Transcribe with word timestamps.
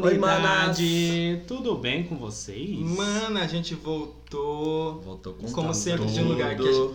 comunidade. 0.00 1.42
Tudo 1.46 1.74
bem 1.76 2.04
com 2.04 2.16
vocês? 2.16 2.78
Mano, 2.78 3.38
a 3.38 3.46
gente 3.46 3.74
voltou. 3.74 5.00
Voltou 5.00 5.34
com 5.34 5.50
Como 5.50 5.68
tudo. 5.68 5.76
sempre, 5.76 6.06
de 6.06 6.20
um 6.20 6.28
lugar 6.28 6.56
que 6.56 6.68
a 6.68 6.72
gente- 6.72 6.94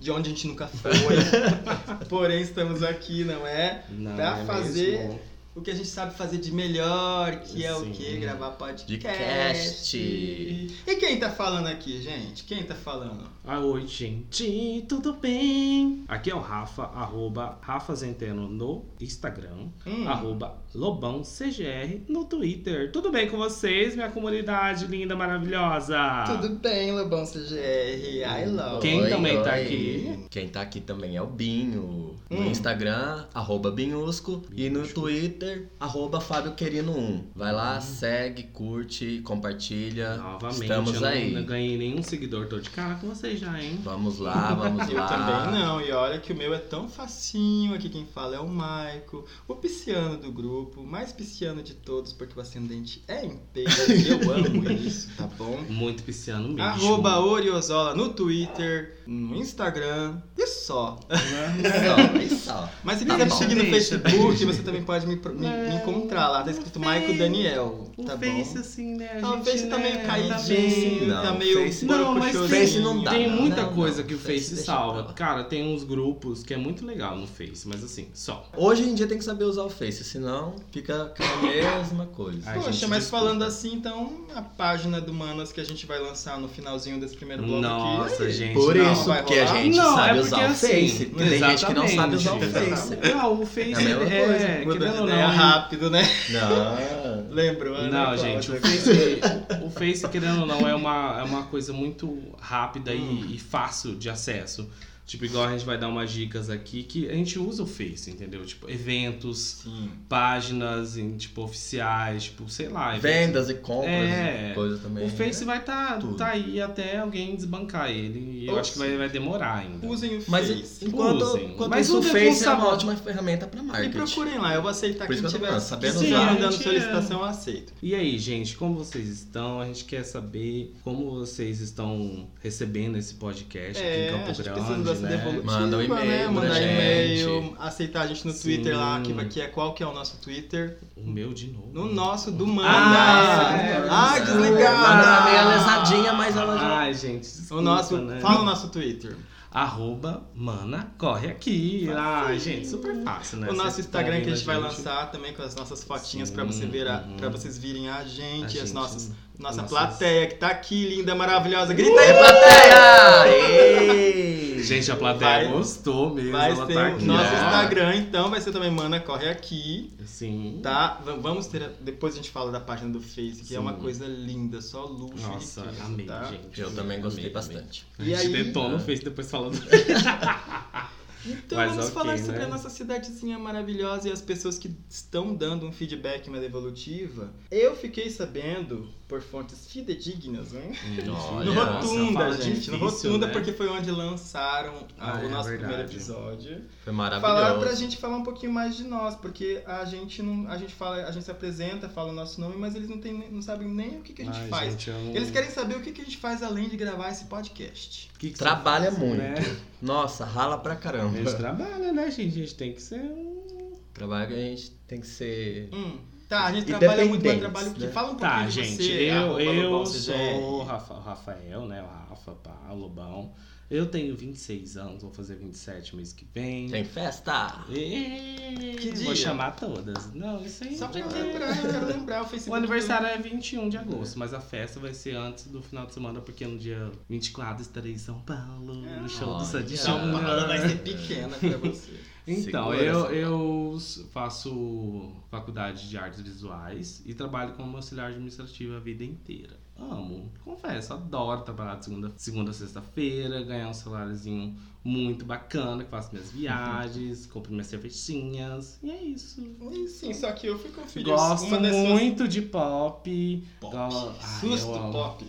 de 0.00 0.10
onde 0.10 0.28
a 0.28 0.32
gente 0.34 0.46
nunca 0.48 0.66
foi. 0.66 0.92
Porém, 2.08 2.40
estamos 2.42 2.82
aqui, 2.82 3.24
não 3.24 3.46
é? 3.46 3.84
Não, 3.90 4.14
pra 4.14 4.38
é 4.40 4.44
fazer 4.44 4.98
mesmo? 4.98 5.20
O 5.54 5.60
que 5.60 5.70
a 5.70 5.74
gente 5.74 5.86
sabe 5.88 6.14
fazer 6.14 6.38
de 6.38 6.50
melhor, 6.52 7.36
que 7.40 7.64
é 7.64 7.72
o 7.72 7.84
Sim. 7.84 7.92
quê? 7.92 8.16
Gravar 8.16 8.50
podcast. 8.52 9.96
E 9.96 10.96
quem 10.98 11.18
tá 11.18 11.30
falando 11.30 11.68
aqui, 11.68 12.02
gente? 12.02 12.42
Quem 12.44 12.64
tá 12.64 12.74
falando? 12.74 13.24
Ah, 13.46 13.60
oi, 13.60 13.86
gente, 13.86 14.84
tudo 14.88 15.12
bem? 15.12 16.02
Aqui 16.08 16.30
é 16.30 16.34
o 16.34 16.40
Rafa, 16.40 16.84
arroba 16.84 17.58
Rafa 17.60 17.94
Zenteno 17.94 18.48
no 18.48 18.84
Instagram, 19.00 19.68
Hum. 19.86 20.08
arroba 20.08 20.56
Lobão 20.74 21.22
CGR 21.22 22.00
no 22.08 22.24
Twitter. 22.24 22.90
Tudo 22.90 23.12
bem 23.12 23.28
com 23.28 23.36
vocês, 23.36 23.94
minha 23.94 24.10
comunidade 24.10 24.86
linda, 24.86 25.14
maravilhosa? 25.14 26.24
Tudo 26.26 26.56
bem, 26.56 26.90
Lobão 26.90 27.24
CGR. 27.24 28.24
I 28.24 28.46
love. 28.46 28.80
Quem 28.80 29.08
também 29.08 29.40
tá 29.42 29.54
aqui? 29.54 30.18
Quem 30.30 30.48
tá 30.48 30.62
aqui 30.62 30.80
também 30.80 31.16
é 31.16 31.22
o 31.22 31.26
Binho. 31.28 32.16
No 32.28 32.40
Hum. 32.40 32.46
Instagram, 32.50 33.26
arroba 33.32 33.70
Binhusco. 33.70 34.42
E 34.52 34.68
no 34.68 34.80
Binhusco. 34.80 35.00
Twitter, 35.44 35.68
arroba 35.78 36.20
Fábio 36.20 36.52
Querino 36.54 36.92
1. 36.96 37.24
Vai 37.34 37.52
lá, 37.52 37.80
segue, 37.80 38.44
curte, 38.44 39.20
compartilha. 39.24 40.16
Novamente, 40.16 40.62
Estamos 40.62 40.94
eu 40.94 41.00
não, 41.00 41.08
aí. 41.08 41.32
não 41.32 41.44
ganhei 41.44 41.76
nenhum 41.76 42.02
seguidor, 42.02 42.46
tô 42.46 42.58
de 42.58 42.70
cara 42.70 42.94
com 42.94 43.08
vocês 43.08 43.38
já, 43.38 43.60
hein? 43.62 43.78
Vamos 43.84 44.18
lá, 44.18 44.54
vamos 44.54 44.88
Eu 44.88 44.96
lá. 44.96 45.06
também 45.06 45.60
não, 45.60 45.80
e 45.80 45.92
olha 45.92 46.18
que 46.18 46.32
o 46.32 46.36
meu 46.36 46.54
é 46.54 46.58
tão 46.58 46.88
facinho, 46.88 47.74
aqui 47.74 47.88
quem 47.88 48.06
fala 48.06 48.36
é 48.36 48.40
o 48.40 48.48
Maico, 48.48 49.24
o 49.46 49.54
pisciano 49.54 50.16
do 50.16 50.32
grupo, 50.32 50.82
mais 50.82 51.12
pisciano 51.12 51.62
de 51.62 51.74
todos, 51.74 52.12
porque 52.12 52.38
o 52.38 52.42
ascendente 52.42 53.04
é 53.06 53.24
em 53.24 53.36
peixes, 53.52 54.06
eu 54.08 54.18
amo 54.32 54.70
isso, 54.70 55.10
tá 55.16 55.26
bom? 55.26 55.60
Muito 55.68 56.02
pisciano 56.02 56.48
mesmo. 56.48 56.62
Arroba 56.62 57.18
Oriozola 57.20 57.94
no 57.94 58.08
Twitter, 58.10 59.02
no 59.06 59.36
Instagram 59.36 60.16
e 60.36 60.46
só. 60.46 60.98
Só, 61.08 61.96
aí 62.18 62.28
só. 62.30 62.68
Mas 62.82 62.98
se 62.98 63.04
Tá 63.04 63.14
quiser 63.14 63.24
me 63.26 63.30
seguir 63.32 63.54
no 63.56 63.64
Facebook, 63.64 64.44
você 64.44 64.62
também 64.62 64.82
pode 64.82 65.06
me, 65.06 65.16
me- 65.16 65.30
me 65.34 65.40
Não, 65.68 65.76
encontrar 65.76 66.28
lá, 66.28 66.42
tá 66.42 66.50
escrito 66.50 66.76
o 66.76 66.80
Maico 66.80 67.06
Face- 67.08 67.18
Daniel, 67.18 67.90
O 67.96 68.04
tá 68.04 68.18
Face, 68.18 68.54
bom? 68.54 68.60
assim, 68.60 68.94
né? 68.96 69.20
A 69.22 69.26
Ah, 69.26 69.30
o 69.32 69.36
gente, 69.36 69.44
Face 69.50 69.66
tá 69.66 69.76
né, 69.78 69.82
meio 69.82 69.94
tá 70.06 70.12
bem- 70.14 70.28
caidinho, 70.28 71.06
Não, 71.08 71.22
tá 71.22 71.32
meio 71.32 71.64
Face- 71.64 71.84
Não, 71.86 72.14
mas 72.14 72.32
tem, 72.38 72.48
Face 72.48 72.78
não 72.80 73.02
dá. 73.02 73.10
tem 73.10 73.30
muita 73.30 73.62
Não, 73.62 73.72
coisa 73.74 74.00
não. 74.00 74.08
que 74.08 74.14
o 74.14 74.18
Face 74.18 74.50
Face 74.50 74.64
salva. 74.64 75.12
Cara, 75.14 75.44
tem 75.44 75.74
uns 75.74 75.84
grupos 75.84 76.42
que 76.42 76.54
é 76.54 76.56
muito 76.56 76.84
legal 76.86 77.16
no 77.16 77.26
Face, 77.26 77.66
mas 77.68 77.82
assim, 77.84 78.08
só. 78.14 78.48
Hoje 78.56 78.82
em 78.82 78.94
dia 78.94 79.06
tem 79.06 79.18
que 79.18 79.24
saber 79.24 79.44
usar 79.44 79.62
o 79.64 79.70
Face, 79.70 80.02
senão 80.04 80.56
fica 80.72 81.12
a 81.18 81.36
mesma 81.42 82.06
coisa. 82.06 82.40
Ai, 82.46 82.54
Poxa, 82.58 82.72
gente, 82.72 82.86
mas 82.88 83.02
desculpa. 83.04 83.24
falando 83.24 83.42
assim, 83.42 83.74
então, 83.74 84.24
a 84.34 84.42
página 84.42 85.00
do 85.00 85.12
Manas 85.12 85.52
que 85.52 85.60
a 85.60 85.64
gente 85.64 85.86
vai 85.86 85.98
lançar 85.98 86.38
no 86.40 86.48
finalzinho 86.48 86.98
desse 87.00 87.14
primeiro 87.16 87.42
bloco 87.42 87.60
Nossa, 87.62 88.24
aqui. 88.24 88.32
gente. 88.32 88.54
Por 88.54 88.74
não, 88.74 88.93
isso 88.94 89.04
vai 89.04 89.24
que 89.24 89.38
a 89.38 89.46
gente 89.46 89.76
Não, 89.76 89.94
sabe 89.94 90.18
é 90.18 90.20
usar 90.22 90.36
porque 90.36 90.44
o 90.44 90.52
assim, 90.52 90.66
Face. 90.88 91.04
Tem 91.06 91.38
gente 91.38 91.66
que 91.66 91.74
não 91.74 91.88
sabe 91.88 92.16
usar 92.16 92.32
o 92.32 92.42
exatamente. 92.42 92.70
Face. 92.70 92.96
Não, 93.14 93.40
o 93.42 93.46
Face 93.46 93.70
É 93.72 93.74
a 93.74 93.80
mesma 93.80 94.04
é, 94.14 94.26
coisa. 94.26 94.44
é, 94.44 94.64
de 94.64 94.70
ideia 94.76 95.28
não, 95.28 95.36
rápido, 95.36 95.90
né? 95.90 96.02
Não. 96.30 97.34
Lembrou? 97.34 97.82
né, 97.82 97.88
Não, 97.90 98.16
gente, 98.16 98.50
o 98.50 98.60
Face, 98.60 99.20
o 99.64 99.70
Face, 99.70 100.08
querendo 100.08 100.40
ou 100.40 100.46
não, 100.46 100.68
é 100.68 100.74
uma, 100.74 101.16
é 101.20 101.22
uma 101.24 101.42
coisa 101.44 101.72
muito 101.72 102.18
rápida 102.40 102.92
Hum. 102.92 103.26
e, 103.28 103.36
e 103.36 103.38
fácil 103.38 103.96
de 103.96 104.08
acesso. 104.08 104.68
Tipo, 105.06 105.26
igual 105.26 105.44
a 105.44 105.50
gente 105.52 105.66
vai 105.66 105.76
dar 105.76 105.88
umas 105.88 106.10
dicas 106.10 106.48
aqui 106.48 106.82
que 106.82 107.08
a 107.10 107.12
gente 107.12 107.38
usa 107.38 107.62
o 107.62 107.66
Face, 107.66 108.10
entendeu? 108.10 108.44
Tipo, 108.46 108.70
eventos, 108.70 109.60
Sim. 109.62 109.90
páginas, 110.08 110.96
em, 110.96 111.14
tipo, 111.16 111.42
oficiais, 111.42 112.24
tipo, 112.24 112.48
sei 112.48 112.68
lá. 112.68 112.96
eventos. 112.96 113.02
Vendas 113.26 113.50
e 113.50 113.54
compras 113.54 113.92
É. 113.92 114.48
e 114.50 114.54
coisa 114.54 114.78
também. 114.78 115.06
O 115.06 115.10
Face 115.10 115.44
vai 115.44 115.58
estar 115.58 115.98
tudo. 115.98 116.16
tá 116.16 116.28
aí 116.28 116.58
até 116.60 116.96
alguém 116.98 117.36
desbancar 117.36 117.90
ele. 117.90 118.18
E 118.18 118.46
eu 118.46 118.54
Ou 118.54 118.60
acho 118.60 118.72
que 118.72 118.78
vai, 118.78 118.96
vai 118.96 119.08
demorar 119.10 119.56
ainda. 119.58 119.86
Usem 119.86 120.16
o 120.18 120.22
Mas 120.26 120.48
Face. 120.48 120.84
enquanto, 120.86 121.22
Usem. 121.22 121.52
enquanto 121.52 121.68
Mas 121.70 121.86
isso, 121.86 121.98
o 121.98 122.02
Face 122.02 122.44
é 122.44 122.50
uma 122.50 122.68
ótima 122.68 122.96
ferramenta 122.96 123.46
para 123.46 123.60
E 123.60 123.62
marketing. 123.62 123.90
procurem 123.92 124.38
lá, 124.38 124.54
eu 124.54 124.62
vou 124.62 124.70
aceitar 124.70 125.06
Por 125.06 125.14
quem 125.14 125.16
isso 125.16 125.20
que 125.22 125.26
eu 125.26 125.30
tô 125.32 125.36
tiver 125.36 125.46
falando, 125.48 125.60
sabendo 125.68 125.98
sim, 125.98 126.06
usar. 126.06 126.34
dando 126.38 126.52
solicitação, 126.62 127.18
eu 127.20 127.24
aceito. 127.26 127.72
E 127.82 127.94
aí, 127.94 128.18
gente, 128.18 128.56
como 128.56 128.74
vocês 128.76 129.06
estão? 129.08 129.60
A 129.60 129.66
gente 129.66 129.84
quer 129.84 130.02
saber 130.04 130.74
como 130.82 131.10
vocês 131.10 131.60
estão 131.60 132.26
recebendo 132.42 132.96
esse 132.96 133.14
podcast 133.14 133.76
aqui 133.82 133.86
É, 133.86 134.04
em 134.04 134.08
a 134.08 134.12
Campo 134.24 134.42
Grande, 134.42 134.93
né? 135.02 135.16
devolutiva, 135.16 135.60
Manda 135.60 135.76
um 135.78 135.82
e-mail 135.82 136.30
né? 136.32 136.54
gente. 136.54 136.62
e-mail, 136.64 137.56
aceitar 137.58 138.02
a 138.02 138.06
gente 138.06 138.26
no 138.26 138.32
Sim. 138.32 138.42
Twitter 138.42 138.76
lá, 138.76 139.00
que, 139.00 139.12
vai- 139.12 139.26
que 139.26 139.40
é 139.40 139.46
qual 139.46 139.72
que 139.74 139.82
é 139.82 139.86
o 139.86 139.92
nosso 139.92 140.16
Twitter? 140.18 140.78
O 140.96 141.02
meu 141.06 141.32
de 141.32 141.48
novo. 141.48 141.70
No 141.72 141.92
nosso, 141.92 142.30
do 142.30 142.46
Manda. 142.46 142.68
Ah, 142.70 143.56
é, 143.56 143.86
Ai, 143.90 144.18
é. 144.18 144.24
desligada! 144.24 144.78
Manda 144.78 145.02
tá 145.04 145.24
meio 145.24 145.48
lesadinha, 145.48 146.12
mas 146.12 146.36
ela 146.36 146.58
já. 146.58 146.78
Ai, 146.78 146.94
gente, 146.94 147.22
desculpa, 147.22 147.54
O 147.56 147.60
nosso, 147.60 147.96
né? 147.98 148.20
fala 148.20 148.40
o 148.40 148.44
nosso 148.44 148.68
Twitter. 148.68 149.16
Arroba 149.50 150.24
Mana 150.34 150.92
Corre 150.98 151.28
Aqui. 151.28 151.88
Ai, 151.96 152.40
gente, 152.40 152.66
super 152.66 153.00
fácil, 153.04 153.38
né? 153.38 153.48
o 153.48 153.52
nosso 153.54 153.78
Instagram 153.78 154.14
tão 154.16 154.22
que 154.24 154.30
a 154.30 154.34
gente 154.34 154.44
vai 154.44 154.56
vendo 154.56 154.64
lançar 154.64 155.12
também 155.12 155.32
com 155.32 155.42
as 155.42 155.54
nossas 155.54 155.84
fotinhas 155.84 156.28
pra 156.28 156.42
você 156.42 156.66
ver 156.66 156.88
uhum. 156.88 157.16
para 157.16 157.28
vocês 157.28 157.56
virem 157.56 157.88
a 157.88 158.02
gente, 158.02 158.42
A 158.42 158.46
as 158.46 158.52
gente- 158.52 158.72
nossas 158.72 159.12
nossa 159.38 159.62
nossas- 159.62 159.70
plateia 159.70 160.26
que 160.28 160.34
tá 160.36 160.48
aqui 160.48 160.84
linda, 160.88 161.14
maravilhosa. 161.14 161.74
Grita 161.74 162.00
aí, 162.00 162.08
Ei, 162.08 162.14
plateia! 162.14 163.26
Ei! 163.28 164.62
Gente, 164.64 164.90
a 164.90 164.96
plateia 164.96 165.44
Vai- 165.44 165.52
gostou 165.52 166.14
mesmo. 166.14 166.32
Vai 166.32 166.50
ela 166.52 166.66
ser 166.66 166.72
tá 166.72 166.86
aqui, 166.86 167.04
nosso. 167.04 167.34
Instagram, 167.34 167.96
então 167.96 168.30
vai 168.30 168.40
ser 168.40 168.50
também 168.50 168.70
Mana 168.70 168.98
Corre 168.98 169.28
Aqui, 169.28 169.92
Sim. 170.06 170.60
tá? 170.62 171.00
V- 171.04 171.18
Vamos 171.20 171.46
ter, 171.48 171.62
a- 171.64 171.70
depois 171.82 172.14
a 172.14 172.16
gente 172.16 172.30
fala 172.30 172.50
da 172.50 172.60
página 172.60 172.90
do 172.90 173.00
Face, 173.00 173.42
que 173.46 173.54
é 173.54 173.60
uma 173.60 173.74
Sim. 173.74 173.80
coisa 173.80 174.06
linda, 174.06 174.62
só 174.62 174.84
luxo 174.86 175.26
Nossa, 175.28 175.60
e 175.60 175.64
riqueza, 175.64 175.84
amei, 175.84 176.06
tá? 176.06 176.24
gente. 176.24 176.60
Eu 176.60 176.74
também 176.74 176.98
gostei 177.00 177.26
Amei, 177.26 177.36
amei. 177.42 177.56
bastante. 177.56 177.84
A 177.98 178.02
E 178.02 178.06
gente 178.14 178.20
aí- 178.36 178.44
detona 178.44 178.74
o 178.74 178.76
Ah. 178.76 178.80
Face 178.80 179.04
depois 179.04 179.30
falando. 179.30 179.60
Então 181.26 181.56
Mas 181.58 181.70
vamos 181.70 181.86
ok, 181.86 181.94
falar 181.94 182.18
sobre 182.18 182.38
né? 182.40 182.44
a 182.44 182.48
nossa 182.48 182.68
cidadezinha 182.70 183.38
maravilhosa 183.38 184.08
e 184.08 184.12
as 184.12 184.20
pessoas 184.20 184.58
que 184.58 184.74
estão 184.88 185.34
dando 185.34 185.66
um 185.66 185.72
feedback 185.72 186.28
mais 186.28 186.42
evolutiva. 186.44 187.32
Eu 187.50 187.74
fiquei 187.76 188.10
sabendo, 188.10 188.88
por 189.08 189.20
fontes 189.22 189.66
fidedignas, 189.66 190.52
né? 190.52 190.72
Olha, 191.32 191.44
no 191.44 191.52
Rotunda, 191.54 192.32
gente. 192.32 192.70
no 192.70 192.78
difícil, 192.78 192.78
Rotunda, 192.78 193.26
né? 193.26 193.32
porque 193.32 193.52
foi 193.52 193.68
onde 193.68 193.90
lançaram 193.90 194.86
ah, 194.98 195.20
o 195.22 195.26
é 195.26 195.28
nosso 195.28 195.48
verdade. 195.48 195.68
primeiro 195.72 195.82
episódio. 195.92 196.62
Foi 196.84 196.92
Falaram 196.94 197.20
maravilhoso. 197.20 197.60
pra 197.60 197.74
gente 197.74 197.96
falar 197.96 198.16
um 198.16 198.22
pouquinho 198.22 198.52
mais 198.52 198.76
de 198.76 198.84
nós, 198.84 199.14
porque 199.16 199.62
a 199.66 199.84
gente 199.84 200.22
não. 200.22 200.48
A 200.50 200.56
gente 200.56 200.74
fala, 200.74 201.04
a 201.06 201.10
gente 201.10 201.24
se 201.24 201.30
apresenta, 201.30 201.88
fala 201.88 202.10
o 202.10 202.14
nosso 202.14 202.40
nome, 202.40 202.56
mas 202.56 202.74
eles 202.74 202.88
não, 202.88 202.98
tem, 202.98 203.30
não 203.30 203.42
sabem 203.42 203.68
nem 203.68 203.98
o 203.98 204.02
que, 204.02 204.12
que 204.12 204.22
a 204.22 204.24
gente 204.24 204.38
Ai, 204.40 204.48
faz. 204.48 204.72
gente, 204.72 204.90
eu 204.90 204.98
não- 204.98 205.14
Eles 205.14 205.30
querem 205.30 205.50
saber 205.50 205.76
o 205.76 205.80
que, 205.80 205.92
que 205.92 206.00
a 206.00 206.04
gente 206.04 206.16
faz 206.16 206.42
além 206.42 206.68
de 206.68 206.76
gravar 206.76 207.10
esse 207.10 207.24
podcast. 207.26 208.10
O 208.14 208.18
que 208.18 208.30
que 208.30 208.38
Trabalha 208.38 208.86
faz, 208.90 208.98
muito. 208.98 209.18
né? 209.18 209.34
Nossa, 209.82 210.24
rala 210.24 210.56
pra 210.58 210.74
A 211.14 211.24
gente 211.24 211.36
trabalha, 211.36 211.92
né, 211.92 212.10
gente? 212.10 212.34
A 212.34 212.38
gente 212.42 212.54
tem 212.54 212.72
que 212.72 212.82
ser 212.82 213.00
um. 213.00 213.72
Trabalho 213.92 214.28
que 214.28 214.34
a 214.34 214.36
gente 214.36 214.70
tem 214.88 215.00
que 215.00 215.06
ser. 215.06 215.68
Hum, 215.72 215.98
tá, 216.28 216.46
a 216.46 216.52
gente 216.52 216.66
trabalha 216.66 217.04
muito, 217.04 217.24
mas 217.24 217.34
Independentes, 217.36 217.40
trabalha 217.40 217.70
o 217.70 217.74
quê? 217.74 217.86
né? 217.86 217.92
Fala 217.92 218.06
um 218.10 218.16
pouquinho 218.16 218.40
Tá, 218.40 218.46
de 218.46 218.50
gente, 218.50 218.82
você. 218.82 218.92
eu, 219.10 219.40
eu 219.40 219.70
Lobão 219.70 219.86
sou 219.86 220.14
o 220.60 220.62
Rafa- 220.64 220.94
o 220.94 221.00
Rafael, 221.00 221.66
né? 221.66 221.82
O 221.82 221.86
Rafa, 221.86 222.32
pá, 222.32 222.72
Lobão. 222.72 223.32
Eu 223.70 223.86
tenho 223.86 224.14
26 224.14 224.76
anos, 224.76 225.02
vou 225.02 225.10
fazer 225.12 225.36
27 225.36 225.96
mês 225.96 226.12
que 226.12 226.26
vem. 226.34 226.68
Tem 226.68 226.84
festa? 226.84 227.64
E... 227.70 228.76
Que 228.78 228.92
dia? 228.92 229.04
Vou 229.04 229.16
chamar 229.16 229.52
todas. 229.52 230.12
Não, 230.12 230.44
isso 230.44 230.64
aí. 230.64 230.76
Só 230.76 230.86
pra 230.88 231.00
é- 231.00 231.04
lembrar, 231.04 231.56
eu 231.64 231.72
quero 231.72 231.86
lembrar 231.86 232.22
o 232.22 232.26
Facebook. 232.26 232.50
O 232.52 232.54
aniversário 232.54 233.06
é 233.06 233.16
21 233.18 233.68
de 233.68 233.78
agosto, 233.78 234.18
mas 234.18 234.34
a 234.34 234.40
festa 234.40 234.78
vai 234.78 234.92
ser 234.92 235.16
antes 235.16 235.46
do 235.46 235.62
final 235.62 235.86
de 235.86 235.94
semana, 235.94 236.20
porque 236.20 236.46
no 236.46 236.58
dia 236.58 236.90
24 237.08 237.62
estarei 237.62 237.92
em 237.92 237.98
São 237.98 238.20
Paulo, 238.20 238.74
no 238.74 239.08
show 239.08 239.28
do 239.28 239.34
Olha. 239.36 239.44
Sandy 239.44 239.76
São 239.76 239.98
Paulo 240.12 240.46
vai 240.46 240.68
ser 240.68 240.78
pequena 240.78 241.36
pra 241.36 241.56
você. 241.58 241.92
Então, 242.26 242.70
Segura 242.70 242.82
eu, 242.82 243.10
eu 243.12 243.78
faço 244.12 245.12
faculdade 245.30 245.88
de 245.88 245.98
artes 245.98 246.20
visuais 246.20 247.02
e 247.04 247.12
trabalho 247.12 247.52
como 247.54 247.76
auxiliar 247.76 248.08
administrativo 248.10 248.74
a 248.76 248.80
vida 248.80 249.04
inteira. 249.04 249.56
Amo, 249.76 250.30
confesso, 250.44 250.92
adoro 250.92 251.42
trabalhar 251.42 251.74
de 251.76 251.84
segunda, 251.86 252.12
segunda 252.16 252.50
a 252.52 252.54
sexta-feira, 252.54 253.42
ganhar 253.42 253.68
um 253.68 253.74
saláriozinho 253.74 254.56
muito 254.84 255.24
bacana, 255.24 255.82
que 255.82 255.90
faço 255.90 256.10
minhas 256.12 256.30
viagens, 256.30 257.26
compro 257.26 257.50
minhas 257.50 257.66
cervejinhas, 257.66 258.78
e 258.82 258.90
é 258.90 259.02
isso. 259.02 259.40
E 259.72 259.88
sim, 259.88 260.14
só 260.14 260.30
que 260.30 260.46
eu 260.46 260.58
fui 260.58 260.70
conferir 260.70 261.06
Gosto 261.08 261.46
uma 261.46 261.58
muito 261.58 262.28
de 262.28 262.40
pop. 262.42 263.44
Pop. 263.60 263.74
Go- 263.76 264.14
Ai, 264.22 264.40
Susto, 264.40 264.70
eu 264.70 264.90
pop. 264.92 265.24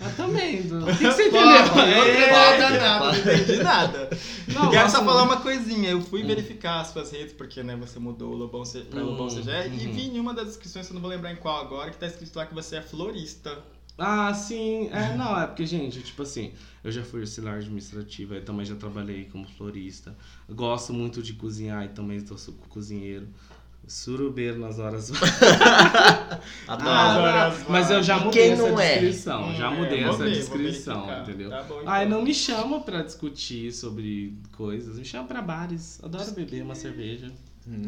Eu 0.00 0.16
também. 0.16 0.62
do- 0.66 0.82
O 0.82 0.86
que, 0.86 0.96
que 0.96 1.04
você 1.04 1.22
entendeu? 1.28 1.40
eu 1.42 1.66
não 1.74 1.80
É. 1.82 2.56
entendi 2.56 2.78
nada, 2.78 3.12
não 3.12 3.18
entendi 3.34 3.56
nada. 3.62 4.10
Não, 4.48 4.70
Quero 4.70 4.90
só 4.90 5.04
falar 5.04 5.24
uma 5.24 5.40
coisinha. 5.42 5.90
Eu 5.90 6.00
fui 6.00 6.22
Hum. 6.22 6.26
verificar 6.26 6.80
as 6.80 6.86
suas 6.88 7.10
redes, 7.10 7.34
porque 7.34 7.62
né, 7.62 7.76
você 7.76 7.98
mudou 7.98 8.32
o 8.32 8.36
Lobão 8.36 8.64
C... 8.64 8.80
pra 8.80 9.02
Hum, 9.02 9.10
Lobão 9.10 9.28
CGR, 9.28 9.66
e 9.68 9.86
uhum. 9.86 9.92
vi 9.92 10.06
em 10.08 10.18
uma 10.18 10.32
das 10.32 10.46
descrições, 10.46 10.88
eu 10.88 10.94
não 10.94 11.02
vou 11.02 11.10
lembrar 11.10 11.32
em 11.32 11.36
qual 11.36 11.60
agora, 11.60 11.90
que 11.90 11.98
tá 11.98 12.06
escrito 12.06 12.34
lá 12.34 12.46
que 12.46 12.54
você 12.54 12.76
é 12.76 12.82
florista. 12.82 13.58
Ah, 14.02 14.32
sim. 14.32 14.88
É, 14.90 15.14
não, 15.14 15.38
é 15.38 15.46
porque, 15.46 15.66
gente, 15.66 16.00
tipo 16.00 16.22
assim, 16.22 16.52
eu 16.82 16.90
já 16.90 17.04
fui 17.04 17.20
auxiliar 17.20 17.56
administrativa, 17.56 18.36
eu 18.36 18.44
também 18.44 18.64
já 18.64 18.74
trabalhei 18.74 19.26
como 19.26 19.46
florista. 19.46 20.16
Gosto 20.48 20.94
muito 20.94 21.22
de 21.22 21.34
cozinhar 21.34 21.84
e 21.84 21.88
também 21.88 22.18
sou 22.26 22.54
cozinheiro. 22.70 23.28
Surubeiro 23.86 24.58
nas 24.58 24.78
horas 24.78 25.10
Adoro. 26.68 26.90
Ah, 26.90 27.52
Mas 27.68 27.90
eu 27.90 28.02
já 28.02 28.18
mudei 28.20 28.52
essa 28.52 28.68
é? 28.68 28.92
descrição. 29.00 29.48
Hum, 29.48 29.54
já 29.56 29.70
é, 29.70 29.76
mudei 29.76 30.04
vou 30.04 30.14
essa 30.14 30.24
ver, 30.24 30.30
descrição, 30.30 31.20
entendeu? 31.22 31.50
Tá 31.50 31.62
bom, 31.64 31.82
Ai, 31.84 32.06
então. 32.06 32.18
não 32.18 32.24
me 32.24 32.32
chama 32.32 32.80
pra 32.80 33.02
discutir 33.02 33.72
sobre 33.72 34.34
coisas. 34.52 34.96
Me 34.96 35.04
chama 35.04 35.26
pra 35.26 35.42
bares. 35.42 35.98
Adoro 36.02 36.30
beber 36.32 36.62
uma 36.62 36.74
cerveja. 36.74 37.32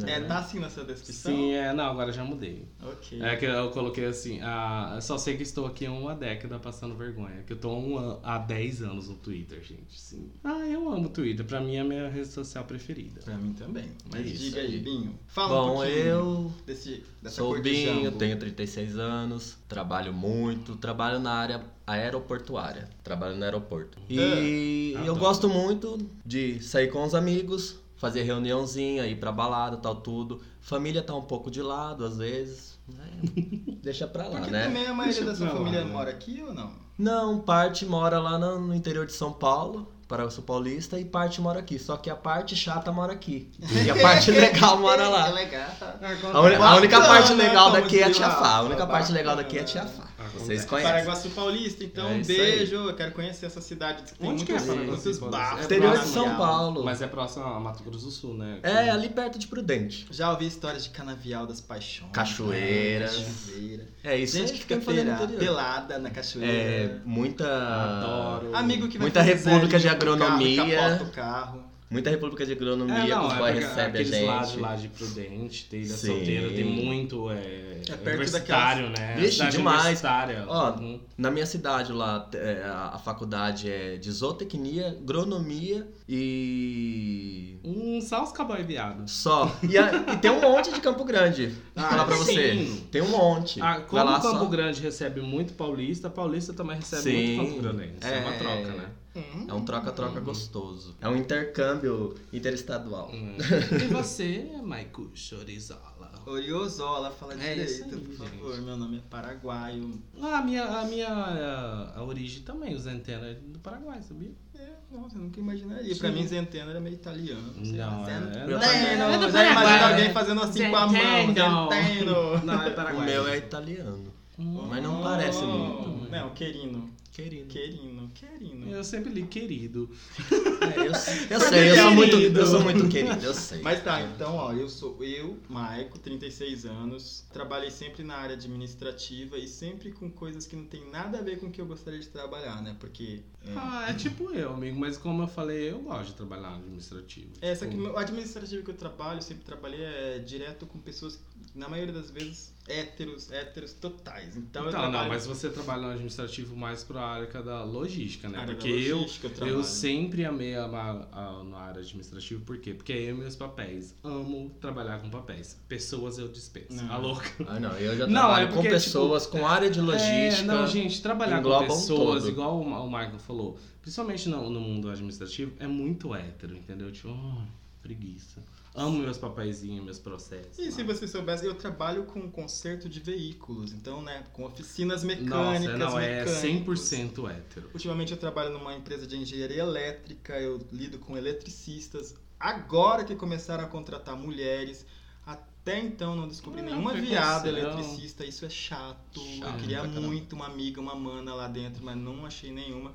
É, 0.06 0.20
tá 0.20 0.38
assim 0.38 0.58
nessa 0.60 0.84
descrição? 0.84 1.34
Sim, 1.34 1.52
é. 1.52 1.72
Não, 1.72 1.84
agora 1.84 2.12
já 2.12 2.22
mudei. 2.24 2.66
Ok. 2.82 3.20
É 3.22 3.36
que 3.36 3.46
eu 3.46 3.70
coloquei 3.70 4.04
assim, 4.04 4.38
ah, 4.42 4.98
só 5.00 5.16
sei 5.16 5.36
que 5.36 5.42
estou 5.42 5.66
aqui 5.66 5.86
há 5.86 5.92
uma 5.92 6.14
década 6.14 6.58
passando 6.58 6.94
vergonha. 6.94 7.42
Que 7.46 7.54
eu 7.54 7.56
tô 7.56 7.70
há, 7.70 7.74
um 7.78 8.20
há 8.22 8.38
10 8.38 8.82
anos 8.82 9.08
no 9.08 9.14
Twitter, 9.16 9.62
gente. 9.62 9.98
Sim. 9.98 10.30
Ah, 10.44 10.58
eu 10.68 10.88
amo 10.92 11.06
o 11.06 11.08
Twitter. 11.08 11.44
Pra 11.44 11.60
mim 11.60 11.76
é 11.76 11.80
a 11.80 11.84
minha 11.84 12.08
rede 12.08 12.28
social 12.28 12.64
preferida. 12.64 13.20
Pra 13.24 13.36
mim 13.36 13.54
também. 13.54 13.88
Mas 14.12 14.26
Isso 14.26 14.44
diga 14.44 14.60
aí, 14.60 14.66
aí. 14.74 14.78
Binho. 14.80 15.18
Fala 15.26 15.62
um 15.62 15.66
Bom, 15.68 15.74
pouquinho 15.76 15.96
eu 16.04 16.52
desse, 16.66 17.02
dessa 17.22 17.36
sou 17.36 17.54
de 17.56 17.62
Binho, 17.70 18.04
jambo. 18.04 18.18
tenho 18.18 18.38
36 18.38 18.98
anos, 18.98 19.56
trabalho 19.68 20.12
muito, 20.12 20.76
trabalho 20.76 21.18
na 21.18 21.32
área 21.32 21.64
aeroportuária, 21.86 22.88
trabalho 23.02 23.36
no 23.36 23.44
aeroporto. 23.44 23.98
E 24.08 24.94
Ah, 24.98 25.04
eu 25.06 25.14
tá. 25.14 25.20
gosto 25.20 25.48
muito 25.48 25.98
de 26.24 26.60
sair 26.62 26.88
com 26.88 27.04
os 27.04 27.14
amigos, 27.14 27.78
fazer 28.02 28.24
reuniãozinha, 28.24 29.06
ir 29.06 29.14
pra 29.14 29.30
balada, 29.30 29.76
tal, 29.76 29.94
tudo. 29.94 30.42
Família 30.60 31.02
tá 31.04 31.14
um 31.14 31.22
pouco 31.22 31.48
de 31.48 31.62
lado 31.62 32.04
às 32.04 32.16
vezes, 32.18 32.76
né? 32.88 33.04
deixa 33.80 34.08
pra 34.08 34.24
lá, 34.24 34.40
Porque 34.40 34.50
né? 34.50 34.64
também 34.64 34.86
a 34.88 34.92
maioria 34.92 35.24
Deixa 35.24 35.24
da 35.24 35.36
sua 35.36 35.46
pra 35.46 35.54
lá, 35.54 35.60
família 35.60 35.84
né? 35.84 35.92
mora 35.92 36.10
aqui 36.10 36.42
ou 36.44 36.52
não? 36.52 36.72
Não, 36.98 37.38
parte 37.38 37.86
mora 37.86 38.18
lá 38.18 38.36
no, 38.38 38.74
interior 38.74 39.06
de 39.06 39.12
São 39.12 39.32
Paulo, 39.32 39.90
Paraguaçu 40.08 40.42
Paulista, 40.42 40.98
e 40.98 41.04
parte 41.04 41.40
mora 41.40 41.60
aqui. 41.60 41.78
Só 41.78 41.96
que 41.96 42.10
a 42.10 42.14
parte 42.16 42.54
chata 42.56 42.90
mora 42.92 43.12
aqui. 43.12 43.50
E 43.84 43.88
a 43.90 43.96
parte 43.96 44.30
legal 44.34 44.78
mora 44.78 45.08
lá. 45.08 45.28
legal. 45.30 45.68
tá? 45.80 45.96
A, 46.34 46.40
uni- 46.40 46.54
a 46.56 46.74
única 46.76 47.00
parte 47.00 47.32
legal 47.34 47.70
daqui 47.70 48.00
é 48.00 48.04
a 48.04 48.10
Tia. 48.12 48.28
Fá. 48.30 48.56
A 48.56 48.62
única 48.62 48.86
parte 48.86 49.10
legal 49.12 49.36
daqui 49.36 49.58
é 49.58 49.62
a 49.62 49.64
Tia 49.64 49.86
Fá. 49.86 50.04
Vocês 50.34 50.64
conhecem. 50.64 50.90
Paraguaçu 50.92 51.30
Paulista, 51.30 51.84
então 51.84 52.08
É 52.08 52.12
um 52.14 52.20
isso 52.20 52.30
aí. 52.30 52.36
beijo. 52.36 52.74
Eu 52.76 52.94
quero 52.94 53.12
conhecer 53.12 53.46
essa 53.46 53.60
cidade 53.60 54.02
que 54.02 54.14
tem 54.14 54.28
Onde 54.30 54.44
que 54.44 54.52
é 54.52 54.54
muitos, 54.56 54.74
Paraguaçu 54.74 55.02
Paulista? 55.02 55.28
bares. 55.30 55.60
É 55.60 55.64
Interior 55.64 55.98
de. 55.98 56.08
São 56.08 56.36
Paulo. 56.36 56.84
Mas 56.84 57.02
é 57.02 57.06
próximo 57.06 57.44
a 57.44 57.60
Mato 57.60 57.82
Grosso 57.82 58.04
do 58.06 58.10
Sul, 58.10 58.34
né? 58.34 58.58
É, 58.62 58.90
ali 58.90 59.08
perto 59.08 59.38
de 59.38 59.46
Prudente. 59.46 60.06
Já 60.10 60.30
ouvi 60.30 60.46
histórias 60.46 60.84
de 60.84 60.90
canavial 60.90 61.46
das 61.46 61.60
paixões. 61.60 62.10
Cachoeira. 62.12 63.06
né? 63.10 63.12
Cachoeira. 63.12 63.88
É 64.04 64.16
isso 64.16 64.36
Gente 64.38 64.52
que 64.52 64.58
fica 64.60 64.76
pela- 64.78 65.26
pelada 65.26 65.98
na 65.98 66.10
cachoeira. 66.10 66.52
É, 66.52 66.96
muita. 67.04 67.46
Adoro. 67.46 68.54
Amigo 68.54 68.88
que 68.88 68.98
vai 68.98 69.06
Muita 69.06 69.20
fazer 69.20 69.34
república 69.34 69.78
de 69.78 69.86
o 69.86 69.90
carro 69.90 69.96
agronomia. 70.12 70.80
capota 70.80 71.04
o 71.04 71.10
carro. 71.10 71.61
Muita 71.92 72.10
república 72.10 72.44
de 72.46 72.52
agronomia 72.52 72.96
É, 72.98 73.02
que 73.04 73.08
não, 73.10 73.26
os 73.28 73.32
é 73.34 73.36
boys 73.38 73.52
porque 73.52 73.66
recebem 73.66 73.84
a 73.84 73.88
aqueles 73.88 74.08
gente. 74.10 74.24
lados 74.26 74.56
lá 74.56 74.76
de 74.76 74.88
Prudente, 74.88 75.66
Telha 75.68 75.84
Sim. 75.86 76.06
Solteira, 76.06 76.48
tem 76.50 76.64
muito 76.64 77.30
é, 77.30 77.34
É 77.36 77.96
perto 77.96 78.06
universitário, 78.08 78.88
né? 78.90 79.16
Vixe, 79.18 79.46
demais. 79.48 79.78
universitária. 79.80 80.44
Ó, 80.48 80.72
Uhum. 80.78 81.00
Na 81.18 81.30
minha 81.30 81.46
cidade 81.46 81.92
lá, 81.92 82.28
é, 82.34 82.62
a 82.64 82.98
faculdade 82.98 83.70
é 83.70 83.96
de 83.96 84.10
zootecnia, 84.10 84.88
agronomia 84.88 85.86
e. 86.08 87.56
Um 87.64 88.00
só 88.00 88.24
os 88.24 88.32
cowboy 88.32 88.62
viado. 88.62 89.08
Só. 89.08 89.54
E, 89.68 89.76
a- 89.78 89.92
e 90.12 90.16
tem 90.18 90.30
um 90.30 90.40
monte 90.40 90.72
de 90.72 90.80
Campo 90.80 91.04
Grande. 91.04 91.52
Ah, 91.74 91.88
falar 91.88 92.04
pra 92.04 92.16
você. 92.16 92.52
sim. 92.54 92.86
Tem 92.90 93.00
um 93.00 93.08
monte. 93.08 93.60
Ah, 93.62 93.80
como 93.80 94.04
Campo 94.20 94.38
só. 94.40 94.44
Grande 94.44 94.80
recebe 94.82 95.20
muito 95.22 95.54
paulista, 95.54 96.10
paulista 96.10 96.52
também 96.52 96.76
recebe 96.76 97.02
Sim. 97.02 97.36
muito 97.36 97.50
Campo 97.50 97.62
Grandense. 97.62 97.96
É, 98.02 98.18
uma 98.18 98.34
É. 98.34 98.38
troca, 98.38 98.68
né? 98.76 98.84
Hum. 99.14 99.46
É 99.48 99.52
um 99.52 99.64
troca-troca 99.64 100.20
gostoso. 100.20 100.96
É 101.00 101.08
um 101.08 101.16
intercâmbio 101.16 102.14
interestadual. 102.32 103.10
Hum. 103.12 103.36
E 103.82 103.86
você, 103.92 104.50
Maico 104.62 105.10
Chorizola? 105.14 105.92
Oriozola, 106.24 107.10
fala 107.10 107.34
É 107.34 107.56
isso 107.56 107.84
direito, 107.84 107.94
aí, 107.96 108.00
por 108.16 108.26
gente. 108.26 108.38
favor. 108.38 108.62
Meu 108.62 108.76
nome 108.76 108.98
é 108.98 109.00
Paraguaio. 109.10 110.00
Ah, 110.22 110.38
a 110.38 110.42
minha, 110.42 110.64
a 110.64 110.84
minha 110.84 111.08
a, 111.08 111.98
a 111.98 112.04
origem 112.04 112.42
também, 112.42 112.74
o 112.74 112.78
Zentena 112.78 113.26
é 113.26 113.34
do 113.34 113.58
Paraguai, 113.58 114.00
sabia? 114.02 114.30
É, 114.56 114.68
nossa, 114.90 115.16
eu 115.16 115.22
nunca 115.22 115.40
imaginaria. 115.40 115.92
Sim. 115.92 115.98
Pra 116.00 116.10
mim, 116.12 116.24
Zenteno 116.26 116.70
era 116.70 116.80
meio 116.80 116.94
italiano. 116.94 117.42
lá, 117.56 117.90
Não, 117.90 118.02
é- 118.02 118.20
Zenteno. 118.20 118.52
é- 118.56 118.60
Zenteno. 118.68 119.02
é 119.04 119.18
do 119.18 119.30
Já 119.30 119.50
imagino 119.50 119.84
alguém 119.84 120.12
fazendo 120.12 120.42
assim 120.42 120.70
com 120.70 120.76
a 120.76 120.86
mão. 120.86 120.92
Zenteno. 121.26 121.68
Zenteno. 121.70 122.44
Não, 122.44 122.62
é 122.62 122.68
O 122.68 122.74
Paraguai. 122.74 123.06
meu 123.06 123.28
é 123.28 123.36
italiano. 123.38 124.04
Hum. 124.42 124.66
Mas 124.68 124.82
não 124.82 125.02
parece 125.02 125.42
muito. 125.42 126.10
Não, 126.10 126.30
querino. 126.34 126.90
Querido. 127.12 127.46
Querino, 127.46 128.10
querino. 128.14 128.70
Eu 128.70 128.82
sempre 128.82 129.12
li 129.12 129.26
querido. 129.26 129.90
É, 130.30 130.78
eu, 130.78 130.84
eu 130.86 130.94
sei, 130.94 131.70
eu 131.70 131.76
sou, 131.76 131.90
muito, 131.90 132.16
eu 132.16 132.46
sou 132.46 132.60
muito 132.62 132.88
querido, 132.88 133.22
eu 133.22 133.34
sei. 133.34 133.60
Mas 133.60 133.82
tá, 133.84 134.00
então, 134.00 134.34
ó, 134.36 134.52
eu 134.54 134.66
sou 134.66 135.04
eu, 135.04 135.38
Maico, 135.46 135.98
36 135.98 136.64
anos, 136.64 137.22
trabalhei 137.30 137.70
sempre 137.70 138.02
na 138.02 138.14
área 138.16 138.34
administrativa 138.34 139.36
e 139.36 139.46
sempre 139.46 139.92
com 139.92 140.10
coisas 140.10 140.46
que 140.46 140.56
não 140.56 140.64
tem 140.64 140.88
nada 140.90 141.18
a 141.18 141.20
ver 141.20 141.38
com 141.38 141.48
o 141.48 141.50
que 141.50 141.60
eu 141.60 141.66
gostaria 141.66 142.00
de 142.00 142.08
trabalhar, 142.08 142.62
né? 142.62 142.74
Porque 142.80 143.20
é, 143.44 143.52
Ah, 143.56 143.86
é 143.90 143.92
tipo 143.92 144.30
eu, 144.32 144.54
amigo, 144.54 144.78
mas 144.80 144.96
como 144.96 145.22
eu 145.22 145.28
falei, 145.28 145.70
eu 145.70 145.80
gosto 145.80 146.06
de 146.10 146.14
trabalhar 146.14 146.50
no 146.52 146.56
administrativo. 146.64 147.28
essa 147.42 147.66
que 147.66 147.76
Tipo, 147.76 147.88
o 147.90 147.96
administrativo 147.98 148.62
que 148.64 148.70
eu 148.70 148.76
trabalho, 148.76 149.20
sempre 149.20 149.44
trabalhei 149.44 149.82
é 149.82 150.18
direto 150.18 150.64
com 150.64 150.78
pessoas, 150.78 151.20
na 151.54 151.68
maioria 151.68 151.92
das 151.92 152.10
vezes, 152.10 152.51
héteros, 152.68 153.30
héteros 153.30 153.72
totais. 153.72 154.36
Então, 154.36 154.62
eu 154.64 154.68
Então, 154.68 154.80
trabalho 154.80 154.92
não, 155.04 155.08
mas 155.08 155.26
você 155.26 155.50
trabalha 155.50 155.82
no 155.82 155.90
administrativo 155.90 156.56
mais 156.56 156.84
pra 156.84 157.00
área 157.00 157.42
da 157.42 157.64
logística, 157.64 158.28
né? 158.28 158.44
Porque 158.46 158.68
eu, 158.68 158.98
logística, 158.98 159.28
eu, 159.40 159.46
eu 159.48 159.64
sempre 159.64 160.24
amei 160.24 160.54
amar 160.54 161.08
a, 161.12 161.42
na 161.44 161.58
área 161.58 161.80
administrativa, 161.80 162.40
por 162.44 162.58
quê? 162.58 162.74
Porque 162.74 162.92
é 162.92 163.10
eu 163.10 163.16
e 163.16 163.18
meus 163.18 163.36
papéis. 163.36 163.94
Amo 164.04 164.50
trabalhar 164.60 165.00
com 165.00 165.10
papéis. 165.10 165.58
Pessoas 165.68 166.18
eu 166.18 166.28
dispenso. 166.28 166.74
Não. 166.74 166.92
A 166.92 166.96
louca. 166.98 167.28
Ah, 167.46 167.58
não, 167.58 167.72
eu 167.78 167.96
já 167.96 168.06
Não, 168.06 168.12
trabalho 168.22 168.44
é 168.44 168.46
com 168.48 168.54
porque, 168.54 168.68
pessoas, 168.68 169.24
tipo, 169.24 169.38
com 169.38 169.46
área 169.46 169.70
de 169.70 169.80
logística. 169.80 170.42
É, 170.42 170.42
não, 170.42 170.66
gente, 170.66 171.02
trabalhar 171.02 171.42
com 171.42 171.48
um 171.50 171.66
pessoas, 171.66 172.22
todo. 172.22 172.28
igual 172.30 172.56
o, 172.58 172.62
o 172.62 172.86
Michael 172.86 173.18
falou, 173.18 173.58
principalmente 173.80 174.28
no, 174.28 174.48
no 174.48 174.60
mundo 174.60 174.88
administrativo, 174.88 175.52
é 175.58 175.66
muito 175.66 176.14
hétero, 176.14 176.56
entendeu? 176.56 176.90
Tipo, 176.92 177.08
oh, 177.08 177.42
preguiça. 177.82 178.40
Amo 178.74 178.98
meus 179.00 179.18
papeizinhos, 179.18 179.84
meus 179.84 179.98
processos. 179.98 180.58
E 180.58 180.72
se 180.72 180.82
lá. 180.82 180.94
você 180.94 181.06
soubesse, 181.06 181.44
eu 181.44 181.54
trabalho 181.54 182.04
com 182.04 182.30
conserto 182.30 182.88
de 182.88 183.00
veículos, 183.00 183.72
então, 183.72 184.00
né, 184.00 184.24
com 184.32 184.44
oficinas 184.44 185.02
Nossa, 185.02 185.20
mecânicas, 185.20 185.78
não, 185.78 185.98
é 186.00 186.24
mecânicos. 186.24 186.82
100% 186.82 187.30
hétero. 187.30 187.70
Ultimamente 187.74 188.12
eu 188.12 188.18
trabalho 188.18 188.50
numa 188.50 188.74
empresa 188.74 189.06
de 189.06 189.16
engenharia 189.16 189.58
elétrica, 189.62 190.40
eu 190.40 190.58
lido 190.72 190.98
com 190.98 191.16
eletricistas. 191.16 192.14
Agora 192.40 193.04
que 193.04 193.14
começaram 193.14 193.62
a 193.62 193.66
contratar 193.68 194.16
mulheres, 194.16 194.86
até 195.26 195.78
então 195.78 196.16
não 196.16 196.26
descobri 196.26 196.60
Ah, 196.60 196.64
nenhuma 196.64 196.94
viada 196.94 197.48
eletricista, 197.50 198.24
isso 198.24 198.44
é 198.46 198.50
chato. 198.50 199.20
eu 199.20 199.36
Chato 199.38 199.60
queria 199.60 199.80
pra 199.80 199.88
caramba. 199.88 200.06
muito 200.08 200.32
uma 200.34 200.46
amiga, 200.46 200.80
uma 200.80 200.94
mana 200.94 201.34
lá 201.34 201.46
dentro, 201.46 201.84
mas 201.84 201.96
não 201.96 202.24
achei 202.24 202.50
nenhuma. 202.50 202.94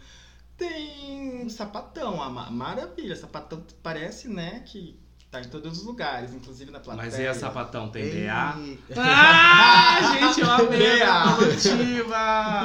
Tem 0.57 1.45
um 1.45 1.49
sapatão, 1.49 2.19
a 2.21 2.29
ma- 2.29 2.49
maravilha, 2.49 3.15
sapatão 3.15 3.63
parece, 3.83 4.27
né, 4.27 4.61
que 4.61 4.99
tá 5.41 5.47
em 5.47 5.49
todos 5.49 5.79
os 5.79 5.83
lugares, 5.85 6.33
inclusive 6.33 6.71
na 6.71 6.79
plateia. 6.79 7.05
Mas 7.05 7.19
e 7.19 7.27
a 7.27 7.33
sapatão 7.33 7.89
tem 7.89 8.03
Ei, 8.03 8.27
BA? 8.27 8.55
Ah, 8.97 9.99
gente, 10.19 10.41
eu 10.41 10.51
amei 10.51 11.01
a. 11.03 11.23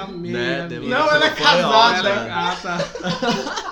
Amei, 0.04 0.32
Né, 0.32 0.64
amei. 0.64 0.88
Não, 0.88 1.10
ela 1.10 1.24
é 1.26 1.30
casada. 1.30 1.68
ótima. 1.68 2.10
Ah, 2.30 2.56
tá. 2.62 3.71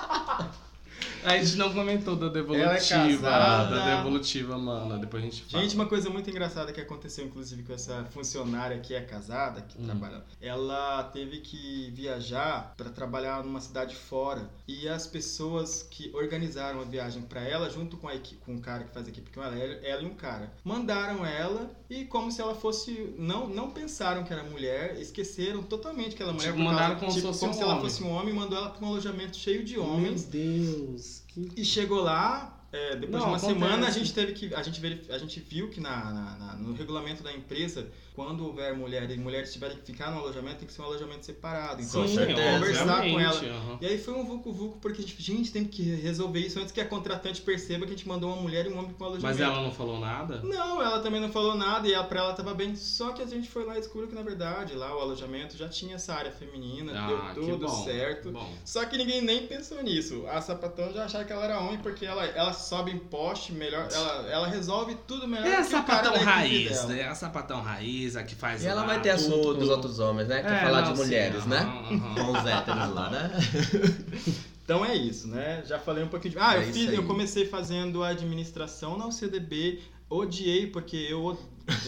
A 1.23 1.37
gente 1.37 1.55
não 1.55 1.73
comentou 1.73 2.15
da 2.15 2.27
devolutiva. 2.29 2.69
Ela 2.71 2.75
é 2.77 2.79
casada. 2.79 3.75
Da 3.75 3.95
devolutiva, 3.97 4.57
mano. 4.57 4.99
Depois 4.99 5.23
a 5.23 5.25
gente 5.25 5.43
fala. 5.43 5.63
Gente, 5.63 5.75
uma 5.75 5.85
coisa 5.85 6.09
muito 6.09 6.29
engraçada 6.29 6.71
que 6.73 6.81
aconteceu, 6.81 7.25
inclusive, 7.25 7.63
com 7.63 7.73
essa 7.73 8.03
funcionária 8.11 8.79
que 8.79 8.93
é 8.93 9.01
casada, 9.01 9.61
que 9.61 9.79
Hum. 9.79 9.85
trabalha, 9.85 10.23
ela 10.41 11.03
teve 11.03 11.39
que 11.39 11.91
viajar 11.93 12.73
para 12.75 12.89
trabalhar 12.89 13.43
numa 13.43 13.61
cidade 13.61 13.95
fora. 13.95 14.49
E 14.67 14.87
as 14.87 15.05
pessoas 15.07 15.85
que 15.89 16.11
organizaram 16.13 16.81
a 16.81 16.83
viagem 16.83 17.21
para 17.21 17.41
ela, 17.41 17.69
junto 17.69 17.97
com, 17.97 18.07
a 18.07 18.15
equipe, 18.15 18.39
com 18.43 18.55
o 18.55 18.59
cara 18.61 18.83
que 18.83 18.93
faz 18.93 19.05
a 19.05 19.09
equipe 19.09 19.29
com 19.31 19.43
ela, 19.43 19.55
ela 19.57 19.71
ela 19.83 20.01
e 20.01 20.05
um 20.05 20.13
cara, 20.15 20.51
mandaram 20.63 21.25
ela 21.25 21.69
e 21.89 22.05
como 22.05 22.31
se 22.31 22.41
ela 22.41 22.55
fosse. 22.55 23.13
Não, 23.17 23.47
não 23.47 23.71
pensaram 23.71 24.23
que 24.23 24.31
era 24.33 24.43
mulher, 24.43 24.97
esqueceram 24.99 25.61
totalmente 25.63 26.15
que 26.15 26.21
ela 26.23 26.31
era 26.31 26.37
mulher. 26.39 26.51
Tipo, 26.51 26.63
mandaram 26.63 26.95
causa- 26.95 26.99
como 26.99 27.11
se 27.11 27.17
tipo, 27.19 27.27
fosse 27.27 27.39
como 27.39 27.51
um 27.51 27.55
se 27.55 27.61
ela 27.63 27.79
fosse 27.81 28.03
um 28.03 28.09
homem, 28.11 28.33
mandou 28.33 28.57
ela 28.57 28.69
para 28.69 28.85
um 28.85 28.89
alojamento 28.89 29.37
cheio 29.37 29.63
de 29.63 29.77
homens. 29.77 30.27
Meu 30.27 30.31
Deus. 30.31 31.10
Que... 31.27 31.51
E 31.57 31.65
chegou 31.65 32.01
lá, 32.01 32.63
é, 32.71 32.95
depois 32.95 33.11
Não, 33.11 33.19
de 33.19 33.25
uma 33.25 33.37
acontece. 33.37 33.53
semana, 33.53 33.87
a 33.87 33.91
gente 33.91 34.13
teve 34.13 34.31
que. 34.33 34.53
A 34.55 34.63
gente, 34.63 34.79
verif- 34.79 35.11
a 35.11 35.17
gente 35.17 35.39
viu 35.39 35.69
que 35.69 35.79
na, 35.81 36.03
na- 36.13 36.37
na- 36.37 36.55
no 36.55 36.73
regulamento 36.73 37.21
da 37.23 37.31
empresa, 37.33 37.87
quando 38.13 38.45
houver 38.45 38.75
mulher 38.75 39.09
e 39.09 39.17
mulheres 39.17 39.53
tiverem 39.53 39.77
que 39.77 39.85
ficar 39.85 40.11
no 40.11 40.19
alojamento, 40.19 40.57
tem 40.57 40.67
que 40.67 40.73
ser 40.73 40.81
um 40.81 40.85
alojamento 40.85 41.25
separado. 41.25 41.81
Então, 41.81 42.07
Sim, 42.07 42.15
certeza. 42.15 42.51
conversar 42.53 43.01
com 43.01 43.19
ela. 43.19 43.39
aham. 43.39 43.77
E 43.81 43.85
aí 43.85 43.97
foi 43.97 44.13
um 44.13 44.25
vucu-vucu, 44.25 44.79
porque 44.79 45.01
a 45.01 45.05
gente, 45.05 45.21
gente, 45.21 45.51
tem 45.51 45.63
que 45.65 45.81
resolver 45.95 46.39
isso 46.39 46.59
antes 46.59 46.71
que 46.71 46.81
a 46.81 46.85
contratante 46.85 47.41
perceba 47.41 47.85
que 47.85 47.93
a 47.93 47.95
gente 47.95 48.07
mandou 48.07 48.31
uma 48.33 48.41
mulher 48.41 48.65
e 48.65 48.69
um 48.69 48.77
homem 48.77 48.91
para 48.93 49.05
um 49.05 49.09
alojamento. 49.11 49.39
Mas 49.39 49.39
ela 49.39 49.63
não 49.63 49.71
falou 49.71 49.99
nada? 49.99 50.41
Não, 50.43 50.81
ela 50.81 50.99
também 50.99 51.21
não 51.21 51.31
falou 51.31 51.55
nada 51.55 51.87
e 51.87 51.93
ela, 51.93 52.03
pra 52.03 52.19
ela 52.19 52.33
tava 52.33 52.53
bem. 52.53 52.75
Só 52.75 53.11
que 53.13 53.21
a 53.21 53.25
gente 53.25 53.49
foi 53.49 53.65
lá 53.65 53.77
e 53.77 53.79
descobriu 53.79 54.09
que, 54.09 54.15
na 54.15 54.21
verdade, 54.23 54.73
lá 54.73 54.95
o 54.95 54.99
alojamento 54.99 55.55
já 55.57 55.69
tinha 55.69 55.95
essa 55.95 56.13
área 56.13 56.31
feminina, 56.31 56.91
Ah, 56.95 57.31
deu 57.33 57.45
tudo 57.45 57.65
bom. 57.67 57.83
certo. 57.85 58.31
Bom. 58.31 58.53
Só 58.65 58.83
que 58.85 58.97
ninguém 58.97 59.21
nem 59.21 59.47
pensou 59.47 59.81
nisso. 59.81 60.25
A 60.27 60.41
sapatão 60.41 60.91
já 60.93 61.05
achava 61.05 61.23
que 61.23 61.31
ela 61.31 61.45
era 61.45 61.59
homem 61.59 61.77
porque 61.79 62.05
ela, 62.05 62.25
ela 62.25 62.51
sobe 62.53 62.91
em 62.91 62.97
poste 62.99 63.53
melhor, 63.53 63.87
ela, 63.91 64.27
ela 64.29 64.47
resolve 64.47 64.95
tudo 65.07 65.27
melhor 65.27 65.47
É 65.47 65.57
a 65.57 65.61
o 65.61 65.63
sapatão 65.63 66.13
raiz, 66.17 66.85
né? 66.85 66.99
É 66.99 67.07
a 67.07 67.15
sapatão 67.15 67.61
raiz, 67.61 68.00
a 68.15 68.23
que 68.23 68.35
faz 68.35 68.63
E 68.63 68.67
ela 68.67 68.81
lá 68.81 68.87
vai 68.87 69.01
ter 69.01 69.09
assunto 69.11 69.41
tudo. 69.41 69.57
com 69.57 69.63
os 69.63 69.69
outros 69.69 69.99
homens, 69.99 70.27
né? 70.27 70.41
Quer 70.41 70.53
É, 70.53 70.61
falar 70.61 70.81
não, 70.81 70.93
de 70.93 70.97
sim, 70.99 71.05
mulheres, 71.05 71.45
né? 71.45 71.57
aham, 71.59 71.89
aham. 72.05 72.15
Com 72.15 72.31
os 72.39 72.45
héteros 72.45 72.89
lá, 72.93 73.09
né? 73.09 73.31
Então 74.63 74.85
é 74.85 74.95
isso, 74.95 75.27
né? 75.27 75.63
Já 75.65 75.79
falei 75.79 76.03
um 76.03 76.07
pouquinho 76.07 76.33
de. 76.33 76.39
Ah, 76.39 76.55
É 76.55 76.59
eu, 76.59 76.73
fiz, 76.73 76.91
eu 76.93 77.03
comecei 77.05 77.45
fazendo 77.45 78.03
administração 78.03 78.97
na 78.97 79.05
UCDB. 79.07 79.81
Odiei 80.09 80.67
porque 80.67 80.95
eu 80.97 81.37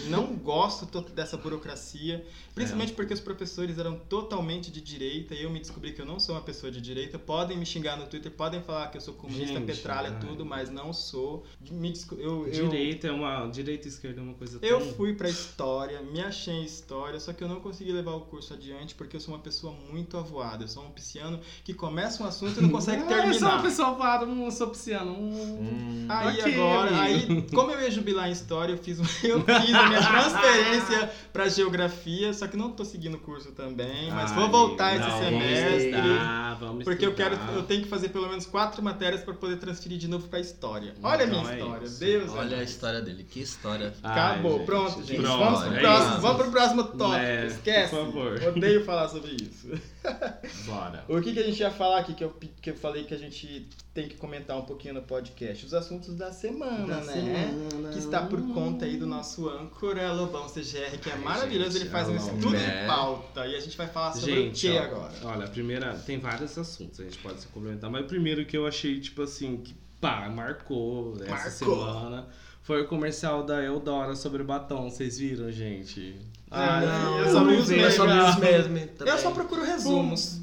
não 0.08 0.28
gosto 0.36 0.86
to- 0.86 1.02
dessa 1.12 1.38
burocracia, 1.38 2.26
principalmente 2.56 2.94
porque 2.94 3.14
os 3.14 3.20
professores 3.20 3.78
eram 3.78 3.96
totalmente 3.98 4.72
de 4.72 4.82
direita 4.82 5.34
e 5.36 5.44
eu 5.44 5.50
me 5.50 5.60
descobri 5.60 5.92
que 5.94 6.02
eu 6.02 6.06
não 6.06 6.20
sou 6.20 6.36
uma 6.36 6.42
pessoa 6.42 6.72
de 6.72 6.80
direita. 6.82 7.18
Podem 7.20 7.58
me 7.58 7.66
xingar 7.66 7.98
no 7.98 8.06
Twitter, 8.06 8.32
podem 8.32 8.62
falar 8.62 8.88
que 8.88 8.98
eu 8.98 9.02
sou 9.02 9.14
comunista, 9.14 9.54
Gente, 9.56 9.66
petralha, 9.66 10.12
tudo, 10.20 10.46
mas 10.46 10.70
não 10.70 10.94
sou. 10.94 11.46
Me 11.72 11.90
desco- 11.92 12.16
eu, 12.16 12.48
eu, 12.48 12.70
Direita 12.70 13.08
é 13.08 13.12
uma. 13.12 13.48
Direita 13.48 13.88
e 13.88 13.90
esquerda 13.92 14.20
é 14.22 14.24
uma 14.24 14.34
coisa 14.34 14.60
eu 14.62 14.80
tão. 14.80 14.94
fui 14.94 15.14
pra 15.14 15.30
história, 15.30 16.02
me 16.02 16.22
achei 16.22 16.54
em 16.54 16.64
história, 16.64 17.20
só 17.20 17.34
que 17.34 17.44
eu 17.44 17.48
não 17.48 17.60
consegui 17.60 17.92
levar 17.92 18.12
o 18.14 18.22
curso 18.22 18.54
adiante 18.54 18.96
porque 18.96 19.16
eu 19.16 19.20
sou 19.20 19.34
uma 19.34 19.40
pessoa 19.42 19.74
muito 19.92 20.18
avoada. 20.18 20.64
Eu 20.64 20.68
sou 20.68 20.84
um 20.86 20.92
pisciano 20.92 21.40
que 21.64 21.74
começa 21.74 22.24
um 22.24 22.26
assunto 22.28 22.60
e 22.60 22.62
não 22.64 22.70
consegue 22.70 23.04
Ah, 23.14 23.28
eu 23.28 23.34
sou 23.34 23.48
uma 23.48 23.52
terminar. 23.52 23.62
pessoa 23.64 23.96
parada, 23.96 24.26
não 24.26 24.50
sou 24.52 24.68
pisciano. 24.68 25.12
Hum. 25.14 26.06
Aí 26.10 26.40
Ok, 26.40 26.54
agora, 26.54 26.90
amigo. 26.90 27.34
aí, 27.34 27.42
como 27.54 27.72
eu 27.72 27.82
ia 27.82 27.92
jubilar 27.92 28.28
em 28.30 28.32
história, 28.32 28.74
eu 28.74 28.78
fiz, 28.78 29.00
um- 29.00 29.04
eu 29.24 29.42
fiz 29.42 29.70
a 29.76 29.88
minha 29.88 30.02
transferência 30.08 31.10
pra 31.32 31.48
geografia, 31.50 32.34
só 32.34 32.48
que 32.48 32.56
não 32.58 32.72
tô 32.72 32.86
seguindo 32.86 33.16
o 33.16 33.20
curso 33.20 33.52
também, 33.52 34.10
mas 34.12 34.32
Ai, 34.32 34.38
vou 34.38 34.50
voltar 34.50 34.90
amigo, 34.92 35.04
esse 35.06 35.10
não, 35.12 35.20
Vamos 35.32 35.44
semestre. 35.44 35.86
estudar, 35.90 36.58
vamos 36.60 36.84
Porque 36.84 37.06
eu 37.06 37.14
quero, 37.16 37.36
estudar. 37.36 37.54
eu 37.54 37.64
tenho 37.64 37.82
que 37.84 37.88
fazer 37.90 38.10
pelo 38.10 38.28
menos 38.30 38.46
quatro 38.46 38.82
matérias 38.84 39.24
pra 39.24 39.34
poder 39.34 39.58
transferir 39.58 39.98
de 39.98 40.08
novo 40.08 40.28
pra 40.28 40.40
história. 40.40 40.94
Olha 41.02 41.24
a 41.24 41.28
minha 41.28 41.40
Então 41.42 41.52
é 41.52 41.58
história, 41.60 41.86
isso. 41.86 42.00
Deus. 42.00 42.28
é 42.30 42.38
olha 42.38 42.54
a 42.54 42.58
mais. 42.58 42.70
história 42.70 43.02
dele, 43.02 43.24
que 43.24 43.40
história. 43.42 43.94
Ai, 44.04 44.12
Acabou, 44.12 44.58
gente, 44.58 44.66
pronto, 44.66 45.04
gente. 45.04 45.22
pronto, 45.22 45.38
vamos, 45.40 45.60
pro 45.64 45.74
é 45.76 45.80
próximo, 45.80 46.12
isso. 46.12 46.22
vamos 46.22 46.42
pro 46.42 46.52
próximo 46.52 46.84
tópico. 46.84 47.16
É, 47.16 47.46
Esquece. 47.48 47.96
por 47.96 48.06
favor. 48.06 48.42
Odeio 48.56 48.86
falar 48.86 49.08
sobre 49.10 49.32
isso. 49.42 49.70
Bora. 50.66 51.06
O 51.08 51.22
que, 51.22 51.34
que 51.34 51.40
a 51.40 51.44
gente 51.44 51.60
ia 51.60 51.72
falar 51.72 52.00
aqui 52.00 52.14
que 52.14 52.24
eu, 52.24 52.30
que 52.62 52.70
eu 52.72 52.76
falei 52.76 53.04
que 53.04 53.14
a 53.14 53.18
gente 53.18 53.68
tem 53.94 54.08
que 54.08 54.16
comentar 54.16 54.58
um 54.58 54.64
pouquinho 54.64 54.94
no 54.96 55.02
podcast? 55.02 55.66
Os 55.66 55.74
assuntos 55.74 56.16
da 56.16 56.32
semana, 56.32 56.86
Da 56.88 57.02
né? 57.02 57.14
semana. 57.14 57.90
Que 57.90 58.00
está 58.00 58.22
por 58.26 58.42
conta 58.54 58.86
aí 58.86 58.98
do 58.98 59.06
nosso 59.08 59.48
âncora 59.50 60.12
Lobão 60.12 60.48
CGR, 60.48 60.98
que 61.02 61.10
é 61.10 61.16
maravilhoso. 61.16 61.72
gente, 61.74 61.84
Ele 61.84 61.90
faz 61.90 62.10
um 62.10 62.16
estudo 62.16 62.56
É. 62.56 62.82
de 62.82 62.88
pauta 62.88 63.48
e 63.48 63.56
a 63.56 63.60
gente 63.60 63.78
vai 63.78 63.88
falar 63.88 64.14
sobre 64.14 64.32
Gente, 64.36 64.68
o 64.68 64.72
que 64.72 64.78
agora? 64.78 65.14
olha, 65.24 65.46
a 65.46 65.50
primeira. 65.50 65.94
Tem 66.00 66.20
vários 66.20 66.58
assuntos, 66.58 67.00
a 67.00 67.04
gente 67.04 67.18
pode 67.20 67.40
se 67.42 67.48
complementar, 67.48 67.90
mas 67.90 68.04
o 68.04 68.08
primeiro 68.08 68.46
que 68.46 68.58
eu 68.58 68.68
achei, 68.68 69.00
tipo 69.00 69.22
assim, 69.22 69.58
que 69.58 69.74
pá, 70.02 70.28
marcou 70.30 71.14
essa 71.22 71.30
Marcou. 71.30 71.52
semana 71.52 72.28
foi 72.64 72.82
o 72.82 72.88
comercial 72.88 73.44
da 73.46 73.62
Eudora 73.62 74.16
sobre 74.16 74.42
batom. 74.44 74.90
Vocês 74.90 75.18
viram, 75.20 75.52
gente? 75.52 76.16
Ah, 76.50 76.82
não, 76.82 77.20
eu 77.20 77.32
só 77.32 77.44
vi 77.46 77.56
os 77.58 77.68
memes. 77.68 78.92
Eu 79.00 79.18
só 79.18 79.32
procuro 79.32 79.64
resumos. 79.64 80.42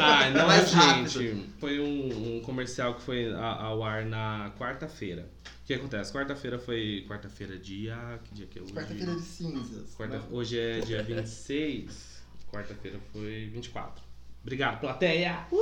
Ai, 0.00 0.30
não, 0.34 0.46
Mais 0.46 0.70
gente. 0.70 1.46
Foi 1.58 1.80
um, 1.80 2.36
um 2.36 2.40
comercial 2.42 2.94
que 2.94 3.02
foi 3.02 3.32
ao 3.34 3.82
ar 3.82 4.04
na 4.04 4.52
quarta-feira. 4.58 5.28
O 5.62 5.66
que 5.66 5.74
acontece? 5.74 6.12
Quarta-feira 6.12 6.58
foi. 6.58 7.04
Quarta-feira, 7.08 7.56
dia. 7.58 8.20
Que 8.24 8.34
dia 8.34 8.46
que 8.46 8.58
é 8.58 8.62
hoje? 8.62 8.72
Quarta-feira 8.72 9.14
de 9.14 9.22
cinzas. 9.22 9.94
Quarta- 9.94 10.18
né? 10.18 10.24
Hoje 10.30 10.58
é 10.58 10.80
dia 10.80 11.02
26. 11.02 12.22
Quarta-feira 12.52 12.98
foi 13.12 13.48
24. 13.52 14.04
Obrigado, 14.42 14.80
plateia! 14.80 15.46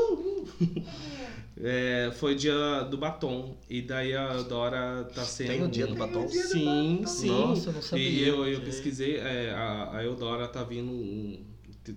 É, 1.63 2.11
foi 2.15 2.35
dia 2.35 2.83
do 2.85 2.97
batom. 2.97 3.55
E 3.69 3.83
daí 3.83 4.17
a 4.17 4.33
Dora 4.43 5.05
tá 5.15 5.23
sendo. 5.25 5.49
Tem 5.49 5.63
o 5.63 5.69
dia 5.69 5.87
do 5.87 5.95
batom? 5.95 6.27
Sim, 6.27 7.03
sim. 7.07 7.27
Nossa, 7.29 7.69
eu 7.69 7.75
não 7.75 7.83
sabia. 7.83 8.09
E 8.09 8.27
eu, 8.27 8.47
eu 8.47 8.61
pesquisei, 8.63 9.19
é, 9.19 9.51
a, 9.53 9.99
a 9.99 10.03
Eudora 10.05 10.49
tá 10.49 10.65
vindo 10.65 10.91
um- 10.91 11.45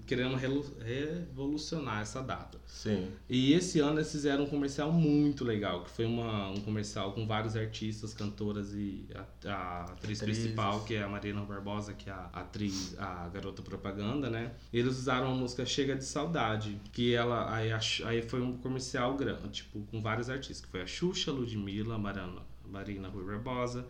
querendo 0.05 0.35
revolucionar 0.35 2.01
essa 2.01 2.21
data. 2.21 2.59
Sim. 2.65 3.11
E 3.29 3.53
esse 3.53 3.79
ano 3.79 3.99
eles 3.99 4.11
fizeram 4.11 4.43
um 4.43 4.47
comercial 4.47 4.91
muito 4.91 5.43
legal, 5.43 5.83
que 5.83 5.89
foi 5.89 6.05
uma, 6.05 6.49
um 6.49 6.61
comercial 6.61 7.13
com 7.13 7.25
vários 7.25 7.55
artistas, 7.55 8.13
cantoras 8.13 8.73
e 8.73 9.07
a, 9.15 9.49
a 9.49 9.83
atriz 9.83 10.21
Atrizes. 10.21 10.43
principal, 10.43 10.83
que 10.83 10.95
é 10.95 11.03
a 11.03 11.07
Marina 11.07 11.41
Barbosa, 11.41 11.93
que 11.93 12.09
é 12.09 12.13
a 12.13 12.29
atriz, 12.33 12.95
a 12.97 13.29
garota 13.29 13.61
propaganda, 13.61 14.29
né? 14.29 14.51
Eles 14.71 14.97
usaram 14.97 15.31
a 15.31 15.35
música 15.35 15.65
Chega 15.65 15.95
de 15.95 16.05
Saudade, 16.05 16.79
que 16.91 17.13
ela 17.13 17.53
aí, 17.53 17.69
aí 18.05 18.21
foi 18.21 18.41
um 18.41 18.57
comercial 18.57 19.15
grande, 19.15 19.49
tipo, 19.49 19.81
com 19.91 20.01
vários 20.01 20.29
artistas, 20.29 20.61
que 20.61 20.67
foi 20.67 20.81
a 20.81 20.87
Xuxa, 20.87 21.31
Ludmilla, 21.31 21.97
Marana, 21.97 22.41
Marina 22.65 23.07
Rui 23.07 23.25
Barbosa, 23.25 23.85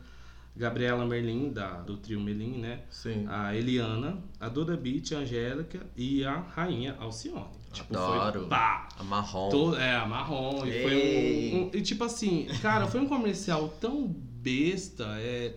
Gabriela 0.55 1.03
Merlin, 1.05 1.51
da, 1.51 1.81
do 1.81 1.97
trio 1.97 2.19
Merlin, 2.19 2.59
né? 2.59 2.81
Sim. 2.89 3.25
a 3.27 3.55
Eliana, 3.55 4.23
a 4.39 4.47
Duda 4.49 4.77
Beat, 4.77 5.11
a 5.13 5.17
Angélica 5.19 5.79
e 5.97 6.23
a 6.23 6.35
Rainha 6.39 6.95
Alcione. 6.99 7.47
Tipo, 7.71 7.97
Adoro. 7.97 8.41
foi 8.41 8.49
pá! 8.49 8.87
A 8.99 9.03
marrom. 9.03 9.49
To- 9.49 9.75
é, 9.75 9.95
a 9.95 10.05
marrom. 10.05 10.63
E 10.63 10.83
foi 10.83 11.53
um, 11.55 11.63
um- 11.63 11.71
E 11.73 11.81
tipo 11.81 12.03
assim, 12.03 12.47
cara, 12.61 12.85
foi 12.85 12.99
um 13.01 13.07
comercial 13.07 13.67
tão 13.81 14.07
besta. 14.07 15.05
É, 15.19 15.53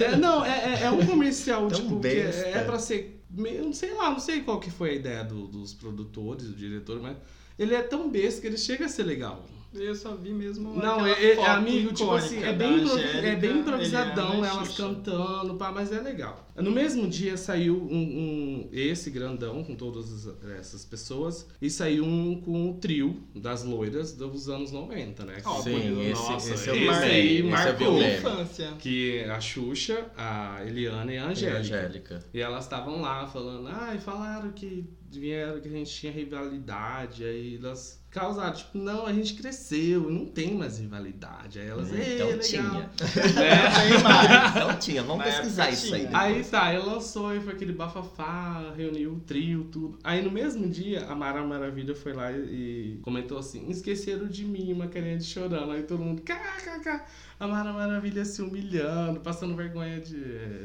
é- 0.00 0.16
não, 0.16 0.42
é, 0.42 0.74
é- 0.74 0.82
é 0.84 0.90
um 0.90 1.04
comercial, 1.04 1.68
Tão 1.68 1.78
tipo, 1.78 1.96
que 1.96 2.08
besta. 2.08 2.46
é, 2.46 2.52
é 2.58 2.64
pra 2.64 2.78
ser. 2.78 3.22
meio- 3.30 3.62
Não 3.64 3.74
sei 3.74 3.92
lá, 3.92 4.10
não 4.10 4.18
sei 4.18 4.40
qual 4.40 4.58
que 4.58 4.70
foi 4.70 4.90
a 4.90 4.94
ideia 4.94 5.22
do- 5.22 5.46
dos 5.48 5.74
produtores, 5.74 6.46
do 6.46 6.54
diretor, 6.54 6.98
mas 7.02 7.14
ele 7.58 7.74
é 7.74 7.82
tão 7.82 8.10
besta 8.10 8.40
que 8.40 8.46
ele 8.46 8.56
chega 8.56 8.86
a 8.86 8.88
ser 8.88 9.02
legal. 9.02 9.44
Eu 9.72 9.94
só 9.94 10.16
vi 10.16 10.30
mesmo. 10.30 10.74
Não, 10.74 11.06
é, 11.06 11.12
é- 11.12 11.36
é 11.36 11.46
amigo, 11.46 11.92
tipo 11.92 12.10
assim, 12.10 12.42
é 12.42 12.52
bem, 12.52 12.80
improvi- 12.80 13.02
Angélica, 13.04 13.26
é 13.28 13.36
bem 13.36 13.58
improvisadão, 13.60 14.34
e 14.44 14.48
elas 14.48 14.66
Xuxa. 14.68 14.82
cantando, 14.82 15.54
pá, 15.54 15.70
mas 15.70 15.92
é 15.92 16.00
legal. 16.00 16.48
No 16.56 16.72
mesmo 16.72 17.06
dia 17.08 17.36
saiu 17.36 17.76
um, 17.76 17.96
um- 17.96 18.68
esse 18.72 19.10
grandão 19.10 19.62
com 19.62 19.76
todas 19.76 20.26
as- 20.26 20.50
essas 20.58 20.84
pessoas 20.84 21.46
e 21.62 21.70
saiu 21.70 22.04
um 22.04 22.40
com 22.40 22.70
o 22.70 22.74
trio 22.74 23.16
das 23.34 23.62
loiras 23.64 24.12
dos 24.12 24.48
anos 24.48 24.72
90, 24.72 25.24
né? 25.24 25.40
Ó, 25.44 25.62
Sim, 25.62 25.70
bonito. 25.72 26.00
esse, 26.00 26.12
Nossa, 26.30 26.52
esse 26.54 26.70
esse 26.70 26.70
o 26.86 26.90
aí 26.90 27.34
esse 27.36 27.42
marcou. 27.44 28.02
infância. 28.02 28.72
Que 28.78 29.22
a 29.24 29.40
Xuxa, 29.40 30.10
a 30.16 30.64
Eliana 30.66 31.12
e 31.12 31.16
a 31.16 31.20
E 31.22 31.24
a 31.24 31.28
Angélica. 31.28 31.58
Angélica. 31.60 32.24
E 32.34 32.40
elas 32.40 32.64
estavam 32.64 33.00
lá 33.00 33.26
falando, 33.26 33.68
ai, 33.68 33.98
falaram 33.98 34.50
que 34.50 34.84
vieram 35.18 35.60
que 35.60 35.68
a 35.68 35.70
gente 35.70 35.90
tinha 35.90 36.12
rivalidade, 36.12 37.24
aí 37.24 37.56
elas 37.62 37.98
causaram, 38.10 38.52
tipo, 38.54 38.76
não, 38.76 39.06
a 39.06 39.12
gente 39.12 39.34
cresceu, 39.34 40.10
não 40.10 40.26
tem 40.26 40.54
mais 40.56 40.78
rivalidade. 40.80 41.60
Aí 41.60 41.68
elas, 41.68 41.92
"Ei, 41.92 42.14
Então 42.16 42.26
legal." 42.28 42.40
tinha. 42.42 42.90
É. 43.40 43.88
Tem 43.90 44.02
mais. 44.02 44.56
Então 44.56 44.78
tinha, 44.78 45.02
vamos 45.02 45.24
Na 45.24 45.30
pesquisar 45.32 45.70
isso 45.70 45.86
aí. 45.94 46.00
tinha. 46.06 46.10
depois. 46.10 46.22
Aí 46.36 46.44
tá, 46.44 46.74
ele 46.74 46.82
lançou 46.84 47.34
e 47.34 47.40
foi 47.40 47.52
aquele 47.52 47.72
bafafá, 47.72 48.72
reuniu 48.76 49.12
o 49.14 49.20
trio, 49.20 49.64
tudo. 49.70 49.98
Aí 50.02 50.22
no 50.22 50.30
mesmo 50.30 50.68
dia, 50.68 51.06
a 51.06 51.14
Mara 51.14 51.42
Maravilha 51.44 51.94
foi 51.94 52.12
lá 52.12 52.32
e, 52.32 52.94
e 52.96 52.98
comentou 53.02 53.38
assim: 53.38 53.68
esqueceram 53.70 54.26
de 54.26 54.44
mim, 54.44 54.72
uma 54.72 54.88
carinha 54.88 55.16
de 55.18 55.24
chorando. 55.24 55.70
Aí 55.70 55.82
todo 55.84 56.02
mundo, 56.02 56.22
kkk. 56.22 57.00
A 57.38 57.46
Mara 57.48 57.72
Maravilha 57.72 58.24
se 58.24 58.42
humilhando, 58.42 59.20
passando 59.20 59.54
vergonha 59.56 60.00
de, 60.00 60.16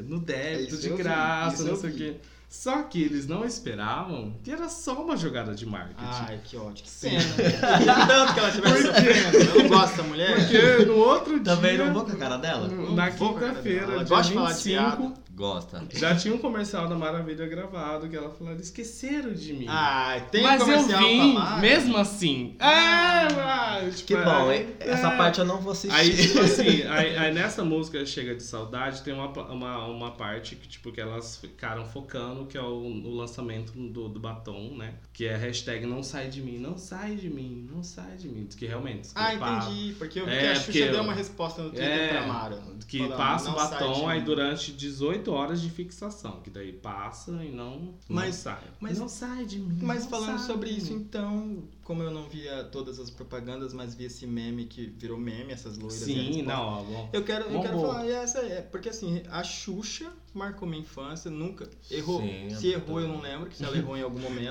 no 0.06 0.18
débito, 0.20 0.74
Isso 0.74 0.82
de 0.82 0.90
vi, 0.90 0.96
graça, 0.96 1.64
não 1.64 1.76
sei 1.76 1.90
o 1.90 1.92
vi. 1.92 1.98
quê. 1.98 2.16
Só 2.56 2.82
que 2.82 3.02
eles 3.02 3.26
não 3.26 3.44
esperavam 3.44 4.34
que 4.42 4.50
era 4.50 4.68
só 4.68 4.94
uma 5.02 5.16
jogada 5.16 5.54
de 5.54 5.66
marketing. 5.66 6.00
Ai, 6.00 6.40
que 6.42 6.56
ódio. 6.56 6.84
Que 6.84 6.90
pena. 7.00 7.22
Tanto 8.08 8.34
que 8.34 8.40
ela 8.40 8.50
tivesse 8.50 8.82
sofrendo. 8.82 9.36
Eu 9.36 9.62
não 9.62 9.68
gosto 9.68 9.90
dessa 9.90 10.02
mulher. 10.02 10.36
Porque 10.36 10.84
no 10.86 10.96
outro 10.96 11.40
Também 11.40 11.76
dia. 11.76 11.84
não 11.84 11.92
vou 11.92 12.04
com 12.04 12.12
a 12.12 12.16
cara 12.16 12.38
dela? 12.38 12.66
Na 12.68 13.10
quinta-feira, 13.10 13.86
dia 13.98 14.04
gosta 14.04 14.28
de 14.28 14.34
falar 14.34 14.52
de 14.52 14.64
25, 14.64 14.64
piada. 14.64 15.14
Gosta. 15.36 15.84
Já 15.92 16.16
tinha 16.16 16.34
um 16.34 16.38
comercial 16.38 16.88
da 16.88 16.94
Maravilha 16.94 17.46
gravado 17.46 18.08
que 18.08 18.16
ela 18.16 18.30
falou, 18.30 18.54
esqueceram 18.54 19.34
de 19.34 19.52
mim. 19.52 19.66
Ai, 19.68 20.26
tem 20.30 20.42
Mas 20.42 20.62
um 20.62 20.64
comercial 20.64 21.02
eu 21.02 21.08
vim, 21.08 21.38
mesmo 21.60 21.96
assim. 21.98 22.56
É, 22.58 23.32
mas, 23.34 24.00
tipo, 24.00 24.06
Que 24.18 24.24
bom, 24.24 24.50
é, 24.50 24.56
hein? 24.56 24.68
Essa 24.80 25.08
é. 25.08 25.16
parte 25.18 25.38
eu 25.38 25.44
não 25.44 25.58
vou 25.60 25.72
assistir. 25.72 25.94
Aí, 25.94 26.16
tipo 26.16 26.40
assim, 26.40 26.82
aí, 26.88 27.16
aí 27.18 27.34
nessa 27.34 27.62
música 27.62 28.04
Chega 28.06 28.34
de 28.34 28.42
Saudade, 28.42 29.02
tem 29.02 29.12
uma, 29.12 29.28
uma, 29.28 29.86
uma 29.86 30.10
parte 30.12 30.56
que, 30.56 30.66
tipo, 30.66 30.90
que 30.90 31.00
elas 31.00 31.36
ficaram 31.36 31.84
focando, 31.84 32.46
que 32.46 32.56
é 32.56 32.62
o, 32.62 32.86
o 32.86 33.14
lançamento 33.14 33.72
do, 33.72 34.08
do 34.08 34.18
batom, 34.18 34.74
né? 34.76 34.94
Que 35.12 35.26
é 35.26 35.36
hashtag 35.36 35.84
não 35.84 36.02
sai 36.02 36.28
de 36.28 36.40
mim, 36.40 36.56
não 36.58 36.78
sai 36.78 37.14
de 37.14 37.28
mim, 37.28 37.68
não 37.70 37.82
sai 37.82 38.16
de 38.16 38.26
mim. 38.28 38.46
Que 38.56 38.64
realmente. 38.64 39.10
Ah, 39.14 39.34
entendi. 39.34 39.94
Porque 39.98 40.18
eu 40.20 40.24
vi 40.24 40.32
É, 40.32 40.40
que 40.40 40.46
a 40.46 40.54
Xuxa 40.54 40.86
deu 40.92 41.02
uma 41.02 41.12
resposta 41.12 41.62
no 41.62 41.68
Twitter 41.70 41.86
É, 41.90 42.08
pra 42.08 42.26
Mara. 42.26 42.58
Que 42.88 42.98
Falando, 42.98 43.16
passa 43.16 43.50
o 43.50 43.52
"Não 43.52 43.58
sai 43.58 43.66
de 43.66 43.74
batom 43.74 44.08
aí 44.08 44.18
mim." 44.20 44.24
durante 44.24 44.72
18 44.72 45.25
horas 45.32 45.60
de 45.60 45.70
fixação. 45.70 46.40
Que 46.40 46.50
daí 46.50 46.72
passa 46.72 47.30
e 47.44 47.50
não, 47.52 47.94
Mas- 48.08 48.26
não 48.26 48.32
sai. 48.42 48.64
mas- 48.80 48.98
não 48.98 49.08
sai 49.08 49.44
de 49.44 49.58
mim. 49.58 49.78
Mas 49.82 50.06
falando 50.06 50.38
sobre 50.38 50.70
isso, 50.70 50.92
então, 50.92 51.62
como 51.86 52.02
eu 52.02 52.10
não 52.10 52.24
via 52.24 52.64
todas 52.64 52.98
as 52.98 53.10
propagandas, 53.10 53.72
mas 53.72 53.94
vi 53.94 54.06
esse 54.06 54.26
meme 54.26 54.64
que 54.66 54.86
virou 54.86 55.16
meme, 55.16 55.52
essas 55.52 55.78
loiras. 55.78 56.00
e 56.08 56.12
a 56.12 56.14
Sim, 56.32 56.42
não, 56.42 56.84
bom. 56.84 57.08
Eu 57.12 57.22
quero, 57.22 57.44
eu 57.44 57.50
Bombou. 57.50 57.62
quero 57.62 57.80
falar, 57.80 58.06
e 58.06 58.10
essa 58.10 58.40
é, 58.40 58.60
porque 58.60 58.88
assim, 58.88 59.22
a 59.30 59.44
Xuxa 59.44 60.10
marcou 60.34 60.66
minha 60.68 60.80
infância, 60.82 61.30
nunca 61.30 61.68
errou. 61.88 62.20
Sim, 62.20 62.50
se 62.50 62.66
eu 62.68 62.80
errou, 62.80 63.00
eu 63.00 63.06
não 63.06 63.20
lembro, 63.20 63.48
que 63.48 63.56
se 63.56 63.64
ela 63.64 63.76
errou 63.76 63.96
em 63.96 64.02
algum 64.02 64.18
momento. 64.20 64.50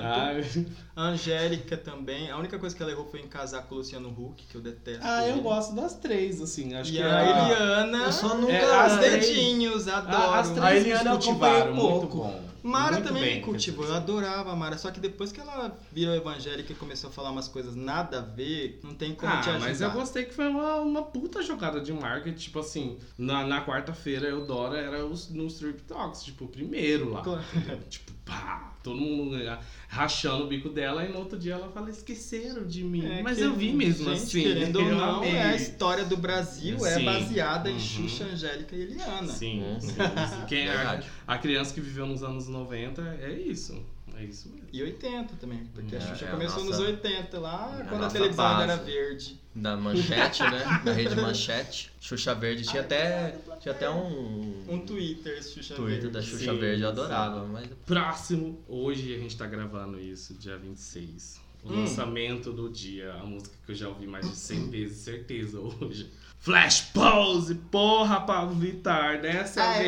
A 0.96 1.02
Angélica 1.10 1.76
também. 1.76 2.30
A 2.30 2.38
única 2.38 2.58
coisa 2.58 2.74
que 2.74 2.82
ela 2.82 2.90
errou 2.90 3.04
foi 3.06 3.20
em 3.20 3.28
casar 3.28 3.62
com 3.66 3.74
o 3.74 3.78
Luciano 3.78 4.08
Huck, 4.08 4.42
que 4.46 4.54
eu 4.56 4.60
detesto. 4.62 5.02
ah, 5.04 5.26
eu 5.28 5.34
ele. 5.34 5.42
gosto 5.42 5.74
das 5.74 5.94
três, 5.94 6.40
assim. 6.40 6.74
Acho 6.74 6.90
E 6.90 6.94
que 6.96 7.02
a 7.02 7.18
a- 7.18 7.22
Eliana. 7.22 7.98
Eu 8.06 8.12
só 8.12 8.34
nunca- 8.34 8.52
É, 8.54 8.74
As 8.80 8.96
dedinhos, 8.98 9.86
adoro. 9.88 10.16
a- 10.16 10.38
as 10.40 10.50
A 10.50 10.54
três 10.54 10.84
Eliana 10.86 11.10
eles 11.14 11.26
eu 11.26 11.30
acompanhei 11.32 11.64
muito 11.72 11.76
pouco. 12.06 12.16
bom. 12.16 12.46
Mara 12.66 12.92
Muito 12.96 13.06
também 13.06 13.22
bem, 13.22 13.36
me 13.36 13.42
cultivou, 13.42 13.86
eu 13.86 13.94
adorava 13.94 14.50
a 14.52 14.56
Mara, 14.56 14.76
só 14.76 14.90
que 14.90 14.98
depois 14.98 15.30
que 15.30 15.40
ela 15.40 15.78
virou 15.92 16.14
evangélica 16.14 16.72
e 16.72 16.74
começou 16.74 17.10
a 17.10 17.12
falar 17.12 17.30
umas 17.30 17.46
coisas 17.46 17.76
nada 17.76 18.18
a 18.18 18.22
ver, 18.22 18.80
não 18.82 18.94
tem 18.94 19.14
como 19.14 19.30
te 19.40 19.48
Ah, 19.48 19.52
ajudar. 19.52 19.58
mas 19.60 19.80
eu 19.80 19.90
gostei 19.92 20.24
que 20.24 20.34
foi 20.34 20.48
uma, 20.48 20.76
uma 20.76 21.02
puta 21.02 21.42
jogada 21.42 21.80
de 21.80 21.92
marketing. 21.92 22.36
Tipo 22.36 22.58
assim, 22.58 22.98
na, 23.16 23.46
na 23.46 23.64
quarta-feira 23.64 24.26
eu 24.26 24.46
Dora 24.46 24.78
era 24.78 25.06
os, 25.06 25.30
no 25.30 25.46
Strip 25.46 25.82
Talks, 25.82 26.24
tipo, 26.24 26.48
primeiro 26.48 27.10
lá. 27.12 27.22
Claro. 27.22 27.42
tipo, 27.88 28.12
pá, 28.24 28.74
todo 28.82 28.96
mundo 29.00 29.36
ah, 29.48 29.60
rachando 29.96 30.44
o 30.44 30.46
bico 30.46 30.68
dela 30.68 31.04
e 31.06 31.08
no 31.10 31.18
outro 31.18 31.38
dia 31.38 31.54
ela 31.54 31.68
fala, 31.70 31.88
esqueceram 31.88 32.66
de 32.66 32.84
mim. 32.84 33.06
É 33.06 33.22
mas 33.22 33.38
eu 33.38 33.54
vi 33.54 33.72
mesmo 33.72 34.10
gente, 34.10 34.22
assim. 34.22 34.42
Querendo 34.42 34.76
ou 34.80 34.84
não, 34.94 35.16
amei. 35.18 35.30
é 35.36 35.42
a 35.44 35.56
história 35.56 36.04
do 36.04 36.16
Brasil, 36.18 36.84
é 36.84 36.96
Sim. 36.98 37.04
baseada 37.06 37.70
em 37.70 37.74
Uhum. 37.74 37.78
Xuxa, 37.80 38.24
Angélica 38.24 38.76
e 38.76 38.82
Eliana. 38.82 39.32
Sim, 39.32 39.62
Hum. 39.64 39.80
sim, 39.80 39.88
sim. 39.88 39.96
Quem 40.46 40.68
é 40.68 40.76
Verdade. 40.76 41.06
a 41.26 41.38
criança 41.38 41.72
que 41.72 41.80
viveu 41.80 42.06
nos 42.06 42.22
anos 42.22 42.46
90 42.46 43.00
é 43.22 43.32
isso. 43.32 43.82
É 44.18 44.24
isso 44.24 44.48
mesmo. 44.48 44.66
E 44.72 44.82
80 44.82 45.34
também, 45.36 45.66
porque 45.74 45.94
a 45.94 45.98
É, 45.98 46.00
Xuxa 46.00 46.24
é 46.24 46.28
a 46.28 46.30
começou 46.32 46.64
nossa- 46.64 46.78
nos 46.78 46.88
80, 46.88 47.38
lá 47.38 47.76
é 47.78 47.82
a 47.82 47.84
quando 47.84 47.94
a 47.94 47.98
nossa 48.04 48.16
televisão 48.16 48.60
era 48.62 48.76
verde. 48.76 49.40
Da 49.54 49.76
manchete, 49.76 50.42
né? 50.42 50.80
Da 50.84 50.92
rede 50.92 51.16
manchete. 51.16 51.92
Xuxa 52.00 52.34
Verde 52.34 52.62
tinha 52.64 52.82
até, 52.82 53.36
tinha 53.60 53.72
até 53.74 53.88
um, 53.90 54.64
Um 54.68 54.78
Twitter, 54.86 55.42
Xuxa 55.42 55.74
Twitter 55.74 56.00
Verde. 56.02 56.08
da 56.10 56.22
Xuxa 56.22 56.52
Sim, 56.52 56.58
Verde, 56.58 56.82
eu 56.82 56.88
adorava. 56.88 57.44
Mas 57.46 57.68
Próximo, 57.86 58.58
hoje 58.68 59.14
a 59.14 59.18
gente 59.18 59.36
tá 59.36 59.46
gravando 59.46 59.98
isso, 60.00 60.34
dia 60.34 60.56
26. 60.58 61.40
O 61.64 61.70
Hum. 61.72 61.80
lançamento 61.80 62.52
do 62.52 62.68
dia, 62.70 63.12
a 63.14 63.24
música 63.24 63.54
que 63.64 63.72
eu 63.72 63.76
já 63.76 63.88
ouvi 63.88 64.06
mais 64.06 64.28
de 64.28 64.36
100 64.36 64.70
vezes, 64.70 64.98
certeza, 64.98 65.58
hoje. 65.58 66.10
Flash 66.38 66.82
Pose! 66.92 67.54
Porra, 67.56 68.20
Pablo 68.20 68.54
Vittar! 68.54 69.20
Dessa 69.20 69.62
Aê! 69.62 69.82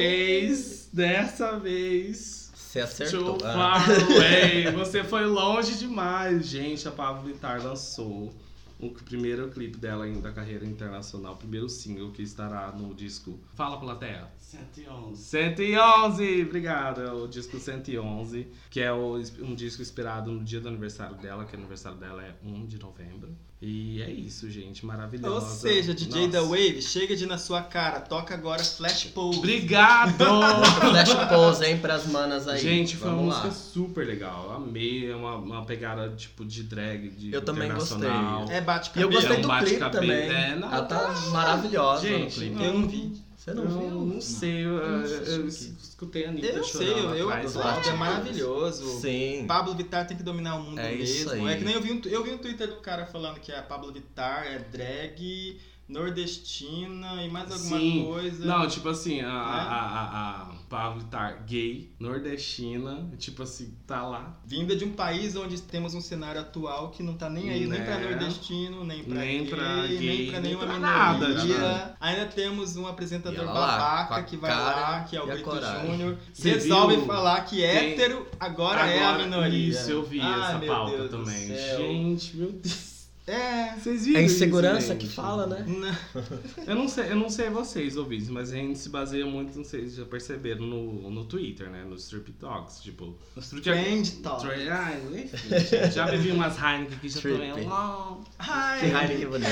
vez, 0.46 0.88
dessa 0.92 1.58
vez. 1.58 2.47
Você 2.68 2.80
acertou. 2.80 3.38
Too 3.38 3.46
Ah. 3.46 3.52
far 3.54 3.90
away. 3.90 4.70
Você 4.76 5.02
foi 5.02 5.24
longe 5.24 5.78
demais. 5.78 6.46
Gente, 6.46 6.86
a 6.86 6.90
Pablo 6.90 7.22
Vittar 7.32 7.62
lançou 7.62 8.32
o 8.78 8.90
primeiro 8.90 9.48
clipe 9.48 9.76
dela 9.78 10.06
da 10.20 10.30
carreira 10.30 10.64
internacional, 10.64 11.32
o 11.32 11.36
primeiro 11.36 11.68
single 11.68 12.12
que 12.12 12.22
estará 12.22 12.70
no 12.72 12.94
disco. 12.94 13.38
Fala, 13.54 13.78
plateia. 13.80 14.28
111. 14.38 15.22
111, 15.22 16.42
obrigado. 16.42 17.00
É 17.02 17.12
o 17.12 17.26
disco 17.26 17.58
111, 17.58 18.46
que 18.70 18.80
é 18.80 18.92
o- 18.92 19.16
um 19.40 19.54
disco 19.54 19.82
inspirado 19.82 20.30
no 20.30 20.44
dia 20.44 20.60
do 20.60 20.68
aniversário 20.68 21.16
dela, 21.16 21.44
que 21.44 21.54
o 21.56 21.58
aniversário 21.58 21.98
dela 21.98 22.22
é 22.22 22.34
1 22.44 22.66
de 22.66 22.78
novembro. 22.78 23.34
E 23.60 24.00
é 24.00 24.08
isso, 24.08 24.48
gente, 24.48 24.86
maravilhosa. 24.86 25.34
Ou 25.34 25.40
seja, 25.40 25.92
DJ 25.92 26.28
da 26.28 26.38
Nossa. 26.40 26.50
Wave, 26.52 26.80
chega 26.80 27.16
de 27.16 27.26
na 27.26 27.36
sua 27.36 27.60
cara, 27.60 27.98
toca 28.00 28.32
agora 28.32 28.62
Flash 28.62 29.06
Pose. 29.06 29.38
Obrigado! 29.38 30.24
Flash 30.80 31.14
pose, 31.28 31.64
hein, 31.66 31.76
pras 31.78 32.06
manas 32.06 32.46
aí. 32.46 32.60
Gente, 32.60 32.96
foi 32.96 33.08
uma 33.08 33.16
Vamos 33.16 33.30
música 33.34 33.48
lá. 33.48 33.54
super 33.54 34.06
legal. 34.06 34.52
Amei, 34.54 35.10
é 35.10 35.16
uma, 35.16 35.34
uma 35.34 35.64
pegada 35.64 36.08
tipo 36.10 36.44
de 36.44 36.62
drag, 36.62 37.08
de 37.10 37.32
Eu 37.32 37.42
também 37.44 37.68
gostei. 37.72 38.08
É 38.50 38.60
bate 38.60 38.92
E 38.94 39.00
eu 39.02 39.10
gostei 39.10 39.36
É 39.36 39.38
um 39.38 39.42
do 39.42 39.48
clipe 39.48 39.78
bate-cabelo. 39.80 39.90
também. 40.06 40.20
É, 40.30 40.54
não, 40.54 40.72
Ela 40.72 40.84
tá 40.84 41.10
maravilhosa 41.32 42.02
no 42.08 42.18
Gente, 42.18 42.34
clipe. 42.34 42.62
Eu 42.62 42.74
não 42.74 42.86
vi. 42.88 43.27
Você 43.48 43.54
não 43.54 43.64
eu 43.64 43.68
viu? 43.90 43.90
não 44.04 44.20
sei, 44.20 44.64
eu, 44.64 44.76
eu- 44.76 45.06
eu 45.06 45.44
Nossa, 45.44 45.74
escutei 45.82 46.24
a 46.26 46.28
Anitta 46.30 46.46
Eu 46.48 46.64
sei, 46.64 46.88
eu, 46.92 47.14
eu 47.14 47.30
adoro, 47.30 47.88
é 47.88 47.92
maravilhoso. 47.94 49.00
Sim. 49.00 49.44
Pablo 49.46 49.74
Vittar 49.74 50.06
tem 50.06 50.16
que 50.16 50.22
dominar 50.22 50.56
o 50.56 50.62
mundo 50.62 50.78
É 50.78 50.92
isso 50.94 51.28
mesmo. 51.30 51.46
aí. 51.46 51.54
É 51.54 51.56
que 51.56 51.64
nem 51.64 51.74
eu 51.74 51.80
vi, 51.80 51.92
um, 51.92 52.00
eu 52.04 52.22
vi 52.24 52.30
um 52.32 52.38
Twitter 52.38 52.68
do 52.68 52.76
cara 52.76 53.06
falando 53.06 53.40
que 53.40 53.50
a 53.52 53.62
Pablo 53.62 53.92
Vittar 53.92 54.46
é 54.46 54.58
drag, 54.58 55.58
nordestina 55.88 57.22
e 57.24 57.30
mais 57.30 57.50
alguma 57.50 57.78
Sim. 57.78 58.04
coisa. 58.04 58.44
Não, 58.44 58.66
tipo 58.68 58.88
assim, 58.88 59.20
a, 59.20 59.24
Né? 59.26 59.30
a, 59.32 59.38
a, 59.40 60.42
a 60.42 60.58
Pablo 60.68 61.00
Vittar 61.00 61.44
gay, 61.46 61.90
nordestina, 61.98 63.10
tipo 63.18 63.42
assim, 63.42 63.74
tá 63.86 64.02
lá. 64.06 64.38
Vinda 64.44 64.76
de 64.76 64.84
um 64.84 64.92
país 64.92 65.34
onde 65.36 65.60
temos 65.62 65.94
um 65.94 66.00
cenário 66.00 66.40
atual 66.40 66.90
que 66.90 67.02
não 67.02 67.14
tá 67.14 67.30
nem 67.30 67.48
aí, 67.50 67.66
nem 67.66 67.82
pra 67.82 67.96
Né? 67.98 68.10
nordestino, 68.10 68.84
nem 68.84 69.02
pra 69.02 69.14
Nem 69.14 69.38
gay, 69.44 69.48
pra 69.48 69.76
nem 69.82 69.98
gay, 69.98 70.30
pra 70.30 70.40
nem 70.40 70.42
nenhuma 70.54 70.66
pra 70.66 70.74
minoria. 70.74 70.98
nada, 70.98 71.34
tipo. 71.40 71.96
Ainda 72.00 72.26
temos 72.26 72.76
um 72.76 72.86
apresentador 72.86 73.44
lá, 73.46 73.52
babaca 73.54 74.22
que 74.24 74.36
vai 74.36 74.50
cara 74.50 74.80
lá, 74.80 75.00
que 75.04 75.16
é 75.16 75.22
o 75.22 75.26
Brito. 75.26 75.50
Júnior, 75.86 76.18
resolve 76.42 76.96
viu? 76.96 77.06
falar 77.06 77.40
que 77.46 77.56
Tem- 77.56 77.64
hétero 77.92 78.26
agora, 78.38 78.86
é 78.86 79.02
a 79.02 79.08
Agora, 79.10 79.24
minoria. 79.24 79.68
Isso, 79.70 79.90
eu 79.90 80.02
vi 80.02 80.20
Ai, 80.20 80.40
essa 80.50 80.58
meu 80.58 80.68
pauta 80.68 80.96
Deus 80.96 81.10
do 81.10 81.18
também. 81.18 81.46
céu. 81.48 81.78
Gente, 81.78 82.36
meu 82.36 82.52
Deus. 82.52 82.87
É. 83.28 83.74
Vocês 83.78 84.06
viram 84.06 84.20
É 84.20 84.24
isso, 84.24 84.34
insegurança 84.36 84.88
gente? 84.92 85.06
que 85.06 85.12
fala, 85.12 85.46
né? 85.46 85.64
Não. 85.66 86.24
Eu 86.66 86.74
não 86.74 86.88
sei, 86.88 87.10
eu 87.12 87.16
não 87.16 87.28
sei 87.28 87.50
vocês, 87.50 87.96
ouvintes, 87.96 88.28
mas 88.28 88.52
a 88.52 88.56
gente 88.56 88.78
se 88.78 88.88
baseia 88.88 89.26
muito, 89.26 89.56
não 89.56 89.64
sei 89.64 89.86
se 89.88 89.96
já 89.96 90.04
perceberam, 90.04 90.62
no, 90.64 91.10
no 91.10 91.24
Twitter, 91.24 91.68
né? 91.70 91.84
No 91.88 91.94
Strip 91.96 92.32
Talks, 92.32 92.80
tipo... 92.80 93.14
Trend 93.62 94.10
Talk. 94.22 94.42
Tra- 94.46 94.54
Ai, 94.54 95.00
enfim, 95.14 95.58
gente, 95.58 95.90
já 95.94 96.06
bebi 96.06 96.30
umas 96.32 96.56
Heineken 96.56 96.96
aqui, 96.96 97.08
já 97.08 97.16
Strip. 97.18 97.64
"Não". 97.66 98.20
Ai, 98.38 98.80
Que 98.80 98.86
Heineken 98.86 99.26
bonita. 99.26 99.48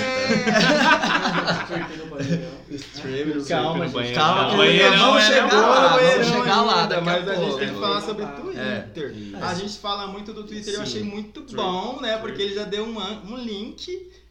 Stream, 2.70 3.44
Calma, 3.48 3.78
no 3.78 3.84
gente. 3.84 3.92
banheiro. 3.94 4.16
Calma, 4.18 4.50
que 4.50 4.56
banheiro 4.56 4.98
vamos 4.98 5.14
não, 5.14 5.20
chegar 5.20 5.48
é, 5.48 5.52
não. 5.54 5.68
lá, 5.70 5.88
Banheiro 5.96 6.16
vamos 6.18 6.30
não 6.32 6.42
chegar 6.42 6.62
lá 6.62 6.82
ainda, 6.82 6.88
daqui 6.88 7.04
mas 7.04 7.28
a 7.28 7.32
a 7.32 7.36
gente 7.36 7.58
tem 7.58 7.68
que 7.68 7.80
falar 7.80 8.00
sobre 8.02 8.24
É. 8.24 8.26
Twitter. 8.26 9.16
Isso. 9.16 9.36
A 9.44 9.54
gente 9.54 9.78
fala 9.78 10.06
muito 10.08 10.32
do 10.32 10.44
Twitter 10.44 10.72
e 10.72 10.76
eu 10.76 10.76
Sim. 10.78 10.82
achei 10.82 11.02
muito 11.02 11.42
bom, 11.54 12.00
né? 12.00 12.16
Porque 12.18 12.42
ele 12.42 12.54
já 12.54 12.64
deu 12.64 12.84
um, 12.84 12.98
um 12.98 13.36
link, 13.36 13.65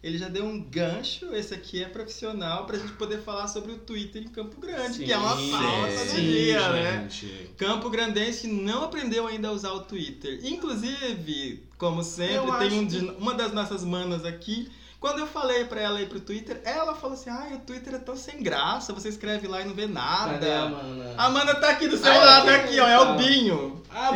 ele 0.03 0.17
já 0.17 0.27
deu 0.29 0.45
um 0.45 0.61
gancho. 0.61 1.33
Esse 1.33 1.53
aqui 1.53 1.83
é 1.83 1.87
profissional 1.87 2.65
pra 2.65 2.77
gente 2.77 2.93
poder 2.93 3.19
falar 3.21 3.47
sobre 3.47 3.71
o 3.71 3.77
Twitter 3.77 4.21
em 4.23 4.27
Campo 4.27 4.59
Grande, 4.61 5.03
que 5.03 5.11
é 5.11 5.17
uma 5.17 5.35
Sim, 5.35 5.51
falta 5.51 5.97
sim, 5.97 6.15
do 6.15 6.21
dia, 6.21 6.69
né? 6.71 7.07
gente. 7.09 7.49
Campo 7.57 7.89
Grandense 7.89 8.47
não 8.47 8.83
aprendeu 8.83 9.25
ainda 9.27 9.47
a 9.47 9.51
usar 9.51 9.71
o 9.73 9.81
Twitter. 9.81 10.39
Inclusive, 10.43 11.63
como 11.77 12.03
sempre, 12.03 12.35
Eu 12.35 12.53
tem 12.59 12.71
um 12.79 12.85
de- 12.85 12.99
uma 13.17 13.33
das 13.33 13.51
nossas 13.53 13.83
manas 13.83 14.23
aqui. 14.25 14.69
Quando 15.05 15.19
eu 15.19 15.27
falei 15.27 15.65
pra 15.65 15.79
ela 15.81 16.01
ir 16.01 16.09
pro 16.09 16.19
Twitter, 16.19 16.59
ela 16.65 16.95
falou 16.95 17.13
assim: 17.15 17.29
ai, 17.29 17.53
o 17.53 17.59
Twitter 17.59 17.93
é 17.93 17.99
tão 17.99 18.15
sem 18.17 18.41
graça, 18.41 18.91
você 18.91 19.09
escreve 19.09 19.47
lá 19.47 19.61
e 19.61 19.65
não 19.65 19.75
vê 19.75 19.85
nada. 19.85 20.33
Cadê 20.33 20.51
a 20.51 20.65
mana? 20.67 21.13
A 21.15 21.25
Amanda 21.25 21.53
tá 21.55 21.69
aqui 21.69 21.87
do 21.87 21.95
seu 21.95 22.11
Ah, 22.11 22.17
lado, 22.25 22.49
aqui, 22.49 22.79
ó, 22.79 22.87
é 22.87 22.99
o. 22.99 23.15
Binho. 23.15 23.83
Ah, 23.97 24.09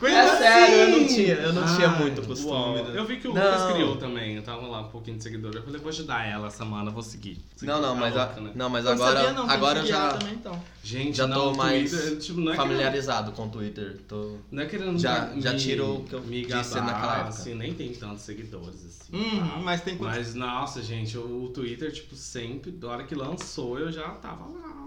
Coisa 0.00 0.16
É 0.16 0.36
sério, 0.36 0.74
eu 0.76 0.88
não 0.88 1.04
assim. 1.04 1.14
tinha, 1.14 1.34
eu 1.34 1.52
não 1.52 1.76
tinha 1.76 1.88
muito 1.88 2.22
costume. 2.22 2.50
uau. 2.50 2.76
Eu 2.78 3.04
vi 3.04 3.18
que 3.18 3.28
o 3.28 3.34
Não. 3.34 3.42
Lucas 3.44 3.72
criou 3.72 3.96
também, 3.96 4.34
eu 4.36 4.42
tava 4.42 4.66
lá 4.66 4.80
um 4.80 4.88
pouquinho 4.88 5.16
de 5.16 5.22
seguidor. 5.22 5.52
Eu 5.54 5.62
falei, 5.62 5.80
vou 5.80 5.88
ajudar 5.90 6.26
ela 6.26 6.48
essa 6.48 6.64
vou 6.64 7.02
seguir. 7.02 7.38
Seguir 7.56 7.70
Não, 7.70 7.80
não, 7.80 7.92
a 7.92 7.94
mas, 7.94 8.16
a- 8.16 8.24
louca, 8.24 8.40
né? 8.40 8.50
não, 8.54 8.68
mas 8.70 8.84
Eu 8.84 8.96
não 8.96 9.02
agora, 9.04 9.20
sabia, 9.20 9.32
não, 9.32 9.50
agora 9.50 9.78
eu 9.80 9.86
já 9.86 10.08
Também, 10.14 10.34
então. 10.34 10.60
Gente, 10.82 11.16
já 11.16 11.26
não, 11.26 11.52
tô 11.52 11.54
mais 11.58 11.90
Twitter, 11.90 12.18
tipo, 12.18 12.40
não 12.40 12.52
é 12.52 12.56
familiarizado 12.56 13.32
com 13.32 13.46
o 13.46 13.48
Twitter. 13.48 13.98
Tô... 14.08 14.36
Não 14.50 14.62
é 14.62 14.66
querendo 14.66 14.98
Já- 14.98 15.26
me- 15.26 15.40
já 15.40 15.54
tirou 15.56 15.98
o 15.98 16.04
que 16.04 16.14
eu 16.14 16.20
me 16.22 16.44
disse 16.44 16.74
gabar, 16.74 16.92
naquela 16.92 17.14
época. 17.18 17.28
Assim, 17.28 17.54
nem 17.54 17.74
tem 17.74 17.92
tantos 17.92 18.28
seguidores 18.46 18.84
assim. 18.84 19.16
Uhum, 19.16 19.48
tá? 19.48 19.56
mas 19.62 19.80
tem 19.82 19.96
quantos 19.96 20.16
Mas, 20.16 20.34
nossa, 20.34 20.82
gente, 20.82 21.18
o, 21.18 21.48
Twitter, 21.48 21.92
tipo, 21.92 22.14
sempre, 22.14 22.70
da 22.70 22.88
hora 22.88 23.04
que 23.04 23.14
lançou, 23.14 23.78
eu 23.78 23.90
já 23.92 24.08
tava 24.10 24.46
lá. 24.46 24.84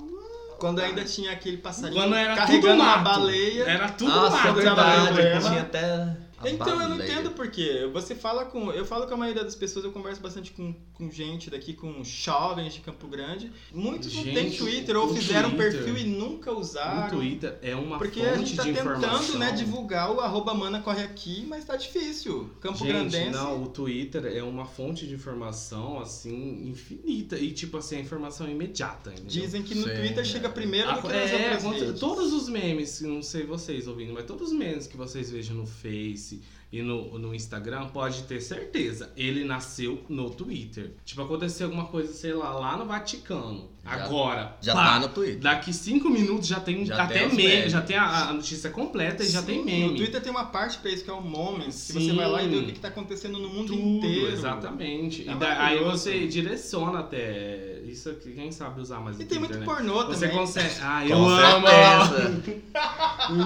Quando 0.58 0.80
ainda 0.80 1.06
tinha 1.06 1.32
aquele 1.32 1.58
passarinho 1.58 2.02
Quando 2.02 2.16
era 2.16 2.36
carregando 2.36 2.74
tudo 2.74 2.84
uma 2.84 2.98
mato. 2.98 3.04
baleia. 3.04 3.64
Era 3.64 3.90
tudo 3.90 4.10
Nossa, 4.10 4.36
mato. 4.36 4.54
verdade, 4.56 5.16
dela. 5.16 5.42
tinha 5.42 5.62
até 5.62 6.18
a 6.42 6.50
Então 6.50 6.68
eu 6.70 6.78
não 6.90 6.98
baleia. 6.98 7.12
entendo 7.14 7.32
por 7.32 7.50
quê. 7.50 7.90
Você 7.94 8.16
fala 8.16 8.46
com. 8.46 8.72
Eu 8.72 8.86
falo 8.86 9.08
com 9.08 9.14
a 9.14 9.18
maioria 9.18 9.44
das 9.44 9.56
pessoas, 9.56 9.86
eu 9.86 9.92
converso 9.92 10.22
bastante 10.22 10.52
com, 10.52 10.74
com 10.94 11.10
gente 11.12 11.50
daqui, 11.50 11.74
com 11.74 12.04
jovens 12.04 12.74
de 12.74 12.80
Campo 12.82 13.08
Grande. 13.08 13.52
Muitos 13.74 14.14
não 14.16 14.24
têm 14.24 14.34
Gente, 14.50 14.58
Twitter 14.58 14.98
ou 14.98 15.10
o 15.10 15.14
fizeram 15.16 15.50
Twitter- 15.52 15.72
perfil 15.84 15.98
e 15.98 16.04
nunca 16.06 16.52
O 16.52 16.60
usaram. 16.60 17.10
Twitter 17.18 17.58
é 17.62 17.76
uma 17.76 17.98
Porque 17.98 18.20
fonte 18.22 18.32
a 18.34 18.38
gente 18.38 18.56
tá 18.56 18.64
de 18.64 18.74
tentando, 18.74 18.98
informação. 18.98 19.38
né, 19.40 19.52
divulgar 19.52 20.12
o 20.12 20.20
arroba 20.20 20.54
mana 20.54 20.82
corre 20.82 21.04
aqui, 21.04 21.46
mas 21.48 21.66
tá 21.66 21.76
difícil. 21.76 22.50
Campo 22.62 22.78
Gente, 22.80 22.88
Grandense. 22.88 23.30
não, 23.32 23.64
o 23.64 23.68
Twitter 23.70 24.26
é 24.26 24.42
uma 24.44 24.66
fonte 24.66 25.06
de 25.08 25.14
informação, 25.16 26.00
assim, 26.00 26.68
infinita. 26.70 27.38
E, 27.38 27.52
tipo 27.52 27.78
assim, 27.78 27.98
a 27.98 28.00
informação 28.00 28.48
é 28.48 28.52
imediata, 28.52 29.10
entendeu? 29.12 29.26
Dizem 29.30 29.62
que 29.64 29.76
no 29.76 29.84
Sim, 29.88 29.96
Twitter 29.96 30.20
é. 30.20 30.24
chega 30.24 30.50
primeiro 30.50 30.92
do 30.94 31.02
que 31.02 31.08
nas 31.08 31.30
é, 31.32 31.36
outras 31.36 31.64
conta- 31.64 31.86
redes. 31.86 32.00
todos 32.00 32.34
os 32.34 32.50
memes, 32.50 33.02
não 33.02 33.22
sei 33.22 33.44
vocês 33.46 33.88
ouvindo, 33.88 34.14
mas 34.14 34.26
todos 34.26 34.50
os 34.52 34.54
memes 34.58 34.88
que 34.88 34.98
vocês 34.98 35.30
vejam 35.32 35.56
no 35.56 35.66
Face 35.66 36.29
e 36.72 36.82
no, 36.84 37.18
no 37.18 37.34
Instagram, 37.34 37.88
pode 37.88 38.24
ter 38.24 38.40
certeza, 38.42 39.12
ele 39.18 39.44
nasceu 39.44 40.04
no 40.08 40.30
Twitter. 40.30 40.92
Tipo, 41.04 41.24
aconteceu 41.24 41.66
alguma 41.68 41.86
coisa, 41.86 42.14
sei 42.14 42.34
lá, 42.34 42.52
lá 42.54 42.78
no 42.78 42.86
Vaticano. 42.86 43.70
Já- 43.84 44.06
Agora, 44.06 44.58
Já 44.62 44.74
pá, 44.76 44.86
tá 44.86 45.00
no 45.00 45.10
Twitter. 45.10 45.40
Daqui 45.40 45.74
cinco 45.74 46.10
minutos 46.10 46.48
já 46.48 46.60
tem 46.60 46.86
Já 46.86 47.04
até 47.06 47.28
tem 47.28 47.36
meme, 47.36 47.70
já 47.70 47.82
tem 47.82 47.96
a, 47.98 48.28
a 48.30 48.34
notícia 48.34 48.70
completa 48.70 49.24
e 49.24 49.28
já 49.30 49.42
tem 49.42 49.66
meme. 49.66 49.90
No 49.92 49.96
Twitter 49.96 50.22
tem 50.22 50.32
uma 50.32 50.46
parte 50.46 50.78
pra 50.78 50.92
isso 50.92 51.04
que 51.04 51.10
é 51.10 51.14
o 51.14 51.22
Moments, 51.22 51.88
que 51.88 51.94
Sim. 51.94 52.08
você 52.10 52.14
vai 52.14 52.30
lá 52.30 52.44
e 52.44 52.50
vê 52.50 52.58
o 52.58 52.66
que, 52.66 52.74
que 52.74 52.80
tá 52.80 52.90
acontecendo 52.90 53.40
no 53.40 53.50
mundo 53.50 53.74
Tudo, 53.74 53.82
inteiro. 53.82 54.32
exatamente. 54.32 55.28
É 55.28 55.32
e 55.32 55.36
da- 55.36 55.66
aí 55.66 55.84
você 55.84 56.28
direciona 56.28 57.00
até. 57.00 57.79
Isso 57.92 58.10
aqui, 58.10 58.32
quem 58.34 58.52
sabe 58.52 58.82
usar 58.82 59.00
mais 59.00 59.18
o 59.18 59.22
E 59.22 59.26
tem 59.26 59.40
muito 59.40 59.58
né? 59.58 59.66
pornô 59.66 60.06
Você 60.08 60.28
também. 60.28 60.38
consegue. 60.38 60.76
Ah, 60.82 61.06
eu 61.06 61.18
Com 61.18 61.28
amo! 61.30 61.68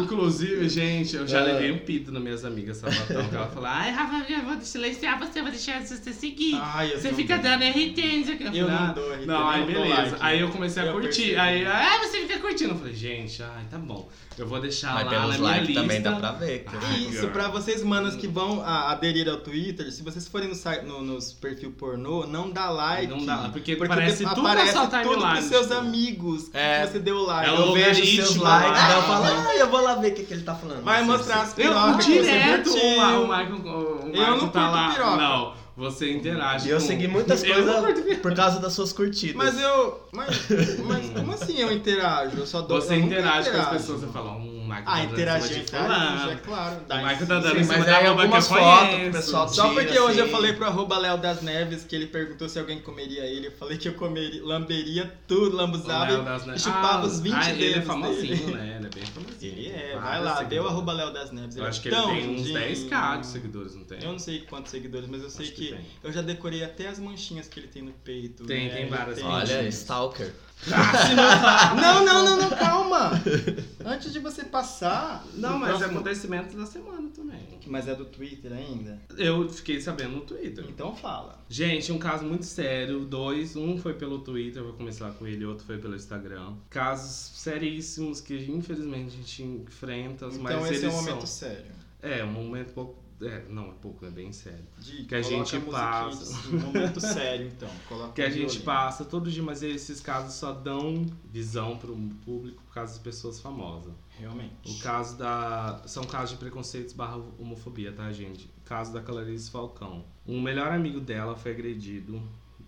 Inclusive, 0.04 0.70
gente, 0.70 1.16
eu 1.16 1.28
já 1.28 1.40
Ah. 1.40 1.44
levei 1.44 1.72
um 1.72 1.80
pito 1.80 2.12
nas 2.12 2.22
minhas 2.22 2.46
amigas 2.46 2.78
sabatão. 2.78 3.28
que 3.30 3.36
ela 3.36 3.48
falou: 3.48 3.70
Ai, 3.70 3.92
Rafa, 3.92 4.32
eu 4.32 4.42
vou 4.44 4.60
silenciar 4.62 5.20
você, 5.20 5.42
vou 5.42 5.52
deixar 5.52 5.82
você 5.82 6.14
seguir. 6.14 6.56
Ai, 6.62 6.94
eu 6.94 7.00
você 7.00 7.14
fica 7.14 7.36
dou. 7.38 7.44
dando 7.44 7.64
RT, 7.64 8.18
não 8.18 8.26
sei 8.26 8.36
o 8.36 8.38
que. 8.38 8.44
Eu 8.44 8.48
falei, 8.48 8.62
não 8.62 8.70
"Ah, 8.70 8.92
dou 8.94 9.14
RT, 9.14 9.26
Não, 9.26 9.48
aí 9.50 9.60
eu 9.62 9.68
beleza. 9.68 10.02
like. 10.02 10.16
Aí 10.22 10.40
eu 10.40 10.50
comecei 10.50 10.84
a 10.84 10.86
Eu 10.88 10.94
curtir. 10.94 11.10
percebi. 11.10 11.36
Aí, 11.36 11.66
ah, 11.66 12.00
você 12.02 12.18
fica 12.22 12.40
curtindo. 12.40 12.72
Eu 12.74 12.78
falei, 12.78 12.94
gente, 12.94 13.42
ai, 13.44 13.64
tá 13.70 13.78
bom. 13.78 14.10
Eu 14.38 14.48
vou 14.48 14.60
deixar 14.60 14.94
Mas 14.96 15.06
lá 15.06 15.12
na 15.12 15.18
pelos 15.20 15.38
minha 15.38 15.50
likes 15.52 15.68
lista. 15.68 15.82
também 15.82 16.02
dá 16.02 16.12
pra 16.14 16.32
ver. 16.32 16.66
Ah, 16.68 16.98
Isso, 16.98 17.12
girl. 17.12 17.28
pra 17.28 17.48
vocês, 17.50 17.84
manos, 17.84 18.16
que 18.16 18.28
vão 18.28 18.62
a- 18.66 18.92
aderir 18.92 19.30
ao 19.30 19.38
Twitter, 19.38 19.92
se 19.92 20.02
vocês 20.02 20.28
forem 20.28 20.50
no, 20.50 20.56
site- 20.56 20.84
no- 20.86 21.02
nos 21.02 21.32
perfil 21.34 21.72
pornô, 21.72 22.26
não 22.26 22.50
dá 22.50 22.70
like. 22.70 23.08
Não 23.08 23.24
dá, 23.26 23.50
porque 23.52 23.74
aparece 23.74 24.24
de- 24.26 24.30
tudo 24.30 24.42
na 24.42 24.52
aparece 24.54 24.72
sua 24.74 24.88
tudo 24.88 25.02
timeline, 25.04 25.32
pros 25.34 25.46
seus 25.46 25.68
tipo. 25.68 25.74
amigos 25.80 26.50
que 26.50 26.58
É. 26.58 26.88
você 26.88 27.00
deu 27.00 27.22
like. 27.24 27.50
É 27.50 27.54
o 27.54 27.56
Eu 27.58 27.74
vejo 27.74 28.02
os 28.02 28.16
seus 28.16 28.36
likes, 28.38 28.82
daí 28.82 28.96
eu 28.96 29.02
falo, 29.04 29.26
ah, 29.26 29.56
eu 29.56 29.70
vou 29.70 29.82
lá 29.82 29.96
ver 29.96 30.12
o 30.12 30.16
que, 30.16 30.24
que 30.24 30.34
ele 30.34 30.44
tá 30.44 30.56
falando. 30.56 30.84
Vai 30.84 31.00
Assim, 31.02 31.08
mostrar 31.12 31.42
as 31.42 31.54
pirocas 31.54 32.06
que 32.06 32.12
você 32.14 32.22
direto 32.24 32.70
curtiu. 32.72 32.88
o, 32.90 32.98
Ma- 32.98 33.18
o 33.18 33.22
Michael, 33.28 33.56
o 33.56 34.06
Michael 34.08 34.28
Eu 34.28 34.38
não 34.38 34.48
tá 34.50 34.62
curto 34.62 34.76
lá. 34.76 34.90
piroca. 34.94 35.16
Não, 35.18 35.54
você 35.76 36.12
interage. 36.12 36.68
E 36.68 36.72
eu 36.72 36.78
com- 36.80 36.86
segui 36.86 37.08
muitas 37.08 37.42
Eu 37.44 37.54
coisas 37.64 38.18
por 38.20 38.34
causa 38.36 38.60
das 38.60 38.74
suas 38.74 38.94
curtidas. 38.94 39.36
Mas 39.36 39.60
eu. 39.60 40.04
Mas, 40.12 40.50
mas 40.86 41.10
como 41.16 41.32
assim 41.34 41.58
eu 41.60 41.72
interajo? 41.72 42.38
Eu 42.38 42.46
só 42.46 42.62
dou 42.62 42.80
Você 42.82 42.94
eu 42.94 43.00
interage 43.00 43.50
com 43.52 43.58
as 43.58 43.70
pessoas, 43.70 44.02
você 44.02 44.08
fala, 44.08 44.32
um 44.32 44.63
Michael 44.74 44.84
Ah, 44.88 44.92
tá 44.98 45.04
interagir, 45.04 45.58
interagir, 45.60 46.30
é 46.30 46.36
claro. 46.38 46.82
O 46.82 46.88
Dá 46.88 46.98
Michael 46.98 47.28
tá 47.28 47.40
dando 47.40 47.60
em 47.60 47.64
cima 47.64 47.86
da 47.86 47.94
roupa 47.94 48.00
que 48.02 48.06
eu 48.06 48.22
algumas 48.22 48.48
fotos 48.48 49.08
o 49.08 49.12
pessoal 49.12 49.50
Só 49.50 49.74
porque 49.74 50.00
hoje 50.00 50.20
eu 50.20 50.24
assim. 50.26 50.34
falei 50.34 50.54
pro 50.54 50.66
arroba 50.66 50.98
Léo 50.98 51.18
das 51.18 51.42
Neves 51.42 51.84
que 51.84 51.96
ele 51.96 52.08
perguntou 52.08 52.48
se 52.50 52.60
alguém 52.60 52.80
comeria 52.80 53.24
ele, 53.26 53.48
eu 53.48 53.52
falei 53.52 53.78
que 53.78 53.88
eu 53.88 53.94
comeria, 53.94 54.44
lamberia 54.44 55.14
tudo, 55.28 55.54
O 55.56 55.58
lambuzava 55.58 56.12
e- 56.56 56.60
chupava 56.60 57.04
Ah, 57.04 57.06
os 57.06 57.20
20 57.20 57.34
ah, 57.34 57.40
dedos 57.40 57.54
Ele 57.60 57.66
é 57.66 57.74
dele. 57.74 57.86
famosinho, 57.86 58.52
né? 58.52 58.76
Ele 58.78 58.88
é 58.88 58.90
bem 58.90 59.06
famosinho. 59.06 59.54
Ele 59.54 59.68
é, 59.70 59.98
vai 60.00 60.24
lá, 60.24 60.44
deu 60.44 60.68
arroba 60.68 60.94
Léo 60.94 61.14
das 61.14 61.32
Neves. 61.32 61.56
Eu 61.56 61.66
acho 61.66 61.82
que 61.82 61.90
é 61.90 61.92
ele 61.92 62.02
tão 62.02 62.10
tem 62.10 62.30
uns 62.30 62.48
lindinho. 62.48 62.60
10k 62.60 63.20
de 63.20 63.28
seguidores, 63.28 63.76
não 63.76 63.84
tem? 63.84 64.04
Eu 64.04 64.12
não 64.12 64.20
sei 64.20 64.40
quantos 64.42 64.72
seguidores, 64.72 65.08
mas 65.10 65.22
eu 65.22 65.30
sei 65.30 65.48
que, 65.52 65.76
eu 66.04 66.12
já 66.12 66.22
decorei 66.22 66.64
até 66.64 66.88
as 66.88 67.00
manchinhas 67.00 67.48
que 67.48 67.60
ele 67.60 67.68
tem 67.68 67.82
no 67.82 67.92
peito. 67.92 68.46
Tem, 68.46 68.68
né? 68.68 68.76
tem 68.76 68.88
várias 68.88 69.22
Olha. 69.24 69.68
Stalker. 69.68 70.34
Ah, 70.72 71.08
se 71.08 71.14
não 71.16 71.82
Não, 71.82 72.06
não, 72.06 72.26
não, 72.26 72.38
não, 72.38 72.50
calma! 72.58 73.12
Antes 73.86 74.14
de 74.14 74.20
você 74.20 74.44
passar. 74.46 75.26
Não, 75.36 75.58
mas 75.60 75.82
é 75.82 75.86
acontecimento 75.86 76.56
da 76.56 76.66
semana 76.66 77.10
também. 77.14 77.42
Mas 77.68 77.88
é 77.88 77.96
do 77.96 78.06
Twitter 78.06 78.52
ainda? 78.54 79.02
Eu 79.18 79.50
fiquei 79.50 79.82
sabendo 79.82 80.12
no 80.16 80.22
Twitter. 80.22 80.66
Então 80.70 80.96
fala. 80.96 81.44
Gente, 81.50 81.92
um 81.92 81.98
caso 81.98 82.24
muito 82.26 82.46
sério. 82.46 83.02
Dois, 83.02 83.56
um 83.56 83.78
foi 83.78 83.94
pelo 83.94 84.20
Twitter, 84.20 84.62
eu 84.62 84.68
vou 84.68 84.74
começar 84.76 85.12
com 85.12 85.28
ele, 85.28 85.46
outro 85.46 85.66
foi 85.66 85.78
pelo 85.78 85.96
Instagram. 85.96 86.54
Casos 86.70 87.32
seríssimos 87.40 88.22
que 88.22 88.36
infelizmente 88.50 89.08
a 89.08 89.18
gente 89.18 89.44
enfrenta, 89.44 90.28
Então 90.28 90.42
mas 90.42 90.56
esse 90.72 90.86
é 90.86 90.88
eles 90.88 90.94
um 90.94 90.98
momento 90.98 91.28
são. 91.28 91.50
sério. 91.50 91.72
É, 92.02 92.24
um 92.24 92.32
momento 92.32 92.74
pouco. 92.74 93.03
É, 93.22 93.46
não, 93.50 93.70
é 93.70 93.74
pouco, 93.82 94.06
é 94.06 94.10
bem 94.10 94.32
sério. 94.32 94.66
Que 95.08 95.16
a 95.16 95.22
gente 95.22 95.60
passa. 95.62 96.50
Um 96.50 96.60
momento 96.60 97.00
sério, 97.00 97.48
então. 97.48 97.70
Coloca 97.88 98.14
Que 98.14 98.22
a 98.22 98.30
gente 98.30 98.42
violino. 98.50 98.66
passa 98.66 99.06
todo 99.06 99.30
dia, 99.30 99.44
mas 99.44 99.64
esses 99.64 100.02
casos 100.02 100.34
só 100.34 100.52
dão 100.52 101.06
visão 101.32 101.78
pro 101.78 101.96
público 102.26 102.62
por 102.64 102.74
causa 102.74 102.94
de 102.94 103.00
pessoas 103.00 103.40
famosas. 103.40 103.94
Realmente. 104.20 104.54
O 104.70 104.80
caso 104.80 105.18
da. 105.18 105.82
São 105.86 106.04
casos 106.04 106.32
de 106.32 106.38
preconceitos 106.38 106.94
barra 106.94 107.18
homofobia, 107.40 107.92
tá, 107.92 108.12
gente? 108.12 108.46
O 108.46 108.62
caso 108.66 108.94
da 108.94 109.02
Clarice 109.02 109.50
Falcão. 109.50 110.06
Um 110.28 110.42
melhor 110.42 110.72
amigo 110.72 111.00
dela 111.00 111.36
foi 111.36 111.52
agredido 111.52 112.22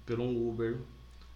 por 0.06 0.20
um 0.20 0.50
Uber. 0.50 0.80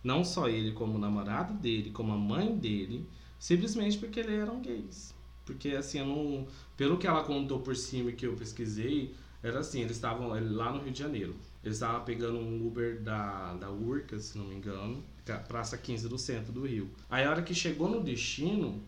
Não 0.04 0.24
só 0.24 0.48
ele, 0.48 0.72
como 0.72 0.96
o 0.96 1.00
namorado 1.00 1.54
dele, 1.56 1.92
como 1.92 2.14
a 2.14 2.18
mãe 2.18 2.56
dele, 2.56 3.06
simplesmente 3.38 3.98
porque 3.98 4.22
eles 4.22 4.40
eram 4.40 4.62
gays. 4.62 5.14
Porque 5.50 5.70
assim, 5.70 5.98
eu 5.98 6.06
não. 6.06 6.48
Pelo 6.78 6.98
que 6.98 7.08
ela 7.08 7.24
contou 7.24 7.60
por 7.60 7.76
cima 7.76 8.12
que 8.12 8.28
eu 8.28 8.36
pesquisei, 8.36 9.16
era 9.42 9.60
assim, 9.60 9.82
eles 9.82 9.96
estavam 9.96 10.28
lá 10.28 10.72
no 10.72 10.80
Rio 10.84 10.92
de 10.92 11.00
Janeiro. 11.00 11.36
Eles 11.64 11.78
estavam 11.78 12.06
pegando 12.06 12.38
um 12.38 12.68
Uber 12.68 13.02
da, 13.02 13.56
da 13.56 13.72
Urca, 13.72 14.20
se 14.20 14.38
não 14.38 14.46
me 14.46 14.56
engano, 14.56 15.04
Praça 15.48 15.76
15 15.76 16.08
do 16.08 16.18
centro 16.20 16.54
do 16.54 16.68
Rio. 16.68 16.90
Aí 17.10 17.26
a 17.26 17.32
hora 17.32 17.42
que 17.42 17.54
chegou 17.54 17.90
no 17.90 18.02
destino, 18.02 18.82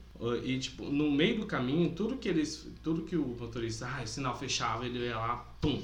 e 0.43 0.59
tipo, 0.59 0.85
no 0.85 1.11
meio 1.11 1.39
do 1.39 1.47
caminho, 1.47 1.93
tudo 1.95 2.17
que 2.17 2.29
eles. 2.29 2.67
Tudo 2.83 3.01
que 3.01 3.15
o 3.15 3.25
motorista, 3.25 3.87
ah, 3.87 4.03
o 4.03 4.07
sinal 4.07 4.37
fechava, 4.37 4.85
ele 4.85 4.99
ia 4.99 5.17
lá, 5.17 5.37
pum, 5.59 5.81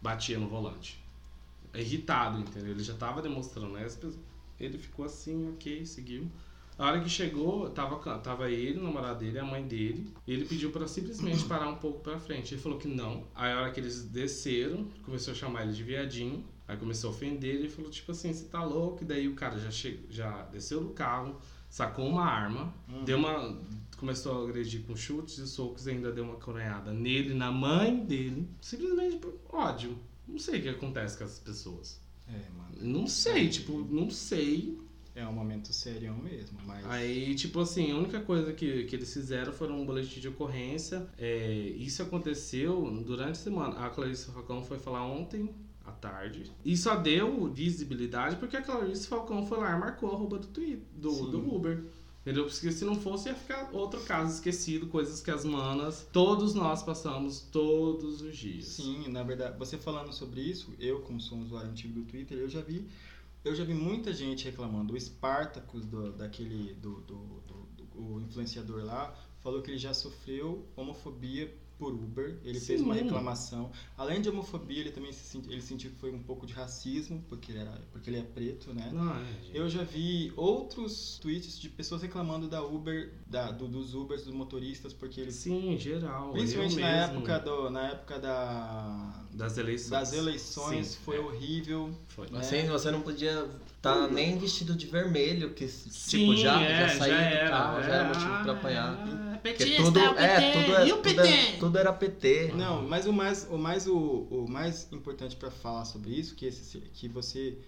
batia 0.00 0.38
no 0.38 0.46
volante. 0.46 1.02
Irritado, 1.74 2.38
entendeu? 2.38 2.70
Ele 2.70 2.84
já 2.84 2.94
tava 2.94 3.20
demonstrando, 3.20 3.72
né? 3.72 3.86
Ele 4.60 4.78
ficou 4.78 5.04
assim, 5.04 5.50
ok, 5.50 5.84
seguiu. 5.84 6.30
A 6.80 6.86
hora 6.86 7.00
que 7.02 7.10
chegou, 7.10 7.68
tava, 7.70 7.98
tava 8.20 8.50
ele, 8.50 8.78
o 8.78 8.82
namorado 8.82 9.18
dele, 9.18 9.38
a 9.38 9.44
mãe 9.44 9.62
dele. 9.66 10.14
E 10.26 10.32
ele 10.32 10.46
pediu 10.46 10.70
pra 10.70 10.88
simplesmente 10.88 11.44
parar 11.44 11.68
um 11.68 11.76
pouco 11.76 12.00
pra 12.00 12.18
frente. 12.18 12.54
Ele 12.54 12.60
falou 12.62 12.78
que 12.78 12.88
não. 12.88 13.24
Aí 13.34 13.52
a 13.52 13.60
hora 13.60 13.70
que 13.70 13.78
eles 13.80 14.04
desceram, 14.04 14.86
começou 15.04 15.32
a 15.32 15.36
chamar 15.36 15.64
ele 15.64 15.72
de 15.72 15.82
viadinho. 15.82 16.42
Aí 16.66 16.78
começou 16.78 17.10
a 17.10 17.12
ofender 17.12 17.54
ele 17.54 17.66
e 17.66 17.70
falou, 17.70 17.90
tipo 17.90 18.12
assim, 18.12 18.32
você 18.32 18.46
tá 18.46 18.64
louco? 18.64 19.04
E 19.04 19.06
daí 19.06 19.28
o 19.28 19.34
cara 19.34 19.58
já, 19.58 19.70
che... 19.70 20.00
já 20.08 20.42
desceu 20.46 20.80
do 20.82 20.90
carro, 20.90 21.38
sacou 21.68 22.08
uma 22.08 22.24
arma, 22.24 22.72
Hum. 22.88 23.04
deu 23.04 23.18
uma. 23.18 23.58
Começou 23.98 24.40
a 24.40 24.48
agredir 24.48 24.80
com 24.86 24.96
chutes 24.96 25.36
e 25.36 25.46
socos 25.46 25.86
e 25.86 25.90
ainda 25.90 26.10
deu 26.10 26.24
uma 26.24 26.36
coronhada 26.36 26.94
nele, 26.94 27.34
na 27.34 27.52
mãe 27.52 27.94
dele. 28.02 28.48
Simplesmente 28.62 29.16
por 29.16 29.34
ódio. 29.50 29.98
Não 30.26 30.38
sei 30.38 30.60
o 30.60 30.62
que 30.62 30.68
acontece 30.70 31.18
com 31.18 31.24
essas 31.24 31.40
pessoas. 31.40 32.00
É, 32.26 32.32
mano. 32.56 32.76
Não 32.80 33.06
sei, 33.06 33.48
tipo, 33.50 33.86
não 33.90 34.08
sei. 34.08 34.78
É 35.14 35.26
um 35.26 35.32
momento 35.32 35.72
sério 35.72 36.14
mesmo, 36.14 36.58
mas. 36.64 36.86
Aí, 36.86 37.34
tipo 37.34 37.60
assim, 37.60 37.90
a 37.90 37.96
única 37.96 38.20
coisa 38.20 38.52
que, 38.52 38.84
que 38.84 38.94
eles 38.94 39.12
fizeram 39.12 39.52
foi 39.52 39.70
um 39.70 39.84
boletim 39.84 40.20
de 40.20 40.28
ocorrência. 40.28 41.06
É, 41.18 41.52
isso 41.76 42.02
aconteceu 42.02 42.82
durante 43.04 43.32
a 43.32 43.34
semana. 43.34 43.84
A 43.84 43.90
Clarice 43.90 44.30
Falcão 44.30 44.62
foi 44.62 44.78
falar 44.78 45.04
ontem 45.04 45.50
à 45.84 45.90
tarde. 45.90 46.50
E 46.64 46.76
só 46.76 46.96
deu 46.96 47.50
visibilidade 47.52 48.36
porque 48.36 48.56
a 48.56 48.62
Clarice 48.62 49.06
Falcão 49.08 49.44
foi 49.46 49.58
lá 49.58 49.76
e 49.76 49.80
marcou 49.80 50.12
a 50.12 50.16
roupa 50.16 50.38
do, 50.38 50.46
tweet, 50.46 50.82
do, 50.96 51.10
Sim. 51.10 51.30
do 51.30 51.54
Uber. 51.54 51.82
Entendeu? 52.22 52.44
Porque 52.44 52.70
se 52.70 52.84
não 52.84 52.94
fosse, 52.94 53.30
ia 53.30 53.34
ficar 53.34 53.70
outro 53.72 53.98
caso 54.02 54.34
esquecido, 54.34 54.86
coisas 54.88 55.22
que 55.22 55.30
as 55.30 55.42
manas, 55.42 56.06
todos 56.12 56.52
nós 56.52 56.82
passamos 56.82 57.40
todos 57.50 58.20
os 58.20 58.36
dias. 58.36 58.66
Sim, 58.66 59.08
na 59.08 59.22
verdade, 59.22 59.58
você 59.58 59.78
falando 59.78 60.12
sobre 60.12 60.42
isso, 60.42 60.70
eu 60.78 61.00
como 61.00 61.18
sou 61.18 61.38
um 61.38 61.42
usuário 61.42 61.70
antigo 61.70 61.94
do 61.94 62.02
Twitter, 62.02 62.36
eu 62.36 62.48
já 62.48 62.60
vi, 62.60 62.86
eu 63.44 63.54
já 63.54 63.64
vi 63.64 63.74
muita 63.74 64.12
gente 64.12 64.44
reclamando. 64.44 64.94
O 64.94 65.00
Spartacus 65.00 65.86
do, 65.86 66.12
daquele 66.12 66.74
do, 66.74 67.00
do, 67.02 67.16
do- 67.46 67.68
do- 67.94 68.20
influenciador 68.20 68.84
lá 68.84 69.14
falou 69.40 69.62
que 69.62 69.70
ele 69.70 69.78
já 69.78 69.92
sofreu 69.94 70.66
homofobia 70.76 71.54
por 71.80 71.94
Uber. 71.94 72.36
Ele 72.44 72.60
fez 72.60 72.80
uma 72.82 72.94
Sim. 72.94 73.04
reclamação. 73.04 73.72
Além 73.96 74.20
de 74.20 74.28
homofobia, 74.28 74.78
ele 74.80 74.90
também 74.90 75.10
se 75.12 75.24
senti, 75.24 75.50
ele 75.50 75.62
sentiu 75.62 75.90
que 75.90 75.96
foi 75.96 76.12
um 76.12 76.22
pouco 76.22 76.46
de 76.46 76.52
racismo 76.52 77.24
porque 77.28 77.50
ele 77.50 77.60
era 77.60 77.80
porque 77.90 78.10
ele 78.10 78.18
é 78.18 78.22
preto, 78.22 78.72
né? 78.74 78.90
Não, 78.92 79.10
é, 79.16 79.24
gente. 79.42 79.56
Eu 79.56 79.68
já 79.68 79.82
vi 79.82 80.30
outros 80.36 81.18
tweets 81.20 81.58
de 81.58 81.70
pessoas 81.70 82.02
reclamando 82.02 82.46
da 82.48 82.62
Uber, 82.62 83.12
da, 83.26 83.50
do- 83.50 83.66
dos 83.66 83.94
Ubers, 83.94 84.24
dos 84.24 84.34
motoristas, 84.34 84.92
porque 84.92 85.20
eles 85.20 85.34
Sim, 85.36 85.76
geral. 85.78 86.32
Principalmente 86.32 86.76
na 86.78 86.86
mesmo. 86.92 87.14
época, 87.16 87.38
do, 87.40 87.70
na 87.70 87.88
época 87.88 88.18
da, 88.18 89.24
das 89.32 89.56
eleições. 89.56 89.90
das 89.90 90.12
eleições, 90.12 90.86
Sim, 90.88 90.98
foi 91.04 91.16
é. 91.16 91.20
horrível. 91.20 91.90
Foi. 92.08 92.28
né? 92.30 92.40
Assim, 92.40 92.66
você 92.68 92.90
não 92.90 93.00
podia 93.00 93.48
estar 93.76 94.08
nem 94.08 94.36
vestido 94.38 94.74
de 94.74 94.86
vermelho, 94.86 95.54
que 95.54 95.66
Sim, 95.66 96.18
tipo, 96.18 96.36
já, 96.36 96.60
é, 96.60 96.88
já 96.88 96.98
saía 96.98 97.14
do 97.14 97.20
era, 97.20 97.48
carro, 97.48 97.82
já 97.82 97.92
era 97.94 98.04
motivo 98.04 98.42
pra 98.42 98.52
apanhar. 98.52 98.98
Petista, 99.42 99.82
tudo, 99.82 100.00
o 100.00 100.14
PT, 100.14 100.22
é, 100.22 100.52
tudo, 100.52 100.76
é, 100.76 100.88
e 100.88 100.92
o 100.92 100.96
tudo, 100.96 101.02
PT? 101.02 101.28
é- 101.28 101.56
tudo 101.58 101.78
era 101.78 101.92
PT. 101.92 102.52
Não, 102.54 102.82
mas 102.88 103.06
o 103.06 103.12
mais, 103.12 103.46
o 103.50 103.56
mais, 103.58 103.86
o, 103.86 103.96
o 104.30 104.46
mais 104.48 104.86
importante 104.92 105.36
para 105.36 105.50
falar 105.50 105.84
sobre 105.84 106.10
isso, 106.12 106.34
que, 106.34 106.46
esse, 106.46 106.78
que 106.92 107.08
você 107.08 107.58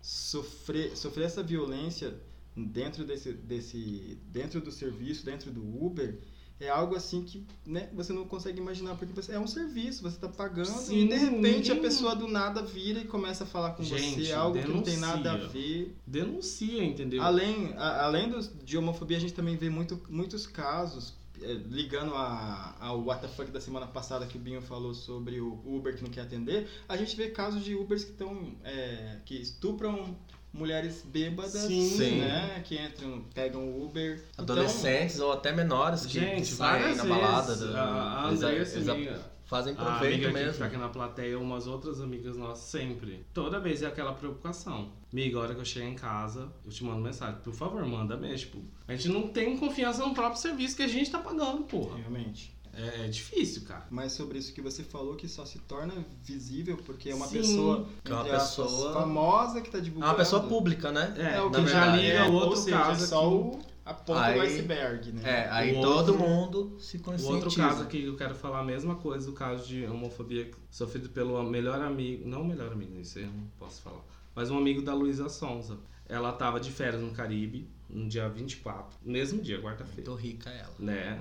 sofrer, 0.00 0.96
sofrer 0.96 1.26
essa 1.26 1.42
violência 1.42 2.14
dentro 2.56 3.04
desse, 3.04 3.32
desse, 3.32 4.18
dentro 4.26 4.60
do 4.60 4.72
serviço, 4.72 5.24
dentro 5.24 5.50
do 5.50 5.60
Uber, 5.84 6.18
é 6.58 6.68
algo 6.68 6.94
assim 6.94 7.22
que 7.22 7.46
né, 7.64 7.88
você 7.94 8.12
não 8.12 8.26
consegue 8.26 8.60
imaginar, 8.60 8.94
porque 8.96 9.14
você, 9.14 9.32
é 9.32 9.38
um 9.40 9.46
serviço, 9.46 10.02
você 10.02 10.16
está 10.16 10.28
pagando 10.28 10.66
Sim, 10.68 11.04
e 11.06 11.08
de 11.08 11.14
repente 11.16 11.72
a 11.72 11.76
pessoa 11.76 12.14
do 12.14 12.28
nada 12.28 12.60
vira 12.62 13.00
e 13.00 13.04
começa 13.06 13.44
a 13.44 13.46
falar 13.46 13.70
com 13.70 13.82
Gente, 13.82 14.26
você, 14.26 14.32
algo 14.32 14.58
que 14.60 14.68
não 14.68 14.82
tem 14.82 14.94
denuncia. 14.96 15.06
nada 15.16 15.32
a 15.32 15.36
ver. 15.46 15.96
Denuncia, 16.06 16.84
entendeu? 16.84 17.22
Além, 17.22 17.72
a- 17.78 18.04
além 18.04 18.28
dos, 18.28 18.50
de 18.62 18.76
homofobia, 18.76 19.16
a 19.16 19.20
gente 19.20 19.32
também 19.32 19.56
vê 19.56 19.70
muito, 19.70 19.98
muitos 20.10 20.46
casos 20.46 21.14
é, 21.14 21.19
ligando 21.68 22.14
a, 22.14 22.74
ao 22.80 23.00
WTF 23.00 23.50
da 23.50 23.60
semana 23.60 23.86
passada 23.86 24.26
que 24.26 24.36
o 24.36 24.40
Binho 24.40 24.60
falou 24.62 24.94
sobre 24.94 25.40
o 25.40 25.60
Uber 25.64 25.96
que 25.96 26.02
não 26.02 26.10
quer 26.10 26.22
atender, 26.22 26.68
a 26.88 26.96
gente 26.96 27.16
vê 27.16 27.28
casos 27.30 27.64
de 27.64 27.74
Ubers 27.74 28.04
que 28.04 28.10
estão. 28.12 28.54
É, 28.64 29.16
que 29.24 29.34
estupram 29.34 30.16
mulheres 30.52 31.02
bêbadas, 31.04 31.52
Sim. 31.52 32.18
né? 32.18 32.60
Que 32.64 32.76
entram, 32.76 33.22
pegam 33.32 33.68
o 33.68 33.84
Uber. 33.86 34.20
Adolescentes 34.36 35.20
ou 35.20 35.30
até 35.32 35.52
menores 35.52 36.04
que, 36.06 36.18
Gente, 36.18 36.40
que 36.40 36.46
saem 36.46 36.80
várias 36.82 36.96
na 36.98 37.04
balada. 37.04 37.46
vezes, 37.54 37.68
do- 37.70 37.76
a, 37.76 38.24
a 38.26 39.29
fazem 39.50 39.72
a 39.72 39.76
proveito 39.76 40.14
amiga 40.14 40.28
que 40.28 40.34
mesmo. 40.34 40.58
tá 40.60 40.66
aqui 40.66 40.76
na 40.76 40.88
plateia, 40.88 41.38
umas 41.38 41.66
outras 41.66 42.00
amigas 42.00 42.36
nossas, 42.36 42.64
sempre. 42.66 43.26
Toda 43.34 43.58
vez 43.58 43.82
é 43.82 43.86
aquela 43.86 44.12
preocupação. 44.14 44.92
Amiga, 45.12 45.38
a 45.38 45.40
hora 45.42 45.54
que 45.54 45.60
eu 45.60 45.64
chegar 45.64 45.86
em 45.86 45.94
casa, 45.96 46.48
eu 46.64 46.70
te 46.70 46.84
mando 46.84 47.00
mensagem. 47.00 47.40
Por 47.42 47.52
favor, 47.52 47.84
manda 47.84 48.16
mesmo. 48.16 48.38
Tipo, 48.46 48.62
a 48.86 48.94
gente 48.94 49.08
não 49.08 49.26
tem 49.28 49.56
confiança 49.58 50.06
no 50.06 50.14
próprio 50.14 50.40
serviço 50.40 50.76
que 50.76 50.82
a 50.84 50.88
gente 50.88 51.10
tá 51.10 51.18
pagando, 51.18 51.64
porra. 51.64 51.96
Realmente. 51.96 52.54
É, 52.72 53.06
é 53.06 53.08
difícil, 53.08 53.62
cara. 53.62 53.84
Mas 53.90 54.12
sobre 54.12 54.38
isso 54.38 54.54
que 54.54 54.62
você 54.62 54.84
falou, 54.84 55.16
que 55.16 55.26
só 55.26 55.44
se 55.44 55.58
torna 55.58 55.92
visível 56.22 56.76
porque 56.86 57.10
é 57.10 57.14
uma 57.16 57.26
Sim. 57.26 57.38
pessoa, 57.38 57.86
Que 58.04 58.12
é 58.12 58.14
uma 58.14 58.24
pessoa- 58.24 58.92
famosa 58.92 59.60
que 59.60 59.68
tá 59.68 59.78
É 59.78 59.80
divulgando. 59.80 60.12
uma 60.12 60.16
pessoa 60.16 60.42
pública, 60.44 60.92
né? 60.92 61.12
É, 61.18 61.36
É, 61.38 61.42
o 61.42 61.50
que 61.50 61.60
que 61.64 61.68
já 61.68 61.86
liga 61.96 62.08
é, 62.08 62.22
outro 62.28 62.50
ou 62.50 62.56
seja, 62.56 62.78
caso 62.78 63.02
é 63.04 63.06
só 63.08 63.18
aqui. 63.26 63.34
o, 63.34 63.58
a 63.90 63.94
ponta 63.94 64.20
Aí- 64.22 64.34
do 64.34 64.40
iceberg, 64.42 65.12
né? 65.12 65.22
É, 65.24 65.48
aí 65.50 65.76
O 65.76 65.80
todo 65.82 66.12
outro- 66.12 66.18
mundo 66.18 66.76
se 66.80 66.96
O 66.96 67.00
conscientiza. 67.00 67.32
outro 67.46 67.54
caso 67.56 67.82
aqui 67.82 68.00
que 68.02 68.06
eu 68.06 68.16
quero 68.16 68.34
falar 68.34 68.60
a 68.60 68.64
mesma 68.64 68.94
coisa, 68.96 69.28
o 69.28 69.32
caso 69.32 69.66
de 69.66 69.84
homofobia 69.86 70.50
sofrido 70.70 71.08
pelo 71.08 71.42
melhor 71.42 71.80
amigo, 71.80 72.28
não 72.28 72.42
o 72.42 72.46
melhor 72.46 72.72
amigo, 72.72 72.98
isso 72.98 73.18
eu 73.18 73.26
não 73.26 73.46
posso 73.58 73.82
falar, 73.82 74.02
mas 74.34 74.50
um 74.50 74.56
amigo 74.58 74.82
da 74.82 74.94
Luísa 74.94 75.28
Sonza. 75.28 75.78
Ela 76.08 76.32
tava 76.32 76.58
de 76.58 76.72
férias 76.72 77.00
no 77.00 77.12
Caribe, 77.12 77.68
no 77.88 78.08
dia 78.08 78.28
24, 78.28 78.98
mesmo 79.04 79.40
dia, 79.40 79.60
quarta-feira, 79.60 80.10
Muito 80.10 80.20
rica 80.20 80.50
ela. 80.50 80.74
né? 80.78 81.20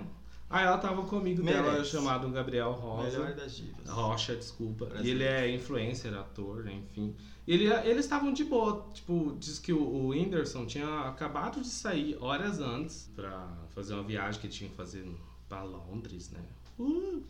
Aí 0.49 0.65
ela 0.65 0.79
tava 0.79 1.03
com 1.03 1.15
um 1.15 1.19
amigo 1.19 1.43
dela 1.43 1.83
chamado 1.83 2.27
Gabriel 2.29 2.71
Rosa. 2.71 3.19
Melhor 3.19 3.35
das 3.35 3.55
divas. 3.55 3.87
Rocha, 3.87 4.35
desculpa. 4.35 4.89
E 4.99 5.09
ele 5.11 5.23
é 5.23 5.47
influencer, 5.53 6.11
ator, 6.15 6.67
enfim. 6.67 7.15
Ele, 7.51 7.65
eles 7.89 8.05
estavam 8.05 8.31
de 8.31 8.43
boa. 8.43 8.85
Tipo, 8.93 9.35
diz 9.39 9.57
que 9.57 9.73
o, 9.73 9.81
o 9.81 10.07
Whindersson 10.09 10.65
tinha 10.67 10.99
acabado 11.09 11.59
de 11.61 11.67
sair 11.67 12.15
horas 12.21 12.59
antes 12.59 13.09
pra 13.15 13.47
fazer 13.73 13.95
uma 13.95 14.03
viagem 14.03 14.39
que 14.39 14.47
tinha 14.47 14.69
que 14.69 14.75
fazer 14.75 15.03
pra 15.47 15.63
Londres, 15.63 16.29
né? 16.31 16.39
Uh. 16.77 17.23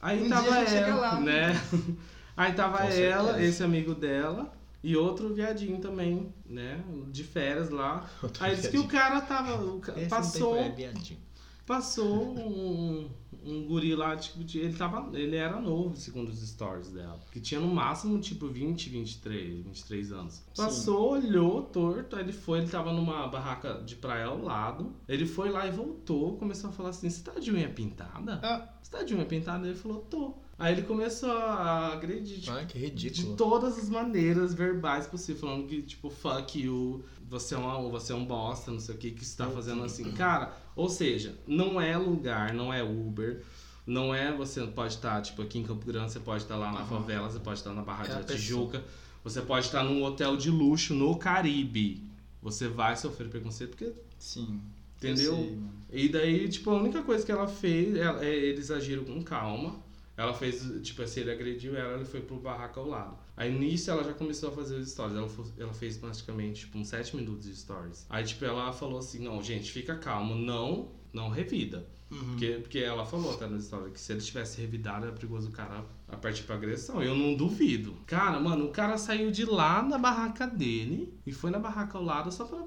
Aí 0.00 0.22
Um 0.22 0.28
tava 0.28 0.54
ela, 0.58 0.96
lá. 1.00 1.20
né? 1.20 1.52
Aí 2.36 2.52
tava 2.52 2.78
Com 2.78 2.84
ela, 2.84 2.92
certeza. 3.28 3.42
esse 3.42 3.62
amigo 3.62 3.94
dela. 3.94 4.52
E 4.84 4.96
outro 4.96 5.32
viadinho 5.32 5.78
também, 5.78 6.32
né? 6.44 6.82
De 7.10 7.22
férias 7.24 7.70
lá. 7.70 8.08
Outro 8.22 8.44
Aí 8.44 8.54
disse 8.56 8.68
que 8.68 8.78
o 8.78 8.82
viadinho. 8.86 9.00
cara 9.00 9.20
tava. 9.20 9.80
Esse 9.96 10.08
passou. 10.08 10.56
é 10.58 10.68
viadinho. 10.70 11.18
Passou 11.64 12.36
um, 12.36 13.08
um 13.44 13.64
guri 13.66 13.94
lá, 13.94 14.16
tipo, 14.16 14.42
de- 14.44 14.58
ele, 14.58 14.72
tava, 14.74 15.08
ele 15.18 15.36
era 15.36 15.60
novo, 15.60 15.96
segundo 15.96 16.28
os 16.28 16.40
stories 16.40 16.90
dela. 16.90 17.18
Que 17.30 17.40
tinha 17.40 17.60
no 17.60 17.68
máximo, 17.68 18.18
tipo, 18.20 18.46
20, 18.48 18.88
23, 18.90 19.64
23 19.64 20.12
anos. 20.12 20.42
Passou, 20.56 21.12
olhou 21.12 21.62
torto, 21.62 22.16
aí 22.16 22.22
ele 22.22 22.32
foi, 22.32 22.58
ele 22.60 22.68
tava 22.68 22.92
numa 22.92 23.26
barraca 23.28 23.82
de 23.84 23.96
praia 23.96 24.26
ao 24.26 24.40
lado. 24.42 24.92
Ele 25.08 25.26
foi 25.26 25.50
lá 25.50 25.66
e 25.66 25.70
voltou, 25.70 26.36
começou 26.36 26.70
a 26.70 26.72
falar 26.72 26.90
assim, 26.90 27.08
você 27.10 27.22
tá 27.22 27.38
de 27.38 27.50
unha 27.52 27.68
pintada? 27.68 28.40
Ah. 28.42 28.68
Você 28.82 28.90
tá 28.90 29.02
de 29.02 29.14
unha 29.14 29.24
pintada? 29.24 29.66
Ele 29.66 29.76
falou, 29.76 29.98
tô. 30.10 30.34
Aí 30.58 30.74
ele 30.74 30.82
começou 30.82 31.30
a 31.32 31.94
agredir, 31.94 32.38
tipo, 32.40 32.52
Ai, 32.52 32.66
que 32.66 32.78
de 32.90 33.08
ridículo. 33.08 33.36
todas 33.36 33.78
as 33.78 33.88
maneiras 33.88 34.54
verbais 34.54 35.06
possíveis, 35.08 35.40
falando 35.40 35.66
que, 35.66 35.82
tipo, 35.82 36.08
fuck 36.08 36.60
you, 36.60 37.02
você 37.28 37.54
é, 37.54 37.58
uma, 37.58 37.80
você 37.88 38.12
é 38.12 38.14
um 38.14 38.24
bosta, 38.24 38.70
não 38.70 38.78
sei 38.78 38.94
o 38.94 38.98
que, 38.98 39.10
que 39.10 39.24
você 39.24 39.36
tá 39.36 39.48
fazendo 39.48 39.82
assim. 39.82 40.12
Cara, 40.12 40.54
ou 40.76 40.88
seja, 40.88 41.36
não 41.46 41.80
é 41.80 41.96
lugar, 41.96 42.52
não 42.52 42.72
é 42.72 42.82
Uber, 42.82 43.42
não 43.86 44.14
é 44.14 44.32
você 44.32 44.64
pode 44.66 44.94
estar, 44.94 45.20
tipo, 45.22 45.42
aqui 45.42 45.58
em 45.58 45.62
Campo 45.62 45.84
Grande, 45.86 46.12
você 46.12 46.20
pode 46.20 46.42
estar 46.42 46.56
lá 46.56 46.70
na 46.72 46.80
Aham. 46.80 46.86
favela, 46.88 47.28
você 47.30 47.38
pode 47.40 47.58
estar 47.58 47.72
na 47.72 47.82
Barra 47.82 48.04
É 48.04 48.08
da 48.08 48.14
a 48.14 48.18
pessoa. 48.18 48.38
Tijuca, 48.38 48.84
você 49.24 49.40
pode 49.42 49.66
estar 49.66 49.82
num 49.84 50.02
hotel 50.02 50.36
de 50.36 50.50
luxo 50.50 50.94
no 50.94 51.16
Caribe. 51.16 52.02
Você 52.40 52.68
vai 52.68 52.96
sofrer 52.96 53.28
preconceito 53.28 53.70
porque 53.76 53.92
Sim. 54.18 54.60
Entendeu? 54.96 55.58
E 55.92 56.08
daí, 56.08 56.48
tipo, 56.48 56.70
a 56.70 56.74
única 56.74 57.02
coisa 57.02 57.24
que 57.26 57.32
ela 57.32 57.48
fez, 57.48 57.96
ela- 57.96 58.24
é, 58.24 58.32
eles 58.34 58.70
agiram 58.70 59.04
com 59.04 59.20
calma. 59.22 59.76
Ela 60.16 60.32
fez, 60.32 60.64
tipo 60.82 61.02
assim, 61.02 61.20
ele 61.20 61.32
agrediu 61.32 61.76
ela, 61.76 61.94
ele 61.96 62.04
foi 62.04 62.20
pro 62.20 62.36
barraco 62.36 62.78
ao 62.80 62.86
lado. 62.88 63.18
Aí 63.36 63.56
nisso 63.56 63.90
ela 63.90 64.04
já 64.04 64.12
começou 64.12 64.50
a 64.50 64.52
fazer 64.52 64.76
os 64.76 64.90
stories. 64.90 65.16
Ela, 65.16 65.28
ela 65.58 65.74
fez 65.74 65.96
praticamente, 65.96 66.60
tipo, 66.60 66.78
uns 66.78 66.88
7 66.88 67.16
minutos 67.16 67.46
de 67.46 67.56
stories. 67.56 68.06
Aí, 68.08 68.24
tipo, 68.24 68.44
ela 68.44 68.72
falou 68.72 68.98
assim, 68.98 69.20
não, 69.20 69.42
gente, 69.42 69.72
fica 69.72 69.96
calmo, 69.96 70.34
não, 70.34 70.92
não 71.12 71.28
revida. 71.28 71.86
Uhum. 72.12 72.18
Porque, 72.26 72.46
porque 72.60 72.78
ela 72.78 73.06
falou 73.06 73.32
até 73.32 73.46
na 73.46 73.56
história 73.56 73.90
que 73.90 73.98
se 73.98 74.12
ele 74.12 74.20
tivesse 74.20 74.60
revidado, 74.60 75.06
era 75.06 75.14
perigoso 75.14 75.48
o 75.48 75.50
cara 75.52 75.82
a 76.08 76.16
partir 76.16 76.42
pra 76.42 76.56
agressão. 76.56 77.02
Eu 77.02 77.14
não 77.16 77.34
duvido. 77.34 77.96
Cara, 78.06 78.38
mano, 78.38 78.66
o 78.66 78.68
cara 78.70 78.98
saiu 78.98 79.30
de 79.30 79.46
lá 79.46 79.80
da 79.80 79.96
barraca 79.96 80.46
dele 80.46 81.14
e 81.26 81.32
foi 81.32 81.50
na 81.50 81.58
barraca 81.58 81.96
ao 81.96 82.04
lado 82.04 82.30
só 82.30 82.44
pra. 82.44 82.58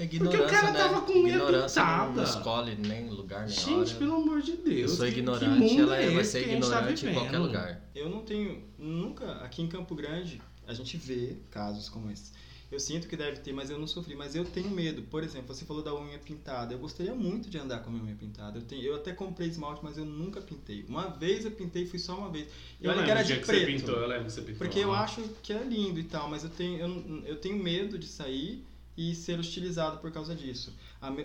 É 0.00 0.04
ignorância, 0.04 0.46
cara 0.46 0.70
né? 0.72 0.78
tava 0.78 1.00
com 1.02 1.12
unha 1.12 1.34
ignorância 1.36 1.82
não, 1.84 1.90
pintada. 1.92 2.12
não 2.14 2.24
escolhe 2.24 2.74
nem 2.76 3.10
lugar, 3.10 3.40
nem 3.46 3.48
Gente, 3.48 3.70
hora. 3.90 3.94
pelo 3.98 4.14
amor 4.16 4.40
de 4.40 4.52
Deus. 4.56 4.80
Eu 4.80 4.88
sou 4.96 5.06
que- 5.06 5.12
que 5.12 5.18
ignorante, 5.20 5.46
mundo 5.60 5.82
ela 5.82 5.96
é 5.96 6.10
vai 6.10 6.20
esse 6.22 6.30
ser 6.32 6.38
que 6.44 6.50
tá 6.50 6.52
ignorante 6.56 7.06
em 7.06 7.12
qualquer 7.12 7.38
lugar. 7.38 7.90
Eu 7.94 8.08
não 8.08 8.20
tenho. 8.22 8.62
Nunca. 8.78 9.32
Aqui 9.36 9.60
em 9.62 9.68
Campo 9.68 9.94
Grande, 9.94 10.40
a 10.66 10.72
gente 10.72 10.96
vê 10.96 11.36
casos 11.50 11.88
como 11.90 12.10
esse. 12.10 12.32
Eu 12.70 12.80
sinto 12.80 13.06
que 13.06 13.16
deve 13.16 13.38
ter, 13.38 13.52
mas 13.52 13.70
eu 13.70 13.78
não 13.78 13.86
sofri. 13.86 14.16
Mas 14.16 14.34
eu 14.34 14.44
tenho 14.44 14.70
medo. 14.70 15.02
Por 15.02 15.22
exemplo, 15.22 15.54
você 15.54 15.64
falou 15.64 15.82
da 15.82 15.94
unha 15.94 16.18
pintada. 16.18 16.74
Eu 16.74 16.78
gostaria 16.78 17.14
muito 17.14 17.48
de 17.48 17.58
andar 17.58 17.78
com 17.80 17.90
a 17.90 17.92
minha 17.92 18.04
unha 18.04 18.16
pintada. 18.16 18.58
Eu, 18.58 18.62
tenho, 18.62 18.82
eu 18.82 18.96
até 18.96 19.12
comprei 19.12 19.48
esmalte, 19.48 19.84
mas 19.84 19.96
eu 19.96 20.04
nunca 20.04 20.40
pintei. 20.40 20.84
Uma 20.88 21.08
vez 21.08 21.44
eu 21.44 21.52
pintei, 21.52 21.86
fui 21.86 21.98
só 21.98 22.18
uma 22.18 22.30
vez. 22.30 22.48
E 22.80 22.84
Eu 22.84 22.90
olha 22.90 23.04
que 23.04 23.10
era 23.10 23.22
de 23.22 23.36
que 23.38 23.46
preto. 23.46 23.60
Você 23.60 23.72
pintou, 23.72 23.94
eu 23.96 24.08
lembro 24.08 24.24
que 24.26 24.32
você 24.32 24.40
pintou. 24.40 24.58
Porque 24.58 24.80
eu 24.80 24.92
acho 24.92 25.22
que 25.42 25.52
é 25.52 25.62
lindo 25.62 26.00
e 26.00 26.04
tal, 26.04 26.28
mas 26.28 26.42
eu 26.42 26.50
tenho, 26.50 26.78
eu, 26.78 27.22
eu 27.24 27.36
tenho 27.36 27.56
medo 27.56 27.98
de 27.98 28.06
sair 28.06 28.64
e 28.96 29.14
ser 29.14 29.38
hostilizado 29.38 29.98
por 29.98 30.10
causa 30.10 30.34
disso. 30.34 30.72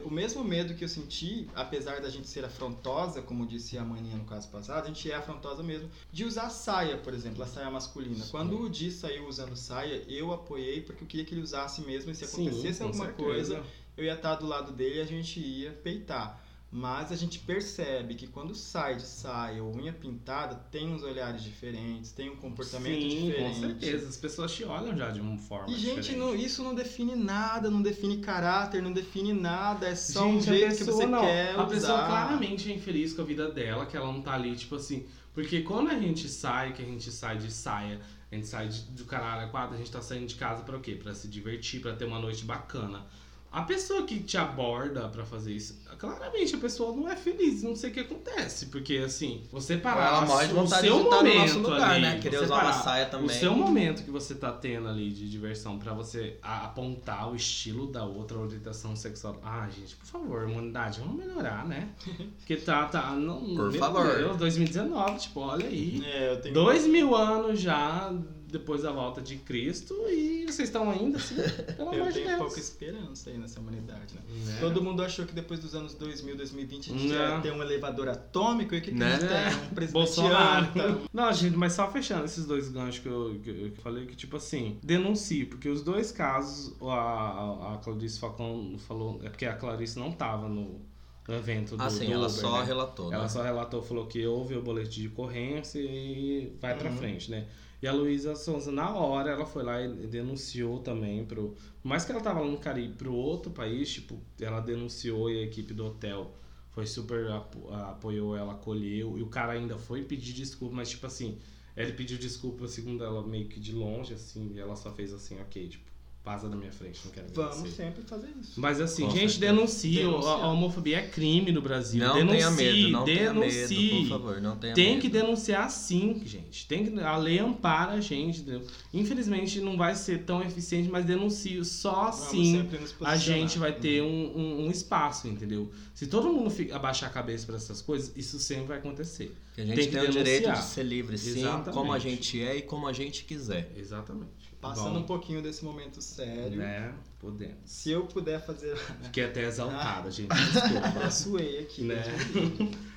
O 0.03 0.09
mesmo 0.11 0.43
medo 0.43 0.73
que 0.75 0.83
eu 0.83 0.89
senti, 0.89 1.47
apesar 1.55 2.01
da 2.01 2.09
gente 2.09 2.27
ser 2.27 2.43
afrontosa, 2.43 3.21
como 3.21 3.45
disse 3.45 3.77
a 3.77 3.83
maninha 3.83 4.17
no 4.17 4.25
caso 4.25 4.49
passado, 4.49 4.83
a 4.85 4.87
gente 4.87 5.09
é 5.09 5.15
afrontosa 5.15 5.63
mesmo, 5.63 5.89
de 6.11 6.25
usar 6.25 6.49
saia, 6.49 6.97
por 6.97 7.13
exemplo, 7.13 7.43
a 7.43 7.47
saia 7.47 7.69
masculina. 7.71 8.25
Quando 8.29 8.59
o 8.59 8.69
Di 8.69 8.91
saiu 8.91 9.27
usando 9.27 9.55
saia, 9.55 10.03
eu 10.07 10.33
apoiei 10.33 10.81
porque 10.81 11.03
eu 11.03 11.07
queria 11.07 11.25
que 11.25 11.33
ele 11.33 11.41
usasse 11.41 11.81
mesmo 11.81 12.11
e 12.11 12.15
se 12.15 12.25
Sim, 12.27 12.47
acontecesse 12.47 12.79
com 12.79 12.85
alguma 12.87 13.05
certeza. 13.05 13.25
coisa, 13.29 13.63
eu 13.97 14.03
ia 14.03 14.13
estar 14.13 14.35
do 14.35 14.45
lado 14.47 14.71
dele 14.71 14.97
e 14.97 15.01
a 15.01 15.05
gente 15.05 15.39
ia 15.39 15.71
peitar. 15.71 16.41
Mas 16.73 17.11
a 17.11 17.17
gente 17.17 17.37
percebe 17.39 18.15
que 18.15 18.27
quando 18.27 18.55
sai 18.55 18.95
de 18.95 19.01
saia 19.01 19.61
ou 19.61 19.75
unha 19.75 19.91
pintada, 19.91 20.55
tem 20.71 20.87
uns 20.89 21.03
olhares 21.03 21.43
diferentes, 21.43 22.13
tem 22.13 22.29
um 22.29 22.37
comportamento 22.37 23.01
Sim, 23.01 23.25
diferente. 23.25 23.55
com 23.55 23.59
certeza. 23.67 24.07
As 24.07 24.15
pessoas 24.15 24.53
te 24.53 24.63
olham 24.63 24.95
já 24.95 25.09
de 25.09 25.19
uma 25.19 25.37
forma 25.37 25.69
E, 25.69 25.75
gente, 25.77 26.15
não- 26.15 26.33
isso 26.33 26.63
não 26.63 26.73
define 26.73 27.13
nada, 27.13 27.69
não 27.69 27.81
define 27.81 28.19
caráter, 28.19 28.81
não 28.81 28.93
define 28.93 29.33
nada, 29.33 29.89
é 29.89 29.95
só 29.95 30.25
um 30.25 30.39
Gente, 30.39 30.49
a 30.49 30.53
jeito 30.53 30.71
que 30.77 30.77
pessoa 30.85 30.95
você 30.97 31.05
não. 31.07 31.19
quer 31.21 31.55
A 31.59 31.65
pessoa 31.65 31.93
usar. 31.97 32.07
claramente 32.07 32.71
é 32.71 32.75
infeliz 32.75 33.11
com 33.13 33.21
a 33.21 33.25
vida 33.25 33.51
dela, 33.51 33.85
que 33.85 33.97
ela 33.97 34.07
não 34.09 34.21
tá 34.21 34.31
ali, 34.33 34.55
tipo 34.55 34.75
assim. 34.75 35.05
Porque 35.33 35.61
quando 35.63 35.89
a 35.89 35.99
gente 35.99 36.29
sai, 36.29 36.71
que 36.71 36.81
a 36.81 36.85
gente 36.85 37.11
sai 37.11 37.37
de 37.37 37.51
saia, 37.51 37.99
a 38.31 38.35
gente 38.35 38.47
sai 38.47 38.69
de, 38.69 38.81
do 38.91 39.03
caralho 39.03 39.45
a 39.45 39.49
quatro, 39.49 39.75
a 39.75 39.77
gente 39.77 39.91
tá 39.91 40.01
saindo 40.01 40.25
de 40.25 40.35
casa 40.35 40.63
pra 40.63 40.77
o 40.77 40.79
quê? 40.79 40.95
Pra 40.95 41.13
se 41.13 41.27
divertir, 41.27 41.81
pra 41.81 41.93
ter 41.93 42.05
uma 42.05 42.19
noite 42.19 42.45
bacana. 42.45 43.05
A 43.51 43.63
pessoa 43.63 44.03
que 44.03 44.19
te 44.21 44.37
aborda 44.37 45.09
pra 45.09 45.25
fazer 45.25 45.51
isso, 45.51 45.77
claramente 45.97 46.55
a 46.55 46.57
pessoa 46.57 46.95
não 46.95 47.09
é 47.09 47.17
feliz, 47.17 47.61
não 47.63 47.75
sei 47.75 47.89
o 47.89 47.93
que 47.93 47.99
acontece. 47.99 48.67
Porque 48.67 48.97
assim, 48.99 49.43
você 49.51 49.75
parar 49.75 50.07
Ela 50.07 50.25
morre 50.25 50.47
de 50.47 50.53
o 50.53 50.55
vontade 50.55 50.87
seu 50.87 50.97
no 50.99 51.03
momento 51.11 51.37
nosso 51.37 51.59
lugar, 51.59 51.91
ali, 51.91 52.01
né? 52.01 52.19
Querer 52.19 52.37
você 52.37 52.45
usar 52.45 52.53
uma 52.55 52.61
parar 52.63 52.73
saia 52.73 53.07
o 53.07 53.09
também. 53.09 53.29
seu 53.37 53.53
momento 53.53 54.03
que 54.03 54.09
você 54.11 54.35
tá 54.35 54.53
tendo 54.53 54.87
ali 54.87 55.11
de 55.11 55.29
diversão 55.29 55.77
pra 55.77 55.91
você 55.93 56.37
apontar 56.41 57.29
o 57.29 57.35
estilo 57.35 57.87
da 57.91 58.05
outra 58.05 58.37
orientação 58.39 58.95
sexual. 58.95 59.37
Ah, 59.43 59.67
gente, 59.75 59.97
por 59.97 60.05
favor, 60.05 60.45
humanidade, 60.45 61.01
vamos 61.01 61.17
melhorar, 61.17 61.67
né? 61.67 61.89
Porque 62.39 62.55
tá, 62.55 62.85
tá. 62.85 63.11
Não, 63.11 63.39
Por 63.55 63.69
meu 63.69 63.79
favor. 63.79 64.15
Deus, 64.15 64.37
2019, 64.37 65.19
tipo, 65.19 65.41
olha 65.41 65.67
aí. 65.67 66.01
É, 66.05 66.31
eu 66.31 66.41
tenho 66.41 66.53
Dois 66.53 66.87
mil 66.87 67.13
anos 67.15 67.59
já 67.59 68.13
depois 68.51 68.81
da 68.83 68.91
volta 68.91 69.21
de 69.21 69.37
Cristo 69.37 69.93
e 70.09 70.45
vocês 70.45 70.67
estão 70.69 70.89
ainda 70.91 71.17
assim, 71.17 71.35
pelo 71.75 71.89
amor 71.89 71.99
Eu 71.99 72.07
de 72.07 72.13
tenho 72.13 72.27
Deus. 72.27 72.39
pouca 72.39 72.59
esperança 72.59 73.29
aí 73.29 73.37
nessa 73.37 73.59
humanidade, 73.59 74.13
né? 74.15 74.21
Né? 74.45 74.57
Todo 74.59 74.83
mundo 74.83 75.01
achou 75.01 75.25
que 75.25 75.33
depois 75.33 75.59
dos 75.59 75.73
anos 75.73 75.93
2000, 75.93 76.35
2020 76.35 76.89
a 76.91 76.93
gente 76.97 77.07
Não. 77.13 77.15
ia 77.35 77.41
ter 77.41 77.51
um 77.53 77.61
elevador 77.61 78.09
atômico 78.09 78.75
e 78.75 78.77
o 78.79 78.81
que, 78.81 78.91
que 78.91 78.97
Né? 78.97 79.07
a 79.15 79.19
gente 79.19 79.27
tem? 79.29 79.65
Um 79.71 79.73
presidente. 79.75 80.21
Não, 81.13 81.33
gente, 81.33 81.55
mas 81.57 81.73
só 81.73 81.89
fechando 81.91 82.25
esses 82.25 82.45
dois 82.45 82.69
ganchos 82.69 82.99
que 82.99 83.07
eu, 83.07 83.39
que 83.43 83.49
eu 83.49 83.71
falei, 83.81 84.05
que 84.05 84.15
tipo 84.15 84.35
assim, 84.37 84.77
denuncie, 84.83 85.45
porque 85.45 85.69
os 85.69 85.81
dois 85.81 86.11
casos, 86.11 86.75
a, 86.81 87.73
a, 87.75 87.77
Clarice 87.83 88.19
Falcão 88.19 88.75
falou, 88.87 89.19
é 89.23 89.29
porque 89.29 89.45
a 89.45 89.53
Clarice 89.53 89.97
não 89.97 90.11
tava 90.11 90.47
no, 90.49 90.81
no 91.27 91.35
evento 91.35 91.77
do, 91.77 91.83
Ah, 91.83 91.89
sim, 91.89 92.05
do 92.07 92.11
ela 92.13 92.27
Uber, 92.27 92.41
só 92.41 92.59
né? 92.59 92.65
relatou, 92.65 93.13
Ela 93.13 93.23
né? 93.23 93.29
só 93.29 93.41
relatou, 93.41 93.81
falou 93.81 94.05
que 94.07 94.25
houve 94.25 94.55
o 94.55 94.61
boletim 94.61 95.01
de 95.01 95.07
ocorrência 95.07 95.79
e 95.79 96.55
vai 96.59 96.77
pra 96.77 96.89
Uhum. 96.89 96.97
frente, 96.97 97.31
né? 97.31 97.47
E 97.81 97.87
a 97.87 97.93
Luísa 97.93 98.35
Souza, 98.35 98.71
na 98.71 98.93
hora, 98.95 99.31
ela 99.31 99.45
foi 99.45 99.63
lá 99.63 99.81
e 99.81 100.07
denunciou 100.07 100.79
também 100.79 101.25
pro. 101.25 101.55
Por 101.81 101.87
mais 101.87 102.05
que 102.05 102.11
ela 102.11 102.21
tava 102.21 102.39
lá 102.41 102.47
no 102.47 102.57
Caribe, 102.59 102.95
pro 102.95 103.13
outro 103.13 103.51
país, 103.51 103.91
tipo, 103.91 104.19
ela 104.39 104.59
denunciou 104.61 105.29
e 105.31 105.39
a 105.39 105.43
equipe 105.43 105.73
do 105.73 105.85
hotel 105.85 106.31
foi 106.69 106.85
super 106.85 107.29
apo- 107.31 107.69
apoiou 107.73 108.35
ela, 108.35 108.53
acolheu, 108.53 109.17
e 109.17 109.23
o 109.23 109.27
cara 109.27 109.53
ainda 109.53 109.77
foi 109.77 110.03
pedir 110.03 110.33
desculpa, 110.33 110.75
mas 110.75 110.89
tipo 110.89 111.05
assim, 111.07 111.37
ele 111.75 111.91
pediu 111.93 112.17
desculpa, 112.17 112.67
segundo 112.67 113.03
ela, 113.03 113.25
meio 113.27 113.47
que 113.49 113.59
de 113.59 113.73
longe, 113.73 114.13
assim, 114.13 114.53
e 114.55 114.59
ela 114.59 114.75
só 114.75 114.91
fez 114.93 115.11
assim, 115.13 115.39
ok, 115.41 115.67
tipo, 115.67 115.90
passa 116.23 116.47
da 116.47 116.55
minha 116.55 116.71
frente, 116.71 116.99
não 117.03 117.11
quero 117.11 117.27
ver 117.27 117.33
Vamos 117.33 117.73
sempre 117.73 118.03
fazer 118.03 118.29
isso. 118.39 118.59
Mas 118.61 118.79
assim, 118.79 119.03
Com 119.05 119.09
gente, 119.09 119.31
certeza. 119.33 119.39
Denunciar. 119.53 120.05
A, 120.05 120.43
a 120.43 120.47
homofobia 120.51 120.97
é 120.99 121.07
crime 121.07 121.51
no 121.51 121.61
Brasil. 121.61 121.99
Não 122.05 122.13
denuncie, 122.13 122.37
tenha 122.37 122.51
medo, 122.51 122.89
não 122.89 123.03
tenha 123.05 123.33
denuncie. 123.33 123.77
medo, 123.93 123.99
por 124.01 124.09
favor, 124.09 124.41
não 124.41 124.55
tenha 124.55 124.73
Tem 124.75 124.89
medo. 124.91 125.01
que 125.01 125.09
denunciar 125.09 125.69
sim, 125.71 126.21
gente. 126.23 126.67
Tem 126.67 126.85
que, 126.85 126.99
a 126.99 127.17
lei 127.17 127.39
ampara 127.39 127.93
a 127.93 127.99
gente. 127.99 128.41
entendeu? 128.41 128.61
Infelizmente 128.93 129.59
não 129.61 129.75
vai 129.77 129.95
ser 129.95 130.23
tão 130.23 130.41
eficiente, 130.43 130.89
mas 130.89 131.05
denuncie. 131.05 131.63
Só 131.65 132.03
assim 132.09 132.67
a 133.01 133.15
gente 133.17 133.57
vai 133.57 133.73
ter 133.73 134.03
um, 134.03 134.07
um- 134.37 134.65
um 134.67 134.71
espaço, 134.71 135.27
entendeu? 135.27 135.71
Se 135.95 136.07
todo 136.07 136.31
mundo 136.31 136.49
fi- 136.49 136.71
abaixar 136.71 137.09
a 137.09 137.13
cabeça 137.13 137.45
para 137.45 137.55
essas 137.55 137.81
coisas, 137.81 138.11
isso 138.15 138.37
sempre 138.39 138.65
vai 138.67 138.77
acontecer. 138.77 139.35
Que 139.55 139.61
a 139.61 139.65
gente 139.65 139.75
Tem 139.75 139.89
tem, 139.89 139.99
que 140.01 140.07
o 140.07 140.11
direito 140.11 140.43
denunciar. 140.43 140.67
de 140.67 140.71
ser 140.73 140.83
livre, 140.83 141.17
sim, 141.17 141.39
Exatamente. 141.39 141.71
como 141.73 141.91
a 141.93 141.99
gente 141.99 142.41
é 142.41 142.57
e 142.57 142.61
como 142.61 142.87
a 142.87 142.93
gente 142.93 143.23
quiser. 143.25 143.71
Exatamente. 143.75 144.40
Passando 144.61 144.93
Bom, 144.93 144.99
um 144.99 145.05
pouquinho 145.05 145.41
desse 145.41 145.65
momento 145.65 146.01
sério. 146.01 146.59
Né? 146.59 146.93
Podemos. 147.21 147.55
Se 147.65 147.91
eu 147.91 148.05
puder 148.07 148.43
fazer. 148.43 148.75
Fiquei 149.03 149.25
até 149.25 149.43
exaltada, 149.45 150.09
gente. 150.09 150.29
Desculpa. 150.33 150.99
Eu 151.05 151.11
suei 151.11 151.59
aqui. 151.59 151.83
né? 151.83 152.03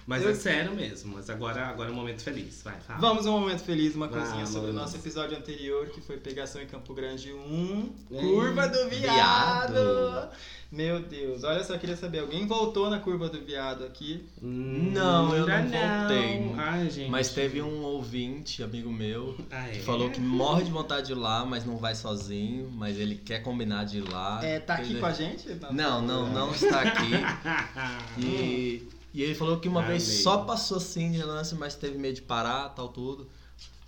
Mas 0.06 0.22
Eu- 0.22 0.30
é 0.30 0.34
sério 0.34 0.74
mesmo. 0.74 1.14
Mas 1.14 1.28
agora, 1.28 1.66
agora 1.66 1.90
é 1.90 1.92
um 1.92 1.96
momento 1.96 2.22
feliz. 2.22 2.62
Vai, 2.62 2.80
fala. 2.80 2.98
Vamos 3.00 3.26
a 3.26 3.30
um 3.30 3.40
momento 3.40 3.60
feliz, 3.62 3.94
uma 3.94 4.08
Vamos. 4.08 4.24
coisinha 4.24 4.46
sobre 4.46 4.70
o 4.70 4.72
nosso 4.72 4.96
episódio 4.96 5.36
anterior, 5.36 5.88
que 5.90 6.00
foi 6.00 6.16
Pegação 6.16 6.62
em 6.62 6.66
Campo 6.66 6.94
Grande 6.94 7.32
1, 7.34 7.92
É. 8.12 8.20
Curva 8.20 8.66
do 8.66 8.88
Viado. 8.88 9.72
Viado. 9.74 10.28
Meu 10.72 11.00
Deus, 11.00 11.44
olha 11.44 11.62
só, 11.62 11.78
queria 11.78 11.96
saber, 11.96 12.18
alguém 12.18 12.48
voltou 12.48 12.90
na 12.90 12.98
Curva 12.98 13.28
do 13.28 13.38
Viado 13.40 13.84
aqui? 13.84 14.24
Não, 14.42 15.32
eu 15.36 15.46
não 15.46 15.62
voltei. 15.62 16.52
Ai, 16.56 16.90
gente. 16.90 17.10
Mas 17.10 17.30
teve 17.30 17.62
um 17.62 17.82
ouvinte, 17.82 18.60
amigo 18.60 18.90
meu, 18.90 19.36
Ah, 19.52 19.68
que 19.68 19.78
é? 19.78 19.82
falou 19.82 20.10
que 20.10 20.20
morre 20.20 20.64
de 20.64 20.72
vontade 20.72 21.06
de 21.06 21.12
ir 21.12 21.16
lá, 21.16 21.44
mas 21.44 21.64
não 21.64 21.76
vai 21.76 21.94
sozinho, 21.94 22.68
mas 22.72 22.98
ele 22.98 23.14
quer 23.14 23.40
combinar 23.40 23.84
de 23.84 23.98
ir 23.98 24.10
lá. 24.10 24.13
É, 24.42 24.58
tá 24.60 24.74
aqui 24.74 24.90
Ele- 24.92 25.00
com 25.00 25.06
a 25.06 25.12
gente? 25.12 25.48
Não, 25.70 26.00
não, 26.02 26.28
não 26.30 26.52
está 26.52 26.80
aqui. 26.82 27.10
E, 28.18 28.88
e 29.12 29.22
ele 29.22 29.34
falou 29.34 29.58
que 29.58 29.68
uma 29.68 29.80
Amei. 29.80 29.98
vez 29.98 30.22
só 30.22 30.38
passou 30.38 30.76
assim 30.78 31.10
de 31.12 31.22
lance, 31.22 31.54
mas 31.54 31.74
teve 31.74 31.98
medo 31.98 32.14
de 32.16 32.22
parar, 32.22 32.68
tal, 32.70 32.88
tudo. 32.88 33.28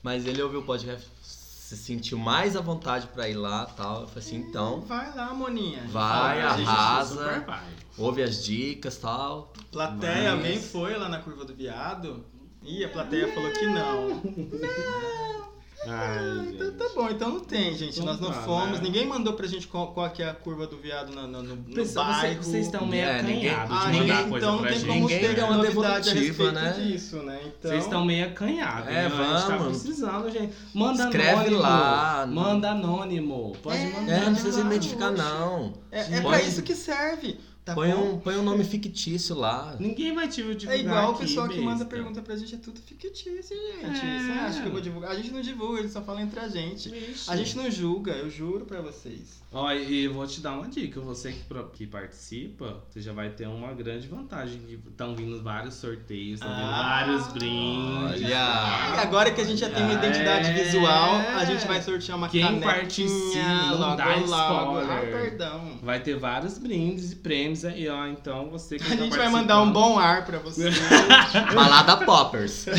Mas 0.03 0.27
ele 0.27 0.41
ouviu 0.43 0.61
o 0.61 0.63
podcast, 0.63 1.07
se 1.23 1.77
sentiu 1.77 2.17
mais 2.19 2.55
à 2.57 2.61
vontade 2.61 3.09
pra 3.09 3.29
ir 3.29 3.35
lá, 3.35 3.67
tal. 3.67 4.03
Eu 4.03 4.09
falei 4.09 4.25
assim, 4.25 4.37
então, 4.37 4.81
Vai 4.83 5.13
lá, 5.17 5.35
Moninha. 5.35 5.83
Vai, 5.89 6.41
arrasa. 6.41 7.41
Vai. 7.47 7.65
ouve 7.99 8.23
as 8.23 8.45
dicas, 8.45 8.97
tal. 8.99 9.53
Plateia, 9.73 10.33
Mas- 10.37 10.45
alguém 10.45 10.61
foi 10.63 10.97
lá 10.97 11.09
na 11.09 11.19
Curva 11.19 11.45
do 11.45 11.55
Viado? 11.55 12.25
Ih, 12.63 12.85
a 12.85 12.89
plateia 12.89 13.33
falou 13.33 13.51
que 13.53 13.67
não. 13.67 14.23
Ai, 15.87 16.49
Então 16.55 16.67
gente. 16.67 16.77
tá 16.79 16.85
bom, 16.95 17.09
então 17.11 17.31
não 17.31 17.41
tem, 17.41 17.75
gente. 17.77 17.93
Então 18.01 18.07
Nós 18.07 18.21
não 18.21 18.31
tá, 18.33 18.41
fomos, 18.43 18.79
né? 18.79 18.85
ninguém 18.85 19.07
mandou 19.07 19.35
pra 19.35 19.47
gente 19.47 19.67
qual, 19.69 19.93
qual 19.93 20.09
que 20.11 20.23
é 20.23 20.29
a 20.31 20.35
curva 20.35 20.67
do 20.67 20.77
viado 20.77 21.13
no, 21.15 21.27
no, 21.27 21.43
no, 21.43 21.57
no 21.57 21.75
Pessoal, 21.75 22.07
bairro. 22.07 22.43
vocês, 22.43 22.67
estão 22.67 22.87
meio 22.87 23.05
É, 23.05 23.23
ninguém- 23.23 23.51
acanhados 23.51 23.77
Ah, 23.77 23.85
de 23.91 23.93
ninguém, 23.93 24.09
mandar 24.09 24.29
coisa 24.31 24.37
então 24.47 24.53
não 24.53 24.59
pra 24.63 24.69
tem 24.71 24.79
gente. 24.79 24.89
como 24.89 25.01
Ninguém 25.01 25.21
ter 25.21 25.35
deu 25.35 25.47
uma 25.47 25.59
devolutiva, 25.63 26.15
respeito 26.21 26.53
né? 26.53 26.73
disso, 26.73 27.17
né? 27.19 27.41
Então, 27.45 27.71
Vocês 27.71 27.85
estão 27.85 28.05
meio 28.05 28.27
acanhados. 28.27 28.89
É, 28.89 28.93
hein? 28.93 28.99
A 28.99 29.09
gente 29.09 29.47
tá 29.47 29.57
vamos. 29.57 29.83
precisando, 29.83 30.31
gente. 30.31 30.53
Manda 30.75 31.05
Escreve 31.05 31.31
anônimo. 31.31 31.59
lá. 31.61 32.27
Manda 32.27 32.71
anônimo. 32.71 33.53
Pode 33.63 33.77
É, 33.79 33.91
mandar. 33.93 34.13
É, 34.13 34.25
não 34.25 34.33
precisa 34.33 34.61
identificar, 34.63 35.11
não. 35.11 35.73
é, 35.93 36.17
é 36.17 36.21
pra 36.21 36.43
isso 36.43 36.63
que 36.63 36.75
serve, 36.75 37.39
tá 37.67 37.75
põe, 37.75 37.91
bom? 37.91 38.15
um, 38.15 38.19
põe 38.21 38.37
um 38.37 38.43
nome 38.43 38.65
fictício 38.65 39.35
lá. 39.37 39.77
Ninguém 39.79 40.15
vai 40.15 40.29
te 40.29 40.37
divulgar 40.43 40.75
É 40.75 40.79
igual 40.79 41.13
o 41.13 41.19
pessoal 41.19 41.49
que 41.49 41.61
manda 41.61 41.85
pergunta 41.85 42.23
pra 42.23 42.37
gente, 42.37 42.55
é 42.55 42.59
tudo 42.59 42.81
fictício, 42.81 43.35
gente. 43.35 43.85
É. 43.85 44.19
Você 44.21 44.33
acha 44.33 44.61
que 44.63 44.69
eu 44.69 44.73
vou 44.73 44.81
divulgar? 44.81 45.11
A 45.11 45.15
gente 45.17 45.31
não 45.33 45.41
divulga, 45.41 45.81
eles 45.81 45.93
só 45.93 46.01
falam 46.01 46.23
entre 46.23 46.39
a 46.41 46.49
gente. 46.49 46.89
Vixe. 46.89 47.29
A 47.31 47.37
gente 47.37 47.57
não 47.57 47.71
julga, 47.71 48.13
eu 48.13 48.31
juro 48.31 48.65
pra 48.65 48.81
vocês. 48.81 49.45
Ó, 49.53 49.73
e 49.73 50.05
eu 50.05 50.13
vou 50.13 50.27
te 50.27 50.41
dar 50.41 50.53
uma 50.53 50.69
dica. 50.69 51.01
Você 51.01 51.33
que, 51.33 51.45
que 51.75 51.87
participa, 51.87 52.83
você 52.91 53.01
já 53.01 53.13
vai 53.13 53.31
ter 53.31 53.47
uma 53.49 53.73
grande 53.73 54.07
vantagem. 54.07 54.61
Estão 54.89 55.15
vindo 55.15 55.43
vários 55.43 55.75
sorteios, 55.75 56.41
estão 56.41 56.55
vindo 56.55 56.67
Ah, 56.69 56.83
vários 57.07 57.27
brindes. 57.33 58.21
E 58.21 58.25
Olha! 58.25 59.01
agora 59.01 59.31
que 59.31 59.41
a 59.41 59.45
gente 59.45 59.59
já 59.61 59.71
tem 59.71 59.83
uma 59.83 59.95
identidade 59.95 60.49
É. 60.49 60.53
visual, 60.65 61.15
a 61.37 61.45
gente 61.45 61.67
vai 61.67 61.81
sortear 61.81 62.19
uma 62.19 62.29
Quem 62.29 62.43
canequinha 62.43 62.67
participa, 62.75 63.39
não 63.39 63.79
logo, 63.79 63.97
dá 63.97 64.17
logo. 64.17 64.79
Ah, 64.81 65.01
perdão. 65.01 65.79
Vai 65.83 66.01
ter 66.03 66.17
vários 66.19 66.59
brindes 66.59 67.13
e 67.13 67.17
prêmios 67.17 67.56
aí, 67.65 67.89
ó. 67.89 68.07
Então 68.07 68.51
você 68.51 68.77
que 68.79 68.85
A 68.93 68.97
tá 68.97 69.03
gente 69.05 69.17
vai 69.17 69.29
mandar 69.29 69.63
um 69.63 69.73
bom 69.73 69.99
ar 69.99 70.25
pra 70.25 70.39
você. 70.39 70.71
Balada 71.55 71.97
Poppers. 71.99 72.67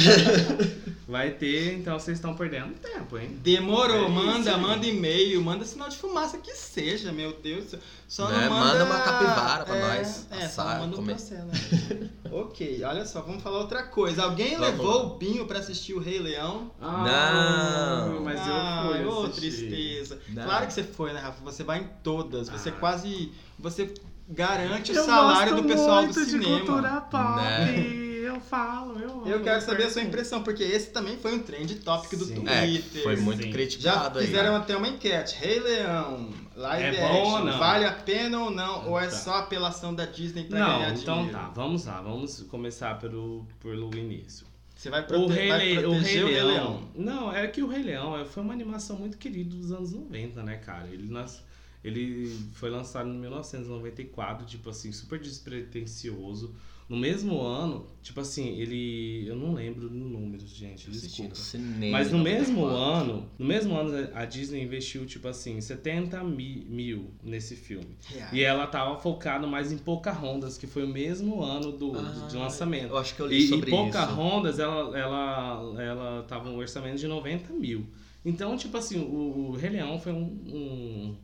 Vai 1.08 1.32
ter, 1.32 1.76
então 1.76 1.98
vocês 1.98 2.18
estão 2.18 2.36
perdendo 2.36 2.74
tempo, 2.82 3.18
hein? 3.18 3.30
Demorou, 3.42 4.08
É 4.08 4.10
manda, 4.10 4.50
isso. 4.52 4.60
manda 4.60 4.86
e-mail, 4.86 5.42
manda 5.42 5.64
sinal 5.64 5.88
de 5.88 5.96
fumaça 5.96 6.38
que 6.38 6.54
seja, 6.54 7.14
meu 7.14 7.32
Deus. 7.42 7.76
Só 8.10 8.28
Né, 8.28 8.50
não 8.50 8.58
manda... 8.60 8.80
manda 8.80 8.86
uma 8.94 9.00
capivara 9.00 9.64
pra 9.64 9.78
é, 9.78 9.98
nós 10.00 10.28
É, 10.32 10.40
só 10.50 10.64
assar, 10.64 10.80
não 10.80 10.80
manda 10.82 10.94
um 10.98 11.00
comer. 11.00 11.16
né? 11.16 12.10
ok, 12.30 12.84
olha 12.84 13.06
só, 13.06 13.22
vamos 13.22 13.42
falar 13.42 13.60
outra 13.60 13.84
coisa. 13.84 14.24
Alguém 14.24 14.58
Vamos 14.58 14.68
levou 14.68 14.98
lá. 14.98 15.04
o 15.04 15.18
Binho 15.18 15.46
pra 15.48 15.60
assistir 15.60 15.94
o 15.94 16.00
Rei 16.02 16.20
Leão? 16.20 16.72
Não. 16.82 18.20
Mas 18.26 18.42
ah, 18.44 18.90
eu 19.00 19.10
fui 19.10 19.24
ô, 19.26 19.30
tristeza. 19.30 20.20
Não. 20.28 20.44
Claro 20.44 20.68
que 20.68 20.74
você 20.74 20.84
foi, 20.84 21.14
né, 21.14 21.22
Rafa? 21.22 21.42
Você 21.46 21.64
vai 21.64 21.80
em 21.80 21.90
todas. 22.04 22.50
Você 22.50 22.68
Ah. 22.68 22.74
quase... 22.74 23.32
Você 23.60 23.94
garante 24.28 24.92
o 24.92 24.96
Eu 24.96 25.06
salário 25.06 25.56
do 25.56 25.64
pessoal 25.64 26.06
do 26.08 26.14
cinema. 26.14 26.58
cultura 26.60 27.02
pop. 27.02 27.42
Né? 27.42 28.08
Eu 28.28 28.42
falo, 28.42 29.00
eu 29.00 29.26
Eu 29.26 29.42
quero 29.42 29.62
saber 29.62 29.84
a 29.86 29.90
sua 29.90 30.02
impressão, 30.02 30.44
porque 30.44 30.62
esse 30.62 30.90
também 30.92 31.18
foi 31.18 31.34
um 31.34 31.40
trend 31.40 31.74
topic 31.76 32.12
do 32.20 32.26
Sim. 32.26 32.36
Twitter. 32.44 33.00
É, 33.00 33.04
foi 33.04 33.16
muito 33.16 33.42
Sim. 33.42 33.48
Já 33.50 33.54
criticado 33.54 34.20
aí. 34.20 34.26
fizeram 34.26 34.56
até 34.56 34.76
uma 34.76 34.88
enquete. 34.88 35.36
Rei 35.40 35.60
Leão, 35.60 36.30
live 36.56 36.98
É 36.98 37.02
bom 37.02 37.08
action, 37.22 37.32
ou 37.40 37.46
não? 37.46 37.58
vale 37.58 37.86
a 37.86 37.92
pena 37.94 38.40
ou 38.42 38.52
não? 38.52 38.90
Ou 38.90 39.00
é 39.00 39.06
Tá. 39.06 39.12
só 39.16 39.34
apelação 39.36 39.96
da 39.96 40.06
Disney 40.06 40.44
pra 40.44 40.60
Não, 40.60 40.80
ganhar 40.80 40.94
então 40.94 41.16
dinheiro? 41.20 41.38
tá, 41.40 41.50
vamos 41.56 41.86
lá, 41.86 42.02
vamos 42.02 42.42
começar 42.44 43.00
pelo, 43.00 43.48
pelo 43.62 43.96
início. 43.96 44.46
Você 44.76 44.90
vai, 44.92 45.02
O 45.02 45.06
prote 45.06 45.32
Rei, 45.34 45.48
vai 45.50 45.74
Le- 45.76 45.86
o 45.88 46.00
Rei 46.00 46.24
Leão. 46.24 46.84
Não, 46.94 47.34
é 47.36 47.48
que 47.48 47.64
o 47.64 47.68
Rei 47.68 47.82
Leão 47.82 48.16
é- 48.20 48.26
foi 48.26 48.44
uma 48.44 48.54
animação 48.54 48.98
muito 48.98 49.18
querida 49.18 49.56
dos 49.56 49.72
anos 49.72 49.92
90, 49.94 50.44
né, 50.44 50.58
cara? 50.58 50.88
Ele, 50.90 51.12
nas, 51.12 51.42
ele 51.84 52.28
foi 52.54 52.70
lançado 52.70 53.10
em 53.10 53.18
1994, 53.20 54.46
tipo 54.46 54.70
assim, 54.70 54.92
super 54.92 55.20
despretensioso. 55.20 56.56
No 56.90 56.96
mesmo 56.96 57.42
ano, 57.42 57.86
tipo 58.02 58.22
assim, 58.22 58.58
ele. 58.58 59.28
Eu 59.28 59.36
não 59.36 59.54
lembro 59.54 59.90
números, 59.92 60.48
gente, 60.50 60.90
Assisti 60.90 61.24
no 61.24 61.28
desculpa. 61.28 61.36
cinema. 61.36 61.92
Mas 61.98 62.14
no 62.14 62.18
mesmo 62.20 62.62
94. 62.62 63.02
ano, 63.12 63.30
no 63.38 63.46
mesmo 63.46 63.76
ano, 63.76 64.10
a 64.14 64.24
Disney 64.24 64.64
investiu, 64.64 65.06
tipo 65.06 65.28
assim, 65.28 65.60
70 65.60 66.24
mi- 66.24 66.66
mil 66.70 67.12
nesse 67.22 67.58
filme. 67.58 67.90
Reais. 68.08 68.32
E 68.32 68.42
ela 68.42 68.66
tava 68.68 68.98
focada 69.00 69.46
mais 69.46 69.70
em 69.70 69.78
Pocahontas, 69.78 70.58
que 70.58 70.66
foi 70.66 70.86
o 70.86 70.88
mesmo 70.88 71.44
ano 71.44 71.74
do, 71.74 71.92
do- 71.92 72.00
Ah, 72.00 72.28
de 72.30 72.38
lançamento. 72.38 72.92
Eu 72.92 72.98
acho 72.98 73.14
que 73.16 73.22
eu 73.22 73.28
li 73.28 73.36
E, 73.36 73.44
e 73.44 73.48
sobre 73.50 73.70
isso. 73.70 73.84
Pocahontas, 73.84 74.58
ela, 74.58 74.98
ela, 74.98 75.84
ela 75.84 76.24
tava 76.24 76.50
um 76.50 76.56
orçamento 76.56 76.98
de 77.00 77.08
90 77.10 77.52
mil. 77.52 77.86
Então, 78.24 78.56
tipo 78.56 78.78
assim, 78.78 78.98
o, 78.98 79.50
o 79.50 79.52
Rei 79.58 79.72
Leão 79.72 80.00
foi 80.00 80.14
um, 80.14 80.24
um, 80.24 81.16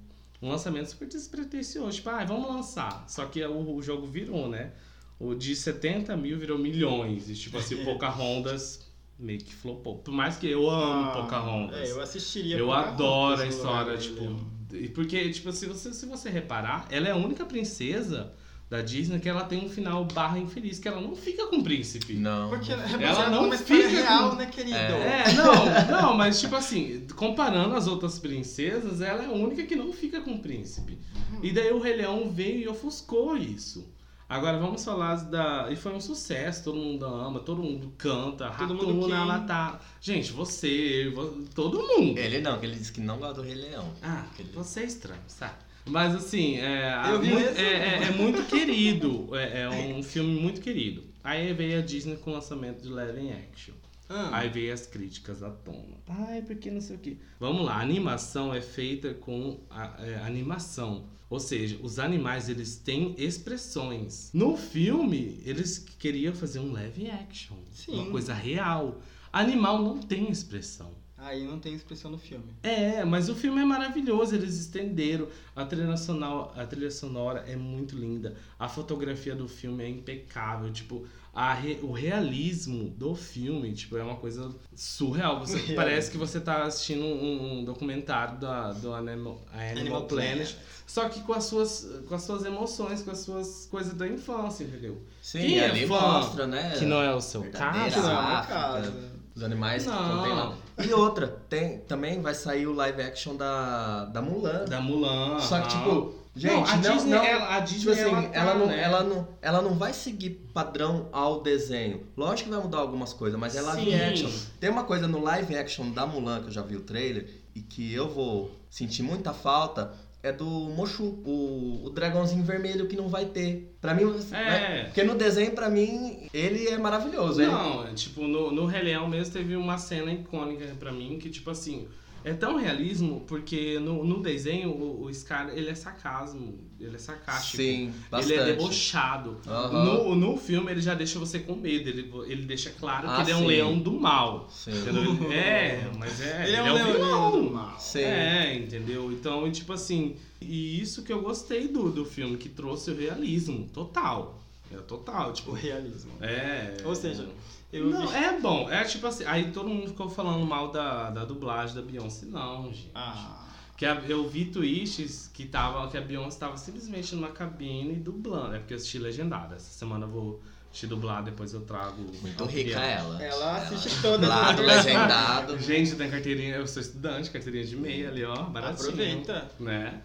um 0.43 0.49
lançamento 0.49 0.88
super 0.88 1.08
despretensioso. 1.08 1.95
Tipo, 1.95 2.10
ah, 2.10 2.25
vamos 2.25 2.49
lançar. 2.49 3.06
Só 3.08 3.25
que 3.25 3.41
o, 3.45 3.75
o 3.75 3.82
jogo 3.82 4.06
virou, 4.06 4.49
né? 4.49 4.73
O 5.17 5.34
de 5.34 5.56
70 5.56 6.17
mil 6.17 6.38
virou 6.38 6.58
milhões. 6.58 7.29
E, 7.29 7.34
tipo 7.34 7.58
assim, 7.58 7.82
Pocahontas 7.86 8.91
meio 9.17 9.39
que 9.39 9.53
flopou. 9.53 9.99
Por 9.99 10.13
mais 10.13 10.36
que 10.36 10.49
eu 10.49 10.69
amo 10.69 11.10
Ah, 11.10 11.21
Pocahontas. 11.21 11.89
É, 11.89 11.91
eu 11.91 12.01
assistiria. 12.01 12.58
Eu 12.58 12.73
adoro 12.73 13.41
a 13.41 13.45
no 13.45 13.49
história, 13.49 13.97
tipo. 13.97 14.38
E 14.73 14.89
Porque, 14.89 15.29
tipo, 15.29 15.49
se 15.53 15.65
você, 15.65 15.93
se 15.93 16.06
você 16.06 16.29
reparar, 16.29 16.88
ela 16.89 17.08
é 17.08 17.12
a 17.12 17.15
única 17.15 17.45
princesa 17.45 18.34
da 18.74 18.82
Disney 18.82 19.20
que 19.20 19.30
ela 19.30 19.44
tem 19.44 19.64
um 19.64 19.70
final 19.70 20.04
barra 20.06 20.40
infeliz, 20.40 20.80
que 20.80 20.88
ela 20.88 21.00
não 21.00 21.16
fica 21.16 21.46
com 21.46 21.58
o 21.58 21.64
príncipe. 21.64 22.14
Não. 22.16 22.50
Porque 22.50 22.72
é 22.72 22.76
Ela 22.76 22.98
baseado 22.98 23.32
não 23.32 23.52
fica 23.52 23.88
real, 23.88 24.30
com- 24.32 24.36
né, 24.38 24.46
querido? 24.48 24.76
É. 24.76 25.24
É, 25.28 25.34
não, 25.34 26.02
não, 26.02 26.18
mas 26.18 26.40
tipo 26.40 26.56
assim, 26.56 27.06
comparando 27.16 27.76
as 27.76 27.86
outras 27.88 28.18
princesas, 28.18 29.00
ela 29.00 29.22
é 29.22 29.28
a 29.28 29.32
única 29.32 29.64
que 29.64 29.76
não 29.76 29.94
fica 29.94 30.22
com 30.22 30.32
o 30.32 30.40
príncipe. 30.40 30.98
E 31.44 31.52
daí 31.52 31.72
o 31.72 31.80
Rei 31.80 31.98
Leão 31.98 32.32
veio 32.32 32.60
e 32.62 32.68
ofuscou 32.68 33.38
isso. 33.38 33.88
Agora 34.28 34.58
vamos 34.58 34.84
falar 34.84 35.16
da. 35.26 35.68
E 35.70 35.76
foi 35.76 35.94
um 35.94 36.00
sucesso, 36.00 36.64
todo 36.64 36.78
mundo 36.78 37.06
ama, 37.06 37.40
todo 37.42 37.62
mundo 37.62 37.94
canta, 37.98 38.50
Todo 38.58 38.74
mundo 38.74 39.02
Ratuna, 39.02 39.16
ela 39.18 39.40
tá. 39.42 39.80
Gente, 40.02 40.32
você, 40.32 41.12
vo- 41.13 41.44
todo 41.54 41.78
mundo. 41.80 42.17
Ele 42.17 42.40
não, 42.40 42.58
que 42.60 42.65
ele 42.65 42.76
disse 42.76 42.92
que 42.92 43.02
não 43.02 43.19
gosta 43.19 43.36
do 43.36 43.42
Rei 43.44 43.54
Leão. 43.54 43.86
Ah, 44.02 44.24
Aquele- 44.32 44.50
você 44.52 44.80
é 44.80 44.86
estranho, 44.86 45.21
sabe? 45.28 45.54
Mas 45.86 46.15
assim, 46.15 46.58
é, 46.58 47.17
muito- 47.17 47.60
é, 47.60 47.62
é- 47.63 48.04
é 48.06 48.12
muito 48.12 48.44
querido. 48.48 49.29
É, 49.36 49.62
é 49.63 49.69
um 49.69 50.02
filme 50.02 50.40
muito 50.40 50.62
querido. 50.62 51.04
Aí 51.23 51.54
veio 51.54 51.79
a 51.79 51.81
Disney 51.81 52.15
com 52.17 52.31
o 52.31 52.34
lançamento 52.34 52.81
de 52.81 52.90
live 52.90 53.31
action. 53.31 53.73
Ah. 54.10 54.29
Aí 54.40 54.50
veio 54.50 54.73
as 54.73 54.86
críticas 54.86 55.42
à 55.42 55.50
tona. 55.50 55.98
Ai, 56.08 56.42
porque 56.42 56.69
não 56.69 56.81
sei 56.81 56.96
o 56.98 57.00
quê. 57.00 57.17
Vamos 57.40 57.65
lá, 57.65 57.75
a 57.77 57.81
animação 57.81 58.54
é 58.54 58.62
feita 58.62 59.13
com 59.13 59.60
a, 59.69 59.96
é, 60.00 60.15
animação. 60.25 61.08
Ou 61.29 61.40
seja, 61.40 61.79
os 61.81 61.98
animais 61.98 62.48
eles 62.50 62.75
têm 62.75 63.15
expressões. 63.17 64.29
No 64.34 64.56
filme, 64.58 65.42
eles 65.46 65.79
queriam 65.98 66.34
fazer 66.36 66.60
um 66.60 66.71
live 66.73 67.10
action. 67.10 67.56
Sim. 67.71 67.94
Uma 67.94 68.12
coisa 68.12 68.34
real. 68.34 69.02
Animal 69.31 69.81
não 69.81 69.98
tem 70.00 70.29
expressão. 70.29 70.92
Aí 71.24 71.46
não 71.46 71.58
tem 71.58 71.74
expressão 71.74 72.12
no 72.12 72.17
filme. 72.17 72.46
É, 72.62 73.04
mas 73.06 73.30
o 73.30 73.36
filme 73.36 73.62
é 73.62 73.65
maravilhoso, 73.65 74.36
eles 74.36 74.58
estenderam. 74.60 75.28
A 75.56 75.63
trilha, 75.65 75.88
nacional, 75.88 76.54
a 76.56 76.65
trilha 76.65 76.92
sonora 76.92 77.46
é 77.48 77.56
muito 77.56 77.96
linda. 77.96 78.36
A 78.60 78.67
fotografia 78.67 79.34
do 79.36 79.48
filme 79.48 79.84
é 79.84 79.90
impecável. 79.90 80.71
Tipo, 80.71 81.06
a 81.34 81.54
re- 81.54 81.80
o 81.82 81.92
realismo 81.92 82.90
do 82.90 83.15
filme, 83.15 83.74
tipo, 83.74 83.98
é 83.98 84.04
uma 84.04 84.15
coisa 84.17 84.54
surreal. 84.76 85.40
Você, 85.40 85.60
parece 85.74 86.12
que 86.12 86.17
você 86.17 86.40
tá 86.40 86.63
assistindo 86.63 87.06
um, 87.06 87.60
um 87.60 87.63
documentário 87.65 88.38
da, 88.40 88.74
do 88.74 88.94
Animal, 88.94 89.42
Animal, 89.52 90.06
Planet. 90.06 90.56
Só 90.86 91.08
que 91.08 91.21
com 91.21 91.34
as, 91.34 91.46
suas, 91.46 91.88
com 92.08 92.13
as 92.15 92.24
suas 92.24 92.44
emoções, 92.46 93.02
com 93.02 93.12
as 93.12 93.19
suas 93.19 93.67
coisas 93.71 93.94
da 93.94 94.08
infância, 94.08 94.65
entendeu? 94.65 95.02
Sim, 95.21 95.40
Quem 95.40 95.60
é 95.60 95.69
ali 95.69 95.88
fã 95.88 95.94
mostra, 96.00 96.46
né? 96.46 96.76
Que 96.78 96.86
não 96.86 97.02
é 97.02 97.15
o 97.15 97.21
seu 97.21 97.42
caso. 97.46 98.02
não 98.02 98.12
é 98.12 98.13
África, 98.15 98.54
casa. 98.54 99.13
Os 99.36 99.44
animais 99.44 99.84
que 99.84 99.90
Não. 99.90 100.17
contém 100.17 100.34
lá. 100.34 100.54
E 100.86 100.94
outra, 100.94 101.27
tem, 101.50 101.79
também 101.79 102.21
vai 102.21 102.34
sair 102.36 102.67
o 102.67 102.73
live 102.73 103.02
action 103.02 103.36
da, 103.36 104.06
da 104.06 104.21
Mulan. 104.21 104.65
Da 104.65 104.79
Mulan. 104.81 105.40
Só 105.40 105.60
que, 105.62 105.69
tipo, 105.69 106.13
gente, 106.36 106.54
não, 106.54 106.65
a 106.65 106.75
não, 106.77 106.96
Disney, 106.96 107.10
não- 107.12 107.23
ela, 107.23 107.58
a 107.58 107.62
Tipo 107.62 107.73
Disney, 107.79 107.92
assim, 107.94 108.02
ela, 108.12 108.21
tá, 108.21 108.29
ela, 108.40 108.54
não, 108.56 108.65
né? 108.67 108.81
ela, 108.81 109.04
não, 109.04 109.27
ela 109.42 109.62
não 109.62 109.73
vai 109.75 109.94
seguir 109.94 110.29
padrão 110.54 111.10
ao 111.12 111.42
desenho. 111.42 112.06
Lógico 112.15 112.50
que 112.50 112.56
vai 112.56 112.63
mudar 112.63 112.77
algumas 112.79 113.13
coisas, 113.13 113.40
mas 113.40 113.56
é 113.56 113.62
live 113.62 113.90
Sim. 113.92 113.96
action. 113.96 114.29
Tem 114.60 114.69
uma 114.69 114.84
coisa 114.84 115.08
no 115.08 115.21
live 115.23 115.56
action 115.58 115.92
da 115.92 116.06
Mulan, 116.06 116.42
que 116.42 116.48
eu 116.48 116.52
já 116.52 116.62
vi 116.62 116.75
o 116.75 116.81
trailer, 116.81 117.27
e 117.56 117.62
que 117.62 117.94
eu 117.94 118.10
vou 118.10 118.52
sentir 118.69 119.04
muita 119.04 119.31
falta, 119.34 119.94
é 120.24 120.32
do 120.32 120.46
Mushu, 120.46 121.04
o, 121.26 121.82
o 121.86 121.90
dragãozinho 121.90 122.44
vermelho 122.44 122.88
que 122.88 122.96
não 122.96 123.10
vai 123.10 123.26
ter. 123.26 123.76
Pra 123.82 123.94
mim, 123.94 124.04
É. 124.32 124.36
vai- 124.50 124.84
porque 124.86 125.04
no 125.04 125.15
desenho, 125.15 125.52
pra 125.52 125.69
mim, 125.69 126.30
ele 126.34 126.67
é 126.69 126.78
maravilhoso. 126.78 127.42
ele- 127.42 127.52
Não, 127.52 127.86
é, 127.86 127.94
tipo, 127.94 128.26
no, 128.26 128.50
no 128.52 128.65
Rei 128.65 128.82
Leão 128.84 129.08
mesmo 129.10 129.34
teve 129.34 129.56
uma 129.58 129.78
cena 129.78 130.12
icônica 130.13 130.65
pra 130.80 130.92
mim 130.94 131.19
que, 131.19 131.30
tipo 131.30 131.52
assim, 131.52 131.88
é 132.24 132.34
tão 132.34 132.58
realismo 132.58 133.24
porque 133.28 133.80
no, 133.80 134.04
no 134.06 134.21
desenho 134.21 134.69
o, 134.69 135.04
o 135.06 135.13
Scar, 135.13 135.50
ele 135.50 135.69
é 135.69 135.76
sarcasmo, 135.76 136.58
ele 136.80 136.96
é 136.96 137.00
sarcástico. 137.00 137.58
Sim, 137.58 137.94
bastante. 138.10 138.34
Ele 138.40 138.42
é 138.42 138.46
debochado. 138.56 139.38
Aham. 139.48 139.84
No, 139.86 140.15
no 140.15 140.38
filme 140.38 140.71
ele 140.71 140.82
já 140.82 140.94
deixa 140.94 141.19
você 141.19 141.40
com 141.40 141.56
medo, 141.56 141.90
ele, 141.90 142.12
ele 142.28 142.46
deixa 142.46 142.69
claro 142.71 143.08
que 143.08 143.13
Ah, 143.13 143.21
ele 143.21 143.32
é 143.32 143.36
um 143.36 143.40
sim. 143.40 143.46
leão 143.48 143.80
do 143.80 143.92
mal. 143.92 144.50
Sim. 144.52 144.71
Entendeu? 144.71 145.04
Ele- 145.04 145.34
É, 145.34 145.92
mas 145.98 146.21
é. 146.21 146.48
Ele 146.48 146.56
é 146.56 146.63
um 146.63 146.71
o 146.71 146.94
leão 146.94 147.32
do 147.44 147.52
mal. 147.52 147.80
Sim. 147.80 148.00
É, 148.00 148.56
entendeu? 148.56 149.12
Então, 149.12 149.52
tipo 149.52 149.74
assim, 149.74 150.15
e 150.42 150.80
isso 150.82 151.04
que 151.04 151.12
eu 151.12 151.21
gostei 151.21 151.67
do, 151.67 151.90
do 151.92 152.06
filme, 152.06 152.38
que 152.38 152.50
trouxe 152.50 152.92
o 152.92 152.96
realismo 152.98 153.67
total. 153.74 154.40
É 154.71 154.78
total, 154.78 155.30
O 155.30 155.34
tipo, 155.34 155.52
realismo. 155.52 156.12
é. 156.19 156.76
Ou 156.84 156.96
seja, 156.96 157.28
Eu 157.74 157.86
não, 157.90 158.08
vi- 158.08 158.15
é 158.15 158.40
bom. 158.40 158.69
É 158.69 158.84
tipo 158.84 159.06
assim, 159.08 159.26
aí 159.26 159.52
todo 159.52 159.67
mundo 159.67 159.88
ficou 159.88 160.08
falando 160.10 160.46
mal 160.46 160.71
da, 160.71 161.10
da 161.10 161.26
dublagem 161.26 161.76
da 161.76 161.82
Beyoncé. 161.82 162.26
Não, 162.28 162.65
gente. 162.71 162.92
Ah. 162.94 163.40
Que 163.76 163.86
a- 163.86 164.02
eu 164.08 164.30
vi 164.30 164.46
tweets 164.46 165.30
que, 165.34 165.46
tava, 165.46 165.88
que 165.90 165.98
a 165.98 166.02
Beyoncé 166.02 166.38
tava 166.40 166.56
simplesmente 166.58 167.15
numa 167.15 167.30
cabine 167.30 167.96
dublando. 167.96 168.56
É 168.56 168.60
porque 168.60 168.74
eu 168.74 168.78
assisti 168.78 169.00
legendada. 169.00 169.56
Essa 169.56 169.71
semana 169.74 170.06
eu 170.06 170.10
vou 170.10 170.42
assistir 170.69 170.88
dublado, 170.88 171.26
depois 171.26 171.54
eu 171.54 171.62
trago. 171.62 171.98
Muito 172.21 172.46
rica 172.46 172.69
opinião. 172.69 172.82
ela. 172.82 173.24
Ela 173.24 173.58
assiste 173.58 174.02
todas 174.02 174.19
Dublado, 174.21 174.62
as 174.62 174.67
legendado. 174.86 175.58
Gente, 175.62 175.96
tem 175.96 176.10
carteirinha, 176.10 176.56
eu 176.56 176.67
sou 176.67 176.82
estudante, 176.82 177.30
carteirinha 177.32 177.65
de 177.65 177.76
meia 177.76 178.10
ali, 178.10 178.24
ó, 178.24 178.36
baratinho. 178.44 178.90
Aproveita. 178.90 179.50
Né? 179.60 180.02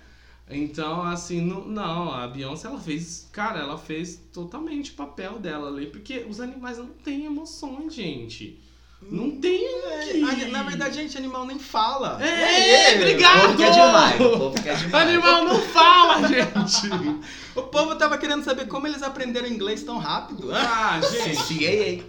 Então, 0.51 1.03
assim, 1.03 1.40
não, 1.42 1.66
não, 1.66 2.12
a 2.12 2.26
Beyoncé, 2.26 2.68
ela 2.68 2.80
fez, 2.80 3.28
cara, 3.32 3.61
ela 3.61 3.76
fez 3.76 4.18
totalmente 4.32 4.92
o 4.92 4.94
papel 4.94 5.38
dela 5.38 5.68
ali, 5.68 5.86
porque 5.86 6.24
os 6.28 6.40
animais 6.40 6.78
não 6.78 6.86
têm 6.86 7.26
emoções, 7.26 7.94
gente. 7.94 8.59
Não 9.01 9.30
tem 9.30 9.59
que... 9.61 10.24
É, 10.24 10.49
na 10.49 10.64
verdade, 10.64 10.96
gente, 10.96 11.16
animal 11.16 11.46
nem 11.46 11.59
fala. 11.59 12.18
É, 12.20 12.94
O 12.94 12.96
obrigado! 12.96 13.42
povo 13.42 13.57
quer 13.57 13.70
demais. 13.70 14.20
O 14.20 14.38
povo 14.38 14.62
quer 14.62 14.76
demais. 14.82 15.09
Animal 15.09 15.44
não 15.44 15.61
fala, 15.62 16.26
gente! 16.26 16.90
O 17.55 17.62
povo 17.62 17.94
tava 17.94 18.18
querendo 18.18 18.42
saber 18.42 18.66
como 18.66 18.88
eles 18.88 19.03
aprenderam 19.03 19.46
inglês 19.46 19.84
tão 19.84 19.99
rápido. 19.99 20.51
Ah, 20.53 21.01
gente! 21.12 22.03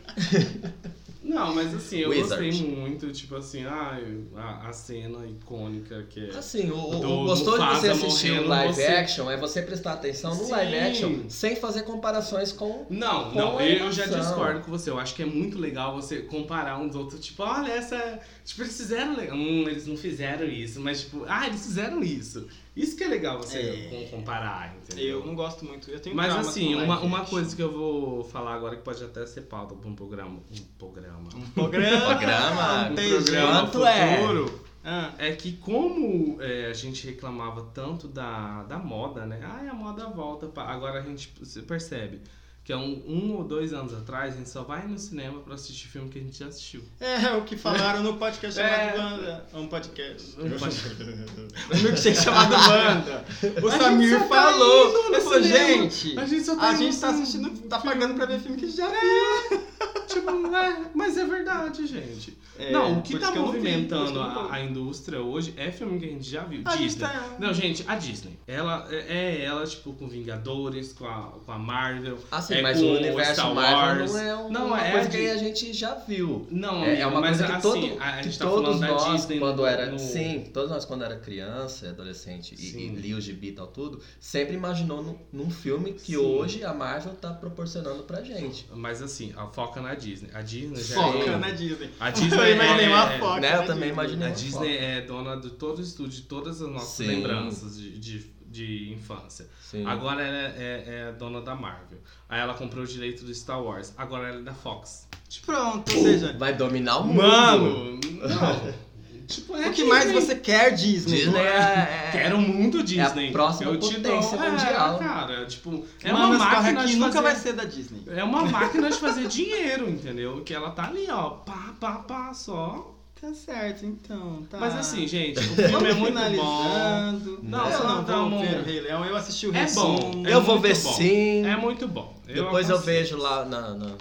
Não, 1.29 1.53
mas 1.53 1.73
assim, 1.75 1.97
eu 1.99 2.09
Wizard. 2.09 2.49
gostei 2.49 2.67
muito, 2.75 3.11
tipo 3.11 3.35
assim, 3.35 3.63
ah, 3.63 3.99
a, 4.35 4.69
a 4.69 4.73
cena 4.73 5.27
icônica 5.27 6.03
que 6.09 6.25
é... 6.25 6.29
Assim, 6.37 6.71
o, 6.71 6.75
o- 6.77 7.25
gostoso 7.25 7.59
de 7.59 7.75
você 7.75 7.89
assistir 7.89 8.31
o 8.39 8.47
live 8.47 8.73
você- 8.73 8.83
action 8.87 9.29
é 9.29 9.37
você 9.37 9.61
prestar 9.61 9.93
atenção 9.93 10.33
no 10.33 10.45
Sim. 10.45 10.51
live 10.51 10.75
action 10.75 11.29
sem 11.29 11.55
fazer 11.55 11.83
comparações 11.83 12.51
com. 12.51 12.85
Não, 12.89 13.31
Com 13.31 13.37
não, 13.39 13.61
eu 13.61 13.91
já 13.91 14.05
discordo 14.07 14.61
com 14.61 14.71
você. 14.71 14.89
Eu 14.89 14.97
acho 14.99 15.13
que 15.13 15.21
é 15.21 15.25
muito 15.25 15.59
legal 15.59 15.93
você 15.95 16.21
comparar 16.23 16.79
uns 16.79 16.95
outros. 16.95 17.23
Tipo, 17.23 17.43
olha, 17.43 17.71
essa. 17.71 18.19
Tipo, 18.43 18.63
eles 18.63 18.75
fizeram. 18.77 19.13
Hum, 19.13 19.65
eles 19.69 19.85
não 19.85 19.95
fizeram 19.95 20.45
isso. 20.47 20.79
Mas, 20.81 21.01
tipo, 21.01 21.25
ah, 21.27 21.45
eles 21.45 21.61
fizeram 21.63 22.01
isso. 22.01 22.47
Isso 22.75 22.95
que 22.95 23.03
é 23.03 23.07
legal 23.07 23.37
você 23.37 23.57
É. 23.59 23.89
com- 24.07 24.17
comparar, 24.17 24.75
entendeu? 24.77 25.19
Eu 25.19 25.25
não 25.25 25.35
gosto 25.35 25.65
muito. 25.65 25.89
Eu 25.91 25.99
tenho 25.99 26.15
Mas 26.15 26.33
assim, 26.35 26.75
uma, 26.75 26.99
uma 27.01 27.25
coisa 27.25 27.53
que 27.55 27.61
eu 27.61 27.71
vou 27.71 28.23
falar 28.23 28.53
agora 28.53 28.75
que 28.75 28.83
pode 28.83 29.03
até 29.03 29.25
ser 29.25 29.41
pauta 29.41 29.75
pra 29.75 29.89
um 29.89 29.95
programa. 29.95 30.39
Um 30.51 30.63
programa. 30.77 31.29
Um 31.35 31.49
programa. 31.51 32.05
Programa. 32.05 32.89
Um 32.91 32.95
programa 32.95 33.61
Quanto 33.61 33.85
é? 33.85 34.17
futuro. 34.17 34.61
Ah, 34.83 35.13
É 35.17 35.33
que 35.33 35.53
como 35.57 36.37
é, 36.41 36.67
a 36.67 36.73
gente 36.73 37.05
reclamava 37.05 37.63
tanto 37.73 38.07
da, 38.07 38.63
da 38.63 38.77
moda, 38.79 39.25
né? 39.25 39.39
Ai, 39.43 39.67
a 39.67 39.73
moda 39.73 40.07
volta. 40.07 40.47
pa- 40.47 40.63
Agora 40.71 40.99
a 40.99 41.03
gente 41.03 41.27
percebe 41.67 42.21
que 42.63 42.71
há 42.73 42.77
um, 42.77 43.03
um 43.07 43.33
ou 43.35 43.43
dois 43.43 43.73
anos 43.73 43.93
atrás 43.93 44.35
a 44.35 44.37
gente 44.37 44.49
só 44.49 44.61
vai 44.63 44.87
no 44.87 44.97
cinema 44.99 45.39
pra 45.41 45.55
assistir 45.55 45.87
filme 45.87 46.07
que 46.09 46.19
a 46.19 46.21
gente 46.21 46.37
já 46.37 46.47
assistiu. 46.47 46.83
é 46.99 47.33
o 47.35 47.43
que 47.43 47.57
falaram 47.57 48.03
no 48.03 48.17
podcast 48.17 48.59
chamado 48.61 48.79
É. 48.79 48.97
Wanda. 48.99 49.45
Um 49.53 49.67
podcast. 49.67 50.35
Um 50.39 50.49
pod- 50.51 50.75
Um 51.73 51.83
milkshake 51.83 52.17
chamado 52.21 52.53
Wanda. 52.53 53.25
O 53.63 53.67
A 53.67 53.71
gente 53.71 53.81
Samir 53.83 54.19
tá 54.19 54.25
falou. 54.27 55.09
indo 55.09 55.21
falou, 55.21 55.41
cinema. 55.43 55.67
gente, 55.89 56.19
A 56.19 56.25
gente 56.25 56.43
só 56.45 56.53
a 56.53 56.55
tá 56.57 56.73
gente 56.75 56.93
indo 56.95 57.01
tá 57.01 57.09
assistindo, 57.09 57.49
tá 57.67 57.79
pagando 57.79 58.13
pra 58.13 58.25
ver 58.27 58.39
filme 58.39 58.57
que 58.57 58.69
já 58.69 58.87
viu. 58.87 59.59
Tipo, 60.07 60.55
é, 60.55 60.85
mas 60.93 61.17
é 61.17 61.25
verdade, 61.25 61.87
gente. 61.87 62.37
É, 62.59 62.71
não, 62.71 62.99
o 62.99 63.01
que 63.01 63.17
tá 63.17 63.31
isso 63.31 63.39
movimentando 63.39 64.19
a, 64.21 64.53
a 64.53 64.61
indústria 64.61 65.21
hoje 65.21 65.53
é 65.57 65.71
filme 65.71 65.99
que 65.99 66.05
a 66.05 66.09
gente 66.09 66.29
já 66.29 66.43
viu. 66.43 66.61
A 66.65 66.71
gente 66.75 66.89
Disney. 66.89 67.01
tá- 67.07 67.35
Não, 67.39 67.53
gente, 67.53 67.83
a 67.87 67.95
Disney. 67.95 68.37
Ela 68.47 68.87
é 68.91 69.05
é 69.39 69.43
ela, 69.45 69.65
tipo, 69.65 69.93
com 69.93 70.07
Vingadores, 70.07 70.93
com 70.93 71.05
a, 71.05 71.31
com 71.45 71.51
a 71.51 71.57
Marvel. 71.57 72.17
Assim, 72.31 72.55
é 72.55 72.61
mas 72.61 72.79
com 72.79 72.85
o 72.85 72.95
universo 72.97 73.33
Star 73.33 73.53
Marvel 73.55 73.99
Wars. 74.01 74.11
não 74.13 74.19
é 74.19 74.35
um- 74.35 74.49
Não, 74.51 74.67
uma 74.67 74.81
é 74.85 74.91
coisa 74.91 75.07
a 75.07 75.11
que 75.11 75.29
a 75.29 75.37
gente 75.37 75.73
já 75.73 75.95
viu. 75.95 76.47
Não, 76.51 76.83
É, 76.83 76.99
é 77.01 77.07
uma 77.07 77.21
mas 77.21 77.37
coisa 77.37 77.45
que, 77.45 77.51
assim, 77.53 77.61
todo, 77.89 78.01
a, 78.01 78.09
a 78.09 78.17
que 78.17 78.23
gente 78.23 78.39
tá 78.39 78.45
todos 78.45 78.63
falando 78.65 78.79
da 78.81 78.87
nós, 78.87 79.11
Disney 79.13 79.39
quando 79.39 79.57
no- 79.57 79.65
era. 79.65 79.85
no- 79.91 79.99
Sim, 79.99 80.43
todos 80.53 80.69
nós, 80.69 80.85
quando 80.85 81.03
era 81.03 81.15
criança, 81.17 81.89
adolescente 81.89 82.55
e, 82.57 82.77
e 82.77 82.87
lia 82.89 83.15
o 83.15 83.21
gibi 83.21 83.49
e 83.49 83.51
tal, 83.53 83.67
tudo, 83.67 84.01
sempre 84.19 84.53
imaginou 84.55 85.01
num, 85.03 85.17
num 85.31 85.49
filme 85.49 85.93
que 85.93 86.13
Sim. 86.13 86.17
hoje 86.17 86.63
a 86.63 86.73
Marvel 86.73 87.13
tá 87.13 87.31
proporcionando 87.33 88.03
pra 88.03 88.21
gente. 88.21 88.65
Mas 88.73 89.01
assim, 89.01 89.33
a 89.37 89.45
foca 89.47 89.81
na 89.81 89.95
Disney. 89.95 90.29
A 90.33 90.41
Disney 90.41 90.81
já 90.83 90.95
Foca 90.95 91.29
é... 91.31 91.37
na 91.37 91.49
Disney. 91.51 91.89
A 91.99 92.09
Disney 92.09 92.48
imaginei 92.55 92.87
uma 92.87 93.13
é- 93.13 93.19
foca. 93.19 93.39
né? 93.41 93.47
Eu 93.53 93.57
na 93.57 93.63
também 93.63 93.75
Disney. 93.75 93.89
imaginei. 93.91 94.27
A 94.27 94.31
Disney 94.31 94.77
é 94.77 95.01
dona 95.01 95.37
de 95.37 95.49
todo 95.51 95.79
o 95.79 95.81
estúdio, 95.81 96.21
de 96.21 96.27
todas 96.27 96.61
as 96.61 96.69
nossas 96.69 96.89
Sim. 96.89 97.07
lembranças 97.07 97.77
de, 97.77 97.97
de, 97.99 98.31
de 98.45 98.91
infância. 98.93 99.47
Sim. 99.61 99.85
Agora 99.85 100.21
ela 100.21 100.37
é, 100.37 100.55
é, 100.57 101.09
é 101.09 101.11
dona 101.13 101.41
da 101.41 101.55
Marvel. 101.55 101.99
Aí 102.27 102.39
ela 102.39 102.53
comprou 102.53 102.83
o 102.83 102.87
direito 102.87 103.23
do 103.23 103.33
Star 103.33 103.61
Wars. 103.61 103.93
Agora 103.97 104.27
ela 104.29 104.39
é 104.39 104.43
da 104.43 104.53
Fox. 104.53 105.07
Pronto, 105.45 105.95
ou 105.95 106.03
seja, 106.03 106.35
Vai 106.37 106.53
dominar 106.55 106.97
o 106.99 107.05
mundo. 107.05 107.21
Mano, 107.21 107.99
não. 108.01 108.73
tipo, 109.29 109.55
é 109.55 109.69
o 109.69 109.71
que 109.71 109.83
mais 109.83 110.05
Disney. 110.05 110.21
você 110.21 110.35
quer, 110.35 110.71
Disney? 110.73 111.15
Disney 111.17 111.39
é. 111.41 112.09
Quero 112.11 112.37
muito 112.39 112.83
Disney. 112.83 113.29
a 113.29 113.31
próxima 113.31 113.71
Eu 113.71 113.79
te 113.79 113.95
potência 113.95 114.37
dou- 114.37 114.51
mundial. 114.51 114.95
É, 114.95 114.99
cara, 114.99 115.45
tipo, 115.45 115.85
é 116.03 116.11
Mano, 116.11 116.35
uma 116.35 116.37
máquina 116.39 116.81
aqui 116.81 116.91
de 116.91 116.95
nunca 116.97 117.11
fazer... 117.13 117.23
vai 117.23 117.35
ser 117.35 117.53
da 117.53 117.63
Disney. 117.65 118.01
É 118.07 118.23
uma 118.23 118.43
máquina 118.49 118.89
de 118.89 118.97
fazer 118.97 119.27
dinheiro, 119.27 119.89
entendeu? 119.89 120.41
Que 120.43 120.53
ela 120.53 120.71
tá 120.71 120.87
ali, 120.87 121.07
ó, 121.09 121.29
pá, 121.29 121.73
pá, 121.79 121.91
pá, 121.99 122.33
só. 122.33 122.95
Tá 123.21 123.33
certo, 123.33 123.85
então. 123.85 124.43
Tá. 124.49 124.57
Mas 124.57 124.73
assim, 124.77 125.05
gente, 125.05 125.39
o 125.39 125.41
filme 125.43 125.89
é 125.89 125.93
muito 125.93 126.13
bom. 126.37 127.39
Não, 127.43 127.69
eu 127.69 127.77
só 127.77 127.83
não 127.95 128.03
dá 128.05 128.15
vou 128.15 128.25
um- 128.27 128.39
ver 128.41 128.59
o 128.61 128.63
Rei 128.63 128.79
Leão. 128.79 129.03
Eu 129.03 129.17
assisti 129.17 129.45
o 129.47 129.53
É 129.53 129.59
resumo. 129.63 129.99
bom. 129.99 130.23
é 130.25 130.33
Eu 130.33 130.41
vou 130.41 130.57
muito 130.57 130.61
ver 130.73 130.81
bom. 130.83 130.93
sim. 130.93 131.45
É 131.45 131.57
muito 131.57 131.85
bom. 131.85 132.13
Depois 132.25 132.69
eu 132.69 132.79
vejo 132.79 133.17
lá 133.17 133.43
na. 133.43 133.73
na- 133.75 133.95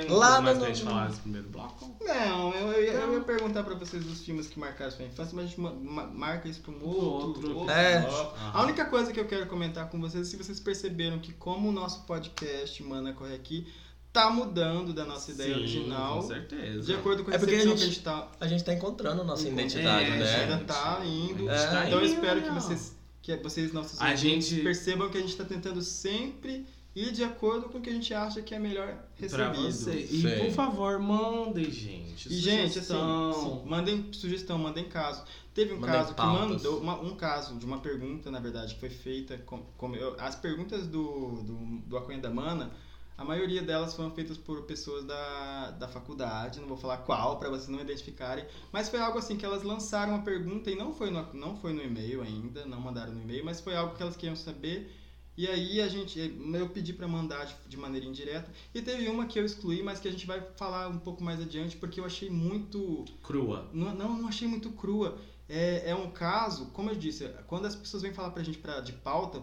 Tem 0.00 0.10
Lá 0.10 0.28
lá 0.28 0.40
mais 0.40 0.56
no- 0.58 0.64
pra 0.64 0.72
gente 0.74 0.84
falar 0.84 1.08
nesse 1.08 1.20
primeiro 1.20 1.48
bloco? 1.48 1.96
Não, 2.00 2.52
eu, 2.54 2.72
eu, 2.72 2.84
ia- 2.84 2.92
eu 2.92 3.14
ia 3.14 3.20
perguntar 3.20 3.62
pra 3.64 3.74
vocês 3.74 4.04
os 4.06 4.22
filmes 4.22 4.46
que 4.48 4.58
marcaram 4.58 4.90
sua 4.90 5.04
infância, 5.04 5.32
mas 5.34 5.44
a 5.44 5.48
gente 5.48 5.60
ma- 5.60 5.72
ma- 5.72 6.06
marca 6.06 6.48
isso 6.48 6.60
pra 6.60 6.72
um 6.72 6.84
outro. 6.84 7.56
Outro. 7.56 7.70
É. 7.72 8.00
bloco. 8.00 8.36
A 8.52 8.62
única 8.62 8.84
coisa 8.86 9.12
que 9.12 9.20
eu 9.20 9.26
quero 9.26 9.46
comentar 9.46 9.88
com 9.88 10.00
vocês 10.00 10.26
é 10.26 10.30
se 10.30 10.36
vocês 10.36 10.60
perceberam 10.60 11.18
que 11.18 11.32
como 11.32 11.68
o 11.68 11.72
nosso 11.72 12.04
podcast 12.04 12.82
Mana 12.82 13.12
Corre 13.12 13.34
Aqui 13.34 13.66
tá 14.12 14.30
mudando 14.30 14.92
da 14.92 15.04
nossa 15.04 15.32
ideia 15.32 15.54
Sim, 15.54 15.60
original. 15.60 16.20
Com 16.20 16.28
certeza. 16.28 16.82
De 16.86 16.94
acordo 16.94 17.24
com 17.24 17.30
a 17.30 17.34
É 17.34 17.38
porque 17.38 17.54
a 17.54 17.58
gente- 17.60 17.76
que 17.78 17.82
a 17.82 17.86
gente 17.86 18.00
tá 18.00 18.28
A 18.40 18.46
gente 18.46 18.62
tá 18.62 18.72
encontrando 18.72 19.22
a 19.22 19.24
nossa 19.24 19.48
É, 19.48 19.50
identidade, 19.50 20.10
é, 20.10 20.12
a 20.12 20.16
né? 20.16 20.26
gente 20.26 20.52
ainda 20.52 20.64
tá 20.64 21.00
indo. 21.04 21.50
É. 21.50 21.66
tá 21.66 21.86
então 21.88 21.98
eu 21.98 22.06
espero 22.06 22.42
que 22.42 22.50
vocês, 22.50 22.96
que 23.20 23.36
vocês 23.38 23.72
nossos 23.72 24.00
A 24.00 24.14
gente- 24.14 24.60
percebam 24.60 25.08
que 25.10 25.16
a 25.18 25.20
gente 25.20 25.30
está 25.30 25.44
tentando 25.44 25.82
sempre 25.82 26.64
ir 26.94 27.10
de 27.12 27.24
acordo 27.24 27.68
com 27.68 27.78
o 27.78 27.80
que 27.80 27.90
a 27.90 27.92
gente 27.92 28.12
acha 28.14 28.40
que 28.42 28.54
é 28.54 28.58
melhor 28.58 28.96
recebido. 29.16 29.62
você. 29.62 29.94
E 30.00 30.22
Sei. 30.22 30.38
por 30.40 30.50
favor, 30.52 30.98
mandem, 30.98 31.70
gente. 31.70 32.28
E, 32.32 32.36
gente, 32.36 32.78
assim, 32.78 32.94
sugestão. 32.94 33.32
sim, 33.62 33.68
mandem 33.68 34.12
sugestão, 34.12 34.58
mandem 34.58 34.84
caso. 34.84 35.24
Teve 35.52 35.72
um 35.72 35.78
Mandem 35.80 35.94
caso 35.96 36.08
que 36.10 36.14
pautas. 36.16 36.48
mandou, 36.50 36.80
uma- 36.80 37.00
um 37.00 37.14
caso 37.16 37.54
de 37.56 37.64
uma 37.64 37.78
pergunta, 37.78 38.30
na 38.30 38.40
verdade, 38.40 38.74
que 38.74 38.80
foi 38.80 38.90
feita. 38.90 39.38
Com, 39.38 39.62
com- 39.78 39.94
eu- 39.94 40.16
as 40.18 40.34
perguntas 40.34 40.86
do, 40.86 41.42
do, 41.42 41.54
do 41.86 41.96
Aconha 41.96 42.18
da 42.18 42.28
Mana, 42.30 42.72
a 43.16 43.24
maioria 43.24 43.62
delas 43.62 43.94
foram 43.94 44.10
feitas 44.10 44.36
por 44.36 44.62
pessoas 44.62 45.04
da, 45.04 45.70
da 45.72 45.86
faculdade, 45.86 46.58
não 46.60 46.66
vou 46.66 46.76
falar 46.76 46.96
qual, 46.98 47.38
para 47.38 47.48
vocês 47.48 47.68
não 47.68 47.80
identificarem, 47.80 48.44
mas 48.72 48.88
foi 48.88 48.98
algo 48.98 49.16
assim 49.18 49.36
que 49.36 49.44
elas 49.46 49.62
lançaram 49.62 50.14
uma 50.14 50.22
pergunta 50.22 50.68
e 50.68 50.74
não 50.74 50.92
foi 50.92 51.12
no, 51.12 51.24
não 51.32 51.56
foi 51.56 51.72
no 51.72 51.80
e-mail 51.84 52.22
ainda, 52.22 52.66
não 52.66 52.80
mandaram 52.80 53.12
no 53.12 53.22
e-mail, 53.22 53.44
mas 53.44 53.60
foi 53.60 53.76
algo 53.76 53.94
que 53.94 54.02
elas 54.02 54.16
queriam 54.16 54.34
saber. 54.34 54.92
E 55.36 55.48
aí 55.48 55.80
a 55.80 55.88
gente, 55.88 56.18
eu 56.18 56.68
pedi 56.68 56.92
para 56.92 57.08
mandar 57.08 57.46
de, 57.66 57.76
maneira 57.76 58.06
indireta. 58.06 58.52
E 58.72 58.80
teve 58.80 59.08
uma 59.08 59.26
que 59.26 59.38
eu 59.38 59.44
excluí, 59.44 59.82
mas 59.82 59.98
que 59.98 60.06
a 60.06 60.10
gente 60.10 60.26
vai 60.26 60.40
falar 60.56 60.88
um 60.88 60.98
pouco 60.98 61.24
mais 61.24 61.40
adiante, 61.40 61.76
porque 61.76 61.98
eu 61.98 62.04
achei 62.04 62.30
muito 62.30 63.04
Crua. 63.22 63.68
não, 63.72 63.94
não, 63.94 64.16
não 64.16 64.28
achei 64.28 64.46
muito 64.46 64.70
crua. 64.70 65.18
É, 65.48 65.90
é 65.90 65.94
um 65.94 66.10
caso, 66.10 66.66
como 66.66 66.90
eu 66.90 66.94
disse, 66.94 67.28
quando 67.46 67.66
as 67.66 67.74
pessoas 67.74 68.02
vêm 68.02 68.14
falar 68.14 68.30
pra 68.30 68.42
gente 68.42 68.58
pra, 68.58 68.80
de 68.80 68.92
pauta, 68.92 69.42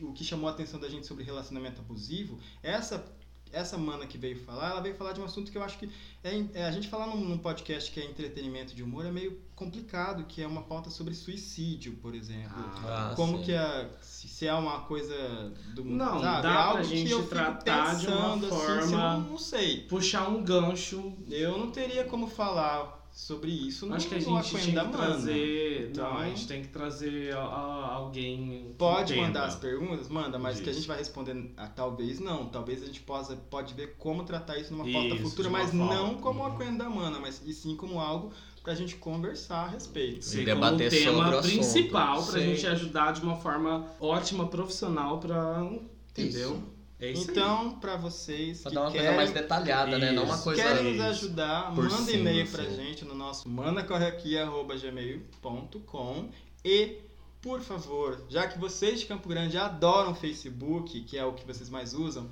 o 0.00 0.12
que 0.12 0.24
chamou 0.24 0.48
a 0.48 0.52
atenção 0.52 0.80
da 0.80 0.88
gente 0.88 1.06
sobre 1.06 1.24
relacionamento 1.24 1.80
abusivo, 1.80 2.38
essa 2.62 3.04
essa 3.52 3.76
mana 3.76 4.06
que 4.06 4.16
veio 4.18 4.36
falar, 4.44 4.70
ela 4.70 4.80
veio 4.80 4.94
falar 4.94 5.12
de 5.12 5.20
um 5.20 5.24
assunto 5.24 5.50
que 5.52 5.58
eu 5.58 5.62
acho 5.62 5.78
que 5.78 5.88
é, 6.24 6.44
é, 6.54 6.64
a 6.64 6.70
gente 6.70 6.88
falar 6.88 7.06
num, 7.06 7.16
num 7.20 7.38
podcast 7.38 7.90
que 7.90 8.00
é 8.00 8.04
entretenimento 8.04 8.74
de 8.74 8.82
humor 8.82 9.04
é 9.04 9.10
meio 9.10 9.38
complicado, 9.54 10.24
que 10.24 10.42
é 10.42 10.46
uma 10.46 10.62
pauta 10.62 10.90
sobre 10.90 11.14
suicídio, 11.14 11.92
por 12.02 12.14
exemplo. 12.14 12.52
Ah, 12.84 13.12
como 13.14 13.38
sim. 13.38 13.44
que 13.44 13.52
é, 13.52 13.90
se, 14.00 14.28
se 14.28 14.46
é 14.46 14.54
uma 14.54 14.80
coisa 14.80 15.52
do 15.74 15.84
Não, 15.84 16.20
sabe? 16.20 16.22
dá 16.22 16.38
é 16.38 16.40
pra 16.52 16.64
algo 16.64 16.84
gente 16.84 17.06
que 17.06 17.12
eu 17.12 17.18
fico 17.22 17.30
tratar 17.30 17.94
de 17.96 18.06
uma 18.06 18.38
pensando, 18.38 18.46
assim, 18.46 18.56
se 18.56 18.62
eu 18.70 18.80
forma- 18.88 19.12
não, 19.14 19.20
não 19.20 19.38
sei. 19.38 19.80
Puxar 19.82 20.28
um 20.28 20.42
gancho. 20.42 21.12
Eu 21.28 21.58
não 21.58 21.70
teria 21.70 22.04
como 22.04 22.26
falar 22.26 23.01
sobre 23.12 23.50
isso 23.50 23.84
no 23.86 23.94
Acho 23.94 24.08
que 24.08 24.14
a 24.14 24.18
gente 24.18 24.72
da 24.72 24.84
que 24.84 24.92
Mana. 24.96 25.06
trazer. 25.06 25.80
Não, 25.82 25.90
Então- 25.90 26.18
a 26.18 26.24
gente 26.26 26.46
tem 26.48 26.62
que 26.62 26.68
trazer 26.68 27.34
a- 27.36 27.40
a- 27.40 27.92
alguém. 27.94 28.74
Pode 28.78 29.12
entenda. 29.12 29.26
mandar 29.28 29.44
as 29.44 29.54
perguntas? 29.56 30.08
Manda, 30.08 30.38
mas 30.38 30.60
que 30.60 30.70
a 30.70 30.72
gente 30.72 30.88
vai 30.88 30.96
responder, 30.98 31.52
ah, 31.56 31.66
talvez 31.68 32.18
não. 32.20 32.46
Talvez 32.46 32.82
a 32.82 32.86
gente 32.86 33.00
possa, 33.00 33.36
pode 33.36 33.74
ver 33.74 33.96
como 33.98 34.24
tratar 34.24 34.56
isso 34.58 34.72
numa 34.74 34.90
pauta 34.90 35.16
futura, 35.16 35.50
mas 35.50 35.70
forma. 35.70 35.94
não 35.94 36.14
como 36.16 36.42
a 36.42 36.48
Uhum. 36.48 36.56
Coen 36.56 36.76
da 36.76 36.88
Mana, 36.88 37.20
mas 37.20 37.42
e 37.44 37.52
sim 37.52 37.76
como 37.76 38.00
algo 38.00 38.32
pra 38.62 38.74
gente 38.74 38.96
conversar 38.96 39.64
a 39.64 39.68
respeito. 39.68 40.24
Ser 40.24 40.42
E 40.42 40.44
debater 40.46 40.88
como 40.88 41.02
tema 41.02 41.12
sobre 41.24 41.34
o 41.34 41.38
assunto. 41.38 41.52
principal 41.52 42.22
pra 42.24 42.40
Sim. 42.40 42.46
gente 42.46 42.66
ajudar 42.66 43.12
de 43.12 43.20
uma 43.20 43.36
forma 43.36 43.86
ótima, 44.00 44.46
profissional 44.46 45.18
pra. 45.18 45.68
Entendeu? 46.10 46.52
Isso. 46.52 46.62
É 47.02 47.10
isso 47.10 47.22
aí. 47.22 47.26
Então, 47.36 47.72
pra 47.80 47.96
vocês 47.96 48.60
Pra 48.62 48.70
que 48.70 48.74
dar 48.76 48.82
uma 48.82 48.90
querem, 48.92 49.06
coisa 49.06 49.16
mais 49.16 49.32
detalhada, 49.32 49.98
né? 49.98 50.12
Não 50.12 50.22
uma 50.22 50.34
Isso. 50.36 50.44
coisa. 50.44 50.62
querem 50.62 50.84
nos 50.84 50.94
Isso. 50.94 51.02
ajudar, 51.02 51.74
por 51.74 51.90
manda 51.90 52.12
e-mail 52.12 52.48
pra 52.48 52.62
assim. 52.62 52.76
gente 52.76 53.04
no 53.04 53.16
nosso 53.16 53.48
manacorreaqui.gmail.com 53.48 56.28
e 56.64 56.98
por 57.40 57.60
favor, 57.60 58.24
já 58.28 58.46
que 58.46 58.56
vocês 58.56 59.00
de 59.00 59.06
Campo 59.06 59.28
Grande 59.28 59.58
adoram 59.58 60.14
Facebook, 60.14 61.00
que 61.00 61.18
é 61.18 61.24
o 61.24 61.32
que 61.32 61.44
vocês 61.44 61.68
mais 61.68 61.92
usam, 61.92 62.30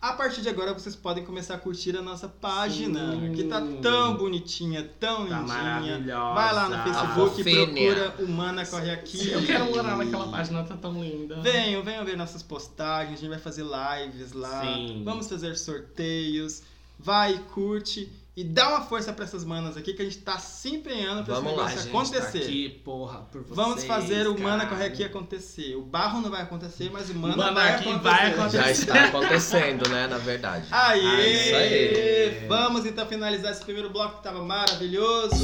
a 0.00 0.12
partir 0.12 0.42
de 0.42 0.48
agora 0.48 0.72
vocês 0.72 0.94
podem 0.94 1.24
começar 1.24 1.54
a 1.54 1.58
curtir 1.58 1.96
a 1.96 2.02
nossa 2.02 2.28
página, 2.28 3.12
Sim. 3.12 3.32
que 3.34 3.44
tá 3.44 3.60
tão 3.82 4.16
bonitinha, 4.16 4.88
tão 5.00 5.26
Tá 5.28 5.40
lindinha. 5.40 5.42
maravilhosa. 5.62 6.34
Vai 6.34 6.54
lá 6.54 6.68
no 6.68 6.82
Facebook 6.84 7.40
e 7.40 7.44
procura 7.66 8.14
o 8.20 8.28
Mana 8.28 8.64
Corre 8.64 8.90
Aqui. 8.90 9.30
Eu 9.30 9.44
quero 9.44 9.64
morar 9.66 9.96
naquela 9.96 10.28
página, 10.28 10.62
tá 10.62 10.76
tão 10.76 11.02
linda. 11.02 11.40
Venham, 11.42 11.82
venham 11.82 12.04
ver 12.04 12.16
nossas 12.16 12.42
postagens, 12.42 13.18
a 13.18 13.20
gente 13.20 13.30
vai 13.30 13.40
fazer 13.40 13.64
lives 13.64 14.32
lá, 14.32 14.62
Sim. 14.62 15.02
vamos 15.04 15.28
fazer 15.28 15.56
sorteios, 15.56 16.62
vai, 16.98 17.36
curte 17.52 18.10
e 18.38 18.44
dá 18.44 18.68
uma 18.68 18.82
força 18.82 19.12
pra 19.12 19.24
essas 19.24 19.44
manas 19.44 19.76
aqui 19.76 19.92
que 19.92 20.00
a 20.00 20.04
gente 20.04 20.18
tá 20.18 20.38
se 20.38 20.68
empenhando 20.76 21.24
pra 21.24 21.34
Vamos 21.34 21.50
esse 21.50 21.58
lá, 21.60 21.64
negócio 21.66 21.82
gente, 21.82 21.96
acontecer. 21.96 22.38
Tá 22.38 22.44
aqui, 22.44 22.68
porra, 22.84 23.18
por 23.32 23.42
vocês, 23.42 23.56
Vamos 23.56 23.82
fazer 23.82 24.28
o 24.28 24.38
Mana 24.38 24.58
cara. 24.64 24.68
Corre 24.76 24.84
Aqui 24.84 25.02
acontecer. 25.02 25.74
O 25.74 25.82
barro 25.82 26.20
não 26.20 26.30
vai 26.30 26.42
acontecer, 26.42 26.88
mas 26.92 27.10
o 27.10 27.14
Mana, 27.14 27.36
Mana 27.36 27.52
vai, 27.52 27.74
acontecer. 27.74 27.98
vai 27.98 28.30
acontecer. 28.30 28.56
Já 28.58 28.70
está 28.70 29.04
acontecendo, 29.10 29.88
né? 29.88 30.06
Na 30.06 30.18
verdade. 30.18 30.68
Aê! 30.70 31.00
Aê! 31.04 31.32
Isso 31.32 31.54
aí. 31.56 32.46
Vamos 32.46 32.86
então 32.86 33.04
finalizar 33.06 33.50
esse 33.50 33.64
primeiro 33.64 33.90
bloco 33.90 34.18
que 34.18 34.22
tava 34.22 34.40
maravilhoso! 34.44 35.34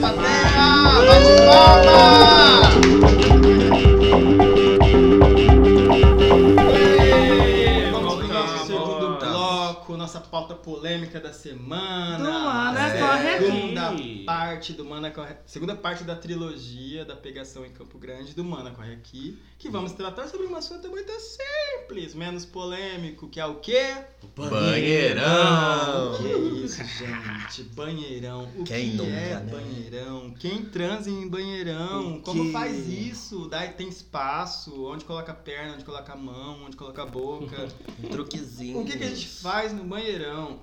Plateia! 0.00 0.50
Bate 1.06 1.36
palma! 4.56 4.69
Nossa 10.20 10.28
pauta 10.28 10.54
polêmica 10.54 11.18
da 11.18 11.32
semana. 11.32 12.18
Do 12.18 12.30
Mana 12.30 12.88
É. 12.88 13.00
Corre 13.00 13.38
Segunda 13.38 13.88
Aqui. 13.90 14.24
parte 14.24 14.72
do 14.72 14.84
Mana 14.84 15.10
Corre... 15.10 15.34
Segunda 15.46 15.74
parte 15.74 16.04
da 16.04 16.14
trilogia 16.14 17.04
da 17.04 17.16
pegação 17.16 17.64
em 17.64 17.70
Campo 17.70 17.98
Grande 17.98 18.34
do 18.34 18.44
Mana 18.44 18.70
Corre 18.70 18.92
Aqui, 18.92 19.38
que 19.58 19.68
vamos 19.68 19.92
tratar 19.92 20.28
sobre 20.28 20.46
um 20.46 20.56
assunto 20.56 20.88
muito 20.88 21.10
simples, 21.20 22.14
menos 22.14 22.44
polêmico, 22.44 23.28
que 23.28 23.40
é 23.40 23.46
o 23.46 23.56
quê? 23.56 23.96
Banheirão! 24.36 26.12
O 26.14 26.18
que 26.18 26.26
é 26.32 26.38
isso, 26.64 26.82
gente? 26.84 27.62
Banheirão. 27.74 28.48
O 28.56 28.64
Quem 28.64 28.90
que 28.90 28.96
nunca, 28.96 29.10
é 29.10 29.34
né? 29.34 29.50
banheirão? 29.50 30.34
Quem 30.38 30.64
transa 30.64 31.10
em 31.10 31.28
banheirão? 31.28 32.16
O 32.16 32.20
Como 32.20 32.52
faz 32.52 32.88
isso? 32.88 33.48
Daí 33.48 33.70
tem 33.70 33.88
espaço? 33.88 34.84
Onde 34.86 35.04
coloca 35.04 35.32
a 35.32 35.34
perna? 35.34 35.74
Onde 35.74 35.84
coloca 35.84 36.12
a 36.12 36.16
mão? 36.16 36.64
Onde 36.66 36.76
coloca 36.76 37.02
a 37.02 37.06
boca? 37.06 37.68
Um 38.02 38.08
truquezinho. 38.08 38.80
o 38.80 38.84
que, 38.84 38.96
que 38.96 39.04
a 39.04 39.08
gente 39.08 39.26
faz 39.26 39.72
no 39.72 39.84
banheirão? 39.84 40.09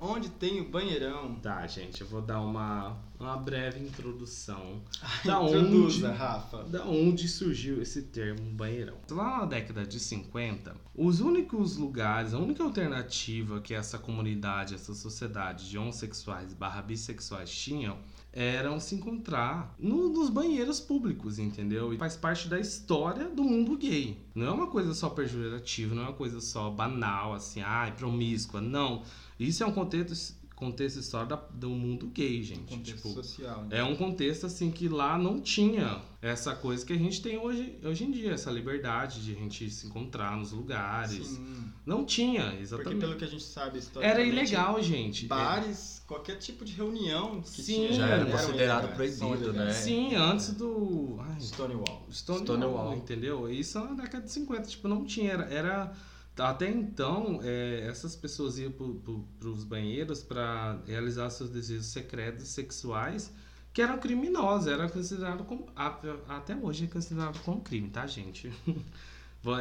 Onde 0.01 0.29
tem 0.29 0.61
o 0.61 0.69
banheirão? 0.69 1.35
Tá, 1.35 1.65
gente, 1.67 2.01
eu 2.01 2.07
vou 2.07 2.21
dar 2.21 2.41
uma, 2.41 2.97
uma 3.19 3.37
breve 3.37 3.79
introdução. 3.79 4.81
Da 5.23 5.41
Introduza, 5.41 6.09
onde? 6.09 6.17
Rafa. 6.17 6.63
Da 6.63 6.85
onde 6.85 7.27
surgiu 7.27 7.81
esse 7.81 8.03
termo 8.03 8.51
banheirão? 8.51 8.97
Lá 9.09 9.39
na 9.39 9.45
década 9.45 9.85
de 9.85 9.99
50, 9.99 10.75
os 10.95 11.19
únicos 11.19 11.77
lugares, 11.77 12.33
a 12.33 12.39
única 12.39 12.63
alternativa 12.63 13.61
que 13.61 13.73
essa 13.73 13.97
comunidade, 13.97 14.75
essa 14.75 14.93
sociedade 14.93 15.69
de 15.69 15.77
homossexuais 15.77 16.53
barra 16.53 16.81
bissexuais 16.81 17.49
tinham 17.49 17.97
eram 18.33 18.79
se 18.79 18.93
encontrar 18.95 19.73
no- 19.79 20.09
nos 20.09 20.29
banheiros 20.29 20.79
públicos, 20.79 21.39
entendeu? 21.39 21.91
E 21.93 21.97
faz 21.97 22.15
parte 22.15 22.47
da 22.47 22.59
história 22.59 23.27
do 23.29 23.43
mundo 23.43 23.75
gay. 23.77 24.23
Não 24.35 24.45
é 24.45 24.51
uma 24.51 24.67
coisa 24.67 24.93
só 24.93 25.09
pejorativa, 25.09 25.95
não 25.95 26.03
é 26.03 26.05
uma 26.07 26.13
coisa 26.13 26.39
só 26.39 26.69
banal, 26.69 27.33
assim, 27.33 27.61
ai, 27.61 27.95
promíscua. 27.95 28.61
Não. 28.61 29.01
Isso 29.39 29.63
é 29.63 29.65
um 29.67 29.71
contexto, 29.71 30.35
contexto 30.57 30.97
histórico 30.99 31.29
da- 31.35 31.47
do 31.53 31.69
mundo 31.69 32.07
gay, 32.07 32.41
gente. 32.41 32.61
Contexto 32.75 32.95
tipo, 32.95 33.09
social. 33.09 33.63
né? 33.65 33.77
é 33.77 33.83
um 33.83 33.95
contexto 33.95 34.47
assim 34.47 34.71
que 34.71 34.89
lá 34.89 35.15
não 35.17 35.39
tinha 35.39 36.01
essa 36.19 36.55
coisa 36.55 36.83
que 36.83 36.91
a 36.91 36.97
gente 36.97 37.21
tem 37.21 37.37
hoje, 37.37 37.77
hoje 37.83 38.03
em 38.03 38.11
dia, 38.11 38.31
essa 38.31 38.49
liberdade 38.49 39.23
de 39.23 39.33
a 39.33 39.35
gente 39.35 39.69
se 39.69 39.85
encontrar 39.85 40.35
nos 40.35 40.51
lugares. 40.51 41.27
Sim. 41.27 41.71
Não 41.85 42.03
tinha, 42.03 42.41
Porque 42.47 42.61
exatamente. 42.63 42.99
pelo 42.99 43.15
que 43.15 43.23
a 43.23 43.27
gente 43.27 43.43
sabe, 43.43 43.79
Era 44.01 44.21
ilegal, 44.21 44.81
gente. 44.81 45.27
Bares, 45.27 46.03
qualquer 46.07 46.37
tipo 46.37 46.65
de 46.65 46.73
reunião 46.73 47.39
que 47.41 47.49
Sim. 47.61 47.73
tinha 47.75 47.93
Já 47.93 48.07
era 48.07 48.21
eram 48.21 48.31
considerado 48.31 48.85
são 48.87 48.95
proibido, 48.95 49.53
né? 49.53 49.71
Sim, 49.71 50.15
antes 50.15 50.53
do. 50.53 51.17
Ai, 51.19 51.39
Stonewall. 51.39 52.07
Stonewall, 52.11 52.43
Stonewall. 52.45 52.95
entendeu? 52.95 53.49
Isso 53.49 53.79
na 53.79 53.93
década 53.93 54.25
de 54.25 54.31
50, 54.31 54.63
tipo, 54.67 54.87
não 54.87 55.05
tinha. 55.05 55.31
Era. 55.33 55.43
era- 55.53 55.93
até 56.37 56.69
então, 56.69 57.39
é, 57.43 57.85
essas 57.87 58.15
pessoas 58.15 58.59
iam 58.59 58.71
para 58.71 59.49
os 59.49 59.63
banheiros 59.63 60.23
para 60.23 60.79
realizar 60.85 61.29
seus 61.29 61.49
desejos 61.49 61.87
secretos 61.87 62.47
sexuais 62.47 63.31
que 63.73 63.81
eram 63.81 63.99
criminosos, 63.99 64.67
era 64.67 64.89
considerado 64.89 65.43
como. 65.43 65.67
Até 65.75 66.55
hoje 66.55 66.85
é 66.85 66.87
considerado 66.87 67.39
como 67.43 67.61
crime, 67.61 67.89
tá, 67.89 68.07
gente? 68.07 68.51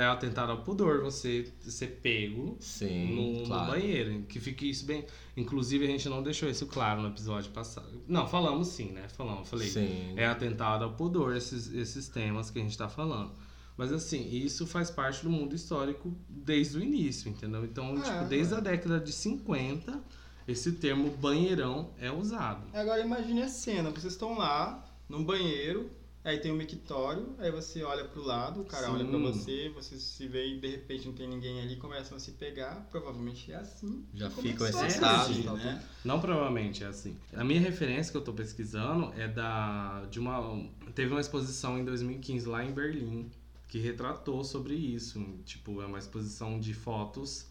É 0.01 0.05
atentado 0.05 0.51
ao 0.51 0.63
pudor 0.63 1.01
você 1.01 1.53
ser 1.61 2.01
pego 2.03 2.57
Sim, 2.59 3.15
no, 3.15 3.41
no 3.41 3.47
claro. 3.47 3.71
banheiro. 3.71 4.23
Que 4.23 4.41
fique 4.41 4.69
isso 4.69 4.85
bem. 4.85 5.05
Inclusive, 5.37 5.85
a 5.85 5.89
gente 5.89 6.09
não 6.09 6.25
deixou 6.25 6.49
isso 6.49 6.67
claro 6.67 7.03
no 7.03 7.09
episódio 7.09 7.53
passado. 7.53 8.03
Não, 8.09 8.27
falamos 8.27 8.69
sim, 8.69 8.91
né? 8.91 9.09
Falamos, 9.11 9.49
falei 9.49 9.69
Sim. 9.69 10.15
é 10.17 10.27
atentado 10.27 10.83
ao 10.83 10.95
pudor, 10.95 11.37
esses, 11.37 11.73
esses 11.73 12.09
temas 12.09 12.51
que 12.51 12.59
a 12.59 12.63
gente 12.63 12.73
está 12.73 12.89
falando. 12.89 13.31
Mas 13.77 13.93
assim, 13.93 14.29
isso 14.31 14.67
faz 14.67 14.91
parte 14.91 15.23
do 15.23 15.31
mundo 15.31 15.55
histórico 15.55 16.17
desde 16.29 16.79
o 16.79 16.83
início, 16.83 17.29
entendeu? 17.31 17.65
Então, 17.65 17.97
É, 17.99 18.01
tipo, 18.01 18.25
desde 18.25 18.55
é. 18.55 18.57
a 18.57 18.61
década 18.61 18.99
de 18.99 19.13
50, 19.13 20.01
esse 20.49 20.73
termo 20.73 21.11
banheirão 21.11 21.91
é 21.99 22.11
usado. 22.11 22.67
Agora 22.73 23.01
imagine 23.01 23.43
a 23.43 23.49
cena, 23.49 23.91
vocês 23.91 24.15
estão 24.15 24.37
lá, 24.39 24.85
num 25.09 25.25
banheiro, 25.25 25.91
Aí 26.27 26.39
tem 26.41 26.51
o 26.51 26.57
mictório, 26.57 27.37
aí 27.39 27.53
você 27.53 27.85
olha 27.85 28.05
pro 28.05 28.21
lado, 28.21 28.63
o 28.63 28.65
cara 28.65 28.87
Sim. 28.87 28.95
olha 28.95 29.05
pra 29.05 29.17
você, 29.17 29.69
você 29.69 29.97
se 29.97 30.27
vê 30.27 30.45
e 30.45 30.59
de 30.59 30.67
repente 30.67 31.07
não 31.07 31.15
tem 31.15 31.29
ninguém 31.29 31.61
ali, 31.61 31.77
começam 31.77 32.17
a 32.17 32.21
se 32.21 32.33
pegar, 32.33 32.85
provavelmente 32.91 33.53
é 33.53 33.55
assim. 33.55 34.05
Já 34.13 34.29
ficam 34.29 34.67
excitados, 34.67 35.45
tal, 35.45 35.57
né? 35.57 35.81
Não 36.05 36.21
provavelmente 36.21 36.83
é 36.83 36.89
assim. 36.89 37.17
A 37.33 37.45
minha 37.45 37.61
referência 37.61 38.11
que 38.11 38.19
eu 38.19 38.25
tô 38.25 38.33
pesquisando 38.33 39.13
é 39.17 39.29
da 39.29 40.05
de 40.11 40.19
uma 40.19 40.69
teve 40.97 41.13
uma 41.13 41.21
exposição 41.21 41.79
em 41.79 41.85
2015 41.85 42.49
lá 42.49 42.65
em 42.65 42.73
Berlim 42.73 43.31
que 43.69 43.79
retratou 43.79 44.43
sobre 44.45 44.75
isso. 44.75 45.21
Tipo, 45.45 45.83
é 45.83 45.87
uma 45.87 45.99
exposição 45.99 46.59
de 46.59 46.73
fotos 46.75 47.47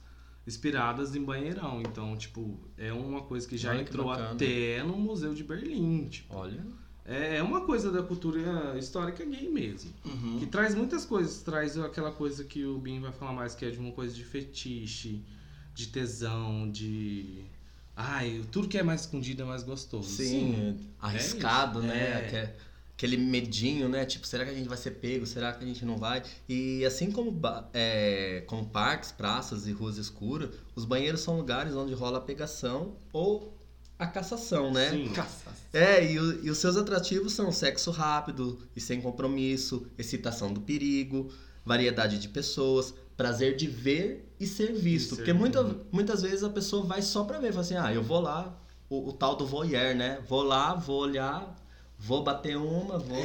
inspiradas 0.48 1.16
em 1.16 1.24
banheirão. 1.24 1.82
Então, 1.82 2.16
tipo, 2.16 2.60
é 2.78 2.94
uma 2.94 3.22
coisa 3.22 3.48
que 3.48 3.58
já 3.58 3.72
Olha 3.72 3.84
que 3.84 3.90
entrou 3.90 4.08
bacana. 4.08 4.32
até 4.32 4.84
no 4.84 4.98
Museu 4.98 5.34
de 5.34 5.44
Berlim, 5.44 6.08
tipo. 6.08 6.36
Olha. 6.36 6.66
É 7.06 7.38
é 7.38 7.44
uma 7.44 7.62
coisa 7.62 7.92
da 7.92 8.02
cultura 8.02 8.76
histórica 8.80 9.24
gay 9.24 9.48
mesmo. 9.48 9.92
Uhum. 10.04 10.40
Que 10.40 10.48
traz 10.48 10.74
muitas 10.74 11.06
coisas. 11.06 11.42
Traz 11.44 11.78
aquela 11.78 12.12
coisa 12.12 12.44
que 12.44 12.66
o 12.66 12.80
Bin 12.80 13.00
vai 13.00 13.12
falar 13.12 13.34
mais, 13.34 13.54
que 13.54 13.64
é 13.64 13.70
de 13.70 13.78
uma 13.78 13.92
coisa 13.92 14.14
de 14.14 14.24
fetiche, 14.24 15.24
de 15.74 15.88
tesão, 15.88 16.70
de. 16.72 17.44
Ai, 17.96 18.44
tudo 18.52 18.68
que 18.68 18.78
é 18.78 18.84
mais 18.84 19.02
escondido 19.02 19.44
é 19.44 19.46
mais 19.46 19.64
gostoso. 19.64 20.10
Sim, 20.10 20.78
arriscado, 21.00 21.80
isso. 21.80 21.88
né? 21.88 21.96
É. 21.96 22.56
Aque- 22.96 23.06
Aquele 23.06 23.18
medinho, 23.18 23.90
né? 23.90 24.06
Tipo, 24.06 24.26
será 24.26 24.46
que 24.46 24.52
a 24.52 24.54
gente 24.54 24.70
vai 24.70 24.78
ser 24.78 24.92
pego? 24.92 25.26
Será 25.26 25.52
que 25.52 25.64
a 25.64 25.68
gente 25.68 25.84
não 25.86 25.98
vai? 25.98 26.24
E 26.48 26.84
assim 26.86 27.12
como, 27.12 27.38
é, 27.74 28.44
como 28.48 28.66
parques, 28.68 29.12
praças 29.12 29.68
e 29.68 29.72
ruas 29.74 29.98
escuras, 29.98 30.50
os 30.76 30.86
banheiros 30.86 31.20
são 31.22 31.36
lugares 31.38 31.76
onde 31.76 31.94
rola 31.94 32.20
a 32.20 32.22
pegação 32.22 32.96
ou 33.12 33.54
a 34.00 34.08
cassação, 34.08 34.72
né? 34.72 34.92
Sim. 34.92 35.12
É, 35.74 36.10
e, 36.10 36.18
o- 36.20 36.46
e 36.46 36.50
os 36.50 36.58
seus 36.58 36.78
atrativos 36.78 37.34
são 37.34 37.52
sexo 37.52 37.92
rápido 37.92 38.60
e 38.76 38.80
sem 38.82 39.02
compromisso, 39.02 39.86
excitação 39.98 40.54
do 40.54 40.62
perigo, 40.62 41.30
variedade 41.66 42.18
de 42.18 42.30
pessoas, 42.30 42.94
prazer 43.18 43.56
de 43.58 43.68
ver 43.68 44.34
e 44.40 44.48
ser 44.48 44.74
visto. 44.74 45.10
ser 45.10 45.16
Porque 45.18 45.34
muita, 45.34 45.64
muitas 45.92 46.22
vezes 46.22 46.44
a 46.44 46.50
pessoa 46.50 46.84
vai 46.86 47.02
só 47.02 47.24
pra 47.26 47.40
ver, 47.40 47.50
fala 47.52 47.62
assim, 47.62 47.76
ah, 47.76 47.94
eu 47.94 48.04
vou 48.04 48.20
lá, 48.22 48.58
o, 48.90 49.10
o 49.10 49.14
tal 49.14 49.36
do 49.36 49.46
voyeur, 49.46 49.96
né? 49.96 50.20
Vou 50.28 50.44
lá, 50.44 50.74
vou 50.76 51.02
olhar, 51.02 51.56
vou 51.98 52.24
bater 52.24 52.58
uma, 52.58 52.98
vou 52.98 53.24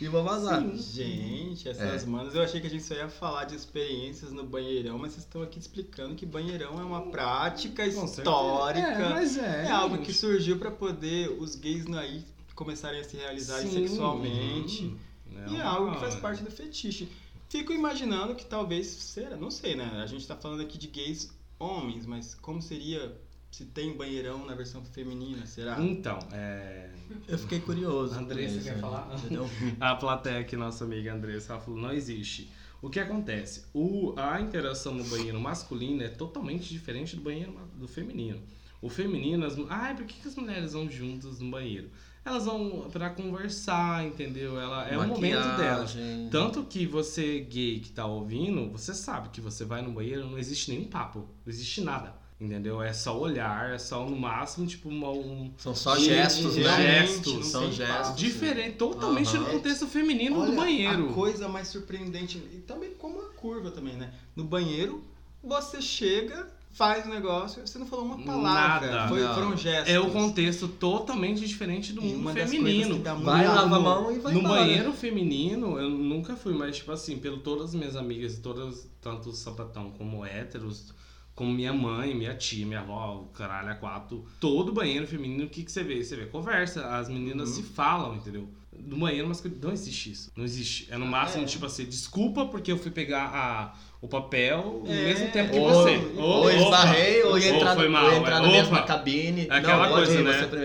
e 0.00 0.06
vou 0.06 0.22
vazar. 0.22 0.64
Gente, 0.76 1.68
essas 1.68 2.04
É. 2.04 2.06
manas, 2.06 2.34
eu 2.34 2.42
achei 2.42 2.60
que 2.60 2.66
a 2.66 2.70
gente 2.70 2.84
só 2.84 2.94
ia 2.94 3.08
falar 3.08 3.44
de 3.44 3.56
experiências 3.56 4.30
no 4.30 4.44
banheirão, 4.44 4.96
mas 4.98 5.12
vocês 5.12 5.24
estão 5.24 5.42
aqui 5.42 5.58
explicando 5.58 6.14
que 6.14 6.24
banheirão 6.24 6.78
é 6.80 6.84
uma 6.84 7.10
prática 7.10 7.82
Com 7.90 8.04
histórica. 8.04 8.86
É, 8.86 9.08
mas 9.08 9.36
é. 9.36 9.66
É 9.66 9.70
algo 9.70 9.98
que 9.98 10.12
surgiu 10.12 10.58
pra 10.58 10.70
poder 10.70 11.30
os 11.30 11.56
gays 11.56 11.86
aí 11.94 12.24
começarem 12.54 13.00
a 13.00 13.04
se 13.04 13.16
realizarem 13.16 13.68
Sim. 13.70 13.86
sexualmente. 13.88 14.84
Uhum. 14.84 15.52
E 15.52 15.56
é 15.56 15.62
algo 15.62 15.92
que 15.92 16.00
faz 16.00 16.14
parte 16.16 16.42
do 16.42 16.50
fetiche. 16.50 17.08
Fico 17.48 17.72
imaginando 17.72 18.34
que 18.34 18.44
talvez 18.44 18.86
será, 18.86 19.36
não 19.36 19.50
sei, 19.50 19.74
né? 19.74 20.00
A 20.02 20.06
gente 20.06 20.26
tá 20.26 20.36
falando 20.36 20.60
aqui 20.60 20.76
de 20.76 20.86
gays 20.86 21.30
homens, 21.58 22.04
mas 22.06 22.34
como 22.34 22.60
seria 22.60 23.16
se 23.50 23.64
tem 23.64 23.96
banheirão 23.96 24.44
na 24.44 24.54
versão 24.54 24.84
feminina, 24.84 25.46
será? 25.46 25.80
Então, 25.80 26.18
é. 26.32 26.90
Eu 27.26 27.38
fiquei 27.38 27.60
curioso. 27.60 28.14
Andressa, 28.18 28.60
quer 28.60 28.74
né? 28.74 28.80
falar? 28.80 29.08
A 29.80 29.96
plateia 29.96 30.40
aqui, 30.40 30.56
nossa 30.56 30.84
amiga 30.84 31.14
Andressa, 31.14 31.54
ela 31.54 31.62
falou: 31.62 31.80
não 31.80 31.92
existe. 31.92 32.50
O 32.80 32.88
que 32.88 33.00
acontece? 33.00 33.64
O, 33.74 34.14
a 34.16 34.40
interação 34.40 34.94
no 34.94 35.02
banheiro 35.04 35.40
masculino 35.40 36.02
é 36.02 36.08
totalmente 36.08 36.68
diferente 36.68 37.16
do 37.16 37.22
banheiro 37.22 37.52
do 37.74 37.88
feminino. 37.88 38.40
O 38.80 38.88
feminino, 38.88 39.44
as, 39.44 39.56
ai, 39.68 39.96
por 39.96 40.04
que, 40.04 40.20
que 40.20 40.28
as 40.28 40.36
mulheres 40.36 40.72
vão 40.72 40.88
juntas 40.88 41.40
no 41.40 41.50
banheiro? 41.50 41.90
Elas 42.24 42.44
vão 42.44 42.88
pra 42.92 43.10
conversar, 43.10 44.06
entendeu? 44.06 44.60
Ela, 44.60 44.86
é 44.86 44.96
o 44.96 45.08
momento 45.08 45.56
delas. 45.56 45.96
Tanto 46.30 46.62
que 46.64 46.86
você, 46.86 47.40
gay 47.40 47.80
que 47.80 47.90
tá 47.90 48.06
ouvindo, 48.06 48.70
você 48.70 48.94
sabe 48.94 49.30
que 49.30 49.40
você 49.40 49.64
vai 49.64 49.82
no 49.82 49.90
banheiro, 49.90 50.28
não 50.28 50.38
existe 50.38 50.70
nenhum 50.70 50.84
papo, 50.84 51.20
não 51.20 51.52
existe 51.52 51.80
nada. 51.80 52.14
Entendeu? 52.40 52.80
É 52.80 52.92
só 52.92 53.18
olhar, 53.18 53.72
é 53.74 53.78
só 53.78 54.04
no 54.08 54.16
máximo, 54.16 54.64
tipo, 54.64 54.88
uma- 54.88 55.10
um. 55.10 55.50
São 55.58 55.74
só 55.74 55.98
gestos, 55.98 56.54
né? 56.56 56.62
realmente, 56.76 57.24
Gestos, 57.24 57.46
são 57.48 57.72
gestos. 57.72 57.96
papo. 58.08 58.16
Diferente, 58.16 58.76
totalmente 58.76 59.36
Aham. 59.36 59.40
no 59.40 59.50
contexto 59.50 59.88
feminino 59.88 60.38
Olha, 60.40 60.50
do 60.52 60.56
banheiro. 60.56 61.10
A 61.10 61.12
coisa 61.14 61.48
mais 61.48 61.66
surpreendente, 61.66 62.38
e 62.54 62.58
também 62.58 62.90
como 62.94 63.20
a 63.22 63.30
curva 63.30 63.72
também, 63.72 63.94
né? 63.96 64.12
No 64.36 64.44
banheiro, 64.44 65.02
você 65.42 65.82
chega, 65.82 66.46
faz 66.70 67.06
o 67.06 67.08
negócio, 67.08 67.66
você 67.66 67.76
não 67.76 67.86
falou 67.86 68.04
uma 68.04 68.18
palavra. 68.18 68.86
Nada. 68.88 69.08
Foi, 69.08 69.20
Não. 69.20 69.34
foram 69.34 69.56
gestos. 69.56 69.92
É 69.92 69.98
o 69.98 70.08
contexto 70.12 70.68
totalmente 70.68 71.40
diferente 71.44 71.92
do 71.92 72.00
E 72.00 72.04
mundo 72.04 72.20
uma 72.20 72.32
das 72.34 72.48
coisas 72.48 72.50
feminino. 72.56 72.94
que 72.98 73.02
dá 73.02 73.14
muito 73.14 73.26
Vai, 73.26 73.48
lava 73.48 73.76
a 73.76 73.80
mão 73.80 74.12
e 74.12 74.18
vai 74.20 74.32
No 74.32 74.38
embora. 74.38 74.60
banheiro 74.60 74.92
feminino, 74.92 75.76
eu 75.76 75.90
nunca 75.90 76.36
fui, 76.36 76.54
mas 76.54 76.76
tipo 76.76 76.92
assim, 76.92 77.18
pelo 77.18 77.38
todas 77.38 77.70
as 77.70 77.74
minhas 77.74 77.96
amigas, 77.96 78.38
todas, 78.38 78.88
tanto 79.00 79.32
sapatão 79.32 79.90
como 79.98 80.24
héteros, 80.24 80.96
como 81.38 81.52
minha 81.52 81.72
mãe, 81.72 82.12
minha 82.16 82.34
tia, 82.34 82.66
minha 82.66 82.80
avó, 82.80 83.22
o 83.22 83.26
caralho, 83.32 83.70
a 83.70 83.74
quatro, 83.76 84.24
todo 84.40 84.72
banheiro 84.72 85.06
feminino, 85.06 85.44
o 85.44 85.48
que, 85.48 85.62
que 85.62 85.70
você 85.70 85.84
vê? 85.84 86.02
Você 86.02 86.16
vê 86.16 86.26
conversa, 86.26 86.84
as 86.96 87.08
meninas 87.08 87.50
Uhum. 87.50 87.54
se 87.54 87.62
falam, 87.62 88.16
entendeu? 88.16 88.48
No 88.76 88.96
banheiro 88.98 89.28
masculino 89.28 89.60
não 89.62 89.72
existe 89.72 90.10
isso. 90.10 90.32
Não 90.36 90.44
existe. 90.44 90.88
É 90.90 90.96
no 90.96 91.06
máximo, 91.06 91.44
é. 91.44 91.46
tipo 91.46 91.64
assim, 91.64 91.84
desculpa 91.84 92.44
porque 92.46 92.72
eu 92.72 92.76
fui 92.78 92.90
pegar 92.90 93.26
a, 93.32 93.74
o 94.00 94.08
papel 94.08 94.82
no 94.84 94.90
É. 94.92 95.04
mesmo 95.04 95.30
tempo 95.30 95.52
que 95.52 95.58
Ou, 95.58 95.68
você. 95.72 95.96
ou 96.16 96.40
opa, 96.42 96.52
esbarrei, 96.54 97.22
ou 97.22 97.38
ia 97.38 97.50
ou 97.52 97.56
entrar, 97.56 97.74
foi 97.76 97.84
no- 97.86 97.92
mal, 97.92 98.04
ou 98.06 98.10
ia 98.12 98.18
entrar 98.18 98.36
é. 98.38 98.40
na 98.40 98.48
mesma 98.52 98.78
Opa. 98.78 98.86
cabine. 98.86 99.46
É 99.48 99.54
aquela 99.54 99.86
não, 99.88 99.94
coisa, 99.96 100.22
né? 100.22 100.42
Opa, 100.44 100.56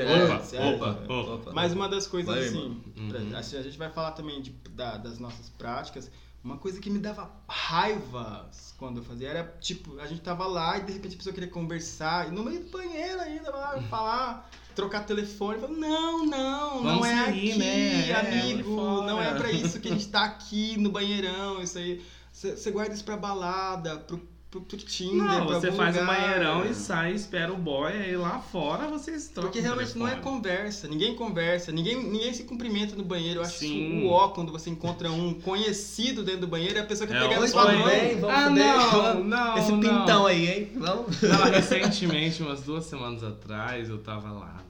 É, 0.56 0.76
opa, 0.76 1.00
é. 1.08 1.14
opa. 1.14 1.52
Mas 1.54 1.72
uma 1.74 1.88
das 1.88 2.08
coisas 2.08 2.34
Vai, 2.34 2.46
assim, 2.46 2.82
pra- 3.10 3.20
Uhum. 3.20 3.38
assim, 3.38 3.58
a 3.58 3.62
gente 3.62 3.78
vai 3.78 3.92
falar 3.92 4.12
também 4.14 4.42
de, 4.42 4.52
da- 4.72 4.98
das 4.98 5.20
nossas 5.20 5.50
práticas. 5.50 6.10
Uma 6.44 6.58
coisa 6.58 6.80
que 6.82 6.90
me 6.90 7.00
dava 7.00 7.32
raiva 7.48 8.50
quando 8.78 8.98
eu 8.98 9.04
fazia 9.04 9.30
era 9.30 9.58
tipo, 9.62 9.98
a 10.00 10.06
gente 10.06 10.22
tava 10.22 10.46
lá 10.46 10.78
e 10.78 10.82
de 10.82 10.92
repente 10.92 11.14
a 11.14 11.18
pessoa 11.18 11.34
queria 11.34 11.50
conversar, 11.50 12.28
e 12.28 12.32
no 12.32 12.44
meio 12.44 12.66
do 12.66 12.70
banheiro 12.70 13.22
ainda, 13.22 13.50
lá 13.50 13.82
falar, 13.90 14.50
trocar 14.76 15.06
telefone. 15.06 15.62
Falo, 15.62 15.74
não, 15.74 16.26
não, 16.26 16.76
não 16.76 16.84
Vamos 16.84 17.08
é 17.08 17.16
sair, 17.16 17.52
aqui, 17.52 17.60
né? 17.60 18.10
É, 18.10 18.16
amigo. 18.16 18.76
fora." 18.76 19.08
não 19.08 19.22
é 19.22 19.34
pra 19.36 19.52
isso 19.52 19.80
que 19.80 19.88
a 19.88 19.92
gente 19.92 20.10
tá 20.10 20.26
aqui 20.26 20.78
no 20.78 20.92
banheirão, 20.92 21.62
isso 21.62 21.78
aí. 21.78 22.04
Você 22.34 22.72
guarda 22.72 22.94
isso 22.94 23.06
pra 23.06 23.16
balada, 23.16 24.00
pro, 24.00 24.20
pro, 24.54 24.62
pro 24.62 24.78
Tinder, 24.78 25.16
Não, 25.18 25.48
pra 25.48 25.60
você 25.60 25.68
algum 25.68 25.78
faz 25.78 25.98
o 25.98 26.00
lugar. 26.02 26.16
banheirão 26.16 26.66
e 26.66 26.76
sai, 26.76 27.14
espera 27.14 27.52
o 27.52 27.58
boy, 27.58 27.92
aí 27.92 28.16
lá 28.16 28.40
fora 28.40 28.88
vocês 28.88 29.28
trocam 29.28 29.44
Porque 29.50 29.60
realmente 29.60 29.98
não 29.98 30.08
é 30.08 30.16
conversa, 30.18 30.88
ninguém 30.88 31.16
conversa, 31.16 31.72
ninguém, 31.72 31.96
ninguém 32.04 32.32
se 32.34 32.44
cumprimenta 32.44 32.96
no 32.96 33.04
banheiro. 33.04 33.40
Eu 33.40 33.44
acho 33.44 33.58
Sim. 33.58 33.98
isso 33.98 34.06
o 34.06 34.10
ó 34.12 34.28
quando 34.30 34.52
você 34.52 34.70
encontra 34.70 35.12
um 35.12 35.34
conhecido 35.34 36.24
dentro 36.24 36.42
do 36.42 36.48
banheiro 36.48 36.76
e 36.76 36.80
a 36.80 36.86
pessoa 36.86 37.08
que 37.08 37.14
É, 37.14 37.20
pega 37.20 37.34
oi, 37.36 37.40
na 37.40 37.48
sua 37.48 37.66
bem? 37.66 38.20
Vamos 38.20 38.36
ah, 38.36 38.50
não, 38.50 39.24
não, 39.24 39.58
Esse 39.58 39.72
não. 39.72 39.80
pintão 39.80 40.28
aí, 40.28 40.48
hein? 40.48 40.72
Vamos? 40.76 41.22
Não, 41.22 41.44
recentemente, 41.52 42.44
umas 42.44 42.62
duas 42.62 42.86
semanas 42.86 43.24
atrás, 43.24 43.90
eu 43.90 43.98
tava 43.98 44.32
lá, 44.32 44.64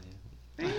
né? 0.58 0.70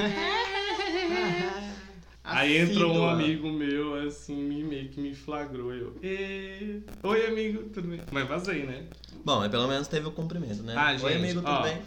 Aí 2.24 2.56
entrou 2.56 2.94
um 2.96 3.08
amigo 3.08 3.52
meu, 3.52 3.94
assim, 4.06 4.34
me- 4.42 4.64
meio 4.64 4.88
que 4.88 4.98
me 5.00 5.14
flagrou. 5.14 5.72
Eu, 5.74 5.94
"Ê, 6.02 6.80
oi 7.02 7.26
amigo, 7.26 7.64
tudo 7.68 7.86
bem? 7.88 8.00
Mas 8.10 8.26
vazei, 8.26 8.64
né? 8.64 8.86
Bom, 9.24 9.40
mas 9.40 9.50
pelo 9.50 9.68
menos 9.68 9.88
teve 9.88 10.06
o 10.06 10.12
cumprimento, 10.12 10.62
né? 10.62 10.74
Ah, 10.76 10.92
Oi, 10.92 10.98
gente, 10.98 11.16
amigo, 11.16 11.40
tudo 11.40 11.50
ó, 11.50 11.62
bem? 11.62 11.82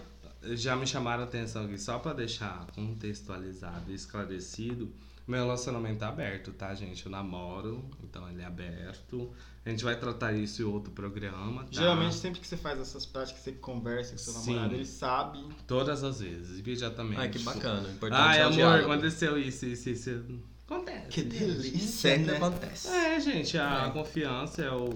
Já 0.55 0.75
me 0.75 0.85
chamaram 0.85 1.23
a 1.23 1.25
atenção 1.25 1.65
aqui, 1.65 1.79
só 1.79 1.97
pra 1.97 2.13
deixar 2.13 2.67
contextualizado 2.75 3.91
e 3.91 3.95
esclarecido. 3.95 4.91
Meu 5.27 5.39
relacionamento 5.43 6.03
é 6.05 6.07
aberto, 6.07 6.53
tá, 6.53 6.73
gente? 6.73 7.05
Eu 7.05 7.11
namoro, 7.11 7.83
então 8.01 8.29
ele 8.29 8.41
é 8.41 8.45
aberto. 8.45 9.29
A 9.65 9.69
gente 9.69 9.83
vai 9.83 9.99
tratar 9.99 10.31
isso 10.31 10.61
em 10.61 10.65
outro 10.65 10.91
programa, 10.93 11.63
tá? 11.63 11.67
Geralmente, 11.71 12.15
sempre 12.15 12.39
que 12.39 12.47
você 12.47 12.55
faz 12.55 12.79
essas 12.79 13.05
práticas, 13.05 13.41
você 13.43 13.51
conversa 13.51 14.13
com 14.13 14.17
seu 14.19 14.31
Sim. 14.33 14.51
namorado, 14.53 14.75
ele 14.75 14.85
sabe. 14.85 15.45
Todas 15.67 16.01
as 16.05 16.21
vezes, 16.21 16.59
imediatamente. 16.59 17.19
Ai, 17.19 17.29
que 17.29 17.39
bacana. 17.39 17.89
Importante 17.89 18.21
Ai, 18.21 18.37
é 18.39 18.41
amor, 18.43 18.53
diálogo. 18.55 18.91
aconteceu 18.93 19.37
isso, 19.37 19.65
isso, 19.65 19.89
isso. 19.89 20.23
Acontece. 20.65 21.07
Que 21.09 21.21
delícia, 21.23 21.79
Sempre 21.79 22.31
né? 22.31 22.37
acontece. 22.37 22.87
É, 22.87 23.19
gente, 23.19 23.57
a 23.57 23.87
É. 23.87 23.89
confiança 23.91 24.61
é 24.61 24.71
o. 24.71 24.89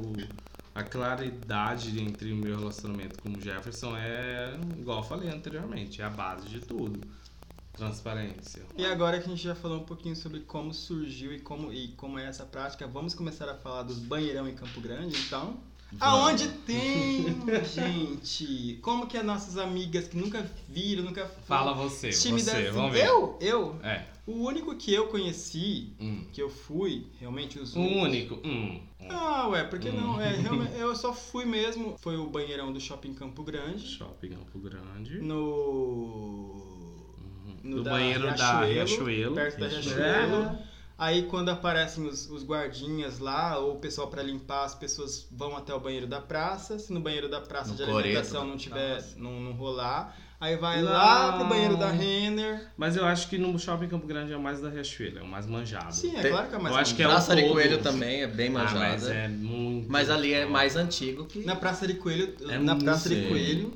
A 0.73 0.83
claridade 0.83 2.01
entre 2.01 2.31
o 2.31 2.35
meu 2.37 2.57
relacionamento 2.57 3.21
com 3.21 3.29
o 3.37 3.41
Jefferson 3.41 3.95
é, 3.97 4.57
igual 4.77 4.99
eu 4.99 5.03
falei 5.03 5.29
anteriormente, 5.29 6.01
é 6.01 6.05
a 6.05 6.09
base 6.09 6.47
de 6.47 6.61
tudo. 6.61 7.01
Transparência. 7.73 8.63
E 8.77 8.85
agora 8.85 9.19
que 9.19 9.25
a 9.25 9.29
gente 9.29 9.43
já 9.43 9.55
falou 9.55 9.79
um 9.79 9.83
pouquinho 9.83 10.15
sobre 10.15 10.41
como 10.41 10.73
surgiu 10.73 11.33
e 11.33 11.39
como, 11.39 11.71
e 11.73 11.89
como 11.89 12.19
é 12.19 12.25
essa 12.27 12.45
prática, 12.45 12.87
vamos 12.87 13.13
começar 13.13 13.49
a 13.49 13.55
falar 13.55 13.83
dos 13.83 13.99
banheirão 13.99 14.47
em 14.47 14.53
Campo 14.55 14.79
Grande, 14.81 15.15
então? 15.25 15.57
Aonde 15.99 16.47
tem, 16.65 17.25
gente? 17.65 18.79
Como 18.81 19.07
que 19.07 19.17
as 19.17 19.25
nossas 19.25 19.57
amigas 19.57 20.07
que 20.07 20.15
nunca 20.17 20.49
viram, 20.69 21.03
nunca 21.03 21.25
Fala 21.45 21.73
você, 21.73 22.09
tímidas 22.11 22.45
você, 22.53 22.57
assim, 22.67 22.71
vamos 22.71 22.93
ver. 22.93 23.05
Eu? 23.05 23.37
Eu? 23.41 23.79
É. 23.83 24.05
O 24.25 24.33
único 24.45 24.73
que 24.75 24.93
eu 24.93 25.07
conheci, 25.07 25.93
Hum. 25.99 26.23
que 26.31 26.41
eu 26.41 26.49
fui, 26.49 27.07
realmente 27.19 27.59
os 27.59 27.75
O 27.75 27.81
único. 27.81 28.35
Hum. 28.47 28.79
Ah, 29.09 29.47
ué, 29.49 29.63
porque 29.65 29.89
Hum. 29.89 29.99
não? 29.99 30.21
É, 30.21 30.29
realmente, 30.37 30.77
eu 30.77 30.95
só 30.95 31.11
fui 31.13 31.43
mesmo. 31.43 31.95
Foi 31.99 32.15
o 32.15 32.27
banheirão 32.29 32.71
do 32.71 32.79
Shopping 32.79 33.13
Campo 33.13 33.43
Grande. 33.43 33.85
Shopping 33.85 34.29
Campo 34.29 34.59
Grande. 34.59 35.19
No. 35.19 36.60
No 37.63 37.77
Do 37.77 37.83
da 37.83 37.91
banheiro 37.91 38.35
da 38.35 38.61
Riachuelo. 38.65 39.35
Perto 39.35 39.59
da 39.59 39.67
Riachuelo. 39.67 39.99
Riachuelo. 39.99 40.57
Aí 40.97 41.23
quando 41.23 41.49
aparecem 41.49 42.05
os, 42.05 42.29
os 42.29 42.43
guardinhas 42.45 43.17
lá, 43.17 43.57
ou 43.57 43.73
o 43.73 43.79
pessoal 43.79 44.07
pra 44.07 44.21
limpar, 44.21 44.65
as 44.65 44.75
pessoas 44.75 45.25
vão 45.31 45.57
até 45.57 45.73
o 45.73 45.79
banheiro 45.79 46.05
da 46.05 46.21
praça. 46.21 46.77
Se 46.77 46.93
no 46.93 46.99
banheiro 46.99 47.27
da 47.27 47.41
praça 47.41 47.71
No 47.71 47.75
de 47.75 47.83
coreto 47.85 47.97
alimentação 47.99 48.45
não 48.45 48.55
tiver, 48.55 49.03
não, 49.17 49.39
não 49.39 49.51
rolar, 49.53 50.15
aí 50.39 50.55
vai 50.57 50.79
Não. 50.83 50.91
lá 50.91 51.37
pro 51.39 51.47
banheiro 51.47 51.75
da 51.75 51.89
Renner. 51.89 52.67
Mas 52.77 52.95
eu 52.95 53.03
acho 53.03 53.27
que 53.29 53.39
no 53.39 53.57
shopping 53.57 53.87
Campo 53.87 54.05
Grande 54.05 54.31
é 54.31 54.37
o 54.37 54.39
mais 54.39 54.61
da 54.61 54.69
Riachuelo, 54.69 55.17
é 55.17 55.21
o 55.23 55.27
mais 55.27 55.47
manjado. 55.47 55.91
Sim, 55.91 56.15
é 56.17 56.21
Tem- 56.21 56.31
claro 56.31 56.49
que 56.49 56.55
é 56.55 56.59
mais 56.59 56.75
eu 56.75 56.81
acho 56.81 56.95
que 56.95 57.01
é 57.01 57.07
Praça 57.07 57.35
de 57.35 57.41
todo. 57.41 57.51
Coelho 57.53 57.77
também 57.79 58.21
é 58.21 58.27
bem 58.27 58.49
Ah, 58.49 58.51
manjada. 58.51 58.79
mas 58.79 59.07
é 59.09 59.27
muito. 59.27 59.91
Mas 59.91 60.07
ali 60.07 60.33
é 60.33 60.45
mais 60.45 60.75
antigo 60.75 61.25
que. 61.25 61.39
Na 61.43 61.55
Praça 61.55 61.87
de 61.87 61.95
Coelho, 61.95 62.35
É 62.47 62.59
na 62.59 62.75
Praça 62.75 63.09
de. 63.09 63.27
Coelho, 63.27 63.73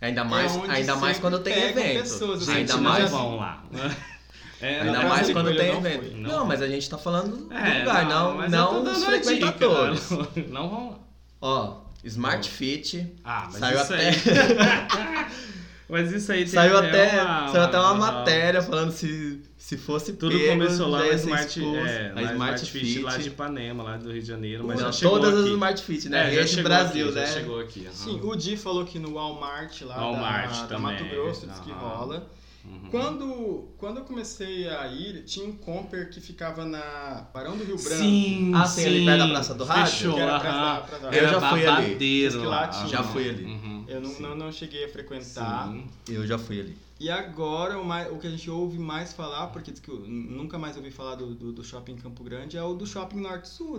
Ainda 0.00 0.24
mais, 0.24 0.54
onde 0.56 0.70
ainda 0.70 0.96
mais 0.96 1.18
quando 1.18 1.38
tem 1.40 1.52
evento. 1.60 2.02
pessoas, 2.02 2.42
assim, 2.42 2.52
Gente, 2.52 2.58
ainda 2.72 2.76
não 2.76 2.82
mais 2.82 3.10
vão 3.10 3.36
lá. 3.36 3.62
É, 4.60 4.80
ainda 4.80 4.90
na 4.90 5.02
não, 5.02 5.08
mais 5.08 5.30
quando 5.30 5.54
tem 5.56 5.68
não 5.72 5.78
evento. 5.78 6.10
fui. 6.10 6.20
Não, 6.20 6.44
mas 6.44 6.60
a 6.60 6.66
gente 6.66 6.90
tá 6.90 6.98
falando 6.98 7.36
do 7.46 7.54
É, 7.54 7.78
lugar, 7.78 8.06
não, 8.06 8.48
não, 8.48 8.84
tô 8.84 8.90
os 8.90 9.02
a 9.04 9.16
dica, 9.16 9.22
frequentadores. 9.52 10.10
não, 10.10 10.26
não 10.50 10.68
vão 10.68 10.90
lá. 10.90 10.96
Ó, 11.40 11.76
Smart 12.02 12.50
Fit. 12.50 13.06
Ah, 13.24 13.44
mas 13.52 13.60
Saiu 13.60 13.80
isso 13.80 13.94
até- 13.94 14.08
aí. 14.08 14.14
mas 15.88 16.12
isso 16.12 16.30
aí 16.30 16.40
tem 16.40 16.48
Saiu 16.48 16.76
até, 16.78 17.22
uma, 17.22 17.48
saiu 17.48 17.62
até 17.62 17.78
uma 17.78 17.92
uma- 17.92 18.12
matéria 18.12 18.60
falando 18.62 18.90
se, 18.92 19.40
se 19.56 19.76
fosse 19.76 20.12
Tudo 20.12 20.38
pego, 20.38 20.50
começou 20.52 20.88
lá 20.88 20.98
já 21.00 21.04
na 21.06 21.10
ia 21.12 21.18
ser 21.18 21.24
Smart, 21.28 21.60
é, 21.88 22.10
a 22.10 22.14
na 22.14 22.22
Smart, 22.32 22.66
Fit, 22.70 22.84
Fit. 22.86 23.02
lá 23.02 23.16
de 23.16 23.28
Ipanema, 23.28 23.82
lá 23.82 23.96
do 23.96 24.12
Rio 24.12 24.20
de 24.22 24.28
Janeiro, 24.28 24.64
mas 24.66 24.78
Não, 24.80 24.86
já 24.86 24.92
chegou 24.92 25.18
todas 25.18 25.34
aqui. 25.34 25.42
as 25.48 25.48
Smart 25.54 25.82
Fit, 25.82 26.08
né? 26.08 26.18
É, 26.26 26.30
Rede 26.30 26.48
chegou 26.48 26.64
Brasil, 26.64 27.06
aqui, 27.06 27.14
né? 27.14 27.26
Já 27.26 27.32
chegou 27.32 27.60
aqui. 27.60 27.80
aham. 27.86 27.92
Sim, 27.94 28.20
o 28.22 28.36
Di 28.36 28.56
falou 28.56 28.84
que 28.84 28.98
no 28.98 29.14
Walmart 29.14 29.80
lá 29.82 29.96
Walmart 29.96 30.60
da, 30.60 30.66
da 30.66 30.78
Mato 30.78 31.04
Grosso 31.04 31.46
diz 31.46 31.58
que 31.60 31.70
rola. 31.72 32.26
Uhum. 32.64 32.88
Quando, 32.90 33.68
quando 33.78 33.98
eu 33.98 34.04
comecei 34.04 34.68
a 34.68 34.86
ir, 34.88 35.22
tinha 35.24 35.46
um 35.46 35.52
comper 35.52 36.10
que 36.10 36.20
ficava 36.20 36.66
na 36.66 37.24
Barão 37.32 37.56
do 37.56 37.64
Rio 37.64 37.76
Branco. 37.78 38.02
Sim, 38.02 38.52
Ah, 38.54 38.66
sim, 38.66 38.84
ali 38.84 39.04
perto 39.06 39.18
da 39.20 39.28
Praça 39.28 39.54
do 39.54 39.64
Rádio? 39.64 39.92
Fechou, 39.92 40.14
Que 40.14 40.20
era 40.20 40.36
atrás 40.36 40.54
aham. 40.54 40.82
da- 41.02 41.10
da- 41.10 41.16
Eu 41.16 41.28
já 41.28 41.40
fui 41.50 41.66
ali. 41.66 42.28
lá. 42.44 42.70
Já 42.86 43.02
fui 43.04 43.28
ali. 43.30 43.77
Eu 43.88 44.00
não, 44.00 44.12
não, 44.20 44.34
não 44.36 44.52
cheguei 44.52 44.84
a 44.84 44.88
frequentar. 44.88 45.68
Sim. 45.68 45.86
Eu 46.08 46.26
já 46.26 46.38
fui 46.38 46.60
ali. 46.60 46.76
E 47.00 47.08
agora 47.08 47.78
o, 47.78 47.84
mais, 47.84 48.10
o 48.12 48.16
que 48.18 48.26
a 48.26 48.30
gente 48.30 48.50
ouve 48.50 48.76
mais 48.76 49.12
falar, 49.12 49.46
porque 49.48 49.70
diz 49.70 49.78
que 49.80 49.88
eu 49.88 50.00
nunca 50.00 50.58
mais 50.58 50.76
ouvi 50.76 50.90
falar 50.90 51.14
do, 51.14 51.32
do, 51.32 51.52
do 51.52 51.62
shopping 51.64 51.94
Campo 51.94 52.24
Grande, 52.24 52.56
é 52.56 52.62
o 52.62 52.74
do 52.74 52.84
shopping 52.84 53.20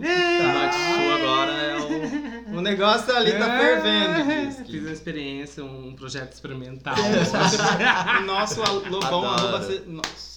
tá- 0.00 0.52
Norte 0.54 0.74
Sul 0.76 1.12
agora 1.12 1.52
é 1.52 1.76
o. 1.78 2.20
O 2.56 2.60
negócio 2.62 3.14
ali 3.14 3.32
tá 3.32 3.58
fervendo, 3.58 4.46
diz 4.46 4.56
que. 4.62 4.72
Fiz 4.72 4.82
uma 4.82 4.90
experiência, 4.92 5.64
um 5.64 5.94
projeto 5.94 6.32
experimental. 6.32 6.96
O 8.22 8.26
nosso 8.26 8.60
Lobão, 8.88 9.24
arroba 9.24 9.60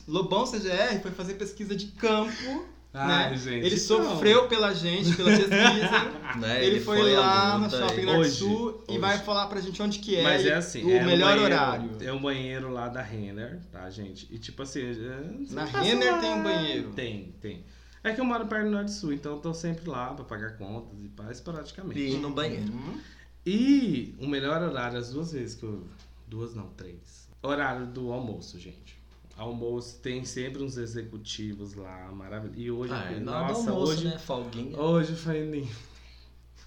Lobão 0.07 0.43
CGR 0.45 1.01
foi 1.01 1.11
fazer 1.11 1.35
pesquisa 1.35 1.75
de 1.75 1.87
campo. 1.87 2.65
Ai, 2.93 3.31
né? 3.31 3.37
gente, 3.37 3.65
Ele 3.65 3.69
não. 3.75 3.81
sofreu 3.81 4.47
pela 4.47 4.73
gente, 4.73 5.15
pela 5.15 5.29
pesquisa. 5.31 6.23
Né? 6.39 6.65
ele, 6.65 6.79
foi, 6.79 7.15
à 7.15 7.19
lá 7.19 7.57
no 7.59 7.69
shopping 7.69 8.01
e- 8.01 8.05
Norte 8.05 8.19
Hoje, 8.21 8.31
Sul 8.37 8.83
e 8.87 8.91
hoje. 8.93 8.99
vai 8.99 9.19
falar 9.19 9.45
pra 9.47 9.61
gente 9.61 9.79
onde 9.83 9.99
que 9.99 10.15
é, 10.15 10.23
Mas 10.23 10.43
é 10.45 10.55
assim, 10.55 10.83
o 10.83 10.89
é 10.91 11.01
um 11.01 11.05
melhor 11.05 11.27
banheiro- 11.33 11.43
horário. 11.43 11.91
É 12.01 12.11
um 12.11 12.19
banheiro 12.21 12.71
lá 12.71 12.87
da 12.89 13.03
Renner, 13.03 13.59
tá, 13.71 13.87
gente? 13.91 14.27
E 14.33 14.39
tipo 14.39 14.63
assim. 14.63 14.81
você 14.93 15.53
Na 15.53 15.63
Renner 15.65 16.11
lá- 16.11 16.17
tem 16.19 16.33
um 16.33 16.41
banheiro? 16.43 16.89
Tem, 16.93 17.35
tem. 17.39 17.63
É 18.03 18.11
que 18.13 18.19
eu 18.19 18.25
moro 18.25 18.47
perto 18.47 18.65
do 18.65 18.71
Norte 18.71 18.91
Sul, 18.91 19.13
então 19.13 19.33
eu 19.33 19.39
tô 19.39 19.53
sempre 19.53 19.87
lá 19.87 20.07
pra 20.13 20.25
pagar 20.25 20.57
contas 20.57 20.97
e 21.03 21.07
paz 21.09 21.39
praticamente. 21.39 21.99
E 22.01 22.17
no 22.17 22.31
banheiro. 22.31 22.71
Uhum. 22.73 22.99
E 23.45 24.15
o 24.19 24.27
melhor 24.27 24.61
horário, 24.61 24.97
as 24.97 25.11
duas 25.11 25.31
vezes 25.33 25.55
que 25.55 25.63
eu. 25.63 25.87
Duas 26.27 26.55
não, 26.55 26.67
três. 26.69 27.27
Horário 27.43 27.85
do 27.85 28.11
almoço, 28.11 28.59
gente. 28.59 28.97
Almoço 29.35 29.99
tem 29.99 30.23
sempre 30.25 30.61
uns 30.63 30.77
executivos 30.77 31.73
lá, 31.73 32.11
maravilhoso. 32.11 32.59
E 32.59 32.71
hoje, 32.71 32.93
Ah, 32.93 33.11
é 33.11 33.19
nossa, 33.19 33.69
almoço, 33.71 33.91
hoje, 33.91 34.05
né? 34.05 34.17
Folguinha. 34.19 34.77
hoje 34.79 35.15
foi 35.15 35.39
lindo. 35.49 35.71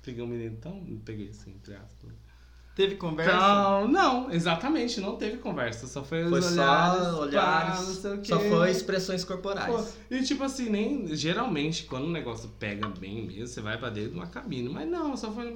Peguei 0.05 0.23
um 0.23 0.27
menino 0.27 0.57
tão. 0.61 0.81
Peguei 1.05 1.29
assim, 1.31 1.53
entre 1.53 1.75
aspas. 1.75 2.11
Teve 2.77 2.97
conversa? 2.97 3.33
Então, 3.33 3.89
não, 3.89 4.31
exatamente, 4.31 5.01
não 5.01 5.17
teve 5.17 5.39
conversa. 5.39 5.87
Só 5.87 6.05
foi, 6.05 6.29
Foi 6.29 6.39
os 6.41 6.45
só 6.45 6.53
olhares, 6.53 7.03
pá, 7.07 7.17
olhares. 7.17 7.89
não 7.89 7.95
sei 7.95 8.13
o 8.13 8.19
quê. 8.21 8.27
Só 8.27 8.39
foi 8.39 8.71
expressões 8.71 9.25
Pô, 9.25 9.33
corporais. 9.33 9.97
E 10.11 10.23
tipo 10.23 10.45
assim, 10.45 10.69
nem. 10.69 11.17
Geralmente, 11.17 11.85
quando 11.85 12.05
o 12.05 12.11
negócio 12.11 12.51
pega 12.59 12.87
bem 12.89 13.27
mesmo, 13.27 13.47
você 13.47 13.63
vai 13.63 13.79
pra 13.79 13.89
dentro 13.89 14.11
de 14.11 14.17
uma 14.17 14.27
cabine. 14.27 14.69
Mas 14.69 14.87
não, 14.89 15.17
só 15.17 15.33
foi 15.33 15.47
no 15.47 15.53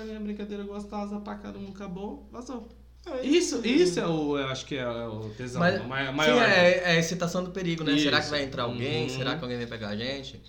ali, 0.00 0.16
a 0.16 0.20
brincadeira 0.20 0.64
gostosa, 0.64 1.20
pra 1.20 1.34
um 1.58 1.68
acabou, 1.68 2.26
vazou. 2.32 2.66
É 3.06 3.26
Isso, 3.26 3.66
isso 3.66 3.98
é 3.98 4.06
o. 4.06 4.38
Eu 4.38 4.46
acho 4.48 4.64
que 4.64 4.76
é 4.76 4.86
o 4.88 5.28
tesão 5.36 5.60
Mas, 5.60 5.80
o 5.80 5.84
mai- 5.84 6.06
sim, 6.06 6.12
maior. 6.12 6.42
é, 6.42 6.78
é 6.78 6.90
a 6.92 6.96
excitação 6.96 7.42
do 7.42 7.50
perigo, 7.50 7.82
né? 7.82 7.98
Será 7.98 8.18
que 8.18 8.22
Isso. 8.22 8.30
vai 8.30 8.42
entrar 8.44 8.62
alguém? 8.64 9.04
Uhum. 9.04 9.08
Será 9.08 9.36
que 9.36 9.42
alguém 9.42 9.58
vai 9.58 9.66
pegar 9.66 9.88
a 9.88 9.96
gente? 9.96 10.40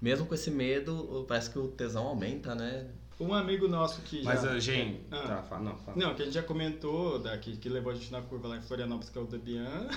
Mesmo 0.00 0.24
com 0.24 0.34
esse 0.34 0.50
medo, 0.50 1.24
parece 1.28 1.50
que 1.50 1.58
o 1.58 1.68
tesão 1.68 2.06
aumenta, 2.06 2.54
né? 2.54 2.86
Um 3.20 3.34
amigo 3.34 3.68
nosso 3.68 4.00
que 4.00 4.22
Mas, 4.24 4.40
já... 4.42 4.50
a 4.52 4.58
gente. 4.58 5.00
Ah. 5.10 5.18
Tá, 5.20 5.42
fala, 5.42 5.62
não, 5.62 5.76
fala. 5.76 5.96
Não, 5.96 6.14
que 6.14 6.22
a 6.22 6.24
gente 6.24 6.34
já 6.34 6.42
comentou, 6.42 7.18
daqui, 7.18 7.54
que 7.56 7.68
levou 7.68 7.92
a 7.92 7.94
gente 7.94 8.10
na 8.10 8.22
curva 8.22 8.48
lá 8.48 8.56
em 8.56 8.62
Florianópolis, 8.62 9.10
que 9.10 9.18
é 9.18 9.20
o 9.20 9.26
Debian, 9.26 9.88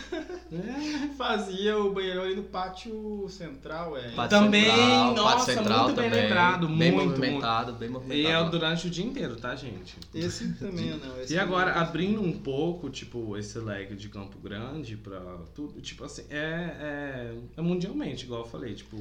É. 0.51 1.07
fazia 1.17 1.77
o 1.77 1.93
banheiro 1.93 2.21
ali 2.21 2.35
no 2.35 2.43
pátio 2.43 3.25
central, 3.29 3.95
é. 3.97 4.11
Pátio 4.11 4.37
Também, 4.39 4.65
central, 4.65 5.15
nossa, 5.15 5.37
pátio 5.37 5.53
central 5.53 5.83
muito 5.85 5.95
bem 5.95 6.09
também, 6.09 6.23
lembrado, 6.23 6.67
bem 6.67 6.91
muito, 6.91 7.09
movimentado, 7.09 7.73
bem 7.73 7.87
E 7.89 7.91
movimentado. 7.91 8.47
é 8.47 8.49
durante 8.49 8.87
o 8.87 8.89
dia 8.89 9.05
inteiro, 9.05 9.35
tá, 9.37 9.55
gente? 9.55 9.95
Esse 10.13 10.53
também 10.59 10.89
não. 10.97 11.21
Esse 11.21 11.33
E 11.33 11.39
agora, 11.39 11.73
não. 11.73 11.81
abrindo 11.81 12.21
um 12.21 12.33
pouco, 12.33 12.89
tipo, 12.89 13.37
esse 13.37 13.57
leque 13.59 13.95
de 13.95 14.09
Campo 14.09 14.37
Grande 14.39 14.97
pra 14.97 15.19
tudo, 15.55 15.79
tipo 15.81 16.03
assim, 16.03 16.25
é, 16.29 16.35
é, 16.37 17.35
é 17.57 17.61
mundialmente, 17.61 18.25
igual 18.25 18.41
eu 18.41 18.47
falei, 18.47 18.73
tipo, 18.75 18.97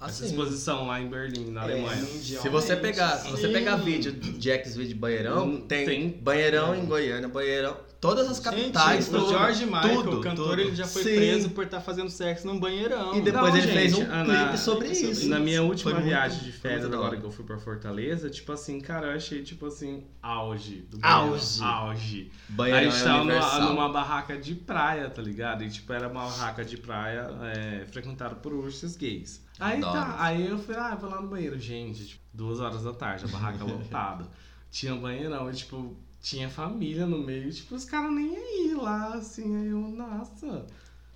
essa 0.00 0.24
Assim, 0.24 0.26
exposição 0.26 0.86
lá 0.86 1.00
em 1.00 1.08
Berlim, 1.08 1.50
na 1.50 1.62
É, 1.62 1.72
Alemanha. 1.72 2.04
se 2.04 2.48
você 2.48 2.76
pegar, 2.76 3.16
se 3.18 3.30
você 3.30 3.48
pegar 3.48 3.76
vídeo 3.76 4.12
de 4.12 4.50
X-Video 4.50 4.88
de 4.88 4.94
Banheirão, 4.94 5.46
Hum, 5.46 5.60
tem, 5.62 5.84
tem. 5.86 6.08
Banheirão 6.10 6.74
em 6.74 6.84
Goiânia, 6.84 7.28
Banheirão, 7.28 7.76
todas 8.06 8.28
as 8.30 8.36
Gente, 8.36 8.44
capitais, 8.44 9.08
o 9.08 9.10
tudo, 9.10 9.28
George 9.28 9.64
Michael, 9.66 9.94
tudo, 10.02 10.18
o 10.18 10.20
cantor, 10.20 10.48
tudo. 10.50 10.60
ele 10.60 10.74
já 10.76 10.86
foi 10.86 11.02
Sim. 11.02 11.16
preso 11.16 11.50
por 11.50 11.64
estar 11.64 11.80
fazendo 11.80 12.08
sexo 12.10 12.46
num 12.46 12.58
banheirão. 12.60 13.14
E 13.16 13.20
depois 13.20 13.52
Não, 13.52 13.58
ele 13.58 13.66
fez 13.72 13.92
um 13.92 13.96
gente, 13.96 14.08
clipe 14.10 14.26
na- 14.28 14.56
sobre 14.56 14.88
isso. 14.88 15.28
Na 15.28 15.38
minha 15.38 15.58
Foi 15.60 15.68
última 15.68 15.90
muito- 15.94 16.04
viagem 16.06 16.38
de 16.38 16.52
foi 16.52 16.60
férias, 16.60 16.80
muito 16.82 16.90
da 16.92 16.96
agora 16.98 17.10
hora. 17.12 17.20
que 17.20 17.26
eu 17.26 17.30
fui 17.30 17.44
pra 17.44 17.58
Fortaleza, 17.58 18.30
tipo 18.30 18.52
assim, 18.52 18.80
cara, 18.80 19.08
eu 19.08 19.16
achei, 19.16 19.42
tipo 19.42 19.66
assim, 19.66 20.04
auge. 20.22 20.86
Do 20.90 20.98
Auge. 21.02 21.58
banheiro, 21.60 21.76
Auge. 21.86 22.30
Aí 22.48 22.54
Banheirão 22.56 22.78
a 22.78 22.82
é 22.82 22.90
gente 22.90 23.04
tava 23.04 23.24
numa, 23.24 23.58
numa 23.70 23.88
barraca 23.88 24.36
de 24.38 24.54
praia, 24.54 25.10
tá 25.10 25.20
ligado? 25.22 25.64
E 25.64 25.68
tipo, 25.70 25.92
era 25.92 26.08
uma 26.08 26.22
barraca 26.24 26.64
de 26.64 26.76
praia 26.76 27.28
é, 27.54 27.84
frequentada 27.90 28.34
por 28.36 28.52
ursos 28.52 28.96
gays. 28.96 29.44
Aí 29.58 29.78
Adoro. 29.78 29.92
tá, 29.94 30.16
aí 30.18 30.46
eu 30.48 30.58
falei, 30.58 30.80
ah, 30.82 30.90
eu 30.92 30.98
vou 30.98 31.08
lá 31.10 31.20
no 31.20 31.28
banheiro, 31.28 31.58
gente, 31.58 32.06
tipo, 32.06 32.22
duas 32.32 32.60
horas 32.60 32.82
da 32.84 32.92
tarde, 32.92 33.24
a 33.24 33.28
barraca 33.28 33.64
lotada. 33.64 34.28
Tinha 34.70 34.94
um 34.94 35.00
banheirão, 35.00 35.48
e 35.50 35.54
tipo, 35.54 35.96
tinha 36.20 36.48
família 36.48 37.06
no 37.06 37.18
meio, 37.18 37.50
tipo, 37.52 37.74
os 37.74 37.84
caras 37.84 38.12
nem 38.12 38.36
aí 38.36 38.74
lá, 38.74 39.14
assim, 39.14 39.56
aí 39.56 39.68
eu, 39.68 39.78
nossa. 39.78 40.66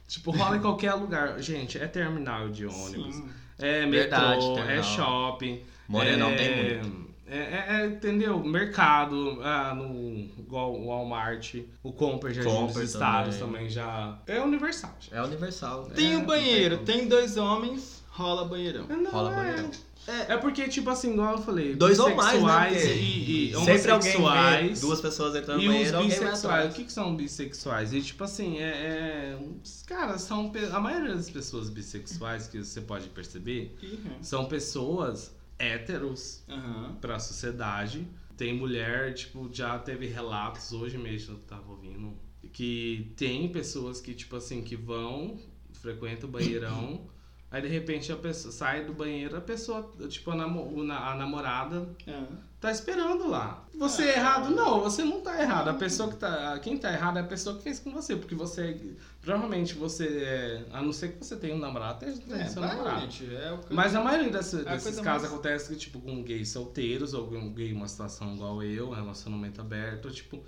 Tipo, 0.07 0.31
rola 0.33 0.57
em 0.57 0.61
qualquer 0.61 0.95
lugar. 0.95 1.41
Gente, 1.41 1.79
é 1.79 1.87
terminal 1.87 2.49
de 2.49 2.67
ônibus. 2.67 3.15
Sim. 3.15 3.29
É 3.59 3.87
Verdade, 3.87 4.47
metrô, 4.49 4.65
é 4.65 4.83
shopping. 4.83 5.63
Morenão 5.89 6.31
é, 6.31 6.37
tem 6.37 6.57
muito. 6.83 7.11
É, 7.29 7.39
é- 7.39 7.67
é, 7.69 7.87
entendeu? 7.87 8.43
Mercado, 8.43 9.39
ah, 9.43 9.73
no, 9.73 10.29
igual 10.37 10.75
o 10.75 10.89
Walmart, 10.89 11.55
o 11.81 11.93
Comper 11.93 12.33
Jardim 12.33 12.51
Comper 12.51 12.75
dos 12.75 12.93
Estados 12.93 13.37
também. 13.37 13.55
também. 13.55 13.71
já. 13.71 14.19
É 14.27 14.41
universal. 14.41 14.97
gente. 14.99 15.15
É 15.15 15.23
universal. 15.23 15.85
Tem 15.95 16.15
é, 16.15 16.17
um 16.17 16.25
banheiro, 16.25 16.79
não 16.79 16.85
tem 16.85 17.07
dois 17.07 17.37
homens, 17.37 18.03
rola 18.11 18.45
banheirão. 18.45 18.87
Não, 18.89 19.11
Rola 19.13 19.33
é. 19.33 19.37
banheirão. 19.37 19.71
É 20.07 20.37
porque, 20.37 20.67
tipo 20.69 20.91
assim, 20.91 21.13
igual 21.13 21.37
eu 21.37 21.43
falei, 21.43 21.75
Dois 21.75 21.99
ou 21.99 22.15
mais, 22.15 22.43
né? 22.43 22.69
Porque 22.69 22.95
e, 22.95 23.51
e 23.51 23.65
Sempre 23.65 23.91
alguém 23.91 24.75
duas 24.75 25.01
pessoas 25.01 25.37
entrando 25.37 25.59
no 25.59 25.65
E 25.65 25.69
os 25.69 25.73
banheiro, 25.75 25.97
vai 25.99 26.07
bissexuais, 26.07 26.73
o 26.73 26.77
que, 26.77 26.85
que 26.85 26.93
são 26.93 27.17
bissexuais? 27.17 27.93
E 27.93 28.03
tipo 28.03 28.25
assim, 28.25 28.59
é, 28.59 28.63
é. 28.71 29.39
os 29.63 29.83
Cara, 29.83 30.19
são. 30.19 30.51
A 30.73 30.81
maioria 30.81 31.15
das 31.15 31.29
pessoas 31.31 31.69
bissexuais 31.69 32.47
que 32.49 32.59
você 32.59 32.81
pode 32.81 33.09
perceber 33.09 33.77
Uhum. 33.83 34.23
são 34.23 34.47
pessoas 34.47 35.35
héteros 35.59 36.43
Aham. 36.49 36.97
pra 37.01 37.19
sociedade. 37.19 38.07
Tem 38.37 38.55
mulher, 38.55 39.13
tipo, 39.13 39.51
já 39.53 39.79
teve 39.79 40.07
relatos 40.07 40.73
hoje 40.73 40.97
mesmo, 40.97 41.35
eu 41.35 41.39
tava 41.41 41.71
ouvindo, 41.71 42.15
que 42.55 43.13
tem 43.15 43.47
pessoas 43.51 44.01
que, 44.01 44.15
tipo 44.15 44.35
assim, 44.35 44.63
que 44.63 44.75
vão, 44.75 45.39
frequentam 45.75 46.27
o 46.27 46.33
banheirão, 46.33 47.03
aí 47.51 47.63
de 47.63 47.69
repente 47.69 48.13
a 48.13 48.17
pessoa 48.17 48.53
sai 48.53 48.85
do 48.85 48.93
banheiro, 48.93 49.37
a 49.37 49.41
pessoa, 49.41 49.91
tipo, 50.09 50.31
a, 50.31 50.35
namo- 50.37 50.83
a 50.93 51.15
namorada 51.15 51.89
É. 52.07 52.23
tá 52.61 52.71
esperando 52.71 53.29
lá. 53.29 53.65
Você 53.75 54.03
é 54.05 54.17
errado? 54.19 54.51
Não, 54.51 54.81
você 54.81 55.03
não 55.03 55.21
tá 55.23 55.41
errado. 55.41 55.69
A 55.69 55.75
pessoa 55.75 56.11
que 56.11 56.17
tá. 56.17 56.59
Quem 56.59 56.77
tá 56.77 56.93
errado 56.93 57.17
é 57.17 57.21
a 57.23 57.25
pessoa 57.27 57.57
que 57.57 57.63
fez 57.63 57.79
com 57.79 57.91
você, 57.91 58.15
porque 58.15 58.35
você. 58.35 58.95
Provavelmente 59.23 59.75
você. 59.75 60.07
é- 60.23 60.65
A 60.71 60.83
não 60.83 60.93
ser 60.93 61.13
que 61.13 61.25
você 61.25 61.35
tenha 61.37 61.55
um 61.55 61.59
namorado, 61.59 62.01
tem, 62.01 62.15
tem 62.17 62.41
É, 62.41 62.47
seu 62.47 62.61
namorado. 62.61 63.05
é 63.05 63.07
que- 63.09 63.73
Mas 63.75 63.95
a 63.95 64.01
maioria 64.03 64.29
a 64.29 64.31
desses 64.31 64.65
casos 64.65 65.03
mais- 65.05 65.25
acontece 65.25 65.71
que, 65.71 65.77
tipo, 65.77 65.99
com 66.01 66.23
gays 66.23 66.51
solteiros, 66.51 67.15
ou 67.15 67.27
com 67.29 67.53
gay 67.55 67.71
em 67.71 67.75
uma 67.75 67.89
situação 67.89 68.35
igual 68.35 68.63
eu, 68.63 68.89
um 68.91 68.95
relacionamento 68.95 69.61
aberto, 69.61 70.11
tipo, 70.11 70.43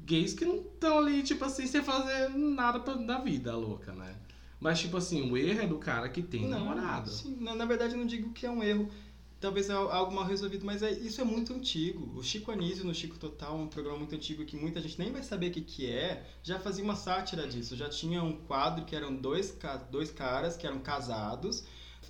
gays 0.00 0.34
que 0.34 0.44
não 0.44 0.56
estão 0.56 0.98
ali, 0.98 1.22
tipo 1.22 1.42
assim, 1.46 1.66
sem 1.66 1.82
fazer 1.82 2.28
nada 2.30 2.78
pra, 2.80 2.92
da 2.94 3.18
vida 3.18 3.56
louca, 3.56 3.92
né? 3.92 4.14
Mas, 4.64 4.80
tipo 4.80 4.96
assim, 4.96 5.30
o 5.30 5.36
erro 5.36 5.60
é 5.60 5.66
do 5.66 5.76
cara 5.76 6.08
que 6.08 6.22
tem 6.22 6.48
namorado. 6.48 7.10
Sim, 7.10 7.36
na, 7.38 7.54
na 7.54 7.66
verdade 7.66 7.92
eu 7.92 7.98
não 7.98 8.06
digo 8.06 8.32
que 8.32 8.46
é 8.46 8.50
um 8.50 8.62
erro. 8.62 8.90
Talvez 9.38 9.68
é 9.68 9.74
algo 9.74 10.10
mal 10.10 10.24
resolvido, 10.24 10.64
mas 10.64 10.82
é, 10.82 10.90
isso 10.90 11.20
é 11.20 11.24
muito 11.24 11.52
antigo. 11.52 12.18
O 12.18 12.22
Chico 12.22 12.50
Anísio 12.50 12.82
no 12.82 12.94
Chico 12.94 13.18
Total, 13.18 13.54
um 13.54 13.66
programa 13.66 13.98
muito 13.98 14.14
antigo 14.14 14.42
que 14.46 14.56
muita 14.56 14.80
gente 14.80 14.98
nem 14.98 15.12
vai 15.12 15.22
saber 15.22 15.48
o 15.48 15.50
que, 15.50 15.60
que 15.60 15.86
é, 15.90 16.26
já 16.42 16.58
fazia 16.58 16.82
uma 16.82 16.96
sátira 16.96 17.46
disso. 17.46 17.76
Já 17.76 17.90
tinha 17.90 18.22
um 18.22 18.38
quadro 18.46 18.86
que 18.86 18.96
eram 18.96 19.14
dois, 19.14 19.54
dois 19.90 20.10
caras 20.10 20.56
que 20.56 20.66
eram 20.66 20.78
casados, 20.78 21.64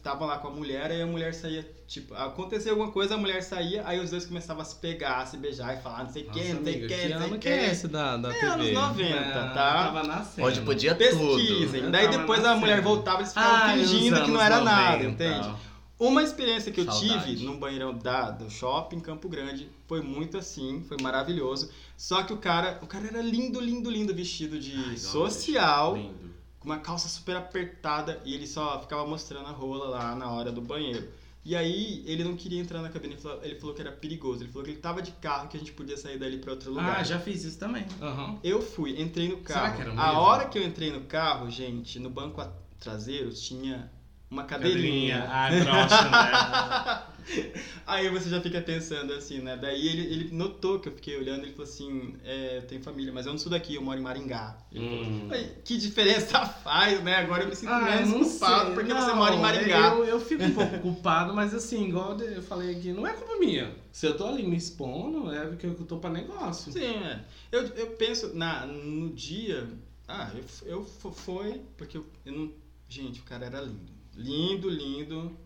estavam 0.05 0.29
lá 0.29 0.37
com 0.37 0.49
a 0.49 0.51
mulher, 0.51 0.91
aí 0.91 1.01
a 1.01 1.07
mulher 1.07 1.33
saía, 1.33 1.67
tipo, 1.89 2.15
acontecia 2.15 2.71
alguma 2.73 2.91
coisa, 2.93 3.15
a 3.15 3.17
mulher 3.17 3.43
saía, 3.43 3.83
aí 3.87 3.99
os 3.99 4.11
dois 4.11 4.27
começavam 4.27 4.61
a 4.61 4.65
se 4.65 4.75
pegar, 4.77 5.21
a 5.23 5.27
se 5.27 5.39
beijar 5.39 5.79
e 5.79 5.81
falar 5.83 6.05
não 6.05 6.11
sei 6.11 6.25
Nossa, 6.27 6.39
quem, 6.39 6.53
não 6.55 6.63
sei 6.63 6.75
amiga, 6.75 6.89
quem, 6.89 6.99
que 6.99 7.09
não 7.09 7.19
sei 7.19 7.27
ano 7.29 7.39
que 7.39 7.49
quem. 7.49 7.53
é 7.53 7.71
esse 7.71 7.89
da, 7.89 8.17
da 8.19 8.29
É, 8.31 8.33
TV? 8.39 8.47
anos 8.53 8.73
90, 8.73 9.17
É, 9.17 9.31
tá? 9.33 9.51
Tava 9.55 10.03
nascendo. 10.03 10.47
Onde 10.47 10.61
podia 10.61 10.95
Pesquisem. 10.95 11.81
tudo. 11.81 11.91
Daí 11.91 12.09
depois 12.09 12.41
a 12.41 12.43
nascendo. 12.43 12.61
mulher 12.61 12.83
voltava 12.83 13.17
e 13.17 13.21
eles 13.23 13.31
ficavam 13.31 13.57
Ah, 13.57 13.73
fingindo 13.73 14.17
nos 14.17 14.25
que 14.27 14.31
não 14.31 14.43
era 14.43 14.61
nada, 14.61 15.03
90. 15.05 15.25
entende? 15.25 15.55
Uma 15.99 16.23
experiência 16.23 16.71
que 16.73 16.81
eu 16.81 16.85
Saudade. 16.85 17.25
tive 17.37 17.47
num 17.47 17.57
banheirão 17.59 17.95
da, 17.97 18.31
do 18.31 18.51
shopping 18.51 18.99
Campo 19.01 19.29
Grande 19.29 19.69
foi 19.87 20.03
muito 20.03 20.37
assim, 20.37 20.85
foi 20.87 20.97
maravilhoso. 21.01 21.71
Só 21.97 22.23
que 22.25 22.33
o 22.33 22.37
cara, 22.37 22.79
o 22.83 22.87
cara 22.87 23.07
era 23.07 23.23
lindo, 23.23 23.59
lindo, 23.61 23.89
lindo, 23.91 24.13
vestido 24.13 24.59
de 24.59 24.75
Ai, 24.91 24.97
social, 24.99 25.95
Lindo. 25.97 26.24
Com 26.65 26.71
uma 26.71 26.79
calça 26.79 27.09
super 27.09 27.37
apertada 27.37 28.21
e 28.25 28.35
ele 28.35 28.47
só 28.47 28.81
ficava 28.81 29.07
mostrando 29.07 29.47
a 29.47 29.51
rola 29.53 29.87
lá 29.91 30.17
na 30.17 30.31
hora 30.31 30.51
do 30.51 30.63
banheiro. 30.63 31.07
E 31.45 31.55
aí 31.55 32.03
ele 32.07 32.25
não 32.25 32.35
queria 32.35 32.59
entrar 32.59 32.81
na 32.81 32.89
cabine, 32.89 33.13
ele 33.13 33.21
falou, 33.21 33.41
ele 33.45 33.55
falou 33.57 33.75
que 33.75 33.83
era 33.83 33.93
perigoso. 33.93 34.43
Ele 34.43 34.51
falou 34.51 34.65
que 34.65 34.71
ele 34.71 34.81
tava 34.81 35.03
de 35.03 35.13
carro, 35.13 35.47
que 35.49 35.59
a 35.59 35.61
gente 35.61 35.73
podia 35.73 35.95
sair 35.99 36.19
dali 36.19 36.39
pra 36.39 36.53
outro 36.53 36.71
lugar. 36.71 37.01
Ah, 37.01 37.03
já 37.05 37.21
fiz 37.21 37.45
isso 37.45 37.59
também. 37.59 37.85
Aham. 38.01 38.39
Eu 38.43 38.63
fui, 38.63 38.99
entrei 38.99 39.29
no 39.29 39.37
Será 39.47 39.61
carro. 39.61 39.77
que 39.77 39.83
era 39.83 39.91
o 39.91 40.01
a 40.01 40.07
mesmo? 40.07 40.21
hora 40.21 40.49
que 40.49 40.59
eu 40.59 40.63
entrei 40.65 40.91
no 40.91 41.03
carro, 41.03 41.51
gente, 41.51 41.99
no 41.99 42.09
banco 42.09 42.43
traseiro 42.81 43.31
tinha 43.31 43.91
uma 44.31 44.45
cadeirinha. 44.45 45.27
Ah, 45.29 45.49
broxa, 45.51 46.09
né? 46.09 47.15
Aí 47.87 48.09
você 48.11 48.29
já 48.29 48.41
fica 48.41 48.61
pensando 48.61 49.13
assim, 49.15 49.39
né? 49.41 49.57
Daí 49.57 49.87
ele, 49.89 50.03
ele 50.13 50.35
notou 50.35 50.79
que 50.79 50.89
eu 50.89 50.93
fiquei 50.95 51.17
olhando, 51.17 51.43
ele 51.45 51.53
falou 51.53 51.65
assim, 51.65 52.17
é, 52.25 52.59
eu 52.59 52.63
tenho 52.67 52.83
família, 52.83 53.13
mas 53.13 53.25
eu 53.27 53.33
não 53.33 53.39
sou 53.39 53.51
daqui, 53.51 53.75
eu 53.77 53.83
moro 53.83 53.99
em 53.99 54.03
Maringá. 54.03 54.59
Falou, 54.73 55.05
Hum. 55.05 55.29
"Ai, 55.31 55.51
que 55.65 55.79
diferença 55.79 56.45
faz, 56.45 57.03
né? 57.03 57.17
Agora 57.17 57.45
eu 57.45 57.49
me 57.49 57.57
sinto 57.57 57.71
Ah, 57.73 57.81
menos 57.81 58.11
culpado 58.13 58.67
sei. 58.67 58.75
porque 58.75 58.93
Não, 58.93 59.01
você 59.01 59.13
mora 59.15 59.35
em 59.35 59.41
Maringá. 59.41 59.89
Eu, 59.95 60.05
eu 60.05 60.21
fico 60.21 60.43
um 60.43 60.53
pouco 60.55 60.79
culpado, 60.81 61.33
mas 61.35 61.55
assim, 61.55 61.89
igual 61.89 62.19
eu 62.21 62.43
falei 62.43 62.75
aqui, 62.77 62.93
não 62.93 63.07
é 63.07 63.13
culpa 63.15 63.39
minha. 63.39 63.75
Se 63.93 64.07
eu 64.07 64.17
tô 64.17 64.27
ali 64.27 64.43
me 64.43 64.57
expondo, 64.57 65.33
é 65.33 65.47
porque 65.47 65.67
eu 65.67 65.75
tô 65.75 65.97
pra 65.99 66.11
negócio. 66.11 66.73
Sim, 66.73 66.85
é. 66.85 67.25
Eu, 67.51 67.63
eu 67.69 67.87
penso 67.93 68.35
na, 68.35 68.67
no 68.67 69.11
dia. 69.11 69.67
Ah, 70.07 70.31
eu, 70.35 70.45
eu 70.69 70.85
fo- 70.85 71.13
foi 71.13 71.63
porque 71.79 71.97
eu, 71.97 72.05
eu 72.27 72.33
não. 72.33 72.53
Gente, 72.89 73.21
o 73.21 73.25
cara 73.25 73.47
era 73.47 73.61
lindo. 73.63 73.94
Lindo, 74.17 74.69
lindo. 74.69 75.37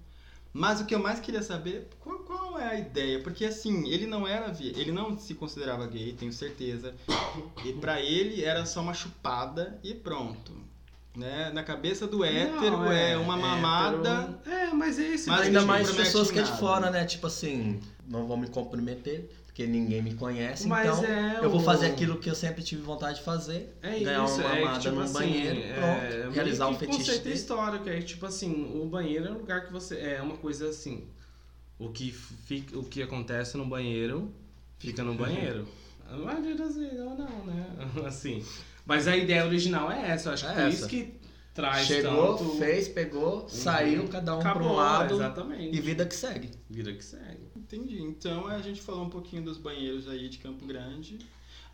Mas 0.53 0.81
o 0.81 0.87
que 0.87 0.95
eu 0.95 0.99
mais 0.99 1.21
queria 1.21 1.43
saber, 1.43 1.89
qual, 2.01 2.19
qual 2.21 2.59
é 2.59 2.69
a 2.69 2.79
ideia? 2.79 3.21
Porque 3.21 3.45
assim, 3.45 3.87
ele 3.89 4.07
não 4.07 4.27
era 4.27 4.51
ele 4.61 4.91
não 4.91 5.16
se 5.19 5.35
considerava 5.35 5.87
gay, 5.87 6.12
tenho 6.19 6.33
certeza. 6.33 6.95
E 7.64 7.73
pra 7.75 8.01
ele 8.01 8.43
era 8.43 8.64
só 8.66 8.81
uma 8.81 8.95
chupada 8.95 9.79
e 9.85 9.95
pronto. 9.95 10.53
Né? 11.14 11.51
Na 11.53 11.62
cabeça 11.64 12.07
do 12.07 12.25
hétero 12.25 12.79
Não, 12.79 12.93
é, 12.93 13.16
uma 13.16 13.37
mamada. 13.37 14.39
hétero- 14.45 14.57
É, 14.57 14.73
mas 14.73 14.99
é 14.99 15.09
isso. 15.14 15.29
Mas 15.29 15.43
Ainda 15.47 15.62
mais 15.62 15.91
pessoas 15.91 16.31
que 16.31 16.39
é 16.39 16.43
de 16.43 16.53
fora, 16.59 16.91
né? 16.91 17.05
Tipo 17.05 17.27
assim, 17.27 17.81
não 18.07 18.27
vou 18.27 18.37
me 18.37 18.49
comprometer, 18.49 19.29
porque 19.59 19.66
ninguém 19.66 20.00
me 20.00 20.14
conhece, 20.14 20.68
Mas 20.68 20.86
então 20.86 21.04
é 21.04 21.40
eu 21.42 21.50
vou 21.50 21.61
o- 21.61 21.64
fazer 21.64 21.86
aquilo 21.86 22.18
que 22.18 22.30
eu 22.30 22.34
sempre 22.34 22.62
tive 22.62 22.80
vontade 22.80 23.18
de 23.18 23.24
fazer. 23.24 23.76
É 23.82 23.98
ganhar 23.98 24.24
isso, 24.24 24.40
uma 24.40 24.54
é 24.54 24.61
mamada 24.61 24.76
que, 24.78 24.82
tipo 24.84 24.94
num 24.94 25.00
assim, 25.02 25.12
banheiro, 25.14 25.61
é, 25.61 25.72
pronto, 25.72 26.30
realizar 26.32 26.64
meio 26.66 26.76
um 26.76 26.78
fetiche 26.78 26.98
conceito 26.98 27.22
dele. 27.24 27.34
histórico, 27.34 27.88
é 27.88 28.00
tipo 28.00 28.24
assim, 28.26 28.70
o 28.80 28.86
banheiro 28.86 29.26
é 29.26 29.30
um 29.32 29.38
lugar 29.38 29.66
que 29.66 29.72
você 29.72 29.98
é 29.98 30.22
uma 30.22 30.36
coisa 30.36 30.68
assim, 30.68 31.09
o 31.76 31.88
que 31.88 32.12
fica, 32.12 32.78
o 32.78 32.84
que 32.84 33.02
acontece 33.02 33.56
no 33.56 33.66
banheiro 33.66 34.32
fica 34.78 35.02
no 35.02 35.14
banheiro. 35.14 35.66
A 36.09 36.16
maioria 36.16 36.54
das 36.54 36.76
vezes 36.76 37.00
ou 37.00 37.16
não, 37.18 37.44
né? 37.44 37.66
Assim, 38.06 38.42
mas 38.86 39.06
a 39.09 39.14
ideia 39.16 39.44
original 39.44 39.90
é 39.92 40.09
essa, 40.12 40.28
eu 40.30 40.32
acho 40.34 40.44
que 40.46 40.50
É 40.52 40.54
por 40.54 40.61
essa. 40.62 40.68
isso 40.76 40.88
que 40.88 41.14
traz 41.52 41.86
Chegou, 41.86 42.36
tanto 42.38 42.50
fez, 42.56 42.88
pegou, 42.88 43.46
saiu, 43.48 44.06
cada 44.09 44.36
um 44.36 44.40
acabou, 44.40 44.70
um 44.70 44.76
lado 44.76 45.14
exatamente. 45.16 45.76
e 45.76 45.80
vida 45.80 46.06
que 46.06 46.14
segue. 46.14 46.50
vida 46.70 46.92
que 46.94 47.04
segue. 47.04 47.40
Entendi. 47.71 48.03
Então 48.03 48.47
a 48.47 48.61
gente 48.61 48.81
falou 48.81 49.05
um 49.05 49.11
pouquinho 49.11 49.43
dos 49.43 49.59
banheiros 49.59 50.09
aí 50.09 50.29
de 50.29 50.39
Campo 50.39 50.64
Grande. 50.66 51.19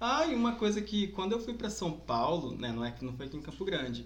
Ah, 0.00 0.26
e 0.26 0.34
uma 0.34 0.56
coisa 0.56 0.80
que 0.82 1.06
quando 1.08 1.32
eu 1.32 1.40
fui 1.40 1.54
pra 1.54 1.70
São 1.70 1.92
Paulo, 1.92 2.54
né, 2.56 2.72
não 2.72 2.84
é 2.84 2.90
que 2.90 3.04
não 3.04 3.12
foi 3.12 3.26
aqui 3.26 3.36
em 3.36 3.42
Campo 3.42 3.64
Grande. 3.64 4.04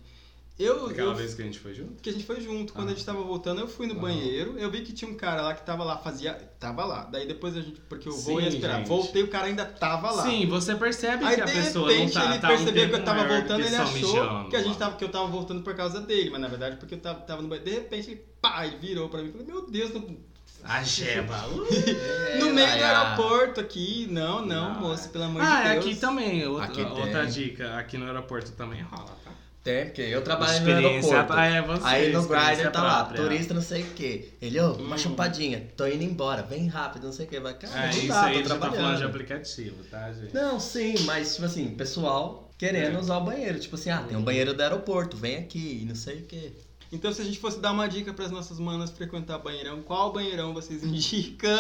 Eu, 0.59 0.87
Aquela 0.87 1.13
eu 1.13 1.15
vez 1.15 1.35
que 1.35 1.43
a 1.43 1.45
gente 1.45 1.59
foi 1.61 1.73
junto? 1.73 2.03
que 2.03 2.11
a 2.11 2.13
gente 2.13 2.25
foi 2.27 2.41
junto, 2.41 2.73
quando 2.73 2.89
Ah. 2.89 2.91
a 2.91 2.95
gente 2.95 3.07
tava 3.07 3.23
voltando, 3.23 3.61
eu 3.61 3.69
fui 3.69 3.87
no 3.87 3.93
Aham. 3.93 4.03
banheiro, 4.03 4.59
eu 4.59 4.69
vi 4.69 4.83
que 4.83 4.93
tinha 4.93 5.09
um 5.09 5.15
cara 5.15 5.41
lá 5.41 5.55
que 5.55 5.65
tava 5.65 5.85
lá, 5.85 5.97
fazia, 5.99 6.35
tava 6.59 6.85
lá. 6.85 7.05
Daí 7.05 7.29
depois 7.29 7.57
a 7.57 7.61
gente, 7.63 7.81
porque 7.83 8.09
eu 8.09 8.13
vou 8.13 8.39
Sim, 8.39 8.43
ia 8.43 8.49
esperar, 8.49 8.79
gente. 8.79 8.89
voltei, 8.89 9.23
o 9.23 9.29
cara 9.29 9.47
ainda 9.47 9.65
tava 9.65 10.11
lá. 10.11 10.25
Sim, 10.25 10.47
você 10.47 10.75
percebe 10.75 11.25
Aí 11.25 11.37
que 11.37 11.43
a 11.43 11.45
de 11.45 11.53
pessoa 11.53 11.89
repente 11.89 12.15
não 12.17 12.23
tá, 12.25 12.31
ele 12.33 12.41
tá 12.41 12.49
um 12.49 12.57
percebeu 12.57 12.89
que 12.89 12.95
eu 12.97 13.05
tava 13.05 13.25
voltando, 13.29 13.61
ele 13.65 13.77
achou 13.77 13.95
mijando 13.95 14.51
que 14.51 14.57
a 14.57 14.63
gente 14.65 14.77
tava 14.79 14.97
que 14.97 15.05
eu 15.05 15.09
tava 15.11 15.27
voltando 15.29 15.63
por 15.63 15.77
causa 15.77 16.01
dele, 16.01 16.29
mas 16.31 16.41
na 16.41 16.49
verdade 16.49 16.77
porque 16.77 16.95
eu 16.97 17.01
tava, 17.01 17.21
tava 17.21 17.41
no 17.41 17.47
banheiro. 17.49 17.71
De 17.71 17.77
repente 17.77 18.11
ele 18.11 18.25
pá, 18.43 18.67
ele 18.67 18.79
virou 18.79 19.09
pra 19.09 19.23
mim 19.23 19.29
e 19.29 19.33
falou: 19.33 19.47
"Meu 19.47 19.71
Deus, 19.71 19.95
não, 19.95 20.17
A 20.65 20.83
jeba. 20.83 21.37
no 22.39 22.53
meio 22.53 22.79
do 22.79 22.85
aeroporto 22.85 23.61
aqui. 23.61 24.07
Não, 24.11 24.45
não, 24.45 24.75
Não. 24.75 24.81
moço, 24.81 25.09
pelo 25.09 25.25
amor 25.25 25.43
Ah, 25.43 25.63
de 25.63 25.69
é 25.69 25.73
Deus. 25.73 25.85
aqui 25.87 25.95
também. 25.97 26.47
Outra, 26.47 26.65
Aqui 26.67 26.81
outra 26.83 27.27
dica, 27.27 27.77
aqui 27.79 27.97
no 27.99 28.07
aeroporto 28.07 28.53
também 28.53 28.83
rola, 28.83 29.17
tá? 29.25 29.31
Tem, 29.65 29.87
porque 29.87 30.03
eu 30.03 30.23
trabalho 30.23 30.61
no 30.65 30.71
aeroporto. 30.73 31.33
Ah, 31.33 31.45
é 31.47 31.61
você, 31.63 31.83
Aí 31.85 32.13
no 32.13 32.23
Grindr 32.27 32.71
tá 32.71 32.83
lá, 32.83 33.05
própria. 33.05 33.23
turista 33.23 33.53
não 33.55 33.61
sei 33.61 33.83
o 33.83 33.87
que. 33.87 34.33
Ele, 34.41 34.59
ô, 34.61 34.73
uma 34.75 34.95
Hum. 34.95 34.99
chupadinha, 34.99 35.67
tô 35.77 35.87
indo 35.87 36.03
embora, 36.05 36.43
vem 36.43 36.67
rápido, 36.69 37.05
não 37.07 37.13
sei 37.13 37.27
o 37.27 37.29
que. 37.29 37.41
Vai, 37.41 37.55
cara, 37.55 37.75
É, 37.75 37.83
não 37.91 37.99
isso 37.99 38.09
dá, 38.09 38.25
aí 38.27 38.43
tô 38.43 38.49
já 38.49 38.55
tá 38.55 38.61
falando 38.61 38.71
de 38.73 38.79
trabalhando. 38.79 39.09
aplicativo, 39.11 39.77
tá, 39.91 40.13
gente? 40.13 40.33
Não, 40.35 40.59
sim, 40.61 40.95
mas 41.05 41.35
tipo 41.35 41.47
assim, 41.47 41.69
pessoal 41.71 42.51
querendo 42.57 42.97
É. 42.97 43.01
usar 43.01 43.19
o 43.19 43.25
banheiro. 43.25 43.59
Tipo 43.59 43.75
assim, 43.75 43.91
ah, 43.91 44.03
tem 44.09 44.17
um 44.17 44.23
banheiro 44.23 44.55
do 44.55 44.61
aeroporto, 44.63 45.17
vem 45.17 45.37
aqui, 45.37 45.85
não 45.89 45.95
sei 45.95 46.19
o 46.19 46.23
que. 46.23 46.53
Então, 46.91 47.13
se 47.13 47.21
a 47.21 47.25
gente 47.25 47.39
fosse 47.39 47.61
dar 47.61 47.73
uma 47.73 47.87
dica 47.89 48.13
para 48.15 48.25
as 48.25 48.31
nossas 48.31 48.59
manas 48.59 48.91
frequentar 48.91 49.39
banheirão, 49.39 49.83
qual 49.83 50.13
banheirão 50.13 50.55
vocês 50.55 50.83
indicam? 50.85 51.51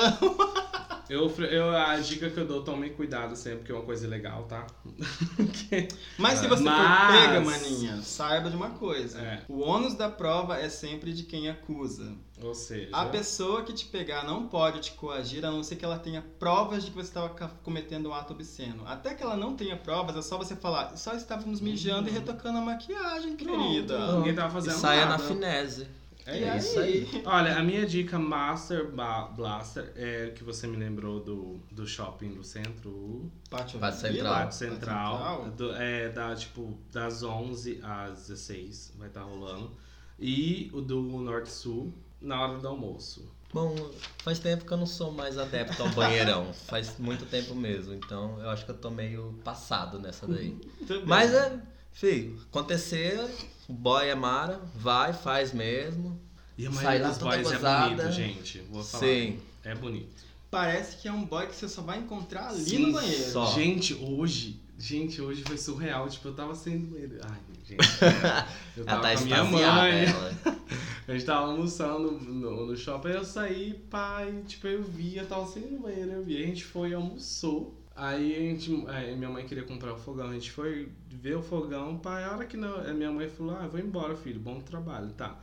Eu, 1.08 1.30
eu, 1.46 1.70
a 1.74 1.96
dica 1.98 2.28
que 2.28 2.38
eu 2.38 2.46
dou, 2.46 2.62
tome 2.62 2.90
cuidado 2.90 3.34
sempre, 3.34 3.64
que 3.64 3.72
é 3.72 3.74
uma 3.74 3.84
coisa 3.84 4.06
legal, 4.06 4.44
tá? 4.44 4.66
Mas 6.18 6.38
se 6.38 6.46
você 6.46 6.62
Mas- 6.62 7.12
for 7.12 7.20
pega, 7.22 7.40
maninha, 7.40 8.02
saiba 8.02 8.50
de 8.50 8.56
uma 8.56 8.70
coisa. 8.70 9.18
É. 9.20 9.42
O 9.48 9.60
ônus 9.60 9.94
da 9.94 10.10
prova 10.10 10.58
é 10.58 10.68
sempre 10.68 11.12
de 11.12 11.22
quem 11.22 11.48
acusa. 11.48 12.14
Ou 12.42 12.54
seja, 12.54 12.88
A 12.92 13.06
pessoa 13.06 13.62
que 13.64 13.72
te 13.72 13.86
pegar 13.86 14.24
não 14.24 14.46
pode 14.46 14.80
te 14.80 14.92
coagir, 14.92 15.44
a 15.44 15.50
não 15.50 15.62
ser 15.62 15.76
que 15.76 15.84
ela 15.84 15.98
tenha 15.98 16.22
provas 16.38 16.84
de 16.84 16.90
que 16.90 16.96
você 16.96 17.08
estava 17.08 17.28
cometendo 17.62 18.08
um 18.10 18.14
ato 18.14 18.32
obsceno. 18.32 18.86
Até 18.86 19.14
que 19.14 19.22
ela 19.22 19.36
não 19.36 19.56
tenha 19.56 19.76
provas, 19.76 20.16
é 20.16 20.22
só 20.22 20.38
você 20.38 20.54
falar, 20.54 20.96
só 20.96 21.14
estávamos 21.14 21.60
mijando 21.60 22.08
e 22.08 22.12
retocando 22.12 22.58
a 22.58 22.60
maquiagem, 22.60 23.34
querida. 23.36 23.96
Pronto, 23.96 24.16
ninguém 24.18 24.34
tava 24.34 24.48
E 24.48 24.52
fazendo 24.52 24.78
saia 24.80 25.06
nada. 25.06 25.22
na 25.22 25.28
finese. 25.28 25.88
É 26.26 26.38
E 26.40 26.44
É 26.44 26.56
isso. 26.58 26.68
isso 26.68 26.80
aí. 26.80 27.22
Olha, 27.24 27.56
a 27.58 27.62
minha 27.62 27.86
dica 27.86 28.18
Master 28.18 28.86
Ba- 28.90 29.28
Blaster 29.28 29.92
é 29.96 30.30
que 30.36 30.44
você 30.44 30.66
me 30.66 30.76
lembrou 30.76 31.20
do, 31.20 31.58
do 31.72 31.86
shopping 31.86 32.34
do 32.34 32.44
centro, 32.44 32.90
o 32.90 33.32
Pátio 33.48 33.80
Pátio 33.80 34.00
Central. 34.00 34.34
Pátio 34.34 34.58
Central, 34.58 35.16
Central. 35.16 35.50
do- 35.52 35.72
é 35.74 36.08
da 36.10 36.36
tipo 36.36 36.78
das 36.92 37.22
11 37.22 37.80
às 37.82 38.26
16 38.28 38.92
vai 38.98 39.08
estar 39.08 39.22
rolando. 39.22 39.72
E 40.20 40.68
o 40.74 40.80
do 40.82 41.00
Norte 41.00 41.50
Sul 41.50 41.94
na 42.20 42.40
hora 42.40 42.58
do 42.58 42.68
almoço. 42.68 43.30
Bom, 43.52 43.74
faz 44.18 44.38
tempo 44.38 44.66
que 44.66 44.72
eu 44.72 44.76
não 44.76 44.86
sou 44.86 45.10
mais 45.10 45.38
adepto 45.38 45.82
ao 45.82 45.88
banheirão. 45.90 46.52
faz 46.66 46.98
muito 46.98 47.24
tempo 47.26 47.54
mesmo. 47.54 47.94
Então 47.94 48.38
eu 48.40 48.50
acho 48.50 48.64
que 48.64 48.70
eu 48.70 48.76
tô 48.76 48.90
meio 48.90 49.38
passado 49.42 49.98
nessa 49.98 50.26
daí. 50.26 50.54
Mas 51.06 51.32
é, 51.32 51.58
filho, 51.92 52.38
acontecer, 52.50 53.18
o 53.66 53.72
boy 53.72 54.06
é 54.06 54.14
Mara, 54.14 54.60
vai, 54.74 55.12
faz 55.14 55.52
mesmo. 55.52 56.20
E 56.58 56.66
a 56.66 56.72
Sai 56.72 56.84
maioria 56.84 57.02
lá 57.04 57.08
dos 57.08 57.18
toda 57.18 57.36
boys 57.36 57.48
é 57.48 57.54
gozada. 57.54 57.88
bonito, 57.94 58.12
gente. 58.12 58.58
Vou 58.70 58.84
falar. 58.84 59.04
Sim. 59.04 59.40
É 59.64 59.74
bonito. 59.74 60.28
Parece 60.50 60.96
que 60.96 61.08
é 61.08 61.12
um 61.12 61.24
boy 61.24 61.46
que 61.46 61.54
você 61.56 61.68
só 61.68 61.82
vai 61.82 61.98
encontrar 61.98 62.48
ali 62.48 62.64
Sim, 62.64 62.86
no 62.86 62.92
banheiro. 62.92 63.30
só. 63.30 63.52
Gente, 63.54 63.94
hoje, 63.94 64.60
gente, 64.78 65.20
hoje 65.22 65.42
foi 65.44 65.56
surreal. 65.56 66.08
Tipo, 66.08 66.28
eu 66.28 66.34
tava 66.34 66.54
saindo 66.54 66.86
do 66.86 66.92
banheiro. 66.92 67.18
Ai, 67.22 67.38
gente. 67.66 67.86
Eu 68.76 68.84
Ela 68.86 69.00
tava 69.00 69.02
tá 69.02 69.14
com 69.14 69.20
a 69.20 69.44
minha 69.44 69.72
mãe. 69.74 70.04
ela. 70.06 70.34
A 71.08 71.12
gente 71.12 71.24
tava 71.24 71.46
almoçando 71.46 72.12
no, 72.12 72.66
no 72.66 72.76
shopping, 72.76 73.08
aí 73.08 73.14
eu 73.14 73.24
saí, 73.24 73.74
pai, 73.90 74.42
tipo, 74.46 74.66
eu 74.66 74.82
vi, 74.82 75.16
eu 75.16 75.26
tava 75.26 75.46
saindo 75.46 75.70
do 75.70 75.78
banheiro, 75.82 76.12
eu 76.12 76.22
vi. 76.22 76.36
A 76.42 76.46
gente 76.46 76.64
foi, 76.64 76.92
almoçou. 76.92 77.74
Aí 77.96 78.34
a 78.36 78.38
gente, 78.38 78.84
aí 78.88 79.16
minha 79.16 79.30
mãe 79.30 79.44
queria 79.46 79.64
comprar 79.64 79.92
o 79.94 79.96
fogão, 79.98 80.28
a 80.28 80.34
gente 80.34 80.52
foi 80.52 80.88
ver 81.10 81.36
o 81.36 81.42
fogão, 81.42 81.98
pai, 81.98 82.22
a 82.24 82.32
hora 82.32 82.44
que 82.46 82.56
não, 82.56 82.76
a 82.76 82.92
minha 82.92 83.10
mãe 83.10 83.28
falou, 83.28 83.56
ah, 83.56 83.66
vou 83.66 83.80
embora, 83.80 84.14
filho, 84.14 84.38
bom 84.38 84.60
trabalho, 84.60 85.08
tá. 85.16 85.36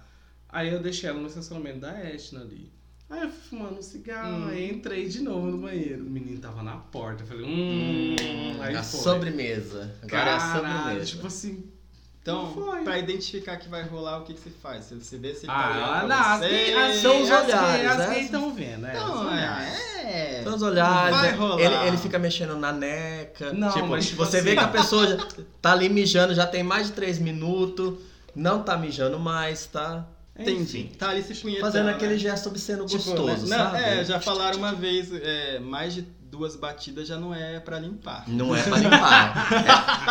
Aí 0.48 0.72
eu 0.72 0.80
deixei 0.82 1.10
ela 1.10 1.20
no 1.20 1.28
estacionamento 1.28 1.80
da 1.80 2.00
Etna 2.00 2.42
ali. 2.42 2.72
Aí 3.10 3.24
eu 3.24 3.30
fui 3.30 3.42
fumando 3.50 3.78
um 3.80 3.82
cigarro, 3.82 4.46
Hum. 4.46 4.48
aí 4.48 4.72
entrei 4.72 5.08
de 5.10 5.22
novo 5.22 5.48
no 5.48 5.58
banheiro. 5.58 6.04
O 6.06 6.10
menino 6.10 6.40
tava 6.40 6.64
na 6.64 6.78
porta, 6.78 7.24
eu 7.24 7.28
falei, 7.28 7.44
hum, 7.46 8.16
aí 8.62 8.76
a 8.76 8.82
foi. 8.84 9.00
sobremesa. 9.02 9.94
Agora 10.02 10.30
é 10.32 10.34
a 10.34 10.38
Caralho, 10.38 10.78
sobremesa. 10.78 11.06
tipo 11.06 11.28
assim, 11.28 11.72
Então, 12.26 12.52
Foi. 12.56 12.82
pra 12.84 12.98
identificar 12.98 13.56
que 13.58 13.70
vai 13.70 13.84
rolar, 13.84 14.18
o 14.18 14.24
que, 14.24 14.34
que 14.34 14.40
você 14.40 14.50
faz? 14.50 14.86
Você- 14.86 14.96
Você 14.96 15.16
vê 15.20 15.36
se 15.36 15.42
ele 15.42 15.48
tá 15.48 15.54
Ah, 15.54 15.70
olhando 15.70 16.08
não, 16.10 16.18
pra 16.18 16.34
as 16.34 16.40
você. 16.40 16.50
gays 16.50 16.76
as- 16.76 16.96
São 17.04 17.22
os 17.22 17.30
as 17.30 17.44
olhares, 17.46 17.78
gays- 17.78 17.92
As 17.92 17.98
né? 18.10 18.20
estão 18.22 18.52
vendo, 18.56 18.88
é. 18.88 19.00
olhares. 19.00 19.80
é. 20.04 20.42
Então, 20.42 20.56
os 20.56 20.62
olhares, 20.64 21.16
Vai 21.18 21.30
é, 21.30 21.32
rolar. 21.34 21.62
ele, 21.62 21.76
ele 21.90 21.98
fica 21.98 22.18
mexendo 22.18 22.56
na 22.58 22.72
neca. 22.72 23.54
Não, 23.54 23.72
tipo, 23.72 23.86
mas 23.90 24.08
tipo 24.08 24.26
você 24.26 24.38
assim- 24.38 24.46
vê 24.46 24.56
que 24.56 24.60
a 24.64 24.68
pessoa 24.68 25.06
já 25.06 25.18
tá 25.62 25.72
ali 25.72 25.88
mijando, 25.88 26.34
já 26.34 26.48
tem 26.48 26.64
mais 26.64 26.88
de 26.88 26.94
3 26.94 27.20
minutos, 27.20 27.94
não 28.36 28.64
tá 28.64 28.76
mijando 28.76 29.20
mais, 29.20 29.68
tá 29.68 30.08
Entendi. 30.38 30.80
Enfim. 30.80 30.92
Tá 30.98 31.10
ali 31.12 31.24
se 31.24 31.34
punhetando. 31.36 31.66
fazendo 31.66 31.86
né? 31.86 31.92
aquele 31.94 32.18
gesto 32.18 32.50
obsceno 32.50 32.86
Tipo, 32.86 33.04
gostoso, 33.04 33.48
né? 33.48 33.56
Não, 33.58 33.72
sabe? 33.72 33.84
É, 33.84 34.04
já 34.04 34.20
falaram 34.20 34.58
uma 34.58 34.74
vez, 34.74 35.10
é, 35.14 35.60
mais 35.60 35.94
de 35.94 36.02
duas 36.36 36.56
batidas 36.56 37.08
já 37.08 37.18
não 37.18 37.34
é 37.34 37.60
pra 37.60 37.80
limpar. 37.80 38.24
Não 38.28 38.56
é 38.56 38.62
pra 38.64 38.78
limpar. 38.78 39.48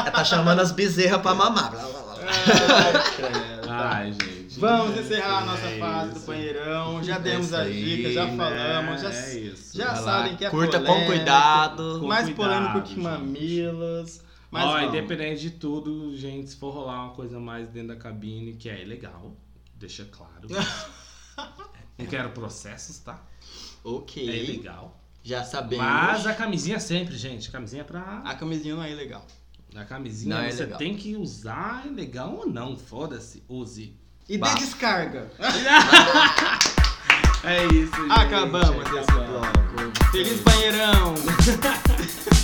é, 0.05 0.09
é 0.09 0.11
tá 0.11 0.25
chamando 0.25 0.61
as 0.61 0.73
bezerras 0.73 1.21
pra 1.21 1.35
mamar. 1.35 1.71
Blá, 1.71 1.83
blá, 1.83 2.01
blá. 2.03 2.15
Ai, 2.27 2.93
credo. 3.17 3.71
Ai, 3.71 4.13
gente. 4.13 4.59
Vamos 4.61 4.99
encerrar 4.99 5.39
a 5.39 5.45
nossa 5.45 5.67
É 5.67 5.79
fase 5.79 6.11
do 6.13 6.17
isso. 6.17 6.27
banheirão. 6.27 7.03
Já 7.03 7.17
É 7.17 7.19
demos 7.19 7.53
as 7.53 7.73
dicas, 7.73 8.13
já 8.15 8.25
né? 8.27 8.37
falamos, 8.37 9.01
já, 9.03 9.11
É 9.13 9.39
isso. 9.39 9.77
já 9.77 9.95
sabem 9.97 10.37
que 10.37 10.45
é 10.45 10.51
Curta 10.51 10.79
com 10.79 10.87
polêmico, 10.87 11.07
cuidado. 11.13 11.99
Com 12.01 12.07
mais 12.07 12.25
cuidado, 12.27 12.37
polêmico 12.47 12.83
que 12.83 12.95
gente. 12.95 13.01
mamilos. 13.03 14.21
Mas 14.51 14.65
Ó, 14.65 14.81
independente 14.81 15.41
de 15.41 15.51
tudo, 15.51 16.17
gente, 16.17 16.51
se 16.51 16.57
for 16.57 16.71
rolar 16.73 17.05
uma 17.07 17.15
coisa 17.15 17.41
mais 17.41 17.69
dentro 17.69 17.89
da 17.89 17.97
cabine, 17.97 18.55
que 18.55 18.69
é 18.71 18.81
ilegal, 18.83 19.37
deixa 19.75 20.05
claro. 20.05 20.47
Não 21.99 22.07
quero 22.07 22.31
processos, 22.31 22.99
tá? 22.99 23.21
Ok. 23.83 24.29
É 24.29 24.37
ilegal. 24.45 24.97
Já 25.25 25.43
sabemos. 25.43 25.85
Mas 25.85 26.27
a 26.27 26.35
camisinha 26.35 26.79
sempre, 26.79 27.17
gente. 27.17 27.49
A 27.49 27.53
camisinha 27.53 27.81
é 27.81 27.85
pra. 27.85 28.21
A 28.25 28.35
camisinha 28.35 28.77
não 28.77 28.83
é 28.85 28.93
ilegal. 28.93 29.27
A 29.75 29.85
camisinha 29.85 30.37
Não 30.37 30.43
é 30.45 30.53
você 30.53 30.63
legal. 30.65 30.79
tem 30.79 30.95
que 30.97 31.17
usar, 31.17 31.83
é 31.85 31.91
legal 31.91 32.33
ou 32.33 32.47
não, 32.49 32.77
foda-se, 32.77 33.43
use. 33.49 33.97
E 34.29 34.39
Bah. 34.39 34.53
dê 34.55 34.61
descarga. 34.61 35.31
É 37.47 37.63
isso, 37.67 37.95
gente. 37.95 38.11
Acabamos 38.11 38.87
esse 38.87 38.99
acabamos. 39.01 39.29
bloco. 39.29 40.11
Feliz 40.13 40.41
banheirão! 40.41 41.15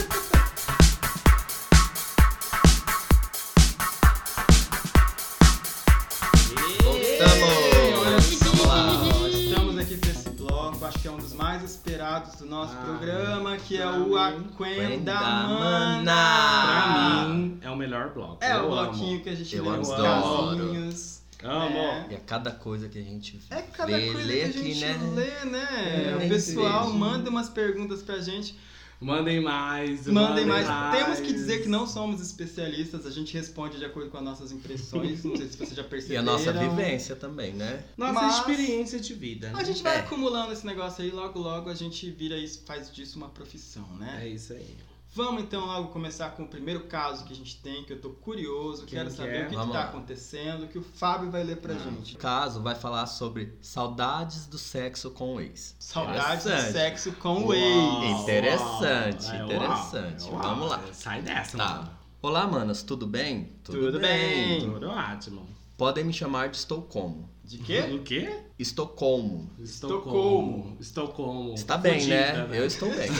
esperados 12.11 12.35
do 12.37 12.47
nosso 12.47 12.75
Ah, 12.77 12.83
programa, 12.85 13.57
que 13.57 13.77
é 13.77 13.87
o 13.87 14.17
Aquenda 14.19 15.15
Mana. 15.15 16.03
Pra 16.05 17.29
mim, 17.29 17.59
é 17.63 17.71
o 17.71 17.77
melhor 17.77 18.11
bloco. 18.13 18.39
É 18.43 18.53
Eu 18.53 18.69
o 18.69 18.73
amo. 18.75 18.91
bloquinho 18.93 19.23
que 19.23 19.29
a 19.29 19.35
gente 19.35 19.55
Eu 19.57 19.71
lê 19.71 19.77
nos 19.79 19.91
adoro. 19.91 20.57
casinhos. 20.67 21.21
Amo. 21.43 21.79
É. 21.79 22.07
E 22.11 22.15
a 22.17 22.21
cada 22.21 22.51
coisa 22.51 22.89
que 22.89 22.99
a 22.99 23.03
gente 23.03 23.41
É 23.51 23.63
cada 23.63 23.97
vê, 23.97 24.13
coisa 24.13 24.27
lê 24.27 24.35
que 24.41 24.43
a 24.43 24.47
aqui, 24.49 24.75
gente 24.75 24.81
né? 24.85 25.13
lê, 25.15 25.51
né? 25.51 26.13
É, 26.21 26.25
o 26.27 26.29
pessoal 26.29 26.91
manda 26.91 27.31
umas 27.31 27.49
perguntas 27.49 28.03
pra 28.03 28.19
gente. 28.19 28.59
Mandem 29.01 29.41
mais. 29.41 30.07
Mandem 30.07 30.45
mais. 30.45 30.67
Temos 30.95 31.21
que 31.21 31.33
dizer 31.33 31.63
que 31.63 31.69
não 31.69 31.87
somos 31.87 32.21
especialistas, 32.21 33.07
a 33.07 33.11
gente 33.11 33.33
responde 33.33 33.79
de 33.79 33.85
acordo 33.85 34.11
com 34.11 34.19
as 34.19 34.23
nossas 34.23 34.53
impressões. 34.53 35.25
Não 35.25 35.35
sei 35.37 35.49
se 35.49 35.57
vocês 35.57 35.75
já 35.75 35.83
E 35.83 35.85
perceberam. 35.87 36.21
a 36.21 36.25
nossa 36.25 36.53
vivência 36.53 37.17
também, 37.17 37.55
né? 37.55 37.83
Nossa 37.97 38.13
Mas- 38.13 38.37
experiência 38.39 39.01
de 39.01 39.15
vida. 39.15 39.53
A 39.55 39.65
gente 39.65 39.83
vai 39.83 39.97
É. 39.97 40.01
acumulando 40.01 40.53
esse 40.53 40.67
negócio 40.67 41.03
aí, 41.03 41.11
logo 41.11 41.39
logo 41.39 41.71
a 41.71 41.75
gente 41.75 42.11
vira 42.11 42.37
e 42.37 42.47
faz 42.47 42.93
disso 42.93 43.17
uma 43.17 43.29
profissão, 43.31 43.87
né? 43.99 44.21
É 44.23 44.29
isso 44.29 44.53
aí. 44.53 44.77
Vamos 45.13 45.43
então 45.43 45.67
logo 45.67 45.89
começar 45.89 46.31
com 46.31 46.45
o 46.45 46.49
primeiro 46.49 46.85
caso 46.85 47.25
que 47.25 47.33
a 47.33 47.37
gente 47.37 47.57
tem, 47.61 47.83
que 47.85 47.93
eu 47.93 48.01
tô 48.01 48.11
curioso, 48.11 48.87
Quem 48.87 48.97
quero 48.99 49.11
que 49.11 49.17
saber 49.17 49.35
é? 49.35 49.41
o 49.41 49.49
que, 49.49 49.51
que 49.51 49.57
tá 49.57 49.63
lá. 49.65 49.83
acontecendo, 49.85 50.69
que 50.69 50.79
o 50.79 50.83
Fábio 50.83 51.31
vai 51.33 51.43
ler 51.43 51.57
pra 51.57 51.75
Ah. 51.75 51.79
gente. 51.79 52.15
O 52.15 52.19
caso 52.19 52.63
vai 52.63 52.77
falar 52.77 53.07
sobre 53.07 53.53
saudades 53.61 54.47
do 54.47 54.57
sexo 54.57 55.11
com 55.11 55.35
o 55.35 55.41
ex. 55.41 55.75
Saudades 55.81 56.45
do 56.45 56.73
sexo 56.73 57.11
com 57.13 57.39
o 57.43 57.47
Uau. 57.49 57.55
ex. 57.55 58.21
Interessante, 58.21 59.27
uau, 59.27 59.45
interessante. 59.47 60.25
uau. 60.31 60.43
Vamos 60.43 60.71
lá. 60.71 60.81
Sai 60.93 61.23
dessa, 61.23 61.59
Tá. 61.59 61.69
mano. 61.75 61.91
Olá, 62.23 62.47
manas, 62.47 62.83
tudo 62.85 63.05
bem? 63.07 63.53
Tudo 63.65 63.99
bem. 63.99 64.61
Tudo 64.61 64.91
ótimo. 64.91 65.45
Podem 65.77 66.05
me 66.05 66.13
chamar 66.13 66.51
de 66.51 66.59
Estocolmo. 66.59 67.29
De 67.51 67.59
quê? 67.59 67.81
O 67.93 67.99
quê? 68.05 68.31
Estocolmo. 68.57 69.51
Estocolmo. 69.59 70.77
Estocolmo. 70.79 71.55
Está 71.55 71.77
bem, 71.77 71.99
Fudida, 71.99 72.47
né? 72.47 72.61
Eu 72.61 72.65
estou 72.65 72.89
bem. 72.95 73.11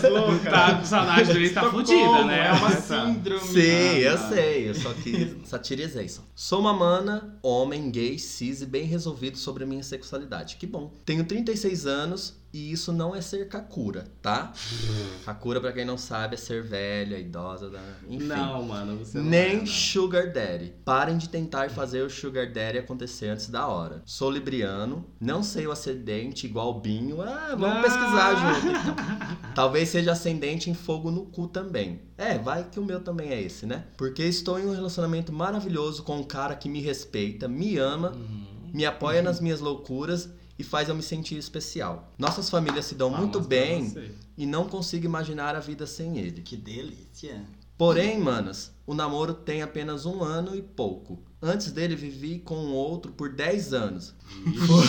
Tá 0.00 0.08
louca? 0.08 0.48
Tá 0.48 0.74
com 0.76 0.84
saudade 0.84 1.32
dele, 1.32 1.50
tá 1.50 1.60
Estocolmo, 1.60 1.84
fudida, 1.84 2.24
né? 2.24 2.46
É 2.46 2.52
uma 2.52 2.70
síndrome. 2.70 3.40
Sim, 3.40 3.98
eu 3.98 4.16
tá. 4.16 4.28
sei, 4.28 4.68
eu 4.68 4.74
só 4.76 4.94
que 4.94 5.38
satirizei 5.44 6.08
só. 6.08 6.22
Sou 6.36 6.60
uma 6.60 6.72
mana, 6.72 7.36
homem, 7.42 7.90
gay, 7.90 8.16
cis 8.16 8.62
e 8.62 8.66
bem 8.66 8.84
resolvido 8.84 9.36
sobre 9.38 9.64
a 9.64 9.66
minha 9.66 9.82
sexualidade. 9.82 10.54
Que 10.54 10.66
bom. 10.66 10.92
Tenho 11.04 11.24
36 11.24 11.84
anos 11.84 12.40
e 12.52 12.70
isso 12.72 12.92
não 12.92 13.14
é 13.16 13.20
ser 13.20 13.48
kakura, 13.48 14.04
tá? 14.20 14.52
kakura, 15.24 15.60
pra 15.60 15.72
quem 15.72 15.84
não 15.84 15.96
sabe, 15.96 16.34
é 16.34 16.36
ser 16.36 16.62
velha, 16.62 17.18
idosa, 17.18 17.70
da... 17.70 17.80
enfim. 18.08 18.26
Não, 18.26 18.62
mano, 18.62 18.98
você 18.98 19.18
não 19.18 19.24
Nem 19.24 19.50
é, 19.52 19.56
não. 19.60 19.66
Sugar 19.66 20.32
Daddy. 20.32 20.74
Parem 20.84 21.16
de 21.16 21.28
tentar 21.28 21.70
fazer 21.70 22.02
o 22.02 22.10
Sugar 22.10 22.50
Daddy 22.52 22.78
acontecer 22.78 23.28
antes 23.28 23.48
da 23.48 23.66
hora. 23.66 24.02
Sou 24.04 24.30
libriano, 24.30 25.06
não 25.20 25.42
sei 25.42 25.66
o 25.66 25.72
ascendente 25.72 26.46
igual 26.46 26.70
o 26.76 26.80
Binho. 26.80 27.22
Ah, 27.22 27.54
vamos 27.58 27.78
Ah. 27.78 27.82
pesquisar 27.82 28.34
junto. 28.34 29.52
Talvez 29.54 29.88
seja 29.88 30.12
ascendente 30.12 30.68
em 30.70 30.74
fogo 30.74 31.10
no 31.10 31.26
cu 31.26 31.46
também. 31.48 32.00
É, 32.18 32.38
vai 32.38 32.64
que 32.68 32.78
o 32.78 32.84
meu 32.84 33.00
também 33.00 33.30
é 33.30 33.40
esse, 33.40 33.66
né? 33.66 33.84
Porque 33.96 34.22
estou 34.22 34.58
em 34.58 34.66
um 34.66 34.74
relacionamento 34.74 35.32
maravilhoso 35.32 36.02
com 36.02 36.18
um 36.18 36.22
cara 36.22 36.54
que 36.54 36.68
me 36.68 36.80
respeita, 36.80 37.48
me 37.48 37.76
ama, 37.78 38.12
Uhum. 38.12 38.70
me 38.72 38.84
apoia 38.86 39.22
nas 39.22 39.40
minhas 39.40 39.60
loucuras 39.60 40.28
e 40.62 40.64
faz 40.64 40.88
eu 40.88 40.94
me 40.94 41.02
sentir 41.02 41.36
especial. 41.36 42.12
Nossas 42.16 42.48
famílias 42.48 42.84
se 42.84 42.94
dão 42.94 43.10
muito 43.10 43.40
Palmas 43.40 43.48
pra 43.48 44.00
bem 44.00 44.14
e 44.38 44.46
não 44.46 44.68
consigo 44.68 45.04
imaginar 45.04 45.56
a 45.56 45.60
vida 45.60 45.88
sem 45.88 46.18
ele. 46.18 46.40
Que 46.40 46.56
delícia. 46.56 47.44
Porém, 47.76 48.16
manas, 48.20 48.72
o 48.86 48.94
namoro 48.94 49.34
tem 49.34 49.60
apenas 49.60 50.06
um 50.06 50.22
ano 50.22 50.54
e 50.54 50.62
pouco. 50.62 51.20
Antes 51.42 51.72
dele, 51.72 51.96
vivi 51.96 52.38
com 52.38 52.54
um 52.54 52.72
outro 52.72 53.10
por 53.10 53.34
10 53.34 53.74
anos. 53.74 54.14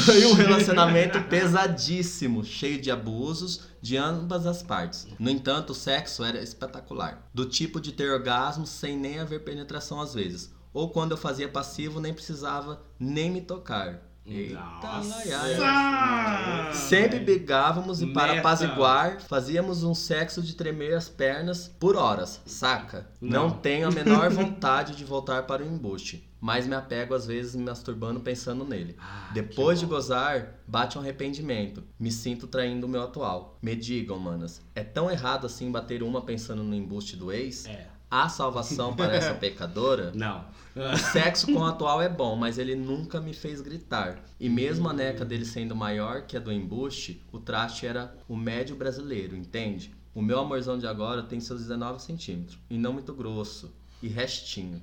Foi 0.05 0.24
um 0.28 0.34
relacionamento 0.34 1.19
pesadíssimo, 1.24 2.45
cheio 2.45 2.80
de 2.80 2.91
abusos 2.91 3.61
de 3.82 3.97
ambas 3.97 4.45
as 4.45 4.61
partes. 4.61 5.07
No 5.17 5.32
entanto, 5.32 5.71
o 5.71 5.76
sexo 5.76 6.24
era 6.24 6.39
espetacular. 6.39 7.28
Do 7.34 7.47
tipo 7.47 7.82
de 7.82 7.93
ter 7.93 8.11
orgasmo 8.11 8.67
sem 8.67 8.95
nem 8.95 9.17
haver 9.17 9.43
penetração 9.43 9.99
às 9.99 10.13
vezes. 10.13 10.53
Ou 10.71 10.91
quando 10.91 11.11
eu 11.13 11.17
fazia 11.17 11.49
passivo, 11.49 11.99
nem 11.99 12.13
precisava 12.13 12.80
nem 12.99 13.32
me 13.32 13.41
tocar. 13.41 14.12
Eita, 14.26 14.55
Nossa! 14.82 16.71
Sempre 16.74 17.19
brigávamos 17.19 18.01
e 18.01 18.07
para 18.13 18.39
apaziguar, 18.39 19.19
fazíamos 19.21 19.84
um 19.84 19.93
sexo 19.93 20.41
de 20.41 20.55
tremer 20.55 20.93
as 20.95 21.09
pernas 21.09 21.67
por 21.67 21.97
horas, 21.97 22.41
saca? 22.45 23.07
Não, 23.19 23.49
Não. 23.49 23.57
tenho 23.57 23.88
a 23.88 23.91
menor 23.91 24.30
vontade 24.32 24.95
de 24.95 25.03
voltar 25.03 25.43
para 25.43 25.61
o 25.61 25.67
embuste, 25.67 26.26
mas 26.39 26.65
me 26.65 26.74
apego 26.74 27.13
às 27.13 27.26
vezes 27.26 27.53
me 27.53 27.63
masturbando 27.65 28.21
pensando 28.21 28.63
nele. 28.63 28.95
Ah, 28.97 29.30
Depois 29.34 29.80
de 29.80 29.86
gozar, 29.86 30.55
bate 30.65 30.97
um 30.97 31.01
arrependimento. 31.01 31.84
Me 31.99 32.09
sinto 32.11 32.47
traindo 32.47 32.88
o 32.88 32.89
meu 32.89 33.03
atual. 33.03 33.57
Me 33.61 33.76
digam, 33.76 34.17
manas, 34.17 34.61
é 34.74 34.84
tão 34.86 35.11
errado 35.11 35.45
assim 35.45 35.69
bater 35.69 36.01
uma 36.01 36.21
pensando 36.21 36.63
no 36.63 36.74
embuste 36.74 37.17
do 37.17 37.30
ex? 37.32 37.65
É. 37.65 37.88
Há 38.14 38.30
salvação 38.30 38.95
para 38.95 39.16
essa 39.16 39.34
pecadora? 39.41 40.11
Não. 40.14 40.45
O 40.76 40.97
sexo 40.97 41.47
com 41.47 41.61
o 41.61 41.66
atual 41.66 41.99
é 41.99 42.07
bom, 42.07 42.36
mas 42.36 42.59
ele 42.59 42.76
nunca 42.76 43.20
me 43.20 43.34
fez 43.34 43.59
gritar. 43.59 44.24
E 44.39 44.47
mesmo 44.47 44.88
a 44.88 44.93
neca 44.93 45.26
dele 45.26 45.43
sendo 45.43 45.76
maior 45.76 46.22
que 46.28 46.38
a 46.38 46.39
do 46.39 46.51
embuste, 46.51 47.24
o 47.32 47.39
traste 47.39 47.88
era 47.88 48.16
o 48.30 48.38
médio 48.38 48.76
brasileiro, 48.76 49.36
entende? 49.36 49.95
O 50.14 50.22
meu 50.22 50.38
amorzão 50.38 50.78
de 50.78 50.86
agora 50.86 51.24
tem 51.24 51.39
seus 51.39 51.61
19 51.61 52.03
centímetros, 52.03 52.59
e 52.70 52.78
não 52.78 52.93
muito 52.93 53.16
grosso, 53.16 53.74
e 53.99 54.07
restinho. 54.07 54.80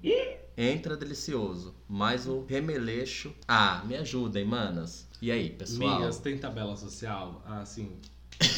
Entra 0.59 0.97
delicioso, 0.97 1.73
mas 1.89 2.27
o 2.27 2.45
remeleixo... 2.49 3.33
Ah, 3.47 3.81
me 3.87 3.95
ajudem, 3.95 4.45
manas. 4.45 5.09
E 5.23 5.31
aí, 5.31 5.51
pessoal? 5.51 6.01
Migas, 6.01 6.19
tem 6.19 6.37
tabela 6.37 6.77
social? 6.77 7.41
Ah, 7.47 7.65
sim. 7.65 7.93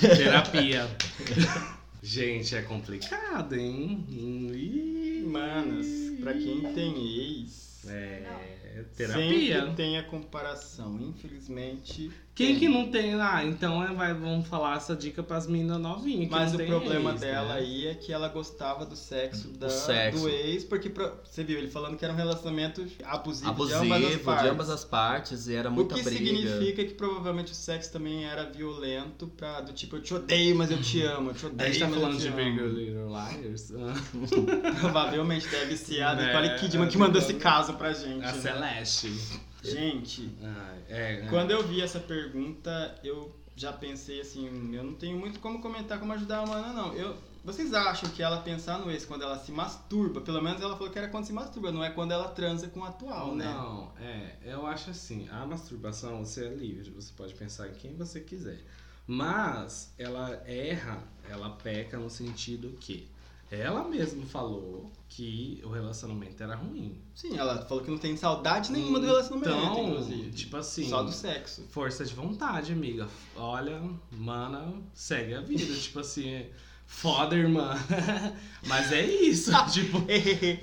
Terapia. 0.01 0.89
Gente, 2.03 2.57
é 2.57 2.63
complicado, 2.63 3.55
hein? 3.55 4.05
Ih. 4.11 5.23
Manos, 5.25 5.87
pra 6.21 6.35
quem 6.35 6.61
tem 6.75 7.19
ex, 7.19 7.85
É 7.89 8.62
terapia. 8.97 9.61
Sempre 9.61 9.75
tem 9.75 9.99
a 9.99 10.03
comparação, 10.03 10.99
infelizmente. 11.01 12.11
Quem 12.35 12.59
que 12.59 12.67
não 12.67 12.91
tem? 12.91 13.13
Ah, 13.21 13.45
então 13.45 13.85
é, 13.85 13.93
vai, 13.93 14.15
vamos 14.15 14.49
falar 14.49 14.79
essa 14.79 14.97
dica 14.97 15.23
pras 15.23 15.47
meninas 15.47 15.79
novinhas. 15.79 16.31
Mas 16.31 16.49
não 16.49 16.55
o 16.55 16.59
tem 16.59 16.67
problema 16.67 17.11
ex, 17.11 17.21
dela 17.21 17.49
né? 17.49 17.61
aí 17.61 17.87
é 17.89 17.95
que 17.95 18.11
ela 18.11 18.27
gostava 18.29 18.87
do 18.87 18.97
sexo, 18.97 19.49
da, 19.49 19.69
sexo. 19.69 20.19
do 20.23 20.29
ex, 20.31 20.65
porque 20.65 20.89
pra- 20.89 21.13
você 21.23 21.45
viu 21.45 21.59
ele 21.59 21.69
falando 21.69 21.95
que 21.99 22.03
era 22.03 22.15
um 22.15 22.17
relacionamento 22.17 22.87
abusivo, 23.05 23.51
Abusivo 23.51 23.85
de 23.85 23.93
ambas 23.93 24.07
as 24.15 24.23
partes. 24.23 24.43
de 24.45 24.49
ambas 24.51 24.71
as 24.71 24.85
partes 24.85 25.47
e 25.49 25.55
era 25.55 25.69
O 25.69 25.73
muita 25.73 25.95
que 25.95 26.03
briga. 26.03 26.25
significa 26.25 26.85
que 26.87 26.95
provavelmente 26.95 27.53
o 27.53 27.55
sexo 27.55 27.93
também 27.93 28.25
era 28.25 28.45
violento, 28.51 29.27
pra, 29.37 29.61
do 29.61 29.75
tipo, 29.75 29.97
eu 29.97 30.03
te 30.03 30.15
odeio, 30.15 30.57
mas 30.57 30.71
eu 30.71 30.81
te 30.81 31.03
amo, 31.03 31.31
eu 31.31 31.35
te 31.35 31.45
A 31.45 31.49
odeio, 31.51 31.71
gente 31.71 31.81
tá 31.81 31.87
mas 31.89 31.95
falando 31.97 32.15
eu 32.15 32.19
te 32.19 32.29
de. 32.31 32.35
Big 32.35 32.61
Little 32.63 33.09
Liars. 33.11 33.73
Provavelmente 34.81 35.47
deve 35.49 35.77
ser 35.77 36.03
a 36.03 36.15
Né, 36.15 36.27
Nicole 36.27 36.59
Kidman 36.59 36.89
que 36.89 36.97
é, 36.97 36.99
mandou 36.99 37.21
é, 37.21 37.25
esse 37.25 37.35
caso 37.35 37.75
pra 37.75 37.93
gente. 37.93 38.25
A 38.25 38.33
né? 38.33 38.41
Celeste. 38.63 39.41
Gente, 39.63 40.31
Ah, 40.43 40.75
é, 40.89 41.21
é. 41.25 41.27
Quando 41.29 41.51
eu 41.51 41.67
vi 41.67 41.81
essa 41.81 42.01
pergunta, 42.01 42.99
eu 43.05 43.35
já 43.55 43.73
pensei 43.73 44.21
assim, 44.21 44.75
eu 44.75 44.83
não 44.83 44.95
tenho 44.95 45.19
muito 45.19 45.39
como 45.41 45.61
comentar 45.61 45.99
como 45.99 46.13
ajudar 46.13 46.41
a 46.41 46.47
Mana, 46.47 46.73
não. 46.73 46.93
Eu, 46.95 47.17
vocês 47.45 47.75
acham 47.75 48.09
que 48.11 48.23
ela 48.23 48.41
pensar 48.41 48.79
no 48.79 48.91
ex 48.91 49.05
quando 49.05 49.23
ela 49.23 49.39
se 49.39 49.51
masturba, 49.53 50.21
pelo 50.21 50.41
menos 50.41 50.61
ela 50.63 50.77
falou 50.77 50.91
que 50.91 50.99
era 50.99 51.09
quando 51.09 51.27
se 51.27 51.33
masturba, 51.33 51.73
não 51.73 51.83
é 51.83 51.91
quando 51.91 52.13
ela 52.13 52.29
transa 52.29 52.69
com 52.69 52.81
o 52.81 52.85
atual, 52.85 53.35
né? 53.35 53.45
Não, 53.45 53.93
é, 54.01 54.37
eu 54.45 54.67
acho 54.67 54.91
assim, 54.91 55.29
a 55.29 55.45
masturbação 55.45 56.25
você 56.25 56.47
é 56.47 56.51
livre, 56.51 56.91
você 56.91 57.13
pode 57.17 57.35
pensar 57.35 57.69
em 57.69 57.75
quem 57.75 57.95
você 57.95 58.21
quiser. 58.21 58.61
Mas 59.07 59.93
ela 59.99 60.43
erra, 60.47 61.03
ela 61.29 61.51
peca 61.51 61.99
no 61.99 62.09
sentido 62.09 62.77
que 62.81 63.09
ela 63.55 63.87
mesma 63.89 64.25
falou 64.27 64.91
que 65.09 65.61
o 65.65 65.69
relacionamento 65.69 66.43
era 66.43 66.55
ruim. 66.57 66.97
Sim, 67.15 67.37
ela 67.37 67.65
falou 67.67 67.85
que 67.85 67.91
não 67.91 67.99
tem 67.99 68.17
saudade 68.17 68.73
nenhuma 68.73 68.99
do 68.99 69.07
relacionamento, 69.07 69.51
Então, 69.51 69.89
inclusive. 69.91 70.31
tipo 70.31 70.57
assim, 70.57 70.89
Só 70.89 71.03
do 71.03 71.13
sexo. 71.13 71.63
força 71.69 72.05
de 72.05 72.15
vontade, 72.15 72.73
amiga. 72.73 73.07
Olha, 73.37 73.83
mana, 74.11 74.73
segue 74.95 75.35
a 75.35 75.41
vida. 75.43 75.75
tipo 75.77 76.01
assim, 76.01 76.29
é 76.31 76.51
foda, 76.87 77.37
irmã. 77.37 77.75
Mas 78.67 78.91
é 78.91 79.05
isso, 79.05 79.51
tipo. 79.71 79.99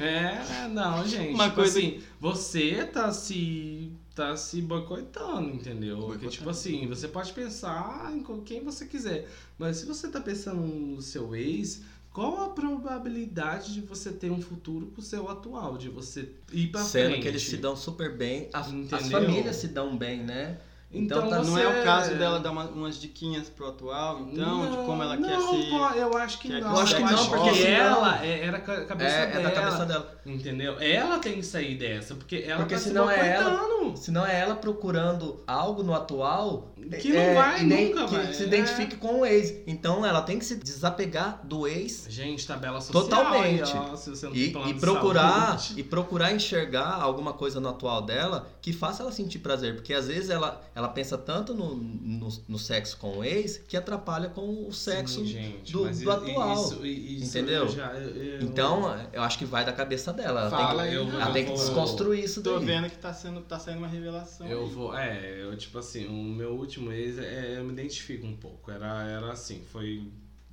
É, 0.01 0.67
não, 0.69 1.07
gente. 1.07 1.33
Uma 1.35 1.45
tipo 1.45 1.55
coisa- 1.57 1.77
assim, 1.79 2.01
você 2.19 2.85
tá 2.85 3.11
se 3.13 3.91
tá 4.15 4.35
se 4.35 4.61
boicotando, 4.61 5.47
entendeu? 5.55 5.97
Porque, 5.99 6.27
tipo 6.27 6.49
assim, 6.49 6.87
você 6.87 7.07
pode 7.07 7.31
pensar 7.31 8.11
em 8.13 8.21
quem 8.43 8.61
você 8.61 8.85
quiser, 8.85 9.29
mas 9.57 9.77
se 9.77 9.85
você 9.85 10.09
tá 10.09 10.19
pensando 10.19 10.59
no 10.59 11.01
seu 11.01 11.33
ex, 11.33 11.81
qual 12.11 12.43
a 12.43 12.49
probabilidade 12.49 13.73
de 13.73 13.81
você 13.81 14.11
ter 14.11 14.31
um 14.31 14.41
futuro 14.41 14.87
com 14.87 14.99
o 14.99 15.03
seu 15.03 15.29
atual, 15.29 15.77
de 15.77 15.89
você 15.89 16.29
ir 16.51 16.67
pra 16.67 16.83
Sendo 16.83 17.09
frente? 17.11 17.21
que 17.21 17.27
eles 17.27 17.43
se 17.43 17.57
dão 17.57 17.75
super 17.75 18.17
bem, 18.17 18.49
as, 18.51 18.67
famílias 19.09 19.55
se 19.57 19.67
dão 19.67 19.95
bem, 19.97 20.23
né? 20.23 20.59
Então, 20.91 21.29
tá- 21.29 21.37
Não 21.37 21.43
você- 21.43 21.61
é 21.61 21.67
o 21.81 21.83
caso 21.83 22.15
dela 22.15 22.39
dar 22.39 22.49
uma- 22.49 22.65
umas 22.65 22.99
diquinhas 22.99 23.47
pro 23.47 23.67
atual, 23.67 24.21
então, 24.21 24.71
de 24.71 24.77
como 24.87 25.03
ela 25.03 25.15
quer 25.17 25.37
não, 25.37 25.51
ser. 25.51 25.69
pô, 25.69 25.87
eu 25.89 26.17
acho 26.17 26.39
que 26.39 26.47
quer 26.47 26.61
não. 26.61 26.71
Eu 26.73 26.79
acho 26.81 26.95
que 26.95 27.03
não, 27.03 27.27
porque 27.27 27.61
ela 27.63 28.25
é- 28.25 28.45
era 28.45 28.57
a 28.57 28.61
ca- 28.61 28.85
cabeça 28.85 29.15
É, 29.15 29.21
é 29.23 29.27
dela. 29.27 29.43
da 29.43 29.51
cabeça 29.51 29.85
dela. 29.85 30.19
Entendeu? 30.25 30.79
Ela 30.79 31.19
tem 31.19 31.33
que 31.35 31.43
sair 31.43 31.75
dessa, 31.77 32.15
porque 32.15 32.43
ela 32.45 32.57
Porque 32.61 32.73
tá 32.73 32.81
senão 32.81 33.07
se 33.07 33.13
é 33.13 33.27
ela-. 33.35 33.69
Senão 33.95 34.25
é 34.25 34.39
ela 34.39 34.55
procurando 34.55 35.43
algo 35.47 35.83
no 35.83 35.93
atual 35.93 36.73
Que 36.99 37.09
não 37.13 37.19
é, 37.19 37.33
vai 37.33 37.63
iden- 37.63 37.89
nunca, 37.89 38.05
que 38.07 38.15
vai. 38.15 38.33
se 38.33 38.43
É. 38.43 38.47
identifique 38.47 38.95
com 38.97 39.19
o 39.21 39.25
ex. 39.25 39.53
Então 39.67 40.05
ela 40.05 40.21
tem 40.21 40.37
que 40.39 40.45
se 40.45 40.55
desapegar 40.55 41.39
do 41.43 41.67
ex 41.67 42.05
Gente, 42.09 42.45
tabela 42.47 42.81
social. 42.81 43.03
Totalmente. 43.03 43.71
aí, 43.71 43.79
ó, 43.91 43.95
se 43.95 44.09
não 44.25 44.33
e, 44.35 44.47
e 44.69 44.73
procurar 44.79 45.59
saúde. 45.59 45.79
e 45.79 45.83
procurar 45.83 46.31
enxergar 46.33 46.99
alguma 47.01 47.33
coisa 47.33 47.59
no 47.59 47.69
atual 47.69 48.01
dela 48.01 48.47
que 48.61 48.73
faça 48.73 49.03
ela 49.03 49.11
sentir 49.11 49.39
prazer, 49.39 49.75
porque 49.75 49.93
às 49.93 50.07
vezes 50.07 50.29
ela, 50.29 50.61
ela 50.79 50.87
pensa 50.89 51.17
tanto 51.17 51.53
no, 51.53 51.75
no, 51.75 52.29
no 52.47 52.57
sexo 52.57 52.97
com 52.97 53.17
o 53.17 53.23
ex 53.23 53.57
que 53.57 53.75
atrapalha 53.75 54.29
com 54.29 54.67
o 54.67 54.71
sexo 54.73 55.19
Sim, 55.19 55.25
gente, 55.25 55.71
do, 55.73 55.83
mas 55.83 55.99
do 55.99 56.09
i- 56.09 56.11
atual. 56.31 56.53
Isso, 56.65 56.85
isso 56.85 57.37
Entendeu? 57.37 57.63
eu 57.65 57.69
já- 57.69 57.93
eu- 57.93 58.41
Então, 58.41 59.09
eu 59.11 59.21
acho 59.21 59.37
que 59.37 59.45
vai 59.45 59.65
da 59.65 59.73
cabeça 59.73 60.13
dela. 60.13 60.41
Ela 60.41 60.49
Fala 60.49 60.83
tem 60.83 60.91
que, 60.91 60.97
eu- 60.97 61.09
ela 61.09 61.27
eu 61.29 61.33
tem 61.33 61.43
que 61.43 61.49
vou- 61.51 61.59
desconstruir 61.59 62.23
isso 62.23 62.41
Tô 62.41 62.57
daí. 62.57 62.65
vendo 62.65 62.89
que 62.89 62.97
tá, 62.97 63.13
sendo, 63.13 63.41
tá 63.41 63.59
saindo 63.59 63.79
uma 63.79 63.87
revelação. 63.87 64.47
Eu 64.47 64.63
aí. 64.63 64.69
vou, 64.69 64.97
é, 64.97 65.43
eu 65.43 65.55
tipo 65.57 65.77
assim, 65.77 66.07
o 66.07 66.13
meu 66.13 66.51
último 66.55 66.91
ex, 66.91 67.17
é, 67.19 67.57
eu 67.57 67.63
me 67.65 67.73
identifico 67.73 68.25
um 68.25 68.35
pouco. 68.37 68.71
Era, 68.71 69.03
era 69.03 69.31
assim, 69.31 69.61
foi 69.71 70.09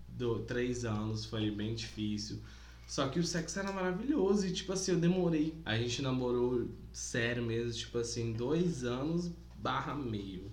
do, 0.09 0.41
três 0.41 0.85
anos, 0.85 1.24
foi 1.24 1.51
bem 1.51 1.74
difícil. 1.74 2.39
Só 2.89 3.09
que 3.09 3.18
o 3.18 3.24
sexo 3.24 3.59
era 3.59 3.72
maravilhoso 3.72 4.47
e 4.47 4.53
tipo 4.53 4.72
assim, 4.72 4.93
eu 4.93 4.99
demorei. 4.99 5.55
A 5.64 5.77
gente 5.77 6.01
namorou 6.03 6.68
sério 6.93 7.43
mesmo, 7.43 7.72
tipo 7.72 7.99
assim, 7.99 8.33
dois 8.33 8.85
anos 8.85 9.31
barra 9.67 9.95
meio. 9.95 10.45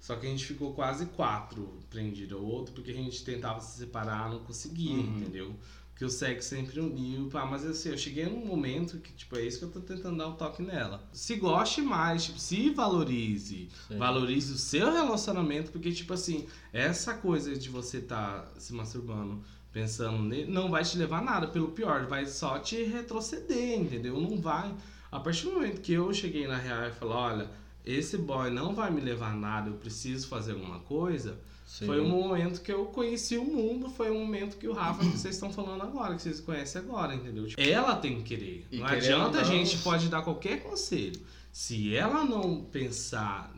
Só 0.00 0.16
que 0.16 0.26
a 0.26 0.30
gente 0.30 0.44
ficou 0.44 0.72
quase 0.74 1.06
quatro 1.06 1.62
prendido 1.90 2.36
ao 2.36 2.42
outro, 2.44 2.72
porque 2.74 2.90
a 2.90 2.94
gente 2.94 3.22
tentava 3.24 3.60
se 3.60 3.78
separar, 3.78 4.30
não 4.30 4.40
conseguia, 4.40 4.94
Uhum. 4.96 5.18
entendeu? 5.18 5.54
Porque 5.90 6.04
o 6.06 6.08
sexo 6.10 6.48
sempre 6.48 6.80
uniu, 6.80 7.28
pá, 7.28 7.44
mas 7.44 7.62
assim, 7.66 7.90
eu 7.90 7.98
cheguei 7.98 8.24
num 8.24 8.44
momento 8.46 8.98
que, 8.98 9.12
tipo, 9.12 9.36
é 9.36 9.42
isso 9.46 9.58
que 9.58 9.64
eu 9.66 9.70
tô 9.70 9.80
tentando 9.80 10.16
dar 10.16 10.28
o 10.28 10.32
toque 10.32 10.62
nela. 10.62 11.06
Se 11.12 11.36
goste 11.36 11.82
mais, 11.82 12.24
tipo, 12.24 12.38
se 12.38 12.70
valorize. 12.70 13.68
Sim. 13.88 13.98
Valorize 13.98 14.50
o 14.54 14.56
seu 14.58 14.90
relacionamento, 14.90 15.70
porque, 15.70 15.92
tipo 15.92 16.12
assim, 16.14 16.46
essa 16.72 17.12
coisa 17.14 17.54
de 17.54 17.68
você 17.68 18.00
tá 18.00 18.46
se 18.58 18.72
masturbando, 18.72 19.42
pensando 19.70 20.18
nele, 20.22 20.50
não 20.50 20.70
vai 20.70 20.82
te 20.82 20.96
levar 20.96 21.18
a 21.18 21.22
nada. 21.32 21.46
Pelo 21.48 21.68
pior, 21.72 22.06
vai 22.06 22.24
só 22.24 22.58
te 22.58 22.82
retroceder, 22.84 23.78
entendeu? 23.78 24.18
Não 24.18 24.40
vai. 24.40 24.74
A 25.12 25.20
partir 25.20 25.44
do 25.46 25.52
momento 25.52 25.82
que 25.82 25.92
eu 25.92 26.12
cheguei 26.14 26.46
na 26.48 26.56
real 26.56 26.88
e 26.88 26.92
falei, 26.92 27.14
olha, 27.14 27.50
esse 27.84 28.16
boy 28.18 28.50
não 28.50 28.74
vai 28.74 28.90
me 28.90 29.00
levar 29.00 29.32
a 29.32 29.36
nada, 29.36 29.70
eu 29.70 29.74
preciso 29.74 30.28
fazer 30.28 30.52
alguma 30.52 30.80
coisa. 30.80 31.38
Sim. 31.66 31.86
Foi 31.86 32.00
um 32.00 32.08
momento 32.08 32.60
que 32.62 32.72
eu 32.72 32.86
conheci 32.86 33.36
o 33.38 33.44
mundo, 33.44 33.88
foi 33.90 34.10
um 34.10 34.18
momento 34.20 34.56
que 34.56 34.66
o 34.66 34.72
Rafa, 34.72 35.00
que 35.04 35.16
vocês 35.16 35.36
estão 35.36 35.52
falando 35.52 35.82
agora, 35.82 36.16
que 36.16 36.22
vocês 36.22 36.40
conhecem 36.40 36.82
agora, 36.82 37.14
entendeu? 37.14 37.46
Tipo, 37.46 37.60
ela 37.62 37.94
tem 37.94 38.16
que 38.16 38.22
querer. 38.24 38.66
E 38.72 38.78
não 38.78 38.86
adianta 38.86 39.38
a 39.38 39.42
não- 39.42 39.48
gente 39.48 39.78
pode 39.78 40.08
dar 40.08 40.22
qualquer 40.22 40.62
conselho. 40.64 41.20
Se 41.52 41.94
ela 41.94 42.24
não 42.24 42.62
pensar 42.64 43.52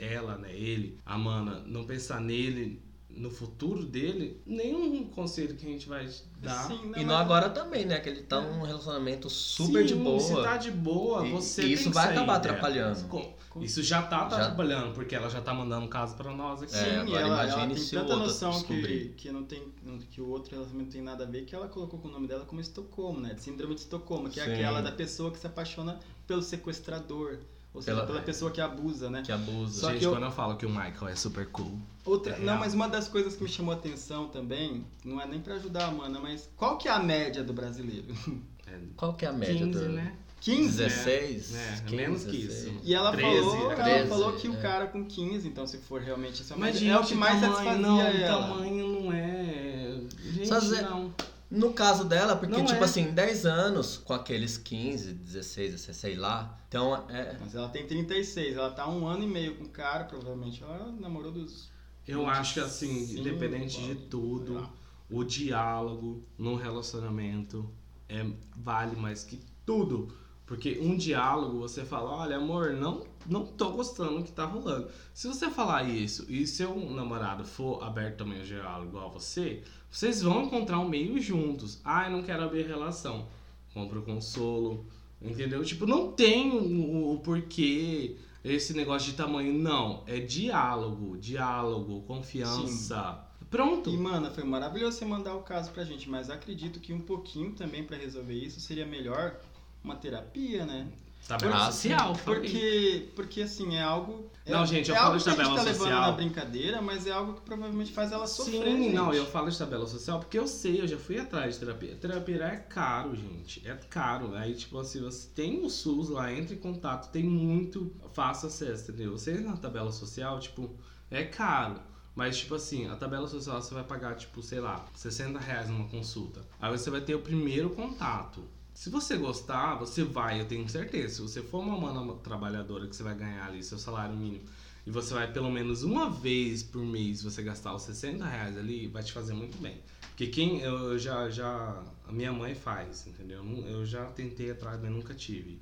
ela, 0.00 0.36
né, 0.38 0.52
ele, 0.52 0.98
a 1.04 1.16
mana, 1.18 1.62
não 1.66 1.84
pensar 1.84 2.20
nele, 2.20 2.80
no 3.16 3.30
futuro 3.30 3.84
dele, 3.84 4.40
nenhum 4.46 5.04
conselho 5.06 5.54
que 5.54 5.66
a 5.66 5.68
gente 5.70 5.88
vai 5.88 6.08
dar. 6.40 6.66
Sim, 6.68 6.76
não, 6.76 6.84
E 6.84 6.90
mas- 6.96 7.06
não 7.06 7.16
agora 7.16 7.48
também, 7.50 7.84
né? 7.86 7.98
Que 8.00 8.08
ele 8.08 8.22
tá 8.22 8.40
num 8.40 8.62
relacionamento 8.62 9.28
super 9.30 9.80
Sim, 9.88 9.94
de 9.94 10.02
boa. 10.02 10.20
Se 10.20 10.34
tá 10.42 10.56
de 10.56 10.70
boa, 10.70 11.26
E- 11.26 11.30
você 11.32 11.62
e 11.62 11.64
tem 11.64 11.74
isso 11.74 11.82
que 11.84 11.94
vai 11.94 12.04
sair 12.06 12.16
acabar 12.16 12.38
dela. 12.38 12.54
atrapalhando. 12.56 13.08
Com- 13.08 13.34
Isso 13.62 13.84
já 13.84 14.02
tá 14.02 14.18
Já- 14.18 14.24
atrapalhando, 14.26 14.92
porque 14.94 15.14
ela 15.14 15.30
já 15.30 15.40
tá 15.40 15.54
mandando 15.54 15.86
caso 15.86 16.16
pra 16.16 16.34
nós 16.34 16.60
aqui. 16.60 16.74
É, 16.74 16.78
Sim, 16.78 16.96
agora 16.96 17.20
ela, 17.20 17.42
ela 17.48 17.66
tem 17.68 17.76
tanta 17.86 18.16
noção 18.16 18.50
que, 18.50 18.58
descobrir. 18.74 19.14
que, 19.16 19.30
não 19.30 19.44
tem, 19.44 19.62
que 20.10 20.20
o 20.20 20.28
outro 20.28 20.50
relacionamento 20.50 20.86
não 20.86 20.92
tem 20.92 21.02
nada 21.02 21.22
a 21.22 21.26
ver 21.26 21.44
que 21.44 21.54
ela 21.54 21.68
colocou 21.68 22.00
com 22.00 22.08
o 22.08 22.10
nome 22.10 22.26
dela 22.26 22.44
como 22.44 22.60
Estocolmo, 22.60 23.20
né? 23.20 23.32
De 23.34 23.40
síndrome 23.42 23.74
de 23.76 23.82
Estocolmo, 23.82 24.28
que 24.28 24.40
é 24.40 24.44
Sim. 24.44 24.52
aquela 24.54 24.80
da 24.82 24.90
pessoa 24.90 25.30
que 25.30 25.38
se 25.38 25.46
apaixona 25.46 26.00
pelo 26.26 26.42
sequestrador. 26.42 27.38
Ou 27.74 27.82
seja, 27.82 27.96
Pela- 27.96 28.06
pela, 28.06 28.20
pessoa 28.22 28.50
que 28.52 28.60
abusa, 28.60 29.10
né? 29.10 29.22
Que 29.26 29.32
abusa. 29.32 29.80
Só 29.80 29.88
Gente, 29.90 29.98
que 29.98 30.06
eu- 30.06 30.12
quando 30.12 30.22
eu 30.24 30.30
falo 30.30 30.56
que 30.56 30.64
o 30.64 30.68
Michael 30.70 31.08
é 31.08 31.16
super 31.16 31.46
cool. 31.48 31.76
Outra, 32.06 32.34
É 32.34 32.38
não, 32.38 32.56
mas 32.56 32.72
uma 32.72 32.88
das 32.88 33.08
coisas 33.08 33.34
que 33.34 33.42
me 33.42 33.48
chamou 33.50 33.74
a 33.74 33.76
atenção 33.76 34.28
também, 34.28 34.86
não 35.04 35.20
é 35.20 35.26
nem 35.26 35.40
pra 35.40 35.54
ajudar 35.56 35.86
a 35.86 35.90
Mana, 35.90 36.20
mas 36.20 36.48
qual 36.56 36.78
que 36.78 36.86
é 36.86 36.92
a 36.92 37.00
média 37.00 37.42
do 37.42 37.52
brasileiro? 37.52 38.06
É 38.66 38.78
Qual 38.96 39.12
que 39.12 39.26
é 39.26 39.28
a 39.28 39.32
média 39.32 39.66
15, 39.66 39.78
do... 39.78 39.88
né? 39.90 40.14
15? 40.40 40.76
16? 40.84 41.54
É, 41.54 41.80
15, 41.84 41.96
menos 41.96 42.24
que 42.24 42.30
16. 42.38 42.64
isso. 42.76 42.80
E 42.82 42.94
ela 42.94 43.12
13, 43.12 43.40
falou, 43.40 43.70
ela 43.72 43.84
13, 43.84 44.08
falou 44.08 44.32
que 44.32 44.48
o 44.48 44.54
é. 44.54 44.56
cara 44.56 44.86
com 44.86 45.04
15, 45.04 45.46
então 45.48 45.66
se 45.66 45.76
for 45.78 46.00
realmente 46.00 46.40
essa 46.40 46.56
Mas, 46.56 46.74
média, 46.80 46.92
é 46.94 46.98
o 46.98 47.04
que 47.04 47.14
mais 47.14 47.40
tamanho, 47.42 47.56
satisfazia 47.56 47.86
não, 47.86 48.00
ela. 48.00 48.48
tamanho 48.48 48.88
não 49.02 49.12
é. 49.12 50.00
Gente, 50.32 50.48
Só 50.48 50.58
dizer- 50.60 50.82
não. 50.82 51.12
No 51.54 51.72
caso 51.72 52.04
dela, 52.04 52.36
porque, 52.36 52.56
Não 52.56 52.64
tipo 52.64 52.80
é. 52.80 52.84
assim, 52.84 53.12
10 53.12 53.46
anos 53.46 53.96
com 53.96 54.12
aqueles 54.12 54.58
15, 54.58 55.12
16, 55.12 55.72
16, 55.72 55.96
sei 55.96 56.16
lá. 56.16 56.58
Então, 56.68 57.04
é. 57.08 57.36
Mas 57.40 57.54
ela 57.54 57.68
tem 57.68 57.86
36, 57.86 58.56
ela 58.56 58.70
tá 58.70 58.88
um 58.88 59.06
ano 59.06 59.22
e 59.22 59.26
meio 59.26 59.54
com 59.56 59.64
o 59.64 59.68
cara, 59.68 60.04
provavelmente 60.04 60.62
ela 60.62 60.92
namorou 61.00 61.30
dos. 61.32 61.70
Eu 62.06 62.26
acho 62.26 62.54
que 62.54 62.60
assim, 62.60 63.06
Sim, 63.06 63.20
independente 63.20 63.80
de 63.80 63.94
tudo, 63.94 64.54
lá. 64.54 64.70
o 65.10 65.24
diálogo 65.24 66.22
no 66.36 66.54
relacionamento 66.54 67.70
é, 68.08 68.26
vale 68.56 68.96
mais 68.96 69.24
que 69.24 69.40
tudo. 69.64 70.08
Porque 70.46 70.78
um 70.82 70.94
diálogo, 70.94 71.58
você 71.58 71.86
fala, 71.86 72.10
olha, 72.10 72.36
amor, 72.36 72.72
não, 72.74 73.02
não 73.26 73.46
tô 73.46 73.70
gostando 73.70 74.18
do 74.18 74.24
que 74.24 74.30
tá 74.32 74.44
rolando. 74.44 74.88
Se 75.14 75.26
você 75.26 75.48
falar 75.48 75.84
isso 75.84 76.26
e 76.30 76.46
seu 76.46 76.76
namorado 76.90 77.46
for 77.46 77.82
aberto 77.82 78.18
também 78.18 78.40
ao 78.40 78.44
diálogo 78.44 78.88
igual 78.88 79.06
a 79.06 79.12
você, 79.12 79.62
vocês 79.94 80.22
vão 80.22 80.42
encontrar 80.42 80.80
um 80.80 80.88
meio 80.88 81.20
juntos. 81.20 81.80
Ah, 81.84 82.06
eu 82.06 82.10
não 82.10 82.24
quero 82.24 82.42
abrir 82.42 82.66
relação. 82.66 83.28
Compra 83.72 84.00
o 84.00 84.02
consolo. 84.02 84.84
Entendeu? 85.22 85.64
Tipo, 85.64 85.86
não 85.86 86.10
tem 86.10 86.50
o, 86.50 87.12
o 87.12 87.20
porquê 87.20 88.16
esse 88.42 88.74
negócio 88.74 89.12
de 89.12 89.16
tamanho, 89.16 89.52
não. 89.52 90.02
É 90.08 90.18
diálogo, 90.18 91.16
diálogo, 91.16 92.02
confiança. 92.08 93.24
Pronto. 93.48 93.88
E, 93.88 93.96
mano, 93.96 94.32
foi 94.32 94.42
maravilhoso 94.42 94.98
você 94.98 95.04
mandar 95.04 95.36
o 95.36 95.42
caso 95.42 95.70
pra 95.70 95.84
gente, 95.84 96.10
mas 96.10 96.28
acredito 96.28 96.80
que 96.80 96.92
um 96.92 97.00
pouquinho 97.00 97.52
também 97.52 97.84
pra 97.84 97.96
resolver 97.96 98.34
isso 98.34 98.58
seria 98.58 98.84
melhor 98.84 99.38
uma 99.84 99.94
terapia, 99.94 100.66
né? 100.66 100.88
Tabela 101.26 101.56
Ah, 101.56 101.72
social. 101.72 102.12
Porque, 102.24 103.08
porque 103.16 103.42
assim, 103.42 103.76
é 103.76 103.82
algo. 103.82 104.30
Não, 104.46 104.62
é, 104.62 104.66
gente, 104.66 104.90
eu 104.90 104.96
é 104.96 104.98
falo 104.98 105.16
de 105.16 105.24
que 105.24 105.30
a 105.30 105.32
tabela 105.32 105.48
gente 105.56 105.58
tá 105.58 105.62
levando 105.64 105.88
social. 105.88 106.00
na 106.02 106.12
brincadeira, 106.12 106.82
mas 106.82 107.06
é 107.06 107.12
algo 107.12 107.34
que 107.34 107.40
provavelmente 107.40 107.92
faz 107.92 108.12
ela 108.12 108.26
sofrer. 108.26 108.62
Sim, 108.62 108.92
não, 108.92 109.06
gente. 109.06 109.16
eu 109.16 109.26
falo 109.26 109.50
de 109.50 109.56
tabela 109.56 109.86
social 109.86 110.20
porque 110.20 110.38
eu 110.38 110.46
sei, 110.46 110.82
eu 110.82 110.86
já 110.86 110.98
fui 110.98 111.18
atrás 111.18 111.54
de 111.54 111.60
terapia. 111.60 111.96
Terapia 111.96 112.44
é 112.44 112.56
caro, 112.56 113.16
gente. 113.16 113.66
É 113.66 113.74
caro. 113.88 114.34
Aí, 114.34 114.54
tipo 114.54 114.78
assim, 114.78 115.00
você 115.00 115.28
tem 115.34 115.64
o 115.64 115.70
SUS 115.70 116.10
lá, 116.10 116.30
entra 116.30 116.54
em 116.54 116.58
contato, 116.58 117.10
tem 117.10 117.24
muito 117.24 117.90
fácil 118.12 118.48
acesso, 118.48 118.90
entendeu? 118.90 119.12
Você 119.12 119.32
entra 119.32 119.50
na 119.50 119.56
tabela 119.56 119.90
social, 119.92 120.38
tipo, 120.38 120.76
é 121.10 121.24
caro. 121.24 121.80
Mas, 122.14 122.36
tipo 122.38 122.54
assim, 122.54 122.86
a 122.88 122.96
tabela 122.96 123.26
social 123.26 123.60
você 123.60 123.74
vai 123.74 123.82
pagar, 123.82 124.14
tipo, 124.14 124.40
sei 124.42 124.60
lá, 124.60 124.84
60 124.94 125.38
reais 125.38 125.68
numa 125.68 125.88
consulta. 125.88 126.42
Aí 126.60 126.70
você 126.70 126.90
vai 126.90 127.00
ter 127.00 127.14
o 127.14 127.20
primeiro 127.20 127.70
contato. 127.70 128.44
Se 128.74 128.90
você 128.90 129.16
gostar, 129.16 129.76
você 129.76 130.02
vai, 130.02 130.40
eu 130.40 130.46
tenho 130.46 130.68
certeza. 130.68 131.14
Se 131.14 131.22
você 131.22 131.42
for 131.42 131.60
uma 131.60 131.78
mana 131.78 132.12
trabalhadora 132.16 132.88
que 132.88 132.96
você 132.96 133.04
vai 133.04 133.14
ganhar 133.14 133.46
ali 133.46 133.62
seu 133.62 133.78
salário 133.78 134.16
mínimo 134.16 134.44
e 134.84 134.90
você 134.90 135.14
vai 135.14 135.32
pelo 135.32 135.50
menos 135.50 135.84
uma 135.84 136.10
vez 136.10 136.62
por 136.62 136.84
mês 136.84 137.22
você 137.22 137.42
gastar 137.42 137.74
os 137.74 137.82
60 137.82 138.26
reais 138.26 138.58
ali, 138.58 138.88
vai 138.88 139.02
te 139.02 139.12
fazer 139.12 139.32
muito 139.32 139.56
bem. 139.58 139.80
Porque 140.08 140.26
quem 140.26 140.60
eu 140.60 140.98
já, 140.98 141.30
já. 141.30 141.82
A 142.06 142.12
minha 142.12 142.32
mãe 142.32 142.54
faz, 142.54 143.06
entendeu? 143.06 143.44
Eu 143.66 143.86
já 143.86 144.04
tentei 144.06 144.50
atrás, 144.50 144.80
mas 144.80 144.90
nunca 144.90 145.14
tive. 145.14 145.60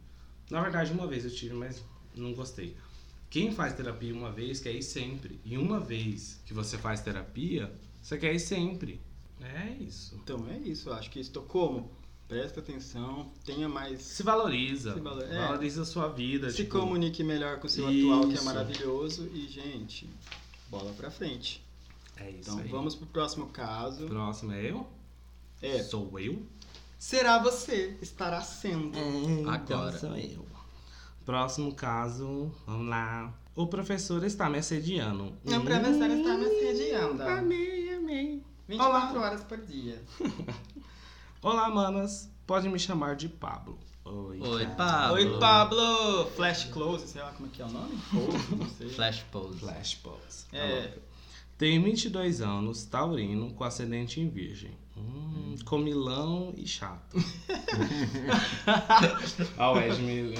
Na 0.50 0.60
verdade, 0.60 0.92
uma 0.92 1.06
vez 1.06 1.24
eu 1.24 1.30
tive, 1.30 1.54
mas 1.54 1.82
não 2.14 2.34
gostei. 2.34 2.76
Quem 3.30 3.52
faz 3.52 3.74
terapia 3.74 4.12
uma 4.12 4.30
vez 4.30 4.60
quer 4.60 4.72
ir 4.72 4.82
sempre. 4.82 5.40
E 5.44 5.56
uma 5.56 5.80
vez 5.80 6.40
que 6.44 6.52
você 6.52 6.76
faz 6.76 7.00
terapia, 7.00 7.72
você 8.02 8.18
quer 8.18 8.34
ir 8.34 8.40
sempre. 8.40 9.00
É 9.40 9.70
isso. 9.70 10.14
Então 10.22 10.46
é 10.48 10.58
isso, 10.58 10.88
eu 10.90 10.94
acho 10.94 11.10
que 11.10 11.18
Estocolmo, 11.18 11.90
presta 12.32 12.60
atenção, 12.60 13.30
tenha 13.44 13.68
mais. 13.68 14.00
Se 14.00 14.22
valoriza. 14.22 14.94
Se 14.94 15.00
valo- 15.00 15.22
é. 15.22 15.38
Valoriza 15.46 15.82
a 15.82 15.84
sua 15.84 16.08
vida. 16.08 16.48
Se 16.50 16.56
tipo, 16.64 16.78
comunique 16.78 17.22
melhor 17.22 17.58
com 17.60 17.66
o 17.66 17.70
seu 17.70 17.86
atual, 17.86 18.20
que 18.26 18.30
é 18.30 18.34
Isso. 18.34 18.44
maravilhoso. 18.46 19.30
E, 19.34 19.46
gente, 19.48 20.08
bola 20.70 20.92
pra 20.94 21.10
frente. 21.10 21.62
É 22.16 22.30
isso 22.30 22.50
Então 22.50 22.58
aí. 22.58 22.68
vamos 22.68 22.94
pro 22.94 23.06
próximo 23.06 23.46
caso. 23.48 24.06
Próximo 24.06 24.52
é 24.52 24.70
eu? 24.70 24.86
É, 25.60 25.82
Sou 25.82 26.18
eu? 26.18 26.42
será 26.98 27.38
você, 27.38 27.96
estará 28.00 28.40
sendo. 28.40 28.96
Agora. 29.50 29.94
Então 29.94 29.98
sou 30.00 30.16
eu. 30.16 30.46
Próximo 31.26 31.74
caso, 31.74 32.50
vamos 32.66 32.88
lá. 32.88 33.32
O 33.54 33.66
professor 33.66 34.24
está 34.24 34.48
me 34.48 34.56
assediando. 34.58 35.34
Não, 35.44 35.58
o 35.60 35.64
professor 35.64 36.08
está 36.10 36.36
me 36.38 36.44
assediando. 36.46 37.22
Amei, 37.22 37.94
amei. 37.94 38.42
24 38.66 39.20
horas 39.20 39.44
por 39.44 39.58
dia. 39.58 40.02
Olá, 41.42 41.68
manas. 41.68 42.30
Pode 42.46 42.68
me 42.68 42.78
chamar 42.78 43.16
de 43.16 43.28
Pablo. 43.28 43.76
Oi, 44.04 44.40
Oi. 44.40 44.66
Pablo. 44.76 45.14
Oi, 45.16 45.38
Pablo! 45.40 46.26
Flash 46.36 46.66
Close, 46.66 47.08
sei 47.08 47.20
lá 47.20 47.32
como 47.32 47.48
é 47.48 47.50
que 47.52 47.60
é 47.60 47.64
o 47.64 47.68
nome? 47.68 47.98
Close, 48.10 48.54
não 48.54 48.68
sei. 48.68 48.88
Flash 48.88 49.24
pose. 49.32 49.58
Flash 49.58 49.94
pose. 49.96 50.46
É, 50.52 50.96
Tenho 51.62 51.80
22 51.80 52.40
anos, 52.40 52.84
taurino, 52.84 53.54
com 53.54 53.62
ascendente 53.62 54.20
em 54.20 54.28
virgem. 54.28 54.72
Hum, 54.96 55.54
comilão 55.64 56.52
e 56.56 56.66
chato. 56.66 57.14
ah, 59.56 59.70
o 59.70 59.78
Ed 59.78 60.02
me... 60.02 60.34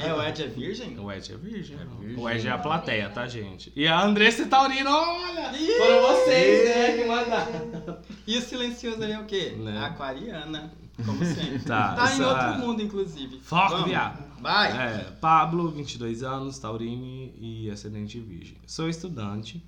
é, 0.00 0.14
o 0.14 0.22
Ed 0.22 0.40
é 0.40 0.46
virgem? 0.46 0.96
O 1.00 1.10
Ed 1.10 1.32
é 1.32 1.36
virgem. 1.36 1.76
É 1.76 1.84
virgem. 2.00 2.16
O 2.16 2.30
Ed 2.30 2.46
é 2.46 2.50
a 2.52 2.58
plateia, 2.58 3.10
tá, 3.10 3.26
gente? 3.26 3.72
E 3.74 3.88
a 3.88 4.00
Andressa 4.00 4.42
e 4.42 4.46
Taurino, 4.46 4.88
olha! 4.88 5.52
Foram 5.78 6.02
vocês, 6.02 6.76
né, 6.76 6.96
que 6.96 7.04
mandaram. 7.08 7.98
E 8.24 8.38
o 8.38 8.40
silencioso 8.40 9.02
ali 9.02 9.14
é 9.14 9.18
o 9.18 9.24
quê? 9.24 9.56
Né? 9.58 9.84
Aquariana, 9.84 10.72
como 11.04 11.24
sempre. 11.24 11.58
Tá, 11.66 11.96
Tá 11.96 12.14
em 12.14 12.22
outro 12.22 12.52
mundo, 12.64 12.80
inclusive. 12.80 13.40
Foco, 13.40 13.82
viado. 13.82 14.30
Vai! 14.40 14.70
É, 14.70 15.10
Pablo, 15.20 15.72
22 15.72 16.22
anos, 16.22 16.56
taurine 16.56 17.34
e 17.36 17.68
ascendente 17.68 18.20
virgem. 18.20 18.58
Sou 18.64 18.88
estudante 18.88 19.60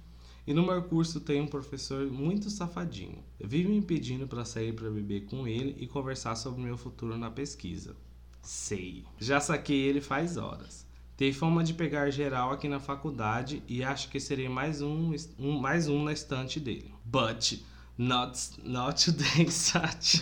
e 0.46 0.52
no 0.52 0.64
meu 0.66 0.82
curso 0.82 1.20
tenho 1.20 1.44
um 1.44 1.48
professor 1.48 2.10
muito 2.10 2.50
safadinho. 2.50 3.22
Vive 3.40 3.68
me 3.68 3.80
pedindo 3.82 4.26
para 4.26 4.44
sair 4.44 4.72
para 4.72 4.90
beber 4.90 5.26
com 5.26 5.46
ele 5.46 5.76
e 5.78 5.86
conversar 5.86 6.34
sobre 6.36 6.62
meu 6.62 6.76
futuro 6.76 7.16
na 7.16 7.30
pesquisa. 7.30 7.94
Sei. 8.42 9.04
Já 9.20 9.40
saquei 9.40 9.80
ele 9.82 10.00
faz 10.00 10.36
horas. 10.36 10.84
Tem 11.16 11.32
fama 11.32 11.62
de 11.62 11.74
pegar 11.74 12.10
geral 12.10 12.50
aqui 12.50 12.66
na 12.68 12.80
faculdade 12.80 13.62
e 13.68 13.84
acho 13.84 14.08
que 14.08 14.18
serei 14.18 14.48
mais 14.48 14.82
um, 14.82 15.14
um- 15.38 15.58
mais 15.60 15.86
um 15.86 16.02
na 16.02 16.12
estante 16.12 16.58
dele. 16.58 16.92
But 17.04 17.60
not, 17.96 18.36
not 18.64 19.04
today, 19.04 19.46
Sati. 19.52 20.20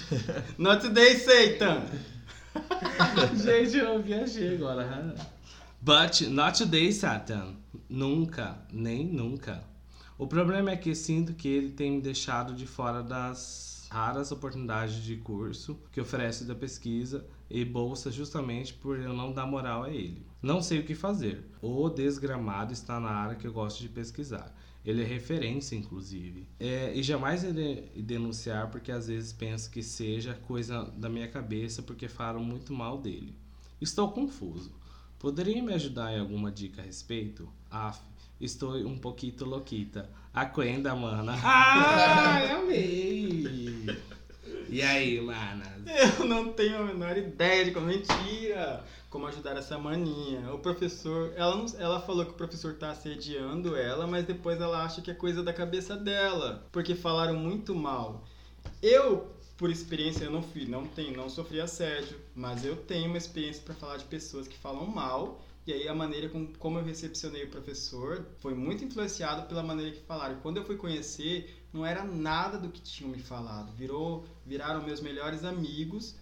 Not 0.59 0.83
today, 0.83 1.15
Satan! 1.17 1.85
Gente, 3.43 3.77
eu 3.79 4.03
viajei 4.03 4.57
agora. 4.57 5.15
But 5.81 6.21
not 6.29 6.59
today, 6.59 6.93
Satan. 6.93 7.55
Nunca, 7.89 8.59
nem 8.73 9.07
nunca. 9.07 9.63
O 10.21 10.27
problema 10.27 10.71
é 10.71 10.77
que 10.77 10.95
sinto 10.95 11.33
que 11.33 11.49
ele 11.49 11.71
tem 11.71 11.93
me 11.93 12.03
deixado 12.03 12.53
de 12.55 12.67
fora 12.67 13.03
das 13.03 13.89
raras 13.91 14.31
oportunidades 14.31 14.97
de 14.97 15.17
curso 15.17 15.81
que 15.91 15.99
oferece 15.99 16.45
da 16.45 16.55
pesquisa 16.55 17.27
e 17.49 17.65
bolsa 17.65 18.11
justamente 18.11 18.75
por 18.75 19.01
eu 19.01 19.15
não 19.15 19.33
dar 19.33 19.47
moral 19.47 19.85
a 19.85 19.89
ele. 19.89 20.23
Não 20.43 20.61
sei 20.61 20.81
o 20.81 20.85
que 20.85 20.95
fazer. 20.95 21.43
O 21.63 21.89
desgramado 21.89 22.71
está 22.71 23.01
na 23.01 23.09
área 23.09 23.35
que 23.35 23.47
eu 23.47 23.53
gosto 23.55 23.81
de 23.81 23.89
pesquisar. 23.89 24.55
Ele 24.85 25.03
é 25.03 25.07
referência, 25.07 25.75
inclusive. 25.75 26.47
É, 26.61 26.93
e 26.95 27.03
jamais 27.03 27.43
irei 27.43 27.91
denunciar 27.97 28.71
porque 28.71 28.93
às 28.93 29.07
vezes 29.07 29.33
penso 29.33 29.71
que 29.71 29.83
seja 29.83 30.35
coisa 30.35 30.85
da 30.99 31.09
minha 31.09 31.29
cabeça 31.29 31.81
porque 31.81 32.09
falam 32.09 32.45
muito 32.45 32.75
mal 32.75 32.99
dele. 32.99 33.35
Estou 33.81 34.13
confuso. 34.13 34.71
Poderia 35.19 35.63
me 35.63 35.73
ajudar 35.73 36.13
em 36.13 36.21
alguma 36.21 36.53
dica 36.53 36.83
a 36.83 36.85
respeito? 36.85 37.49
Af, 37.71 38.01
estou 38.41 38.75
um 38.75 38.99
pouquinho 38.99 39.35
louquita. 39.45 40.09
Aquenda, 40.33 40.95
mana. 40.95 41.35
Ah, 41.43 42.57
amei! 42.59 43.87
E 44.69 44.83
aí, 44.83 45.21
manas? 45.21 45.83
Eu 45.85 46.25
não 46.25 46.53
tenho 46.53 46.79
a 46.79 46.85
menor 46.85 47.17
ideia 47.17 47.65
de 47.65 47.73
como 47.73 47.87
mentira. 47.87 48.85
Como 49.09 49.27
ajudar 49.27 49.57
essa 49.57 49.77
maninha. 49.77 50.55
O 50.55 50.61
professor, 50.61 51.33
ela, 51.35 51.57
não, 51.57 51.67
ela 51.77 52.01
falou 52.01 52.25
que 52.25 52.31
o 52.31 52.37
professor 52.37 52.75
tá 52.75 52.93
assediando 52.93 53.75
ela, 53.75 54.07
mas 54.07 54.25
depois 54.25 54.61
ela 54.61 54.85
acha 54.85 55.03
que 55.03 55.11
é 55.11 55.15
coisa 55.15 55.43
da 55.43 55.53
cabeça 55.53 55.97
dela, 55.97 56.65
porque 56.71 56.95
falaram 56.95 57.35
muito 57.35 57.75
mal. 57.75 58.25
Eu, 58.81 59.35
por 59.57 59.71
experiência, 59.71 60.25
eu 60.25 60.31
não 60.31 60.43
fui, 60.43 60.65
não 60.65 60.87
tenho, 60.87 61.17
não 61.17 61.29
sofri 61.29 61.61
assédio, 61.61 62.17
mas 62.35 62.65
eu 62.65 62.77
tenho 62.77 63.09
uma 63.09 63.19
experiência 63.19 63.63
para 63.65 63.75
falar 63.75 63.97
de 63.97 64.05
pessoas 64.05 64.47
que 64.47 64.57
falam 64.57 64.87
mal. 64.87 65.45
E 65.71 65.73
aí 65.73 65.89
a 65.89 65.95
maneira 65.95 66.29
com, 66.29 66.53
como 66.55 66.81
eu 66.81 66.85
recepcionei 66.85 67.45
o 67.45 67.49
professor 67.49 68.27
foi 68.41 68.55
muito 68.55 68.85
influenciado 68.85 69.47
pela 69.47 69.63
maneira 69.63 69.93
que 69.93 70.01
falaram. 70.01 70.41
Quando 70.41 70.57
eu 70.57 70.65
fui 70.65 70.77
conhecer, 70.77 71.65
não 71.73 71.87
era 71.87 72.03
nada 72.03 72.59
do 72.59 72.71
que 72.71 72.83
tinham 72.83 73.13
me 73.13 73.21
falado. 73.21 73.73
Virou, 73.77 74.27
viraram 74.45 74.83
meus 74.83 75.01
melhores 75.01 75.45
amigos 75.45 76.17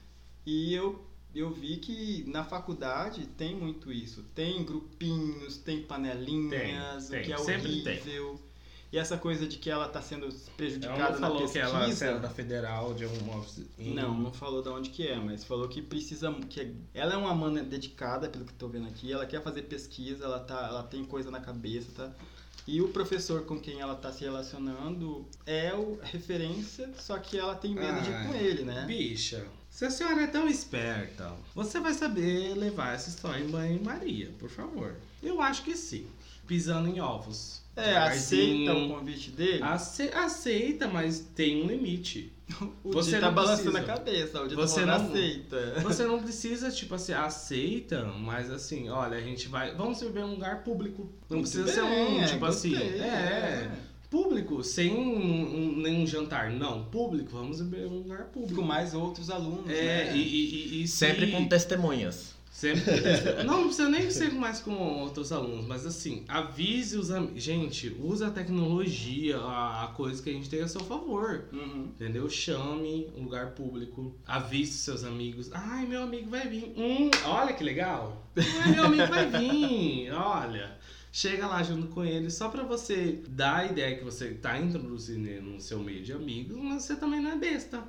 e 0.45 0.75
eu 0.75 1.03
eu 1.35 1.51
vi 1.51 1.77
que 1.77 2.25
na 2.27 2.45
faculdade 2.45 3.27
tem 3.27 3.55
muito 3.55 3.91
isso. 3.91 4.23
Tem 4.35 4.63
grupinhos, 4.65 5.57
tem 5.57 5.83
panelinhas, 5.83 7.09
Tem, 7.09 7.21
o 7.21 7.25
que 7.25 7.33
é 7.33 7.39
sempre 7.39 7.83
tem. 7.83 8.39
E 8.91 8.97
essa 8.99 9.19
coisa 9.19 9.47
de 9.47 9.59
que 9.59 9.69
ela 9.69 9.87
tá 9.89 10.01
sendo 10.01 10.27
Ela 10.27 10.35
prejudicada 10.57 10.99
não 11.15 11.21
na 11.21 11.27
falou 11.29 11.47
que 11.47 11.53
pesquisa. 11.59 12.05
ela 12.05 12.15
era 12.15 12.19
da 12.21 12.31
federal 12.31 12.95
de 12.95 13.05
alguma 13.05 13.37
ofici- 13.39 13.67
Não, 13.79 14.15
não 14.19 14.33
falou 14.33 14.63
de 14.63 14.69
onde 14.71 14.89
que 14.91 15.07
é, 15.07 15.17
mas 15.17 15.45
falou 15.45 15.69
que 15.69 15.83
precisa 15.83 16.33
que 16.49 16.75
ela 16.95 17.13
é 17.13 17.17
uma 17.17 17.35
mana 17.35 17.63
dedicada, 17.63 18.29
pelo 18.31 18.45
que 18.47 18.55
tô 18.55 18.67
vendo 18.69 18.89
aqui, 18.89 19.13
ela 19.13 19.27
quer 19.27 19.43
fazer 19.43 19.63
pesquisa, 19.63 20.25
ela 20.25 20.41
tá, 20.41 20.67
ela 20.69 20.83
tem 20.83 21.05
coisa 21.05 21.31
na 21.31 21.39
cabeça, 21.41 21.89
tá? 21.95 22.11
E 22.67 22.81
o 22.83 22.89
professor 22.89 23.43
com 23.45 23.59
quem 23.59 23.81
ela 23.81 23.95
tá 23.95 24.11
se 24.13 24.25
relacionando 24.25 25.27
é 25.47 25.73
o 25.75 25.99
referência, 26.03 26.91
só 26.99 27.19
que 27.19 27.39
ela 27.39 27.55
tem 27.55 27.75
medo 27.75 28.01
de 28.03 28.11
ir 28.11 28.27
com 28.27 28.33
Ai, 28.33 28.43
ele, 28.45 28.63
né? 28.63 28.85
Bicha, 28.87 29.47
se 29.71 29.85
a 29.85 29.91
senhora 29.91 30.23
é 30.23 30.27
tão 30.27 30.47
esperta, 30.49 31.33
você 31.55 31.79
vai 31.81 31.93
saber 31.95 32.55
levar 32.55 32.95
essa 32.95 33.09
história 33.11 33.43
em 33.43 33.49
banho-maria, 33.49 34.33
por 34.39 34.49
favor. 34.51 34.95
Eu 35.23 35.41
acho 35.43 35.63
que 35.63 35.77
sim. 35.77 36.07
Pisando 36.47 36.89
em 36.89 37.01
ovos. 37.01 37.61
É, 37.81 37.97
aceita 37.97 38.75
o 38.75 38.89
convite 38.89 39.31
dele. 39.31 39.63
Ace- 39.63 40.11
aceita, 40.15 40.89
mas 40.89 41.21
tem 41.35 41.63
um 41.63 41.67
limite. 41.67 42.33
o 42.83 42.91
você 42.93 43.19
tá 43.21 43.31
balançando 43.31 43.73
precisa. 43.73 43.93
a 43.93 43.97
cabeça, 43.97 44.43
o 44.43 44.49
Você 44.49 44.57
tá 44.81 44.87
falando 44.87 45.03
não- 45.05 45.11
aceita. 45.15 45.75
Você 45.85 46.05
não 46.07 46.19
precisa, 46.23 46.71
tipo 46.71 46.95
assim, 46.95 47.13
aceita, 47.13 48.05
mas 48.05 48.51
assim, 48.51 48.89
olha, 48.89 49.17
a 49.19 49.21
gente 49.21 49.49
vai. 49.49 49.75
Vamos 49.75 50.01
beber 50.03 50.21
em 50.21 50.25
um 50.25 50.31
lugar 50.31 50.65
público. 50.65 51.09
Não 51.29 51.39
Muito 51.39 51.51
precisa 51.51 51.73
ser 51.73 51.83
um, 51.83 51.89
bem, 51.91 52.21
é, 52.23 52.25
tipo 52.27 52.45
assim. 52.47 52.71
gostei, 52.71 53.01
É, 53.01 53.71
público, 54.11 54.65
sem 54.65 54.91
um, 54.91 55.57
um- 55.77 55.77
nenhum 55.83 56.07
jantar. 56.07 56.51
Não, 56.51 56.85
público, 56.87 57.29
vamos 57.33 57.61
beber 57.61 57.85
em 57.87 57.91
um 57.91 57.99
lugar 57.99 58.25
Com 58.25 58.41
público. 58.41 58.63
mais 58.63 58.95
outros 58.95 59.29
alunos, 59.29 59.69
É, 59.71 60.05
né? 60.07 60.17
e, 60.17 60.21
e, 60.21 60.55
e, 60.79 60.83
e 60.85 60.89
se- 60.89 60.97
Sempre 60.97 61.31
com 61.31 61.47
testemunhas. 61.47 62.35
Sempre. 62.51 63.45
não, 63.45 63.59
não 63.59 63.65
precisa 63.65 63.89
nem 63.89 64.11
ser 64.11 64.33
mais 64.33 64.61
com 64.61 64.75
outros 64.75 65.31
alunos, 65.33 65.67
mas 65.67 65.87
assim, 65.87 66.25
avise 66.27 66.97
os 66.97 67.11
amigos. 67.11 67.43
Gente, 67.43 67.97
usa 68.01 68.29
a 68.29 68.31
tecnologia, 68.31 69.39
a, 69.39 69.85
a 69.85 69.89
coisa 69.89 70.23
que 70.23 70.31
a 70.31 70.33
gente 70.33 70.51
tem 70.51 70.61
a 70.61 70.69
seu 70.69 70.81
favor. 70.81 71.45
Uhum. 71.53 71.91
Entendeu? 71.95 72.29
Chame 72.29 73.11
um 73.17 73.25
lugar 73.25 73.53
público, 73.53 74.15
avise 74.27 74.73
os 74.73 74.81
seus 74.81 75.05
amigos. 75.05 75.51
Ai, 75.53 75.87
meu 75.87 76.03
amigo 76.03 76.31
vai 76.31 76.49
vir. 76.49 76.73
Hum, 76.77 77.11
olha 77.27 77.53
que 77.53 77.63
legal. 77.63 78.27
Ai, 78.37 78.73
meu 78.73 78.85
amigo 78.85 79.07
vai 79.07 79.27
vir. 79.31 80.13
Olha. 80.13 80.79
Chega 81.11 81.47
lá 81.47 81.63
junto 81.63 81.89
com 81.89 82.05
ele 82.05 82.31
só 82.31 82.49
pra 82.49 82.63
você 82.63 83.23
dar 83.29 83.57
a 83.57 83.67
ideia 83.67 83.97
que 83.97 84.05
você 84.05 84.35
tá 84.35 84.59
introduzindo 84.59 85.43
no 85.43 85.61
seu 85.61 85.79
meio 85.81 86.03
de 86.03 86.13
amigos, 86.13 86.57
mas 86.57 86.85
você 86.85 86.97
também 86.97 87.21
não 87.21 87.33
é 87.33 87.37
besta. 87.37 87.83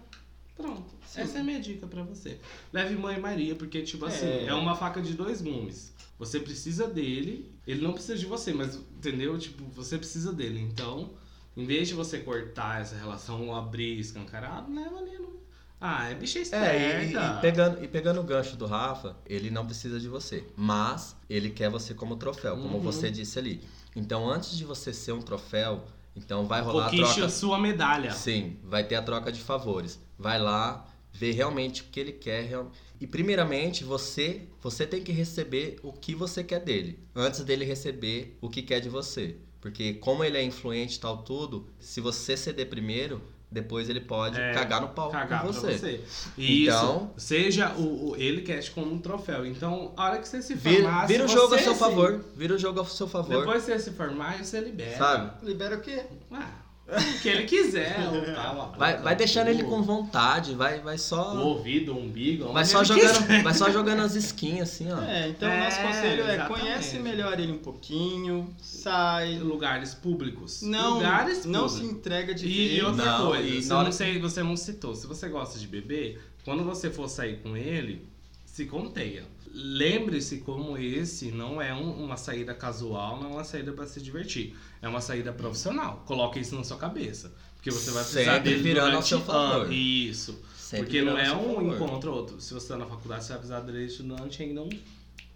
Pronto. 0.59 0.83
Sim. 1.07 1.21
Essa 1.21 1.37
é 1.37 1.41
a 1.41 1.43
minha 1.43 1.59
dica 1.59 1.87
pra 1.87 2.03
você. 2.03 2.37
Leve 2.73 2.95
mãe 2.95 3.17
Maria, 3.19 3.55
porque, 3.55 3.81
tipo 3.81 4.05
assim, 4.05 4.25
É. 4.27 4.45
é 4.47 4.53
uma 4.53 4.75
faca 4.75 5.01
de 5.01 5.13
dois 5.13 5.41
gumes. 5.41 5.93
Você 6.19 6.37
precisa 6.39 6.85
dele, 6.85 7.49
ele 7.65 7.81
não 7.81 7.93
precisa 7.93 8.17
de 8.17 8.25
você, 8.25 8.53
mas, 8.53 8.75
entendeu? 8.75 9.37
Tipo, 9.39 9.63
você 9.73 9.97
precisa 9.97 10.33
dele. 10.33 10.59
Então, 10.59 11.11
em 11.55 11.65
vez 11.65 11.87
de 11.87 11.93
você 11.93 12.19
cortar 12.19 12.81
essa 12.81 12.95
relação 12.97 13.47
ou 13.47 13.55
abrir 13.55 13.97
escancarado, 13.99 14.69
leva 14.73 14.97
ali 14.97 15.17
no. 15.17 15.39
Ah, 15.79 16.09
é 16.09 16.13
bicha 16.15 16.39
esperta. 16.39 16.67
É, 16.75 17.05
e, 17.05 17.13
e 17.15 17.41
pegando, 17.41 17.83
e 17.85 17.87
pegando 17.87 18.19
o 18.19 18.23
gancho 18.23 18.57
do 18.57 18.65
Rafa, 18.65 19.15
ele 19.25 19.49
não 19.49 19.65
precisa 19.65 19.97
de 19.97 20.09
você. 20.09 20.43
Mas 20.57 21.15
ele 21.29 21.49
quer 21.51 21.69
você 21.69 21.93
como 21.93 22.17
troféu, 22.17 22.57
como 22.57 22.75
Uhum. 22.75 22.81
você 22.81 23.09
disse 23.09 23.39
ali. 23.39 23.61
Então, 23.95 24.29
antes 24.29 24.57
de 24.57 24.65
você 24.65 24.91
ser 24.91 25.13
um 25.13 25.21
troféu, 25.21 25.85
então 26.17 26.45
vai 26.45 26.61
rolar 26.61 26.87
a 26.87 26.89
troca. 26.89 27.25
a 27.25 27.29
sua 27.29 27.57
medalha. 27.57 28.11
Sim, 28.11 28.57
vai 28.65 28.83
ter 28.83 28.95
a 28.95 29.01
troca 29.01 29.31
de 29.31 29.39
favores. 29.39 29.97
Vai 30.19 30.37
lá, 30.37 30.85
ver 31.13 31.31
realmente 31.31 31.81
o 31.81 31.85
que 31.85 31.99
ele 31.99 32.11
quer. 32.11 32.43
real- 32.43 32.71
E 33.01 33.07
primeiramente, 33.07 33.83
você, 33.85 34.41
você 34.61 34.85
tem 34.85 35.01
que 35.01 35.11
receber 35.13 35.79
o 35.81 35.93
que 35.93 36.13
você 36.13 36.43
quer 36.43 36.59
dele, 36.59 36.99
antes 37.15 37.41
dele 37.45 37.63
receber 37.63 38.37
o 38.41 38.49
que 38.49 38.61
quer 38.61 38.81
de 38.81 38.89
você. 38.89 39.37
Porque 39.61 39.93
como 39.95 40.23
ele 40.23 40.37
é 40.37 40.43
influente 40.43 40.97
e 40.97 40.99
tal 40.99 41.17
tudo, 41.23 41.67
se 41.79 41.99
você 42.01 42.35
ceder 42.37 42.67
primeiro, 42.69 43.21
depois 43.51 43.89
ele 43.89 43.99
pode 44.01 44.39
É, 44.39 44.53
cagar 44.53 44.79
no 44.81 44.89
pau 44.89 45.09
Cagar 45.09 45.41
com 45.41 45.51
pra 45.51 45.59
você. 45.61 45.77
você. 45.77 46.01
Isso. 46.37 46.69
Então- 46.69 47.13
seja 47.17 47.73
o, 47.75 48.09
o- 48.11 48.15
ele 48.17 48.41
quer 48.41 48.59
te 48.61 48.69
como 48.71 48.93
um 48.93 48.99
troféu. 48.99 49.45
Então, 49.45 49.93
a 49.97 50.05
hora 50.05 50.19
que 50.19 50.27
você 50.27 50.41
se 50.41 50.53
Vira, 50.55 50.83
formar. 50.83 51.05
vira 51.07 51.25
o 51.25 51.27
se 51.27 51.33
jogo 51.33 51.55
a 51.55 51.57
você 51.57 51.63
seu 51.63 51.73
se- 51.73 51.79
favor. 51.79 52.25
Vira 52.35 52.53
o 52.55 52.57
jogo 52.59 52.79
a 52.81 52.85
seu 52.85 53.07
favor. 53.07 53.39
Depois 53.39 53.65
que 53.65 53.71
você 53.71 53.79
se 53.79 53.91
formar, 53.91 54.43
você 54.43 54.59
libera. 54.59 54.97
Sabe? 54.97 55.45
Libera 55.45 55.77
o 55.77 55.81
quê? 55.81 56.03
Ah, 56.31 56.51
o 56.91 57.19
que 57.21 57.29
ele 57.29 57.43
quiser. 57.43 57.97
ou 58.11 58.21
tal, 58.33 58.73
Vai, 58.77 58.97
vai 58.97 59.15
deixando 59.15 59.47
ele 59.49 59.63
com 59.63 59.79
o, 59.79 59.83
vontade, 59.83 60.53
vai, 60.55 60.79
vai 60.79 60.95
o 60.95 60.99
só. 60.99 61.35
ouvido, 61.45 61.93
o 61.93 61.99
umbigo. 61.99 62.51
Vai 62.51 62.65
só, 62.65 62.79
ele 62.79 62.87
jogando, 62.87 63.21
quiser. 63.21 63.43
vai 63.43 63.53
só 63.53 63.69
jogando 63.69 64.01
as 64.01 64.15
skins 64.15 64.61
assim, 64.61 64.91
ó. 64.91 65.01
É, 65.03 65.29
então 65.29 65.47
o 65.47 65.51
É, 65.51 65.63
nosso 65.63 65.81
conselho 65.81 66.23
é 66.23 66.33
exatamente. 66.35 66.61
conhece 66.61 66.99
melhor 66.99 67.39
ele 67.39 67.51
um 67.51 67.57
pouquinho, 67.59 68.53
sai. 68.61 69.37
Lugares 69.37 69.93
públicos. 69.93 70.61
Não, 70.61 70.95
Lugares 70.95 71.45
não 71.45 71.67
públicos. 71.67 71.87
se 71.89 71.93
entrega 71.93 72.33
de 72.33 72.47
E, 72.47 72.77
e 72.77 72.81
outra 72.81 73.05
Não, 73.05 73.27
coisa, 73.27 73.43
e 73.47 73.65
não 73.67 73.91
sei, 73.91 74.19
você 74.19 74.41
não 74.43 74.55
citou, 74.57 74.95
se 74.95 75.05
você 75.07 75.27
gosta 75.29 75.59
de 75.59 75.67
beber, 75.67 76.21
quando 76.43 76.63
você 76.63 76.89
for 76.89 77.07
sair 77.09 77.37
com 77.41 77.55
ele, 77.55 78.07
se 78.45 78.65
conteia. 78.65 79.23
Lembre-se 79.53 80.37
como 80.39 80.77
esse 80.77 81.31
não 81.31 81.61
é 81.61 81.73
um- 81.73 82.03
uma 82.05 82.17
saída 82.17 82.53
casual, 82.53 83.19
não 83.19 83.29
é 83.31 83.33
uma 83.33 83.43
saída 83.43 83.71
para 83.73 83.87
se 83.87 84.01
divertir. 84.01 84.55
É 84.81 84.87
uma 84.87 85.01
saída 85.01 85.33
profissional. 85.33 86.03
Coloque 86.05 86.39
isso 86.39 86.55
na 86.55 86.63
sua 86.63 86.77
cabeça. 86.77 87.31
Porque 87.55 87.71
você 87.71 87.91
vai 87.91 88.03
precisar 88.03 88.33
Sempre 88.35 88.49
dele 88.51 88.63
virando 88.63 88.85
ao 88.85 88.91
durante 88.91 89.07
seu 89.09 89.19
favor. 89.21 89.73
Isso. 89.73 90.39
Sempre 90.55 90.85
porque 90.85 91.01
não 91.01 91.17
é 91.17 91.31
um 91.35 91.55
favor. 91.55 91.75
encontro 91.75 92.11
ou 92.11 92.17
outro. 92.17 92.39
Se 92.39 92.53
você 92.53 92.65
está 92.65 92.77
na 92.77 92.85
faculdade, 92.85 93.23
você 93.23 93.29
vai 93.29 93.37
precisar 93.39 93.59
dele 93.61 93.85
estudante 93.85 94.43
ainda 94.43 94.61
um, 94.61 94.69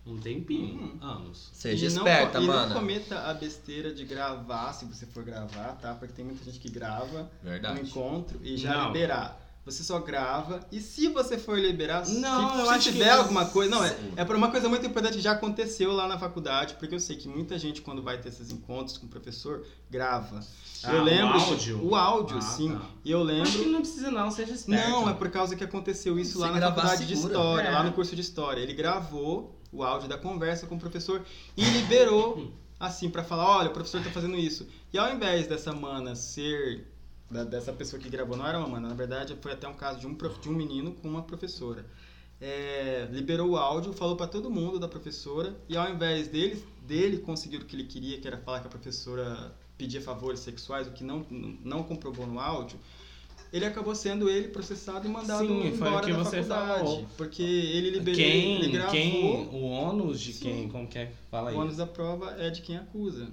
um 0.06 0.18
tempinho, 0.18 0.80
Uhum. 0.82 0.98
anos. 1.02 1.50
Seja 1.52 1.88
e 1.88 1.90
não, 1.90 1.98
esperta, 2.08 2.40
e 2.40 2.46
mano. 2.46 2.68
não 2.70 2.76
cometa 2.76 3.20
a 3.20 3.34
besteira 3.34 3.94
de 3.94 4.06
gravar, 4.06 4.72
se 4.74 4.86
você 4.86 5.06
for 5.06 5.24
gravar, 5.24 5.74
tá? 5.82 5.96
Porque 5.96 6.14
tem 6.14 6.24
muita 6.24 6.46
gente 6.46 6.60
que 6.60 6.70
grava 6.70 7.30
um 7.44 7.50
Verdade. 7.50 7.82
encontro 7.82 8.40
e 8.44 8.56
já 8.56 8.74
Não. 8.78 8.88
liberar. 8.88 9.43
Você 9.66 9.82
só 9.82 9.98
grava 10.00 10.60
e 10.74 10.82
se 10.82 11.08
você 11.08 11.38
for 11.38 11.58
liberar, 11.58 12.06
Não, 12.10 12.52
se, 12.54 12.60
eu 12.60 12.66
se 12.66 12.72
acho 12.74 12.92
tiver 12.92 13.06
que- 13.06 13.10
alguma 13.12 13.46
coisa, 13.46 13.72
não 13.72 13.82
é, 13.86 13.96
é 14.18 14.26
por 14.26 14.36
uma 14.36 14.52
coisa 14.52 14.68
muito 14.68 14.86
importante 14.86 15.16
que 15.16 15.22
já 15.22 15.32
aconteceu 15.32 15.94
lá 15.94 16.06
na 16.06 16.20
faculdade, 16.20 16.74
porque 16.74 16.94
eu 16.94 17.00
sei 17.00 17.16
que 17.16 17.30
muita 17.30 17.58
gente 17.58 17.82
quando 17.82 18.02
vai 18.04 18.18
ter 18.20 18.28
esses 18.28 18.52
encontros 18.52 18.98
com 18.98 19.06
o 19.06 19.10
professor 19.10 19.66
grava. 19.90 20.42
Ah, 20.84 20.92
eu 20.92 21.00
o 21.00 21.04
lembro 21.06 21.40
áudio? 21.40 21.80
o 21.82 21.96
áudio, 21.96 22.38
Ah, 22.40 22.42
sim. 22.42 22.74
tá. 22.76 22.82
E 23.06 23.12
eu 23.12 23.22
Acho 23.22 23.52
que 23.54 23.58
lembro 23.60 23.72
não 23.72 23.80
precisa 23.82 24.12
não, 24.12 24.30
seja 24.32 24.52
esperto. 24.54 24.90
não, 24.90 25.10
é 25.10 25.14
por 25.14 25.30
causa 25.30 25.56
que 25.56 25.64
aconteceu 25.64 26.20
isso 26.20 26.34
Se 26.34 26.38
lá 26.40 26.52
na 26.52 26.60
faculdade 26.60 27.06
de 27.06 27.16
segura. 27.16 27.34
história, 27.34 27.68
É. 27.70 27.72
lá 27.72 27.84
no 27.84 27.94
curso 27.94 28.16
de 28.18 28.22
história. 28.22 28.60
Ele 28.62 28.74
gravou 28.74 29.58
o 29.72 29.82
áudio 29.82 30.10
da 30.10 30.18
conversa 30.18 30.68
com 30.68 30.76
o 30.76 30.80
professor 30.80 31.24
e 31.56 31.64
liberou 31.64 32.52
assim 32.78 33.10
pra 33.10 33.24
falar, 33.24 33.60
olha, 33.60 33.70
o 33.70 33.74
professor 33.74 34.04
tá 34.04 34.10
fazendo 34.12 34.36
isso. 34.36 34.68
E 34.92 34.98
ao 34.98 35.10
invés 35.16 35.48
dessa 35.48 35.72
mana 35.72 36.16
ser 36.16 36.86
da- 37.34 37.44
dessa 37.44 37.74
pessoa 37.74 38.02
que 38.02 38.08
gravou, 38.10 38.38
não 38.38 38.48
era 38.48 38.58
uma 38.60 38.68
mana, 38.68 38.90
na 38.90 38.96
verdade 38.96 39.36
foi 39.42 39.52
até 39.52 39.68
um 39.68 39.74
caso 39.74 40.00
de 40.00 40.08
um, 40.08 40.14
prof- 40.16 40.40
de 40.40 40.50
um 40.50 40.54
menino 40.54 40.94
com 40.94 41.08
uma 41.10 41.24
professora. 41.24 41.86
É, 42.42 43.08
liberou 43.12 43.52
o 43.52 43.58
áudio, 43.58 43.94
falou 43.94 44.16
pra 44.18 44.28
todo 44.28 44.50
mundo 44.52 44.78
da 44.78 44.88
professora 44.88 45.56
e 45.70 45.78
ao 45.78 45.90
invés 45.90 46.28
dele, 46.28 46.62
dele 46.86 47.18
conseguir 47.20 47.58
o 47.58 47.66
que 47.66 47.76
ele 47.76 47.86
queria, 47.86 48.20
que 48.20 48.28
era 48.28 48.38
falar 48.38 48.60
que 48.60 48.68
a 48.68 48.70
professora 48.70 49.54
pedia 49.78 50.02
favores 50.02 50.40
sexuais, 50.42 50.88
o 50.88 50.92
que 50.92 51.04
não, 51.04 51.26
não 51.64 51.84
comprovou 51.84 52.28
no 52.28 52.40
áudio, 52.40 52.78
ele 53.52 53.66
acabou 53.66 53.94
sendo 53.96 54.30
ele 54.30 54.48
processado 54.50 55.08
e 55.08 55.12
mandado 55.12 55.46
Sim, 55.48 55.74
foi 55.78 55.88
o 55.88 55.90
embora 55.90 56.06
que 56.06 56.12
da 56.12 56.18
você 56.24 56.44
faculdade. 56.44 56.80
falou. 56.80 57.06
Porque 57.16 57.44
ele 57.44 57.90
liberou, 57.92 58.18
Quem, 58.20 58.56
ele 58.56 58.72
gravou, 58.72 58.92
quem, 58.92 59.48
o 59.54 59.62
ônus 59.64 60.20
de 60.20 60.34
Sim. 60.34 60.44
quem, 60.44 60.70
como 60.70 60.88
que 60.88 60.98
é? 60.98 61.12
Fala 61.32 61.52
aí. 61.52 61.56
o 61.56 61.60
ônus 61.60 61.78
da 61.78 61.86
prova 61.86 62.32
é 62.40 62.50
de 62.50 62.62
quem 62.62 62.78
acusa. 62.78 63.28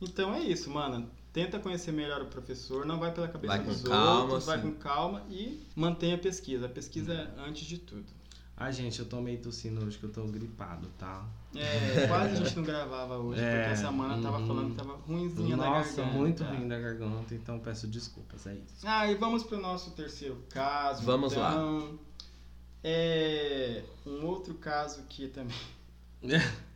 Então 0.00 0.34
é 0.34 0.40
isso, 0.40 0.70
mano. 0.70 1.10
Tenta 1.32 1.58
conhecer 1.58 1.92
melhor 1.92 2.20
o 2.20 2.26
professor, 2.26 2.84
não 2.84 2.98
vai 2.98 3.12
pela 3.12 3.26
cabeça 3.26 3.56
Vai 3.56 3.64
com 3.64 3.72
dos 3.72 3.82
calma, 3.82 4.22
outros, 4.24 4.44
vai 4.44 4.58
assim. 4.58 4.70
com 4.70 4.78
calma 4.78 5.22
e 5.30 5.66
mantenha 5.74 6.16
a 6.16 6.18
pesquisa. 6.18 6.66
A 6.66 6.68
pesquisa 6.68 7.14
é 7.14 7.40
antes 7.48 7.64
de 7.64 7.78
tudo. 7.78 8.04
Ah, 8.54 8.70
gente, 8.70 9.00
eu 9.00 9.06
tô 9.06 9.20
meio 9.20 9.38
tossindo 9.38 9.84
hoje 9.84 9.98
que 9.98 10.04
eu 10.04 10.12
tô 10.12 10.24
gripado, 10.24 10.86
tá? 10.98 11.24
É, 11.56 12.06
quase 12.06 12.32
a 12.32 12.34
gente 12.36 12.54
não 12.56 12.62
gravava 12.62 13.16
hoje, 13.16 13.40
É, 13.42 13.56
porque 13.56 13.72
a 13.72 13.76
semana 13.76 14.22
tava 14.22 14.38
uhum. 14.38 14.46
falando 14.46 14.70
que 14.70 14.76
tava 14.76 14.94
ruimzinha 14.94 15.56
na 15.56 15.64
Nossa, 15.64 15.96
garganta. 15.96 16.18
muito 16.18 16.44
ruim 16.44 16.68
da 16.68 16.78
garganta, 16.78 17.34
então 17.34 17.58
peço 17.58 17.86
desculpas, 17.86 18.46
é 18.46 18.54
isso. 18.54 18.84
Ah, 18.84 19.10
e 19.10 19.14
vamos 19.14 19.42
pro 19.42 19.58
nosso 19.58 19.92
terceiro 19.92 20.38
caso. 20.50 21.02
Vamos 21.02 21.34
lá. 21.34 21.50
então. 21.50 21.98
É 22.84 23.82
um 24.06 24.26
outro 24.26 24.54
caso 24.54 25.02
que 25.08 25.28
também. 25.28 25.56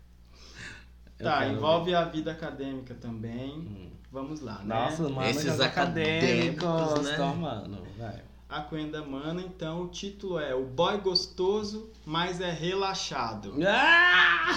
Tá, 1.18 1.48
envolve 1.48 1.94
a 1.94 2.04
vida 2.04 2.30
acadêmica 2.30 2.94
também. 2.94 3.50
Hum. 3.50 3.95
Vamos 4.16 4.40
lá, 4.40 4.60
né? 4.60 4.74
Nossa, 4.74 5.02
mano, 5.10 5.28
Esses 5.28 5.52
os 5.52 5.60
acadêmicos, 5.60 6.64
acadêmicos, 6.64 7.04
né? 7.04 7.16
tomando, 7.18 7.78
vai. 7.98 8.22
A 8.48 8.62
Coenda 8.62 9.04
Mana, 9.04 9.42
então, 9.42 9.82
o 9.82 9.88
título 9.88 10.38
é 10.40 10.54
O 10.54 10.64
Boy 10.64 10.96
Gostoso, 11.02 11.90
mas 12.06 12.40
é 12.40 12.50
relaxado. 12.50 13.52
Ah! 13.62 14.54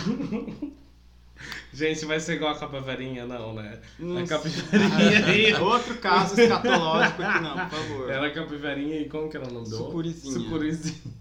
Gente, 1.74 2.06
vai 2.06 2.22
ser 2.22 2.36
igual 2.36 2.54
a 2.54 2.58
capivarinha, 2.58 3.26
não, 3.26 3.54
né? 3.54 3.82
Não 4.00 4.24
a 4.24 4.26
capivarinha. 4.26 5.60
Outro 5.62 5.98
caso 5.98 6.40
escatológico 6.40 7.22
aqui 7.22 7.40
não, 7.42 7.68
por 7.68 7.80
favor. 7.80 8.10
Ela 8.10 8.28
é 8.28 8.30
capivarinha 8.30 9.02
e 9.02 9.10
como 9.10 9.30
que 9.30 9.36
era 9.36 9.46
o 9.46 9.52
nome 9.52 9.68
do? 9.68 9.76
Sucurizinha. 9.76 10.40
Sucurizinha. 10.40 11.14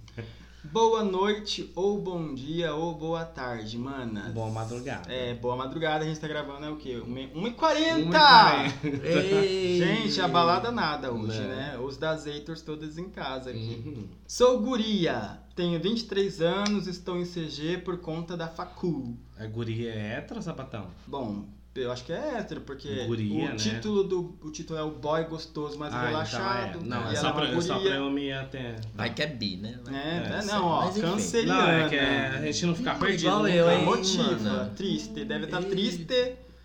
Boa 0.64 1.05
noite, 1.05 1.70
ou 1.76 2.01
bom 2.01 2.35
dia, 2.35 2.74
ou 2.74 2.94
boa 2.94 3.24
tarde, 3.24 3.78
manas. 3.78 4.32
Boa 4.35 4.51
madrugada. 4.51 5.10
É, 5.10 5.32
boa 5.35 5.56
madrugada, 5.56 6.05
a 6.05 6.09
gente 6.09 6.18
tá 6.18 6.26
gravando 6.26 6.66
é 6.66 6.70
o 6.70 6.76
quê? 6.76 7.01
1h40! 7.01 8.10
1h40. 8.10 9.05
Ei. 9.05 9.78
Gente, 9.78 10.20
a 10.20 10.26
balada 10.26 10.72
nada 10.72 11.12
hoje, 11.12 11.40
Não. 11.40 11.48
né? 11.48 11.78
Os 11.78 11.97
das 11.97 12.26
Haters 12.26 12.60
todos 12.62 12.98
em 12.98 13.09
casa 13.09 13.51
aqui. 13.51 13.82
Uhum. 13.86 14.09
Sou 14.26 14.60
guria, 14.60 15.39
tenho 15.55 15.80
23 15.80 16.43
anos, 16.43 16.86
estou 16.89 17.16
em 17.16 17.24
CG 17.24 17.78
por 17.78 17.98
conta 17.98 18.36
da 18.36 18.48
facul. 18.48 19.16
A 19.39 19.47
guria 19.47 19.93
é 19.93 20.14
hétero 20.16 20.43
sapatão? 20.43 20.89
Bom, 21.06 21.47
eu 21.80 21.92
acho 21.92 22.05
que 22.05 22.12
é 22.12 22.38
hétero, 22.38 22.60
porque 22.62 23.05
Guria, 23.06 23.46
o 23.46 23.48
né? 23.50 23.56
título 23.56 24.05
do 24.05 24.38
o 24.42 24.50
título 24.50 24.78
é 24.78 24.82
o 24.82 24.90
boy 24.90 25.24
gostoso, 25.24 25.78
mas 25.78 25.92
relaxado. 25.92 26.78
Então 26.84 26.98
é. 26.98 27.02
Não, 27.05 27.10
e 27.10 27.14
é 27.14 27.18
só 27.18 27.28
é 27.28 27.32
pra, 27.32 27.60
só 27.62 27.74
guria. 27.74 27.90
pra 27.90 27.98
eu 28.00 28.10
me 28.10 28.32
até. 28.32 28.76
Vai 28.94 29.12
que 29.14 29.22
é 29.22 29.26
bi, 29.26 29.56
né? 29.56 29.78
É, 29.88 29.94
É, 29.94 30.38
é, 30.40 30.44
não, 30.44 30.64
ó, 30.64 30.84
Mas 30.86 30.98
canceriana. 30.98 31.62
Não, 31.62 31.70
é 31.70 31.88
que 31.88 31.94
é 31.96 32.26
a 32.28 32.40
gente 32.42 32.66
não 32.66 32.74
ficar 32.74 32.98
perdido. 32.98 33.28
igual 33.28 33.48
eu, 33.48 33.66
Tá 33.66 33.74
hein? 33.74 33.84
motiva, 33.84 34.36
mano. 34.38 34.74
triste, 34.74 35.24
deve 35.24 35.44
estar 35.46 35.62
Ei. 35.62 35.68
triste. 35.70 36.06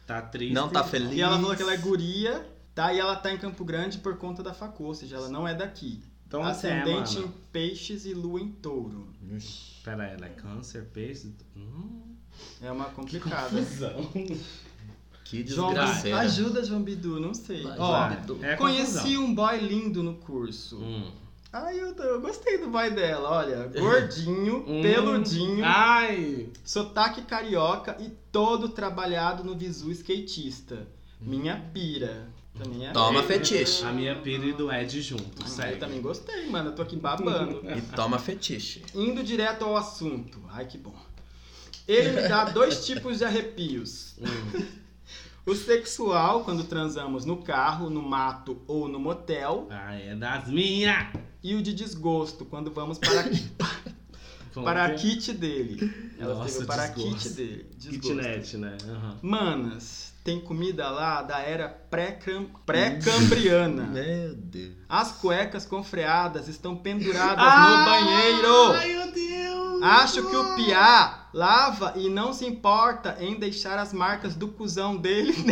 Tá 0.06 0.22
triste. 0.22 0.53
Não 0.53 0.68
tá 0.69 0.84
feliz. 0.84 1.11
E 1.14 1.22
ela 1.22 1.38
falou 1.40 1.56
que 1.56 1.61
ela 1.61 1.73
é 1.73 1.77
guria, 1.77 2.45
tá? 2.76 2.91
E 2.94 2.99
ela 2.99 3.15
tá 3.15 3.31
em 3.31 3.38
Campo 3.38 3.64
Grande 3.64 3.99
por 3.99 4.18
conta 4.18 4.44
da 4.44 4.53
facul, 4.53 4.88
ou 4.88 4.94
seja, 4.94 5.15
ela 5.15 5.30
não 5.30 5.48
é 5.48 5.53
daqui. 5.53 6.03
Então 6.27 6.45
é, 6.45 6.49
Ascendente 6.52 7.19
em 7.19 7.27
peixes 7.52 8.06
e 8.06 8.14
lua 8.14 8.41
em 8.41 8.48
touro. 8.49 9.07
Pera, 9.84 10.06
ela 10.06 10.26
é 10.26 10.30
câncer, 10.30 10.85
peixe. 10.91 11.31
Hum, 11.56 12.15
É 12.61 12.72
uma 12.72 12.85
complicada. 12.85 13.49
confusão. 13.49 14.10
Que 15.24 15.45
João, 15.48 15.70
desgraceira. 15.74 16.20
ajuda, 16.20 16.64
João 16.66 16.82
Bidu, 16.82 17.20
não 17.20 17.34
sei. 17.34 17.64
Vai, 17.64 17.78
Ó, 17.80 17.88
João 17.88 18.10
Bidu. 18.22 18.40
É 18.45 18.56
conheci 18.56 19.18
um 19.18 19.34
boy 19.34 19.58
lindo 19.58 20.04
no 20.04 20.16
curso. 20.16 20.78
Hum. 20.78 21.10
Ai, 21.52 21.80
eu, 21.80 21.94
eu 21.95 22.20
gostei 22.22 22.58
do 22.58 22.68
boy 22.68 22.90
dela, 22.91 23.30
olha. 23.30 23.68
Gordinho, 23.76 24.64
Hum. 24.68 24.82
peludinho, 24.82 25.64
Ai! 25.64 26.50
sotaque 26.64 27.22
carioca 27.22 27.95
e 28.00 28.10
todo 28.32 28.70
trabalhado 28.70 29.44
no 29.44 29.56
visu 29.56 29.91
skatista. 29.91 30.88
Minha 31.22 31.58
pira. 31.74 32.28
Também 32.58 32.86
é. 32.88 32.91
Toma 32.91 33.20
é, 33.22 33.24
fetiche. 33.24 33.84
A 33.84 33.91
minha 33.91 34.16
pira 34.16 34.45
e 34.45 34.54
do 34.54 34.72
Ed 34.72 35.02
junto, 35.02 35.41
Eu 35.41 35.48
segue. 35.48 35.80
também 35.80 36.02
gostei, 36.02 36.48
mano. 36.50 36.70
Eu 36.70 36.76
tô 36.76 36.82
aqui 36.84 36.95
babando. 36.95 37.62
E 37.76 37.82
toma 37.95 38.20
fetiche. 38.20 38.84
Indo 38.94 39.24
direto 39.24 39.64
ao 39.66 39.76
assunto. 39.78 40.40
Ai, 40.50 40.66
que 40.66 40.78
bom. 40.78 40.94
Ele 41.88 42.12
me 42.22 42.28
dá 42.28 42.45
dois 42.45 42.84
tipos 42.86 43.18
de 43.20 43.26
arrepios. 43.26 44.14
Hum. 44.20 44.66
O 45.45 45.53
sexual, 45.56 46.44
quando 46.44 46.64
transamos 46.64 47.26
no 47.26 47.38
carro, 47.44 47.90
no 47.90 48.02
mato 48.02 48.61
ou 48.68 48.88
no 48.88 48.98
motel. 48.99 49.68
Ah, 49.70 49.94
é 49.94 50.15
das 50.15 50.48
minhas! 50.48 51.07
E 51.44 51.53
o 51.56 51.61
de 51.61 51.74
desgosto, 51.74 52.45
quando 52.45 52.72
vamos 52.72 52.98
para, 52.98 53.22
a- 53.22 53.26
para 54.64 54.86
a 54.86 54.94
kit 54.94 55.34
dele. 55.34 56.14
Ela 56.18 56.36
Nossa, 56.36 56.48
escreveu 56.48 56.68
para 56.68 56.88
desgosto. 56.88 57.18
kit 57.18 57.30
dele. 57.36 57.65
Desgosto. 57.78 58.15
Kitnet, 58.15 58.57
né? 58.57 58.78
Aham. 58.88 59.18
Manas, 59.22 60.14
tem 60.24 60.40
comida 60.40 60.90
lá 60.90 61.22
da 61.22 61.40
era 61.40 61.68
pré-cam- 61.68 62.48
pré-cambriana. 62.65 63.84
Meu 63.91 64.34
Deus. 64.36 64.76
As 64.88 65.11
cuecas 65.11 65.65
com 65.65 65.84
freadas 65.84 66.48
estão 66.48 66.78
penduradas 66.78 67.36
no 67.44 67.86
banheiro. 67.86 68.72
Ai, 68.74 68.94
meu 68.94 69.11
Deus! 69.11 69.84
Acho 69.84 70.26
que 70.30 70.36
o 70.38 70.56
Piá 70.56 71.23
lava 71.34 71.94
e 71.96 72.10
não 72.10 72.32
se 72.32 72.46
importa 72.46 73.18
em 73.20 73.40
deixar 73.40 73.80
as 73.80 73.92
marcas 73.92 74.36
do 74.36 74.48
cuzão 74.48 74.96
dele. 74.96 75.34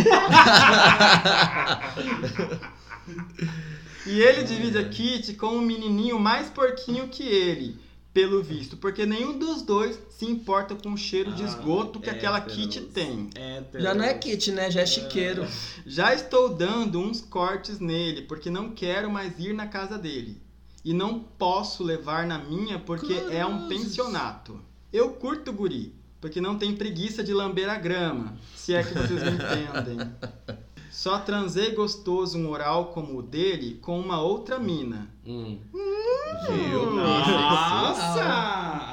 e 4.06 4.20
ele 4.20 4.44
divide 4.44 4.78
a 4.78 4.88
Kit 4.88 5.34
com 5.34 5.48
um 5.48 5.62
menininho 5.62 6.20
mais 6.20 6.49
porquinho 6.49 7.08
que 7.08 7.24
ele, 7.24 7.80
pelo 8.14 8.44
visto, 8.44 8.78
porque 8.78 9.06
nenhum 9.06 9.40
dos 9.40 9.62
dois 9.64 9.99
se 10.10 10.26
importa 10.26 10.76
com 10.76 10.94
o 10.94 10.98
cheiro 10.98 11.32
de 11.34 11.44
Ah, 11.44 11.48
esgoto 11.48 11.99
que 11.99 12.10
aquela. 12.10 12.40
Kit 12.41 12.82
tem. 12.82 13.30
Héteros. 13.34 13.84
Já 13.84 13.94
não 13.95 14.03
é 14.03 14.14
kit, 14.14 14.52
né? 14.52 14.70
Já 14.70 14.82
é 14.82 14.86
chiqueiro. 14.86 15.48
Já 15.86 16.14
estou 16.14 16.49
dando 16.49 16.99
uns 16.99 17.22
cortes 17.22 17.80
nele, 17.80 18.22
porque 18.24 18.49
não 18.49 18.72
quero 18.72 19.10
mais 19.10 19.40
ir 19.40 19.53
na 19.53 19.66
casa 19.66 19.98
dele. 19.98 20.40
E 20.84 20.94
não 20.94 21.20
posso 21.20 21.84
levar 21.84 22.26
na 22.26 22.38
minha 22.40 22.80
porque 22.80 23.14
é 23.30 23.45
um 23.45 23.68
pensionato. 23.68 24.60
Eu 24.91 25.11
curto 25.11 25.53
guri, 25.53 25.95
porque 26.19 26.41
não 26.41 26.57
tem 26.57 26.76
preguiça 26.76 27.23
de 27.23 27.34
lamber 27.34 27.69
a 27.69 27.77
grama, 27.77 28.35
se 28.55 28.73
é 28.73 28.84
que 28.84 28.93
vocês 28.93 29.23
me 29.23 29.31
entendem. 29.31 30.11
Só 30.91 31.19
transei 31.19 31.72
gostoso 31.72 32.38
um 32.38 32.49
oral 32.49 32.88
como 32.88 33.19
o 33.19 33.23
dele 33.23 33.80
com 33.81 33.97
uma 33.97 34.22
outra 34.22 34.59
mina. 34.59 35.07
Hum. 35.26 35.57
Viu? 36.49 36.91
Nossa! 36.93 38.23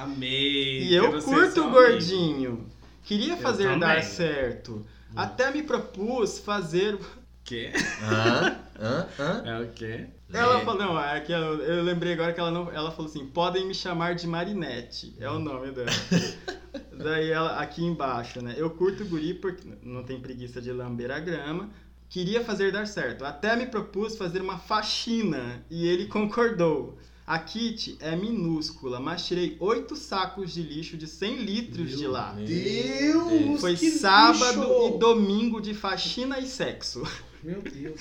Amei! 0.02 0.84
E 0.84 0.94
eu 0.94 1.20
curto 1.20 1.60
o 1.60 1.64
amigo. 1.64 1.70
gordinho. 1.70 2.66
Queria 3.02 3.32
Eu 3.32 3.38
fazer 3.38 3.64
também. 3.64 3.80
dar 3.80 4.02
certo. 4.04 4.86
Até 5.16 5.50
me 5.50 5.62
propus 5.64 6.38
fazer 6.38 6.96
Quê? 7.42 7.72
Hã? 8.02 8.58
Hã? 8.78 9.08
Hã? 9.18 9.42
É 9.46 9.60
o 9.62 9.72
quê? 9.72 10.06
Ela 10.32 10.60
É. 10.60 10.64
falou, 10.64 10.78
não, 10.78 11.00
é 11.00 11.20
que 11.20 11.32
eu, 11.32 11.38
eu 11.62 11.82
lembrei 11.82 12.12
agora 12.12 12.32
que 12.32 12.40
ela 12.40 12.50
não. 12.50 12.70
Ela 12.70 12.90
falou 12.90 13.10
assim, 13.10 13.26
podem 13.26 13.66
me 13.66 13.74
chamar 13.74 14.14
de 14.14 14.26
Marinette. 14.26 15.14
É 15.18 15.28
o 15.30 15.38
nome 15.38 15.70
dela. 15.72 15.88
Daí 16.92 17.30
ela, 17.30 17.58
aqui 17.60 17.82
embaixo, 17.84 18.42
né? 18.42 18.54
Eu 18.56 18.70
curto 18.70 19.02
o 19.04 19.06
guri 19.06 19.34
porque 19.34 19.66
não 19.82 20.02
tem 20.02 20.20
preguiça 20.20 20.60
de 20.60 20.70
lamber 20.72 21.10
a 21.10 21.18
grama. 21.18 21.70
Queria 22.10 22.42
fazer 22.44 22.72
dar 22.72 22.86
certo. 22.86 23.24
Até 23.24 23.54
me 23.56 23.66
propus 23.66 24.16
fazer 24.16 24.40
uma 24.40 24.58
faxina 24.58 25.64
e 25.70 25.86
ele 25.86 26.06
concordou. 26.06 26.98
A 27.26 27.38
kit 27.38 27.96
é 28.00 28.16
minúscula, 28.16 28.98
mas 28.98 29.26
tirei 29.26 29.54
oito 29.60 29.94
sacos 29.94 30.52
de 30.54 30.62
lixo 30.62 30.96
de 30.96 31.06
100 31.06 31.36
litros 31.36 31.90
de 31.90 31.98
Meu 32.04 32.10
lá. 32.12 32.32
Deus! 32.32 33.60
Foi 33.60 33.76
que 33.76 33.90
sábado 33.90 34.60
lixo! 34.62 34.94
e 34.94 34.98
domingo 34.98 35.60
de 35.60 35.74
faxina 35.74 36.38
e 36.38 36.46
sexo. 36.46 37.02
Meu 37.42 37.60
Deus. 37.60 38.00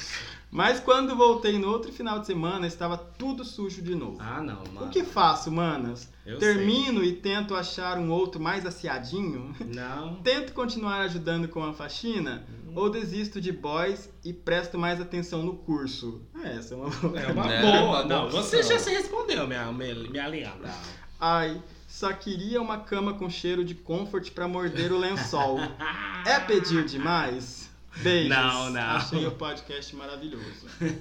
Mas 0.50 0.80
quando 0.80 1.16
voltei 1.16 1.60
no 1.60 1.68
outro 1.68 1.92
final 1.92 2.20
de 2.20 2.26
semana, 2.26 2.66
estava 2.66 2.98
tudo 2.98 3.44
sujo 3.44 3.82
de 3.82 3.94
novo. 3.94 4.18
Ah, 4.20 4.42
não, 4.42 4.64
mano. 4.74 4.88
O 4.88 4.90
que 4.90 5.04
faço, 5.04 5.52
manas? 5.52 6.10
Eu 6.26 6.40
Termino 6.40 7.04
e 7.04 7.14
tento 7.14 7.54
achar 7.54 7.98
um 7.98 8.10
outro 8.10 8.42
mais 8.42 8.66
aciadinho? 8.66 9.54
sei. 9.58 9.68
Não. 9.68 10.16
Tento 10.24 10.54
continuar 10.54 11.02
ajudando 11.02 11.48
com 11.48 11.64
a 11.64 11.74
faxina? 11.74 12.46
Ou 12.74 12.90
desisto 12.90 13.42
de 13.42 13.52
boys 13.52 14.10
e 14.24 14.32
presto 14.32 14.78
mais 14.78 15.02
atenção 15.02 15.44
no 15.44 15.56
curso? 15.56 16.22
Ah, 16.34 16.48
essa 16.48 16.74
é 16.74 16.78
uma 16.78 16.90
boa. 16.90 17.20
É 17.20 17.28
uma 17.28 17.44
boa. 17.44 18.06
Não, 18.06 18.26
opção. 18.26 18.44
você 18.44 18.64
já 18.64 18.80
se 18.80 18.90
respondeu, 18.90 19.48
minha, 19.48 19.72
minha, 19.72 19.96
minha 19.96 20.28
linda. 20.28 20.74
Ai, 21.20 21.62
só 21.88 22.14
queria 22.14 22.62
uma 22.62 22.78
cama 22.78 23.14
com 23.14 23.30
cheiro 23.30 23.66
de 23.66 23.74
comfort 23.74 24.32
pra 24.32 24.48
morder 24.48 24.92
o 24.92 24.98
lençol. 24.98 25.58
é 26.26 26.40
pedir 26.40 26.86
demais? 26.86 27.67
Beijos. 28.04 28.30
Não, 28.30 28.70
não. 28.70 28.82
Achei 28.82 29.26
o 29.26 29.32
podcast 29.32 29.96
maravilhoso. 29.96 30.46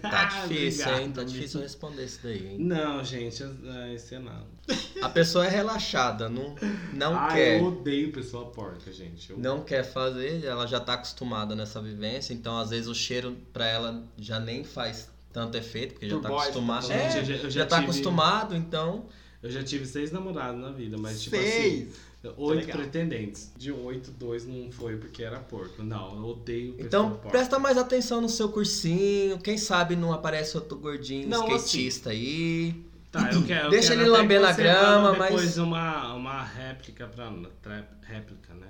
Tá 0.02 0.24
difícil, 0.24 0.82
Obrigado, 0.84 1.00
hein? 1.00 1.12
Tá 1.12 1.24
difícil 1.24 1.60
responder 1.60 2.04
isso 2.04 2.20
daí, 2.22 2.46
hein? 2.46 2.56
Não, 2.58 3.04
gente, 3.04 3.42
é, 3.42 3.94
esse 3.94 4.14
é 4.14 4.18
não. 4.18 4.46
A 5.02 5.08
pessoa 5.08 5.46
é 5.46 5.48
relaxada, 5.48 6.28
não, 6.28 6.54
não 6.92 7.16
Ai, 7.16 7.34
quer. 7.34 7.60
eu 7.60 7.66
odeio 7.66 8.10
pessoa 8.12 8.46
porca, 8.46 8.90
gente. 8.92 9.30
Eu... 9.30 9.38
Não 9.38 9.62
quer 9.62 9.84
fazer, 9.84 10.44
ela 10.44 10.66
já 10.66 10.80
tá 10.80 10.94
acostumada 10.94 11.54
nessa 11.54 11.80
vivência, 11.80 12.32
então 12.32 12.58
às 12.58 12.70
vezes 12.70 12.88
o 12.88 12.94
cheiro 12.94 13.36
pra 13.52 13.66
ela 13.66 14.02
já 14.18 14.40
nem 14.40 14.64
faz 14.64 15.08
tanto 15.32 15.56
efeito, 15.56 15.92
porque 15.94 16.08
já 16.08 16.18
tá 16.18 16.28
boys, 16.28 16.42
acostumado. 16.44 16.88
tá 16.88 16.94
É, 16.94 17.10
já- 17.10 17.22
já, 17.36 17.48
já 17.50 17.66
tá 17.66 17.76
tive- 17.76 17.90
acostumado, 17.90 18.56
então. 18.56 19.06
Eu 19.42 19.50
já 19.50 19.62
tive 19.62 19.84
seis 19.86 20.10
namorados 20.10 20.60
na 20.60 20.70
vida, 20.70 20.96
mas 20.98 21.22
tipo 21.22 21.36
assim, 21.36 21.44
Seis! 21.46 21.88
Oito 22.36 22.60
Legal. 22.66 22.76
pretendentes. 22.78 23.52
De 23.56 23.70
oito, 23.72 24.10
dois 24.10 24.46
não 24.46 24.70
foi 24.70 24.96
porque 24.96 25.22
era 25.22 25.38
porco. 25.38 25.82
Não, 25.82 26.16
eu 26.16 26.24
odeio 26.26 26.74
Então 26.78 27.10
porca. 27.10 27.28
presta 27.30 27.58
mais 27.58 27.76
atenção 27.78 28.20
no 28.20 28.28
seu 28.28 28.48
cursinho. 28.48 29.38
Quem 29.38 29.56
sabe 29.58 29.96
não 29.96 30.12
aparece 30.12 30.56
outro 30.56 30.78
gordinho 30.78 31.28
Não, 31.28 31.46
skatista 31.56 32.10
aí. 32.10 32.84
Tá, 33.10 33.30
eu 33.32 33.42
quero. 33.44 33.66
eu 33.66 33.70
Deixa 33.70 33.88
quero 33.90 34.00
ele 34.02 34.10
lamber 34.10 34.40
na 34.40 34.52
grama, 34.52 35.12
mas- 35.14 35.30
Depois 35.30 35.58
uma, 35.58 36.12
uma 36.14 36.42
réplica 36.42 37.06
pra. 37.06 37.32
Tra, 37.62 37.86
réplica, 38.02 38.52
né? 38.54 38.66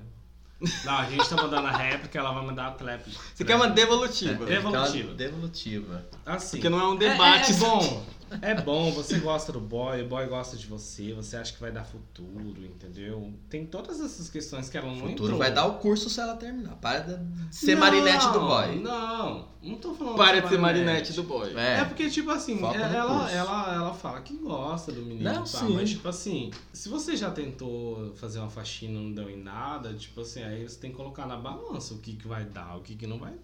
Não, 0.85 0.95
a 0.95 1.05
gente 1.05 1.28
tá 1.28 1.37
mandando 1.37 1.66
a 1.66 1.70
réplica, 1.77 2.19
ela 2.19 2.33
vai 2.33 2.47
mandar 2.47 2.69
a 2.69 2.70
tréplica. 2.70 3.19
Você 3.35 3.45
quer 3.45 3.57
uma 3.57 3.69
devolutiva? 3.69 4.45
É. 4.45 4.47
Devolutiva. 4.57 5.12
Devolutiva. 5.15 6.07
Assim. 6.24 6.57
Porque 6.57 6.69
não 6.70 6.81
é 6.81 6.89
um 6.89 6.97
debate. 6.97 7.53
É, 7.53 7.55
é 7.57 7.59
bom. 7.59 8.07
É 8.43 8.55
bom, 8.61 8.90
você 8.93 9.19
gosta 9.19 9.53
do 9.53 9.61
boy, 9.61 10.03
o 10.03 10.09
boy 10.09 10.27
gosta 10.27 10.57
de 10.57 10.66
você, 10.66 11.12
você 11.12 11.36
acha 11.36 11.53
que 11.53 11.61
vai 11.61 11.70
dar 11.70 11.85
futuro, 11.85 12.65
entendeu? 12.65 13.32
Tem 13.48 13.65
todas 13.65 14.01
essas 14.01 14.28
questões 14.28 14.69
que 14.69 14.77
ela 14.77 14.86
não 14.89 14.94
futuro 14.97 15.12
entrou. 15.12 15.39
vai 15.39 15.53
dar 15.53 15.66
o 15.66 15.74
curso 15.78 16.11
se 16.11 16.20
ela 16.20 16.35
terminar. 16.36 16.77
Para 16.77 17.01
de 17.01 17.55
ser 17.55 17.74
Não, 17.74 17.81
marinete 17.81 18.27
do 18.32 18.40
boy. 18.40 18.81
Não, 18.81 19.48
não 19.62 19.77
tô 19.77 19.94
falando 19.94 20.16
Para 20.16 20.40
de 20.40 20.48
ser 20.48 20.59
marinete 20.59 21.12
do 21.12 21.23
boy. 21.23 21.55
É, 21.57 21.81
É. 21.81 21.85
porque, 21.85 22.11
tipo 22.11 22.31
assim, 22.31 22.59
Foca 22.59 22.77
no 22.78 22.85
ela, 22.94 23.19
curso. 23.20 23.35
ela, 23.35 23.74
ela 23.74 23.94
fala 23.94 24.20
que 24.20 24.35
gosta 24.36 24.90
do 24.93 25.03
menino, 25.03 25.23
Não, 25.24 25.40
tá? 25.40 25.47
sim. 25.47 25.74
mas 25.74 25.90
tipo 25.90 26.09
assim, 26.09 26.51
se 26.73 26.89
você 26.89 27.16
já 27.16 27.31
tentou 27.31 28.12
fazer 28.16 28.40
uma 28.40 28.51
faxina 28.51 28.98
e 28.98 29.03
não 29.05 29.12
deu 29.12 29.31
em 29.31 29.36
nada, 29.43 29.94
tipo 29.94 30.20
assim, 30.20 30.43
aí 30.43 30.69
você 30.69 30.78
tem 30.81 30.90
que 30.90 30.97
colocar 30.97 31.27
na 31.27 31.36
balança 31.36 31.94
o 31.94 31.98
que, 31.98 32.15
que 32.15 32.27
vai 32.27 32.44
dar, 32.44 32.77
o 32.77 32.81
que, 32.81 32.94
que 32.97 33.07
não 33.07 33.19
vai? 33.19 33.35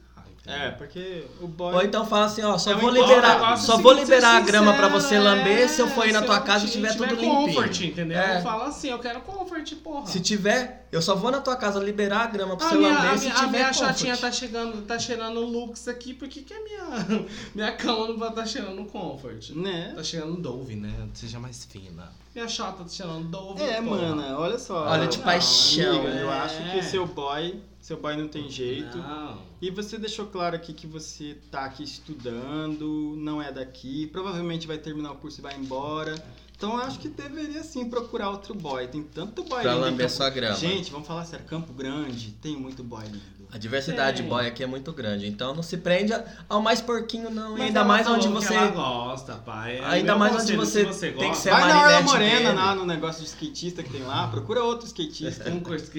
É, 0.45 0.71
porque 0.73 1.25
o 1.41 1.47
boy. 1.47 1.73
Ou 1.73 1.83
então 1.83 2.05
fala 2.05 2.25
assim, 2.25 2.43
ó, 2.43 2.59
só 2.59 2.73
É 2.73 2.75
vou 2.75 2.91
liberar, 2.91 3.57
só 3.57 3.75
assim, 3.75 3.83
vou 3.83 3.93
liberar 3.93 4.39
a 4.39 4.41
grama 4.41 4.75
pra 4.75 4.89
você 4.89 5.17
lamber 5.17 5.69
se 5.69 5.81
eu 5.81 5.87
for 5.89 6.05
ir 6.05 6.13
na 6.13 6.21
tua 6.23 6.41
casa 6.41 6.65
e 6.65 6.69
ti- 6.69 6.73
tiver 6.73 6.97
tudo 6.97 7.17
comfort, 7.17 7.67
limpinho. 7.71 7.91
entendeu? 7.93 8.19
É. 8.19 8.39
Eu 8.39 8.43
falo 8.43 8.65
assim, 8.65 8.89
eu 8.89 8.99
quero 8.99 9.21
comfort, 9.21 9.73
porra. 9.77 10.07
Se 10.09 10.19
tiver, 10.19 10.89
eu 10.91 11.01
só 11.01 11.15
vou 11.15 11.31
na 11.31 11.41
tua 11.41 11.55
casa 11.55 11.79
liberar 11.79 12.23
a 12.23 12.27
grama 12.27 12.57
pra 12.57 12.67
a 12.67 12.71
você 12.71 12.75
minha, 12.77 12.89
lamber 12.93 13.11
a 13.13 13.19
se 13.19 13.25
minha, 13.27 13.35
a 13.35 13.39
tiver 13.39 13.51
minha 13.53 13.69
comfort. 13.69 13.87
chatinha 13.87 14.17
tá 14.17 14.33
chegando, 14.33 14.83
tá 14.83 14.99
cheirando 14.99 15.41
Lux 15.41 15.87
aqui, 15.87 16.13
por 16.13 16.27
que, 16.29 16.45
a 16.53 16.61
minha, 16.61 17.27
minha 17.55 17.73
cama 17.77 18.09
não 18.09 18.19
vai 18.19 18.31
estar 18.31 18.45
cheirando 18.45 18.85
comfort? 18.87 19.51
Né? 19.51 19.93
Tá 19.95 20.03
cheirando 20.03 20.37
Dove, 20.41 20.75
né? 20.75 20.93
Seja 21.15 21.39
mais 21.39 21.65
fina. 21.67 22.11
Minha 22.35 22.49
chata 22.49 22.83
tá 22.83 22.89
cheirando 22.89 23.29
Dove. 23.29 23.63
É, 23.63 23.81
porra. 23.81 24.09
mana, 24.09 24.37
olha 24.41 24.59
só. 24.59 24.89
Olha 24.89 25.07
de 25.07 25.19
Não, 25.19 25.25
paixão, 25.25 26.01
Amiga, 26.01 26.17
eu 26.19 26.33
é. 26.33 26.39
acho 26.41 26.63
que 26.73 26.83
seu 26.83 27.07
boy, 27.07 27.61
seu 27.83 27.97
boy 27.97 28.17
não 28.17 28.29
tem 28.29 28.49
jeito. 28.49 28.97
Não. 28.97 29.43
E 29.61 29.69
você 29.69 29.99
deixou 29.99 30.27
claro 30.27 30.55
aqui 30.55 30.73
que 30.73 30.87
você 30.87 31.37
tá 31.51 31.65
aqui 31.65 31.83
estudando, 31.83 33.15
não 33.19 33.43
é 33.43 33.51
daqui, 33.51 34.07
provavelmente 34.07 34.69
vai 34.69 34.79
terminar 34.79 35.11
o 35.11 35.17
curso 35.17 35.41
e 35.41 35.43
vai 35.43 35.57
embora. 35.57 36.15
Então 36.57 36.75
eu 36.75 36.81
acho 36.81 37.01
que 37.01 37.09
deveria 37.09 37.65
sim 37.65 37.91
procurar 37.91 38.31
outro 38.31 38.55
boy. 38.55 38.87
Tem 38.87 39.03
tanto 39.03 39.43
boy 39.43 39.63
Pra 39.63 39.75
lindo 39.75 40.09
sua 40.09 40.31
grama. 40.31 40.55
Gente, 40.55 40.93
vamos 40.93 41.09
falar 41.09 41.25
sério, 41.25 41.45
Campo 41.45 41.73
Grande 41.73 42.31
tem 42.41 42.57
muito 42.57 42.85
boy 42.85 43.05
lindo. 43.05 43.43
A 43.51 43.59
diversidade 43.59 44.19
de 44.19 44.23
Tem. 44.23 44.31
boy 44.31 44.47
aqui 44.47 44.63
é 44.63 44.67
muito 44.67 44.93
grande, 44.93 45.27
então 45.27 45.55
não 45.55 45.63
se 45.63 45.77
prende 45.77 46.15
ao 46.49 46.63
mais 46.63 46.81
porquinho 46.81 47.29
não, 47.29 47.53
Mas 47.53 47.63
ainda 47.63 47.85
mais 47.85 48.07
onde 48.07 48.29
que 48.29 48.33
você 48.33 48.55
ela 48.55 48.69
gosta, 48.69 49.35
pai. 49.35 49.77
É 49.77 49.85
Ainda 49.85 50.17
mais 50.17 50.37
onde 50.37 50.57
você 50.57 50.81
se 50.81 50.87
você 50.87 51.07
tem 51.11 51.19
que 51.19 51.27
gosta, 51.27 51.43
ser 51.43 51.51
Vai 51.51 51.69
na 51.69 51.83
Orla 51.83 52.01
Morena, 52.03 52.53
lá 52.55 52.75
no 52.75 52.87
negócio 52.87 53.21
de 53.21 53.29
skatista 53.29 53.83
que 53.83 53.91
tem 53.91 54.05
lá, 54.05 54.29
procura 54.29 54.63
outro 54.63 54.87
skatista. 54.87 55.45
Tem 55.45 55.53
um 55.53 55.61
curso 55.61 55.91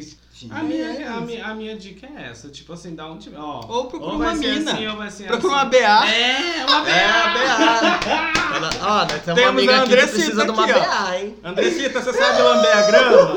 A 0.49 0.63
minha, 0.63 0.85
é 0.85 1.07
a, 1.07 1.21
minha, 1.21 1.45
a 1.45 1.53
minha 1.53 1.77
dica 1.77 2.07
é 2.07 2.29
essa, 2.29 2.49
tipo 2.49 2.73
assim, 2.73 2.95
dá 2.95 3.05
um 3.05 3.17
time, 3.19 3.35
ó. 3.37 3.61
Ou 3.67 3.85
procura 3.85 4.17
vai 4.17 4.27
uma 4.29 4.35
mina. 4.35 4.73
Assim, 4.73 4.87
ou 4.87 4.97
vai 4.97 5.11
ser 5.11 5.27
Procura 5.27 5.55
assim. 5.55 5.63
uma 5.63 5.65
BA. 5.65 6.09
É, 6.09 6.65
uma 6.67 6.81
BA. 6.81 6.89
É, 6.89 7.05
a 7.05 8.59
BA. 8.59 8.69
Ó, 8.81 8.97
nós 8.99 9.07
temos 9.07 9.25
uma 9.27 9.35
Temos 9.35 9.49
amiga 9.49 9.73
a 9.73 9.77
aqui 9.77 9.87
que 9.87 9.93
Andressita 9.93 10.17
precisa 10.17 10.45
de 10.45 10.51
uma 10.51 10.63
aqui, 10.63 10.73
ó. 10.73 10.79
BA, 10.79 11.17
hein? 11.17 11.35
Andressita, 11.43 12.01
você 12.01 12.13
sabe 12.13 12.41
lamber 12.41 12.77
a 12.77 12.81
grama? 12.81 13.35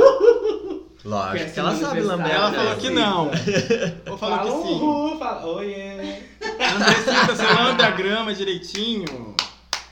Lógico 1.05 1.53
que 1.53 1.61
ela 1.61 1.75
se 1.75 1.81
sabe 1.83 2.01
lamber 2.01 2.33
a 2.33 2.35
Ela 2.35 2.53
falou 2.53 2.77
que 2.77 2.91
não. 2.91 3.31
Ou 4.11 4.19
falou 4.19 4.39
Fala 4.39 4.43
que 4.43 4.51
sim. 4.69 4.79
ru, 4.79 5.19
fala 5.19 5.47
oiê. 5.47 6.23
Andressita, 6.75 7.27
você 7.37 7.47
lambe 7.47 7.83
a 7.83 7.91
grama 7.91 8.35
direitinho? 8.35 9.37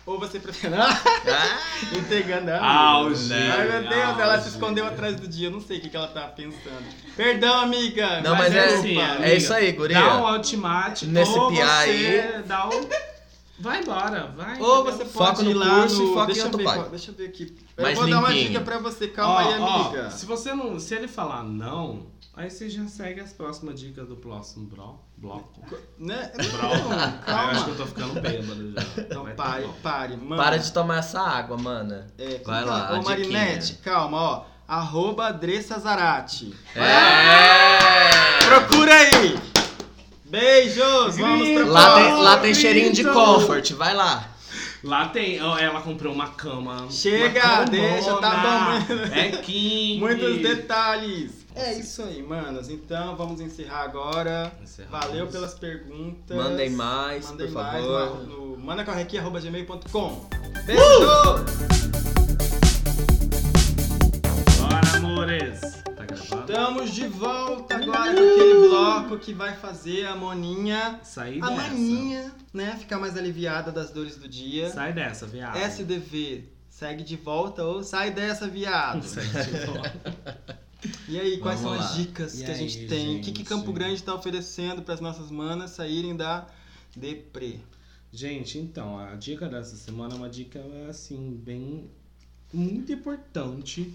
Ou 0.06 0.18
você 0.18 0.38
prefere. 0.38 0.74
Ah, 0.74 1.58
Entregando 1.96 2.50
a 2.50 2.62
Auge, 2.62 3.32
Ai, 3.32 3.68
meu 3.68 3.88
Deus, 3.88 4.18
ela 4.18 4.32
se 4.34 4.44
auge. 4.44 4.48
escondeu 4.50 4.86
atrás 4.86 5.16
do 5.18 5.26
dia. 5.26 5.48
Eu 5.48 5.52
não 5.52 5.60
sei 5.62 5.78
o 5.78 5.80
que, 5.80 5.88
que 5.88 5.96
ela 5.96 6.08
tá 6.08 6.22
pensando. 6.22 6.84
Perdão, 7.16 7.60
amiga. 7.62 8.20
Não, 8.20 8.34
mas 8.36 8.54
é- 8.54 8.66
assim, 8.66 8.82
desculpa. 8.94 9.12
amiga, 9.12 9.26
é 9.28 9.34
isso 9.36 9.54
aí, 9.54 9.72
guria. 9.72 9.98
Dá 9.98 10.16
um 10.18 10.32
ultimate. 10.34 11.06
Nesse 11.06 11.38
ou 11.38 11.48
PI 11.48 11.56
você 11.56 12.42
dá 12.46 12.66
um... 12.68 13.13
Vai 13.64 13.80
embora, 13.80 14.26
vai. 14.36 14.60
Ou 14.60 14.84
você 14.84 15.04
Foca 15.04 15.32
pode 15.32 15.44
no 15.44 15.50
ir 15.50 15.54
lá 15.54 15.80
curso 15.80 16.02
no... 16.02 16.08
foca 16.14 16.22
em 16.22 16.26
deixa 16.26 16.40
eu 16.40 16.44
outro 16.44 16.58
ver, 16.58 16.64
pai. 16.64 16.88
Deixa 16.90 17.10
eu 17.10 17.14
ver 17.14 17.26
aqui. 17.26 17.56
Eu 17.76 17.82
Mais 17.82 17.98
vou 17.98 18.08
dar 18.08 18.18
uma 18.18 18.28
limpinho. 18.28 18.48
dica 18.48 18.60
pra 18.60 18.78
você. 18.78 19.08
Calma 19.08 19.34
Ó, 19.34 19.38
aí, 19.38 19.58
ó, 19.60 19.82
amiga. 19.86 20.10
se 20.10 20.26
você 20.26 20.54
não. 20.54 20.78
Se 20.78 20.94
ele 20.94 21.08
falar 21.08 21.42
não, 21.42 22.06
aí 22.36 22.50
você 22.50 22.68
já 22.68 22.86
segue 22.86 23.20
as 23.20 23.32
próximas 23.32 23.80
dicas 23.80 24.06
do 24.06 24.16
próximo 24.16 24.66
bro, 24.66 25.00
bloco. 25.16 25.60
Né? 25.98 26.30
Bro. 26.34 26.68
Não, 26.68 26.92
Aí 26.92 27.24
eu 27.26 27.36
acho 27.50 27.64
que 27.64 27.64
calma. 27.64 27.68
eu 27.70 27.76
tô 27.76 27.86
ficando 27.86 28.20
bêbado 28.20 28.72
já. 28.72 29.02
Então 29.02 29.24
Mas 29.24 29.36
tá 29.36 29.42
pare, 29.42 29.68
pare. 29.82 30.16
Mano, 30.18 30.36
Para 30.42 30.58
de 30.58 30.70
tomar 30.72 30.98
essa 30.98 31.20
água, 31.20 31.56
mana. 31.56 32.06
É, 32.18 32.40
Vai 32.44 32.64
lá, 32.64 32.98
Ô, 32.98 33.02
Marinette, 33.02 33.74
calma, 33.82 34.16
ó. 34.20 34.44
Arroba 34.68 35.30
Dressa 35.32 35.78
Zarate. 35.78 36.54
É! 36.74 38.44
Procura 38.46 38.92
aí! 38.94 39.53
Beijos! 40.38 41.16
Vamos 41.16 41.48
pro 41.48 41.68
Lá 41.70 41.94
tem, 41.94 42.12
lá 42.12 42.36
tem 42.38 42.52
cheirinho 42.54 42.92
de 42.92 43.04
comfort, 43.04 43.70
vai 43.74 43.94
lá. 43.94 44.30
Lá 44.82 45.06
tem. 45.06 45.40
ó, 45.40 45.56
Ela 45.56 45.80
comprou 45.80 46.12
uma 46.12 46.26
cama. 46.30 46.88
Chega, 46.90 47.40
uma 47.60 47.64
deixa, 47.66 48.16
tá 48.16 48.30
bom. 48.90 49.14
É 49.14 49.28
King. 49.36 50.00
Muitos 50.00 50.38
detalhes. 50.42 51.30
É 51.54 51.74
isso 51.74 52.02
aí, 52.02 52.20
manos. 52.20 52.68
Então 52.68 53.14
vamos 53.14 53.40
encerrar 53.40 53.82
agora. 53.84 54.52
Encerramos. 54.60 55.06
Valeu 55.06 55.28
pelas 55.28 55.54
perguntas. 55.54 56.36
Mandem 56.36 56.70
mais, 56.70 57.30
Mandem 57.30 57.46
por 57.46 57.54
mais 57.54 57.84
favor. 57.84 58.26
no, 58.26 58.56
no 58.56 58.58
mandacorrequi.gmail.com 58.58 60.28
Beijo! 60.66 61.44
Bora, 64.58 64.96
amores. 64.96 65.83
Estamos 66.40 66.94
de 66.94 67.06
volta 67.06 67.76
agora 67.76 68.14
com 68.14 68.20
aquele 68.20 68.68
bloco 68.68 69.18
que 69.18 69.32
vai 69.32 69.56
fazer 69.56 70.06
a 70.06 70.14
Moninha, 70.16 71.00
Saí 71.02 71.40
a 71.40 71.48
dessa. 71.48 71.62
maninha, 71.62 72.32
né, 72.52 72.76
ficar 72.78 72.98
mais 72.98 73.16
aliviada 73.16 73.70
das 73.72 73.90
dores 73.90 74.16
do 74.16 74.28
dia. 74.28 74.68
Sai 74.70 74.92
dessa, 74.92 75.26
viado. 75.26 75.56
SDV, 75.56 76.44
segue 76.68 77.02
de 77.02 77.16
volta 77.16 77.64
ou 77.64 77.82
sai 77.82 78.10
dessa, 78.10 78.48
viado. 78.48 79.02
Sai 79.06 79.24
de 79.24 79.66
volta. 79.66 80.60
E 81.08 81.18
aí, 81.18 81.38
quais 81.38 81.60
Vamos 81.60 81.78
são 81.78 81.86
as 81.86 81.96
lá. 81.96 82.02
dicas 82.02 82.34
E 82.40 82.44
que 82.44 82.50
a 82.50 82.54
aí, 82.54 82.68
gente 82.68 82.86
tem? 82.86 83.16
O 83.16 83.20
que, 83.22 83.32
que 83.32 83.38
gente? 83.38 83.48
Campo 83.48 83.72
Grande 83.72 83.94
está 83.94 84.14
oferecendo 84.14 84.82
para 84.82 84.92
as 84.94 85.00
nossas 85.00 85.30
manas 85.30 85.70
saírem 85.70 86.14
da 86.14 86.46
deprê? 86.94 87.56
Gente, 88.12 88.58
então, 88.58 88.98
a 88.98 89.14
dica 89.14 89.48
dessa 89.48 89.76
semana 89.76 90.14
é 90.14 90.16
uma 90.16 90.28
dica, 90.28 90.60
assim, 90.88 91.40
bem... 91.42 91.90
Muito 92.52 92.92
importante 92.92 93.92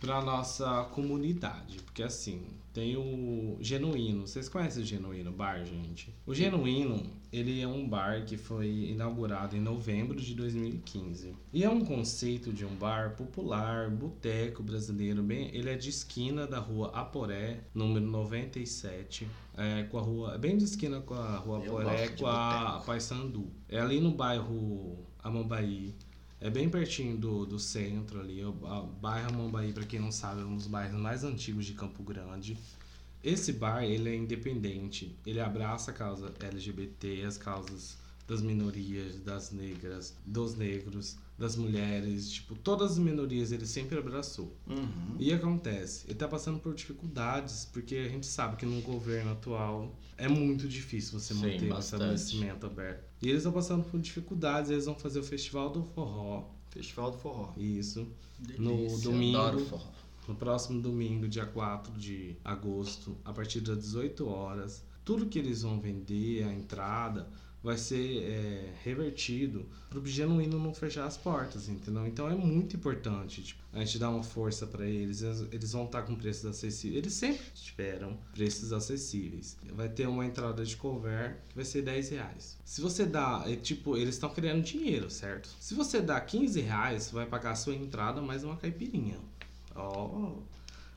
pra 0.00 0.22
nossa 0.22 0.84
comunidade. 0.92 1.78
Porque, 1.84 2.02
assim, 2.02 2.42
tem 2.72 2.96
o 2.96 3.56
Genuíno. 3.60 4.26
Vocês 4.26 4.48
conhecem 4.48 4.82
o 4.82 4.86
Genuíno 4.86 5.32
Bar, 5.32 5.64
gente? 5.64 6.14
O 6.24 6.32
Genuíno, 6.32 7.02
ele 7.32 7.60
é 7.60 7.66
um 7.66 7.88
bar 7.88 8.24
que 8.24 8.36
foi 8.36 8.68
inaugurado 8.90 9.56
em 9.56 9.60
novembro 9.60 10.20
de 10.20 10.34
2015. 10.34 11.34
E 11.52 11.64
é 11.64 11.68
um 11.68 11.84
conceito 11.84 12.52
de 12.52 12.64
um 12.64 12.74
bar 12.76 13.16
popular, 13.16 13.90
boteco 13.90 14.62
brasileiro. 14.62 15.22
Bem, 15.22 15.50
ele 15.52 15.70
é 15.70 15.76
de 15.76 15.90
esquina 15.90 16.46
da 16.46 16.58
rua 16.58 16.90
Aporé, 16.94 17.64
número 17.74 18.06
97. 18.06 19.26
É, 19.56 19.82
com 19.84 19.98
a 19.98 20.02
rua, 20.02 20.38
bem 20.38 20.56
de 20.56 20.64
esquina 20.64 21.00
com 21.00 21.14
a 21.14 21.36
rua 21.36 21.58
Eu 21.64 21.78
Aporé, 21.78 22.08
com 22.10 22.26
a. 22.26 22.80
Paysandu. 22.86 23.50
É 23.68 23.80
ali 23.80 24.00
no 24.00 24.12
bairro 24.12 25.04
Amambaí. 25.20 25.94
É 26.40 26.48
bem 26.48 26.68
pertinho 26.68 27.16
do, 27.16 27.44
do 27.44 27.58
centro 27.58 28.20
ali. 28.20 28.44
O 28.44 28.52
bairro 28.52 29.28
Amambaí, 29.28 29.72
para 29.72 29.84
quem 29.84 29.98
não 29.98 30.12
sabe, 30.12 30.40
é 30.40 30.44
um 30.44 30.54
dos 30.54 30.68
bairros 30.68 31.00
mais 31.00 31.24
antigos 31.24 31.66
de 31.66 31.74
Campo 31.74 32.02
Grande. 32.02 32.56
Esse 33.24 33.52
bar, 33.52 33.82
ele 33.82 34.08
é 34.08 34.14
independente. 34.14 35.16
Ele 35.26 35.40
abraça 35.40 35.90
a 35.90 35.94
causa 35.94 36.32
LGBT, 36.40 37.24
as 37.24 37.36
causas 37.36 37.98
das 38.28 38.40
minorias, 38.40 39.18
das 39.20 39.50
negras, 39.50 40.14
dos 40.24 40.54
negros, 40.54 41.16
das 41.38 41.54
mulheres, 41.54 42.30
tipo, 42.30 42.56
todas 42.56 42.92
as 42.92 42.98
minorias 42.98 43.52
ele 43.52 43.64
sempre 43.64 43.96
abraçou. 43.96 44.56
Uhum. 44.66 45.14
E 45.20 45.32
acontece, 45.32 46.04
ele 46.08 46.16
tá 46.16 46.26
passando 46.26 46.58
por 46.58 46.74
dificuldades, 46.74 47.64
porque 47.72 47.94
a 47.94 48.08
gente 48.08 48.26
sabe 48.26 48.56
que 48.56 48.66
no 48.66 48.80
governo 48.82 49.32
atual 49.32 49.96
é 50.16 50.26
muito 50.26 50.66
difícil 50.66 51.18
você 51.18 51.32
Sim, 51.32 51.40
manter 51.40 51.68
bastante. 51.68 52.02
estabelecimento 52.02 52.66
aberto. 52.66 53.04
E 53.22 53.28
eles 53.28 53.38
estão 53.38 53.52
passando 53.52 53.84
por 53.84 54.00
dificuldades, 54.00 54.70
eles 54.70 54.86
vão 54.86 54.96
fazer 54.96 55.20
o 55.20 55.22
Festival 55.24 55.70
do 55.70 55.84
Forró, 55.84 56.50
Festival 56.70 57.12
do 57.12 57.18
Forró. 57.18 57.52
isso, 57.56 58.06
Delícia, 58.38 58.98
domingo. 59.10 59.38
Adoro 59.38 59.64
forró. 59.64 59.86
no 60.26 60.34
próximo 60.34 60.82
domingo, 60.82 61.28
dia 61.28 61.46
4 61.46 61.92
de 61.92 62.36
agosto, 62.44 63.16
a 63.24 63.32
partir 63.32 63.60
das 63.60 63.78
18 63.78 64.26
horas. 64.28 64.84
Tudo 65.04 65.26
que 65.26 65.38
eles 65.38 65.62
vão 65.62 65.80
vender, 65.80 66.42
a 66.44 66.52
entrada, 66.52 67.28
vai 67.62 67.76
ser 67.76 68.22
é, 68.22 68.72
revertido 68.84 69.66
para 69.90 69.98
o 69.98 70.06
genuíno 70.06 70.58
não 70.58 70.72
fechar 70.72 71.06
as 71.06 71.16
portas, 71.16 71.68
entendeu? 71.68 72.06
Então 72.06 72.28
é 72.28 72.34
muito 72.34 72.76
importante 72.76 73.42
tipo, 73.42 73.60
a 73.72 73.80
gente 73.80 73.98
dar 73.98 74.10
uma 74.10 74.22
força 74.22 74.66
para 74.66 74.86
eles. 74.86 75.22
Eles 75.22 75.72
vão 75.72 75.84
estar 75.84 76.02
com 76.02 76.14
preços 76.14 76.46
acessíveis. 76.46 76.98
Eles 76.98 77.12
sempre 77.14 77.44
tiveram 77.54 78.16
preços 78.32 78.72
acessíveis. 78.72 79.56
Vai 79.72 79.88
ter 79.88 80.06
uma 80.06 80.24
entrada 80.24 80.64
de 80.64 80.76
cover 80.76 81.38
que 81.48 81.56
vai 81.56 81.64
ser 81.64 81.82
10 81.82 82.10
reais. 82.10 82.58
Se 82.64 82.80
você 82.80 83.04
dá, 83.04 83.44
é, 83.46 83.56
tipo, 83.56 83.96
eles 83.96 84.14
estão 84.14 84.30
criando 84.30 84.62
dinheiro, 84.62 85.10
certo? 85.10 85.48
Se 85.58 85.74
você 85.74 86.00
dá 86.00 86.20
15 86.20 86.60
reais, 86.60 87.04
você 87.04 87.14
vai 87.14 87.26
pagar 87.26 87.52
a 87.52 87.56
sua 87.56 87.74
entrada 87.74 88.20
mais 88.20 88.44
uma 88.44 88.56
caipirinha. 88.56 89.18
Ó. 89.74 90.36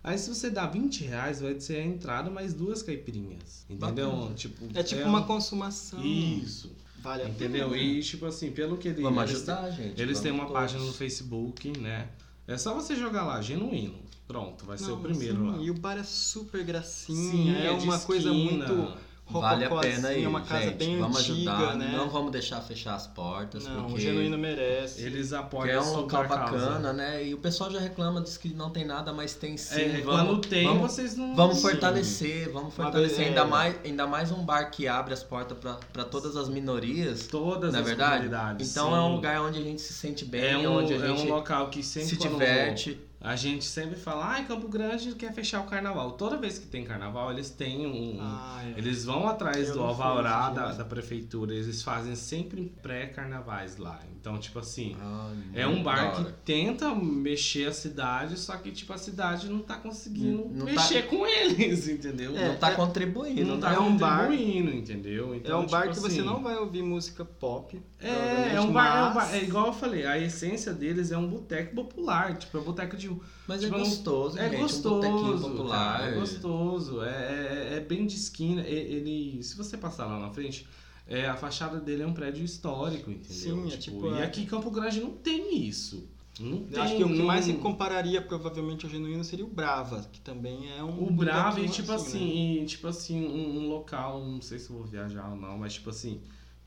Aí 0.03 0.17
se 0.17 0.29
você 0.33 0.49
dá 0.49 0.65
20 0.65 1.03
reais, 1.03 1.41
vai 1.41 1.59
ser 1.59 1.77
a 1.77 1.85
entrada 1.85 2.29
mais 2.29 2.53
duas 2.53 2.81
caipirinhas. 2.81 3.65
Entendeu? 3.69 4.11
Bacana. 4.11 4.33
Tipo, 4.35 4.65
É 4.73 4.81
tipo 4.83 5.01
é 5.01 5.05
uma 5.05 5.19
um- 5.21 5.25
consumação. 5.27 6.03
Isso. 6.03 6.71
Vale 7.03 7.23
a 7.23 7.29
Entendeu? 7.29 7.69
pena. 7.69 7.81
E 7.81 8.01
tipo 8.01 8.25
assim, 8.25 8.51
pelo 8.51 8.77
que 8.77 8.87
eles. 8.87 9.01
Vamos 9.01 9.23
eles 9.23 9.35
ajudar, 9.37 9.69
gente. 9.71 10.01
eles 10.01 10.19
têm 10.19 10.31
uma 10.31 10.49
página 10.51 10.79
no 10.79 10.85
todos. 10.85 10.97
Facebook, 10.97 11.77
né? 11.79 12.09
É 12.47 12.57
só 12.57 12.73
você 12.73 12.95
jogar 12.95 13.23
lá, 13.25 13.41
genuíno. 13.41 13.95
Pronto, 14.27 14.65
vai 14.65 14.77
ser 14.77 14.87
Não, 14.87 14.97
o 14.97 15.01
primeiro 15.01 15.37
sim, 15.37 15.51
lá. 15.51 15.57
E 15.57 15.69
o 15.69 15.73
bar 15.73 15.97
é 15.97 16.03
super 16.03 16.63
gracinha. 16.63 17.31
Sim, 17.31 17.55
é 17.55 17.75
de 17.75 17.83
uma 17.83 17.99
coisa 17.99 18.29
esquina. 18.29 18.67
muito 18.67 18.97
Vale 19.39 19.65
a 19.65 19.69
pena 19.69 19.79
aí, 20.09 20.23
rococozinha, 20.23 20.29
uma 20.29 20.41
casa 20.41 20.63
gente. 20.63 20.75
bem 20.77 20.99
vamos 20.99 21.17
antiga, 21.19 21.51
ajudar. 21.53 21.75
né? 21.75 21.93
Não 21.95 22.09
vamos 22.09 22.31
deixar 22.31 22.61
fechar 22.61 22.95
as 22.95 23.07
portas, 23.07 23.65
Não, 23.65 23.83
porque 23.83 23.93
o 23.93 23.99
genuíno 23.99 24.37
merece. 24.37 25.01
Eles 25.01 25.29
porque 25.29 25.35
apoiam 25.43 25.83
é 25.83 25.85
um 25.85 25.95
local 25.97 26.27
bacana, 26.27 26.93
né? 26.93 27.25
E 27.25 27.33
o 27.33 27.37
pessoal 27.37 27.71
já 27.71 27.79
reclama, 27.79 28.21
diz 28.21 28.37
que 28.37 28.53
não 28.53 28.69
tem 28.69 28.85
nada, 28.85 29.13
mas 29.13 29.33
tem 29.33 29.57
sim. 29.57 29.81
É, 29.81 30.01
vamos, 30.01 30.25
quando 30.25 30.47
tem, 30.47 30.67
vamos, 30.67 30.81
vocês 30.91 31.15
não. 31.15 31.35
vamos 31.35 31.57
Sim. 31.57 31.61
fortalecer, 31.61 32.51
vamos 32.51 32.73
fortalecer. 32.73 33.27
ainda, 33.27 33.41
é. 33.41 33.45
mais, 33.45 33.75
ainda 33.85 34.07
mais 34.07 34.31
um 34.31 34.43
bar 34.43 34.69
que 34.71 34.87
abre 34.87 35.13
as 35.13 35.23
portas 35.23 35.57
para 35.57 36.03
todas 36.03 36.35
as 36.35 36.49
minorias. 36.49 37.27
Todas 37.27 37.71
Não 37.71 37.79
é 37.79 37.81
as 37.81 37.87
verdade? 37.87 38.11
comunidades. 38.15 38.71
Então 38.71 38.89
sim. 38.89 38.95
é 38.95 38.99
um 38.99 39.15
lugar 39.15 39.41
onde 39.41 39.59
a 39.59 39.63
gente 39.63 39.81
se 39.81 39.93
sente 39.93 40.25
bem, 40.25 40.41
É 40.43 40.57
um, 40.57 40.77
onde 40.77 40.93
a 40.93 40.97
é 40.97 41.07
gente 41.07 41.27
um 41.27 41.29
local 41.29 41.69
que 41.69 41.83
sempre 41.83 42.09
se 42.09 42.17
diverte. 42.17 42.99
A 43.23 43.35
gente 43.35 43.63
sempre 43.65 43.95
fala, 43.99 44.25
ai, 44.25 44.45
Campo 44.47 44.67
Grande 44.67 45.13
quer 45.13 45.31
fechar 45.31 45.61
o 45.61 45.65
carnaval. 45.67 46.13
Toda 46.13 46.37
vez 46.37 46.57
que 46.57 46.65
tem 46.65 46.83
carnaval, 46.83 47.31
eles 47.31 47.51
têm 47.51 47.85
um. 47.85 48.17
Ah, 48.19 48.63
é. 48.65 48.79
Eles 48.79 49.05
vão 49.05 49.27
atrás 49.27 49.67
Eu 49.69 49.75
do 49.75 49.83
alvará 49.83 50.49
da, 50.49 50.71
da 50.71 50.83
prefeitura. 50.83 51.53
Eles 51.53 51.83
fazem 51.83 52.15
sempre 52.15 52.73
pré-carnavais 52.81 53.77
lá. 53.77 53.99
Então, 54.19 54.39
tipo 54.39 54.57
assim. 54.57 54.95
Ai, 54.99 55.37
É 55.61 55.67
um 55.67 55.83
bar 55.83 56.15
que 56.15 56.31
tenta 56.43 56.93
mexer 56.95 57.67
a 57.67 57.73
cidade, 57.73 58.39
só 58.39 58.57
que, 58.57 58.71
tipo, 58.71 58.91
a 58.91 58.97
cidade 58.97 59.47
não 59.49 59.59
tá 59.59 59.75
conseguindo 59.77 60.47
Não 60.49 60.65
tá- 60.65 60.71
mexer 60.71 61.03
com 61.07 61.25
eles, 61.27 61.87
entendeu? 61.89 62.35
É, 62.35 62.47
não 62.49 62.55
tá 62.57 62.71
é- 62.71 62.75
contribuindo, 62.75 63.45
não 63.45 63.55
né? 63.55 63.61
tá 63.61 63.73
é 63.73 63.79
um 63.79 63.97
bar- 63.97 64.21
contribuindo, 64.25 64.71
entendeu? 64.71 65.33
É 65.33 65.37
Então, 65.37 65.61
um 65.61 65.67
bar 65.67 65.81
tipo 65.83 65.93
que 65.93 65.99
você 66.01 66.19
assim, 66.19 66.21
não 66.27 66.41
vai 66.41 66.55
ouvir 66.57 66.81
música 66.81 67.23
pop. 67.23 67.79
É, 67.99 68.07
é 68.07 68.59
um 68.61 68.71
provavelmente, 68.71 68.73
bar, 68.73 68.97
é 68.97 69.01
um 69.01 69.13
mas- 69.13 69.13
bar. 69.29 69.35
É 69.35 69.43
igual 69.43 69.67
eu 69.67 69.73
falei, 69.73 70.05
a 70.07 70.17
essência 70.17 70.73
deles 70.73 71.11
é 71.11 71.17
um 71.19 71.27
boteco 71.27 71.75
popular. 71.75 72.35
Tipo, 72.35 72.57
é 72.57 72.61
um 72.61 72.63
boteco 72.63 72.97
de. 72.97 73.10
Mas 73.47 73.61
Tipo, 73.61 73.75
é 73.75 73.79
gostoso, 73.79 74.37
É 74.37 74.49
gente. 74.49 74.59
gostoso, 74.61 75.07
um 75.07 75.39
popular. 75.39 75.97
cara, 75.99 76.11
é 76.11 76.19
gostoso, 76.19 77.01
é, 77.03 77.75
é, 77.77 77.79
bem 77.79 78.05
de 78.05 78.15
esquina. 78.15 78.61
e- 78.61 78.73
Ele, 78.73 79.43
se 79.43 79.55
você 79.57 79.77
passar 79.77 80.05
lá 80.05 80.19
na 80.19 80.29
frente, 80.29 80.67
é, 81.07 81.27
a 81.27 81.35
fachada 81.35 81.79
dele 81.79 82.03
é 82.03 82.07
um 82.07 82.13
prédio 82.13 82.43
histórico, 82.45 83.09
entendeu? 83.11 83.55
Sim, 83.65 83.73
é 83.73 83.77
tipo, 83.77 84.05
e 84.07 84.19
é- 84.19 84.23
aqui 84.23 84.41
em 84.41 84.45
Campo 84.45 84.69
Grande 84.71 85.01
não 85.01 85.11
tem 85.11 85.57
isso. 85.67 86.07
Não 86.39 86.63
tem. 86.63 86.77
Eu 86.77 86.83
acho 86.83 86.95
que 86.95 87.03
o 87.03 87.07
que 87.13 87.21
mais 87.21 87.45
se 87.45 87.53
compararia 87.53 88.21
provavelmente 88.21 88.85
ao 88.85 88.91
genuíno 88.91 89.23
seria 89.23 89.43
o 89.45 89.49
Brava, 89.49 90.07
que 90.11 90.21
também 90.21 90.71
é 90.71 90.81
um. 90.83 91.03
O 91.07 91.11
Bravo 91.11 91.59
e 91.59 91.67
tipo 91.67 91.89
né? 91.89 91.95
assim, 91.95 92.61
e, 92.61 92.65
tipo 92.65 92.87
assim, 92.87 93.21
um, 93.25 93.59
um 93.59 93.67
local, 93.69 94.23
não 94.25 94.41
sei 94.41 94.57
se 94.57 94.69
eu 94.69 94.77
vou 94.77 94.85
viajar 94.85 95.29
ou 95.29 95.35
não, 95.35 95.57
mas 95.57 95.73
tipo 95.73 95.89
assim, 95.89 96.21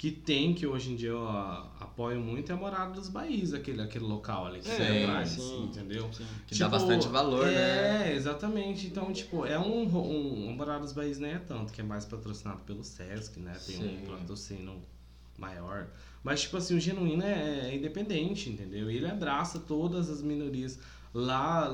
que 0.04 0.10
tem, 0.10 0.52
que 0.52 0.66
hoje 0.66 0.92
em 0.92 0.96
dia 0.96 1.08
eu 1.08 1.26
ah, 1.26 1.66
apoio 1.80 2.20
muito, 2.20 2.52
é 2.52 2.54
a 2.54 2.58
Morada 2.58 2.92
dos 2.92 3.08
Baís, 3.08 3.54
aquele, 3.54 3.80
aquele 3.80 4.04
local 4.04 4.44
ali 4.44 4.60
que 4.60 4.70
É, 4.70 4.76
tem 4.76 5.04
atrás, 5.04 5.30
sim. 5.30 5.64
entendeu? 5.64 6.12
Sim. 6.12 6.26
Que 6.46 6.58
dá 6.58 6.68
bastante 6.68 7.08
valor, 7.08 7.48
é, 7.48 7.50
né? 7.52 8.14
exatamente. 8.14 8.86
Então, 8.86 9.10
tipo, 9.14 9.46
é 9.46 9.58
um, 9.58 9.84
um, 9.84 10.48
um 10.50 10.52
Morada 10.52 10.80
dos 10.80 10.92
Baís 10.92 11.18
nem 11.18 11.30
é 11.32 11.38
tanto, 11.38 11.72
que 11.72 11.80
é 11.80 11.84
mais 11.84 12.04
patrocinado 12.04 12.60
pelo 12.64 12.84
Sesc, 12.84 13.40
né? 13.40 13.54
Tem 13.66 13.76
Sim. 13.76 14.02
um 14.02 14.06
patrocínio 14.10 14.74
maior. 15.38 15.86
Mas, 16.22 16.42
tipo 16.42 16.58
assim, 16.58 16.76
o 16.76 16.80
Genuíno 16.80 17.22
é, 17.22 17.70
é 17.70 17.74
independente, 17.74 18.50
entendeu? 18.50 18.90
Ele 18.90 19.06
abraça 19.06 19.58
todas 19.58 20.10
as 20.10 20.20
minorias. 20.20 20.78
Lá, 21.14 21.70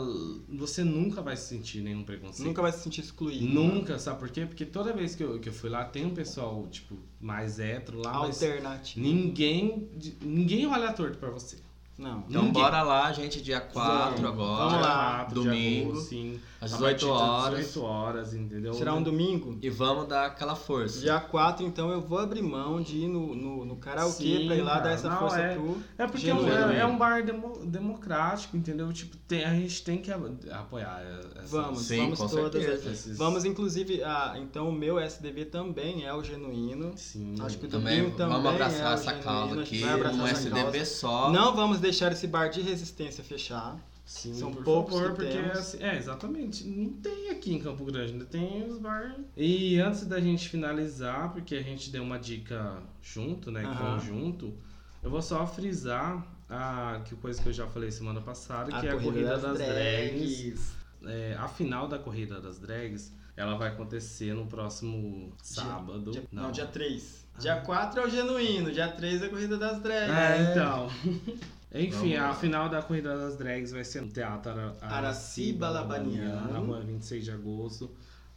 você 0.51 0.85
nunca 0.85 1.23
vai 1.23 1.35
sentir 1.35 1.81
nenhum 1.81 2.03
preconceito. 2.05 2.47
Nunca 2.47 2.61
vai 2.61 2.71
se 2.73 2.81
sentir 2.81 3.01
excluído. 3.01 3.47
Nunca, 3.47 3.99
sabe 3.99 4.19
por 4.19 4.29
quê? 4.29 4.45
Porque 4.45 4.67
toda 4.67 4.93
vez 4.93 5.15
que 5.15 5.25
eu, 5.25 5.41
que 5.41 5.49
eu 5.49 5.53
fui 5.53 5.71
lá, 5.71 5.83
tem 5.83 6.05
um 6.05 6.13
pessoal, 6.15 6.67
tipo, 6.71 6.95
mais 7.19 7.59
hétero 7.59 8.03
lá, 8.05 8.13
mas 8.19 8.43
Alternativo. 8.43 9.01
ninguém, 9.07 9.89
ninguém 10.21 10.67
olha 10.67 10.93
torto 10.93 11.17
pra 11.17 11.31
você. 11.31 11.57
Não. 11.97 12.25
Então 12.29 12.45
Ninguém. 12.45 12.63
bora 12.63 12.83
lá, 12.83 13.13
gente, 13.13 13.41
dia 13.43 13.61
4 13.61 14.17
Vamos. 14.23 14.25
agora. 14.31 14.65
Vamos 14.71 14.83
lá. 14.87 15.25
Domingo, 15.25 15.91
agosto, 15.93 16.09
sim. 16.09 16.41
Às 16.61 16.75
A 16.75 16.77
18 16.77 16.81
partir 16.81 17.07
das 17.07 17.29
horas. 17.31 17.59
18 17.67 17.83
horas, 17.87 18.35
entendeu? 18.35 18.75
Será 18.75 18.93
um 18.95 19.03
domingo? 19.03 19.59
E 19.63 19.71
vamos 19.71 20.07
dar 20.07 20.27
aquela 20.27 20.55
força. 20.55 21.01
Dia 21.01 21.19
4, 21.19 21.65
então 21.65 21.91
eu 21.91 22.01
vou 22.03 22.19
abrir 22.19 22.43
mão 22.43 22.83
de 22.83 22.99
ir 22.99 23.09
no, 23.09 23.35
no, 23.35 23.65
no 23.65 23.77
karaokê 23.77 24.13
Sim, 24.41 24.47
pra 24.47 24.57
ir 24.57 24.61
lá 24.63 24.73
cara. 24.73 24.83
dar 24.85 24.91
essa 24.91 25.09
Não, 25.09 25.19
força 25.19 25.41
é- 25.41 25.55
pro. 25.55 25.79
É 25.97 26.07
porque 26.07 26.29
é 26.29 26.35
um, 26.35 26.49
é, 26.49 26.79
é 26.81 26.87
um 26.87 26.99
bar 26.99 27.25
demo- 27.25 27.65
democrático, 27.65 28.57
entendeu? 28.57 28.93
Tipo, 28.93 29.17
tem- 29.17 29.45
a 29.45 29.55
gente 29.55 29.83
tem 29.83 29.99
que 29.99 30.11
apoiar 30.13 31.03
Vamos, 31.47 31.81
Sim, 31.83 32.11
vamos 32.15 32.19
todas. 32.31 32.63
certeza. 32.63 33.15
Vamos, 33.15 33.45
inclusive, 33.45 34.03
ah, 34.03 34.35
então 34.39 34.69
o 34.69 34.73
meu 34.73 34.99
SDV 34.99 35.47
também 35.47 36.05
é 36.05 36.13
o 36.15 36.23
genuíno. 36.23 36.93
Sim. 36.97 37.35
Acho 37.41 37.59
que 37.59 37.67
o 37.67 37.69
Também 37.69 38.11
também 38.11 38.35
vamos 38.43 38.51
é 38.51 38.55
abraçar 38.55 38.91
o 38.91 38.95
essa 38.95 39.05
genuíno, 39.05 39.25
causa 39.25 39.61
aqui, 39.63 39.85
um 39.85 40.27
SDV 40.27 40.61
causa. 40.73 40.85
só. 40.85 41.31
Não 41.31 41.55
vamos 41.57 41.81
deixar 41.81 42.13
esse 42.13 42.27
bar 42.27 42.49
de 42.49 42.61
resistência 42.61 43.25
fechar. 43.25 43.77
Sim, 44.11 44.35
São 44.35 44.51
por 44.53 44.65
poucos 44.65 44.95
favor, 44.95 45.11
que 45.15 45.23
porque 45.25 45.39
assim, 45.57 45.81
é, 45.81 45.97
exatamente. 45.97 46.67
Não 46.67 46.95
tem 46.95 47.31
aqui 47.31 47.55
em 47.55 47.61
Campo 47.61 47.85
Grande, 47.85 48.11
ainda 48.13 48.25
tem 48.25 48.65
os 48.67 48.77
bar. 48.77 49.15
E 49.37 49.79
antes 49.81 50.05
da 50.05 50.21
gente 50.21 50.49
finalizar, 50.49 51.33
porque 51.33 51.55
a 51.55 51.63
gente 51.63 51.91
deu 51.91 52.03
uma 52.03 52.19
dica 52.19 52.83
junto, 53.01 53.53
né, 53.53 53.63
Aham. 53.65 53.95
conjunto, 54.01 54.53
eu 55.01 55.09
vou 55.09 55.23
só 55.23 55.47
frisar 55.47 56.27
a 56.49 57.01
que 57.05 57.15
coisa 57.15 57.41
que 57.41 57.49
eu 57.51 57.53
já 57.53 57.69
falei 57.69 57.93
semana 57.93 58.21
passada, 58.21 58.75
A 58.77 58.81
que 58.81 58.89
é 58.89 58.91
a 58.91 58.97
corrida 59.01 59.39
das, 59.39 59.59
drags. 59.59 60.43
drags. 60.43 60.73
É, 61.05 61.37
a 61.39 61.47
final 61.47 61.87
da 61.87 61.97
corrida 61.97 62.41
das 62.41 62.59
drags, 62.59 63.13
ela 63.37 63.57
vai 63.57 63.69
acontecer 63.69 64.35
no 64.35 64.45
próximo 64.47 65.33
sábado. 65.41 66.11
Dia- 66.11 66.25
não. 66.33 66.51
dia 66.51 66.67
3. 66.67 67.27
Dia 67.39 67.61
4 67.61 68.01
é 68.01 68.07
o 68.07 68.11
genuíno, 68.11 68.73
dia 68.73 68.89
3 68.89 69.23
é 69.23 69.27
a 69.27 69.29
corrida 69.31 69.57
das 69.57 69.81
drags. 69.81 70.13
É, 70.13 70.51
então. 70.51 70.91
Enfim, 71.73 72.15
Vamos 72.15 72.31
a 72.31 72.35
final 72.35 72.69
da 72.69 72.83
Corrida 72.83 73.17
das 73.17 73.37
Drags 73.37 73.71
vai 73.71 73.85
ser 73.85 74.03
no 74.03 74.09
Teatro 74.09 74.51
Ara- 74.51 74.77
Araciba 74.81 75.69
Labaniano. 75.69 76.53
na 76.53 76.59
rua 76.59 76.81
26 76.81 77.25
de 77.25 77.31
agosto. 77.31 77.91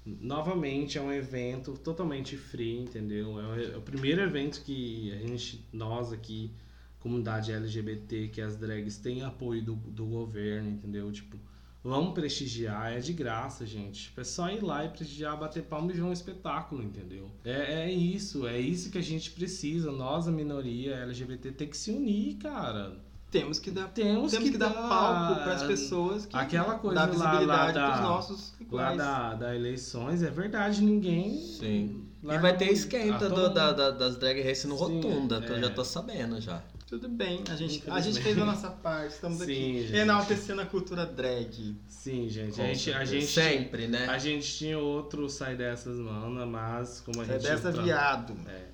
Novamente, 0.06 0.98
é 0.98 1.02
um 1.02 1.12
evento 1.12 1.74
totalmente 1.78 2.36
free, 2.38 2.80
entendeu? 2.82 3.40
É 3.40 3.44
o, 3.44 3.74
é 3.74 3.78
o 3.78 3.82
primeiro 3.82 4.22
evento 4.22 4.62
que 4.62 5.12
a 5.14 5.18
gente, 5.28 5.66
nós 5.72 6.12
aqui, 6.12 6.52
comunidade 7.00 7.52
LGBT, 7.52 8.28
que 8.28 8.42
as 8.42 8.56
drags 8.58 8.98
têm 8.98 9.24
apoio 9.24 9.64
do, 9.64 9.76
do 9.76 10.06
governo, 10.06 10.70
entendeu? 10.70 11.10
Tipo, 11.12 11.38
vamos 11.82 12.14
prestigiar, 12.14 12.92
é 12.94 13.00
de 13.00 13.14
graça, 13.14 13.66
gente. 13.66 14.04
Tipo, 14.08 14.22
É 14.22 14.24
só 14.26 14.50
ir 14.52 14.62
lá 14.62 14.84
e 14.86 14.90
prestigiar, 14.90 15.40
bater 15.40 15.64
palma 15.64 15.90
e 15.92 15.96
ver 15.96 16.04
um 16.04 16.12
espetáculo, 16.14 16.84
entendeu? 16.84 17.32
É, 17.46 17.84
é 17.86 17.92
isso, 17.92 18.46
é 18.46 18.60
isso 18.60 18.92
que 18.92 18.98
a 18.98 19.04
gente 19.04 19.32
precisa. 19.32 19.90
Nós, 19.92 20.28
a 20.28 20.32
minoria 20.32 20.96
LGBT, 20.98 21.52
tem 21.54 21.68
que 21.70 21.78
se 21.78 21.92
unir, 21.92 22.36
cara. 22.36 22.98
Temos 23.34 23.60
que 23.60 23.72
dar, 23.72 23.88
Temos, 23.90 24.32
temos 24.32 24.50
que, 24.52 24.58
dar 24.58 24.70
palco 24.70 25.42
para 25.42 25.54
as 25.56 25.64
pessoas 25.64 26.26
que 26.28 26.38
Aquela 26.38 26.76
coisa 26.76 26.96
dá 26.96 27.02
lá- 27.02 27.08
visibilidade 27.32 27.74
da- 27.74 27.88
pros 27.92 28.02
nossos 28.02 28.54
Lá 28.72 28.96
da, 28.96 29.34
da 29.34 29.56
eleições, 29.56 30.22
é 30.24 30.30
verdade, 30.30 30.82
ninguém. 30.84 31.38
Sim. 31.40 32.06
E 32.24 32.38
vai 32.38 32.56
ter 32.56 32.72
esquenta 32.72 33.28
do- 33.30 33.50
da, 33.54 33.72
da- 33.72 33.92
das 33.92 34.16
drag 34.18 34.42
race 34.42 34.66
no 34.68 34.78
Sim, 34.78 34.84
Rotunda, 35.02 35.42
que 35.42 35.52
eu 35.52 35.58
é. 35.58 35.62
já 35.62 35.70
tô 35.72 35.84
sabendo 35.84 36.40
já. 36.40 36.62
Tudo 36.88 37.10
bem, 37.10 37.44
a 37.50 37.56
gente, 37.56 37.84
a 37.90 38.00
gente 38.00 38.22
fez 38.22 38.38
a 38.38 38.46
nossa 38.46 38.70
parte, 38.70 39.14
estamos 39.14 39.40
Sim, 39.40 39.44
aqui 39.46 39.82
gente. 39.88 39.96
enaltecendo 39.96 40.62
a 40.62 40.66
cultura 40.66 41.06
drag. 41.08 41.76
Sim, 41.88 42.30
gente. 42.30 42.62
A 42.62 42.66
gente, 42.68 42.94
a 42.94 43.04
gente, 43.04 43.26
Sempre, 43.26 43.88
né? 43.88 44.06
a 44.08 44.18
gente 44.20 44.46
tinha 44.58 44.78
outro 44.78 45.28
sai 45.28 45.56
dessas, 45.56 45.98
mana, 45.98 46.46
mas 46.46 47.02
como 47.02 47.20
a 47.22 47.24
É 47.24 47.28
gente. 47.40 47.42
dessa 47.42 47.72
viado. 47.72 48.36
É. 48.48 48.73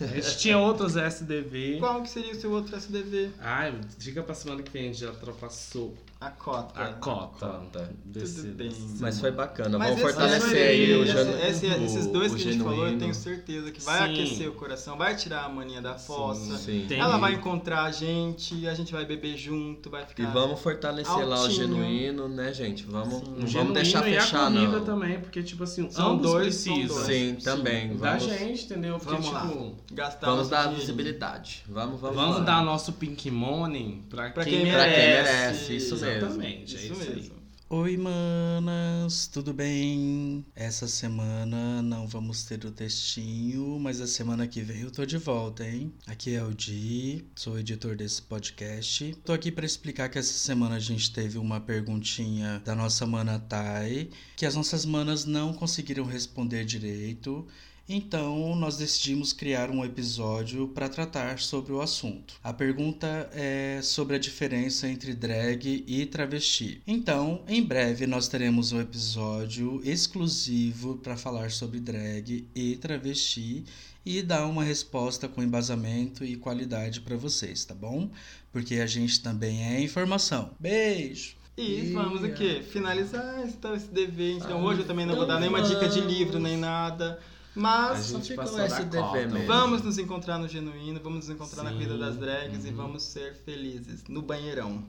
A 0.00 0.06
gente 0.06 0.38
tinha 0.38 0.58
outros 0.58 0.96
SDV. 0.96 1.78
Qual 1.78 2.02
que 2.02 2.10
seria 2.10 2.32
o 2.32 2.40
seu 2.40 2.50
outro 2.52 2.76
SDV? 2.76 3.30
Ai, 3.40 3.74
diga 3.98 4.22
pra 4.22 4.34
semana 4.34 4.62
que 4.62 4.70
vem, 4.70 4.82
a 4.82 4.86
gente 4.86 5.00
já 5.00 5.10
ultrapassou 5.10 5.94
A 6.20 6.30
cota. 6.30 6.80
a 6.80 6.86
cota. 6.94 7.46
cota. 7.46 7.90
desse- 8.04 8.42
Tudo 8.42 8.54
bem. 8.54 8.72
Mas 8.98 9.20
foi 9.20 9.30
bacana. 9.30 9.76
Mas 9.78 9.88
Vamos 9.90 10.02
fortalecer 10.02 10.68
aí 10.70 10.94
o, 10.96 11.04
esse- 11.04 11.66
o- 11.66 11.84
esses 11.84 12.06
dois 12.06 12.32
o 12.32 12.36
que 12.36 12.48
a 12.48 12.52
gente 12.52 12.58
falou, 12.62 12.72
eu 12.72 12.80
genuíno. 12.84 12.98
tenho 13.00 13.14
certeza 13.14 13.70
que 13.70 13.82
vai 13.82 14.08
Sim. 14.08 14.22
aquecer 14.22 14.48
o 14.48 14.52
coração, 14.52 14.96
vai 14.96 15.14
tirar 15.16 15.44
a 15.44 15.48
mania 15.50 15.82
da 15.82 15.98
fossa. 15.98 16.56
Sim. 16.56 16.86
Tem- 16.88 16.98
Ela 16.98 17.18
vai 17.18 17.34
encontrar 17.34 17.82
a 17.84 17.90
gente, 17.92 18.66
a 18.66 18.72
gente 18.74 18.90
vai 18.90 19.04
beber 19.04 19.36
junto, 19.36 19.90
vai 19.90 20.04
E 20.04 20.06
ficar. 20.06 20.30
vamos 20.32 20.60
fortalecer 20.60 21.26
lá 21.28 21.36
o 21.36 21.40
Altinho. 21.42 21.50
genuíno, 21.68 22.26
né, 22.28 22.54
gente? 22.54 22.84
Vamos, 22.84 23.14
Sim. 23.18 23.34
não 23.40 23.46
vamos 23.46 23.74
deixar 23.74 24.08
e 24.08 24.14
fechar, 24.14 24.46
a 24.46 24.50
corrida 24.50 24.78
não. 24.78 24.84
também, 24.84 25.20
porque, 25.20 25.42
tipo 25.42 25.64
assim, 25.64 25.90
São 25.90 26.12
ambos 26.12 26.30
dois, 26.30 26.54
são 26.54 26.72
precisam. 26.72 26.96
dois. 27.04 27.06
Sim, 27.06 27.34
também. 27.44 27.96
Da 27.98 28.16
Vamos, 28.16 28.24
gente, 28.34 28.64
entendeu? 28.64 28.98
Porque, 28.98 29.12
Vamos 29.12 29.30
lá. 29.30 29.40
tipo, 29.46 29.74
gastar 29.92 30.26
vamos 30.30 30.48
dar 30.48 30.56
dinheirinho. 30.62 30.80
visibilidade. 30.80 31.64
Vamos, 31.68 32.00
vamos. 32.00 32.16
vamos 32.16 32.36
lá. 32.38 32.44
dar 32.44 32.64
nosso 32.64 32.94
pink 32.94 33.30
money 33.30 34.02
pra, 34.08 34.30
Pra 34.30 34.42
quem, 34.44 34.62
quem 34.62 34.72
Pra 34.72 34.84
quem 34.84 34.90
merece. 34.92 35.32
merece, 35.32 35.76
isso 35.76 35.96
mesmo. 36.04 36.26
Exatamente, 36.26 36.76
é 36.76 36.80
Isso 36.80 36.92
isso 36.92 37.02
aí. 37.02 37.14
mesmo. 37.16 37.44
Oi, 37.70 37.96
manas, 37.96 39.26
tudo 39.26 39.52
bem? 39.52 40.44
Essa 40.54 40.86
semana 40.86 41.82
não 41.82 42.06
vamos 42.06 42.44
ter 42.44 42.64
o 42.64 42.70
textinho, 42.70 43.80
mas 43.80 44.00
a 44.00 44.06
semana 44.06 44.46
que 44.46 44.60
vem 44.60 44.82
eu 44.82 44.90
tô 44.90 45.04
de 45.04 45.16
volta, 45.16 45.66
hein? 45.66 45.92
Aqui 46.06 46.34
é 46.34 46.44
o 46.44 46.52
Di, 46.54 47.24
sou 47.34 47.58
editor 47.58 47.96
desse 47.96 48.22
podcast. 48.22 49.14
Tô 49.24 49.32
aqui 49.32 49.50
para 49.50 49.66
explicar 49.66 50.08
que 50.08 50.18
essa 50.18 50.34
semana 50.34 50.76
a 50.76 50.80
gente 50.80 51.10
teve 51.12 51.38
uma 51.38 51.58
perguntinha 51.58 52.60
da 52.64 52.74
nossa 52.76 53.06
mana 53.06 53.38
Thay, 53.40 54.10
que 54.36 54.46
as 54.46 54.54
nossas 54.54 54.84
manas 54.84 55.24
não 55.24 55.52
conseguiram 55.52 56.04
responder 56.04 56.64
direito. 56.64 57.46
Então, 57.88 58.56
nós 58.56 58.78
decidimos 58.78 59.32
criar 59.32 59.70
um 59.70 59.84
episódio 59.84 60.68
para 60.68 60.88
tratar 60.88 61.38
sobre 61.38 61.72
o 61.72 61.82
assunto. 61.82 62.34
A 62.42 62.52
pergunta 62.52 63.28
é 63.32 63.80
sobre 63.82 64.16
a 64.16 64.18
diferença 64.18 64.88
entre 64.88 65.12
drag 65.12 65.84
e 65.86 66.06
travesti. 66.06 66.80
Então, 66.86 67.42
em 67.46 67.62
breve 67.62 68.06
nós 68.06 68.26
teremos 68.26 68.72
um 68.72 68.80
episódio 68.80 69.82
exclusivo 69.84 70.96
para 70.96 71.16
falar 71.16 71.50
sobre 71.50 71.78
drag 71.78 72.46
e 72.54 72.76
travesti 72.76 73.64
e 74.04 74.22
dar 74.22 74.46
uma 74.46 74.64
resposta 74.64 75.28
com 75.28 75.42
embasamento 75.42 76.24
e 76.24 76.36
qualidade 76.36 77.02
para 77.02 77.16
vocês, 77.16 77.64
tá 77.64 77.74
bom? 77.74 78.10
Porque 78.50 78.76
a 78.76 78.86
gente 78.86 79.22
também 79.22 79.62
é 79.62 79.80
informação. 79.80 80.52
Beijo! 80.58 81.36
E 81.56 81.92
vamos 81.92 82.22
o 82.22 82.32
quê? 82.32 82.62
Finalizar 82.68 83.46
então, 83.46 83.76
esse 83.76 83.86
dever. 83.86 84.36
Então 84.36 84.58
Ah, 84.58 84.64
hoje 84.64 84.80
eu 84.80 84.86
também 84.86 85.06
não 85.06 85.14
vou 85.14 85.24
então 85.24 85.36
dar 85.36 85.40
nenhuma 85.40 85.62
dica 85.62 85.88
de 85.88 86.00
livro 86.00 86.40
nem 86.40 86.56
nada. 86.56 87.20
A 87.56 87.60
Mas 87.60 88.08
gente 88.08 88.28
fica 88.30 88.42
SDV 88.42 89.26
mesmo. 89.26 89.46
vamos 89.46 89.82
nos 89.82 89.96
encontrar 89.98 90.38
no 90.38 90.48
Genuíno, 90.48 90.98
vamos 91.02 91.20
nos 91.20 91.30
encontrar 91.30 91.62
na 91.62 91.70
Sim. 91.70 91.76
Corrida 91.76 91.98
das 91.98 92.16
Drags 92.16 92.64
e 92.64 92.68
Uhum. 92.68 92.74
vamos 92.76 93.02
ser 93.04 93.34
felizes 93.44 94.02
no 94.08 94.22
banheirão. 94.22 94.82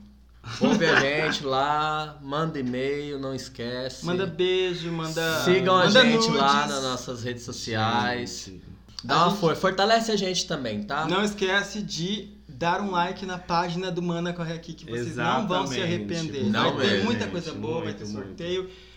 Ouve 0.60 0.86
a 0.86 1.00
gente 1.00 1.44
lá, 1.44 2.18
manda 2.22 2.58
e-mail, 2.58 3.18
não 3.18 3.34
esquece. 3.34 4.04
Manda 4.06 4.26
beijo, 4.26 4.90
manda. 4.92 5.42
Sigam 5.44 5.76
a 5.76 5.86
manda 5.86 6.02
gente 6.02 6.26
nudes. 6.26 6.40
lá 6.40 6.66
nas 6.66 6.82
nossas 6.82 7.22
redes 7.24 7.44
sociais. 7.44 8.44
Gente, 8.46 8.62
Dá 9.04 9.14
A 9.14 9.18
uma 9.24 9.30
gente- 9.30 9.40
força. 9.40 9.60
Fortalece 9.60 10.10
a 10.10 10.16
gente 10.16 10.46
também, 10.48 10.82
tá? 10.82 11.06
Não 11.06 11.22
esquece 11.22 11.80
de 11.82 12.28
dar 12.48 12.80
um 12.80 12.90
like 12.90 13.24
na 13.26 13.38
página 13.38 13.90
do 13.92 14.02
Mana 14.02 14.32
Corre 14.32 14.52
Aqui, 14.54 14.72
que 14.72 14.84
vocês 14.84 15.14
não 15.16 15.46
vão 15.46 15.66
se 15.66 15.74
Exatamente. 15.78 15.82
arrepender. 16.14 16.44
Não 16.50 16.74
vai 16.76 16.86
ter 16.86 16.92
mesmo, 16.92 17.04
muita 17.04 17.20
gente, 17.24 17.30
coisa 17.32 17.52
boa, 17.52 17.84
vai 17.84 17.94
ter 17.94 18.06
muito. 18.06 18.42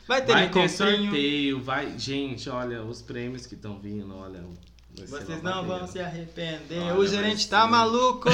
Vai 0.10 0.22
ter, 0.24 0.34
vai 0.34 0.50
ter 0.50 0.68
sorteio, 0.68 1.62
vai. 1.62 1.94
Gente, 1.96 2.50
olha, 2.50 2.82
os 2.82 3.00
prêmios 3.00 3.46
que 3.46 3.54
estão 3.54 3.78
vindo, 3.78 4.18
olha. 4.18 4.44
Vocês 5.08 5.44
não 5.44 5.64
vão 5.64 5.86
se 5.86 6.00
arrepender. 6.00 6.82
Olha, 6.82 6.96
o 6.96 7.06
gerente 7.06 7.48
tá 7.48 7.68
maluco! 7.68 8.28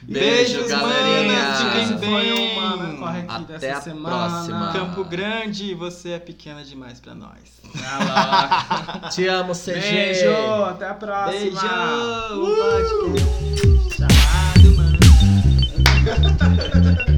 Beijo, 0.00 0.60
Beijos, 0.60 0.72
manas! 0.72 1.60
Fiquem 1.60 1.94
bem! 1.98 2.56
Humana, 2.56 2.96
corre 2.96 3.18
aqui 3.20 3.34
Até 3.34 3.58
dessa 3.58 3.82
semana. 3.82 4.16
Próxima. 4.16 4.72
Campo 4.72 5.04
Grande, 5.04 5.74
você 5.74 6.12
é 6.12 6.18
pequena 6.18 6.64
demais 6.64 6.98
pra 6.98 7.14
nós. 7.14 7.60
Tá 7.78 9.10
Te 9.12 9.28
amo, 9.28 9.52
CG! 9.52 9.72
Beijo! 9.78 10.64
Até 10.64 10.88
a 10.88 10.94
próxima! 10.94 11.38
Beijo! 11.38 11.58
Uh! 12.32 13.16
Mano! 14.74 14.96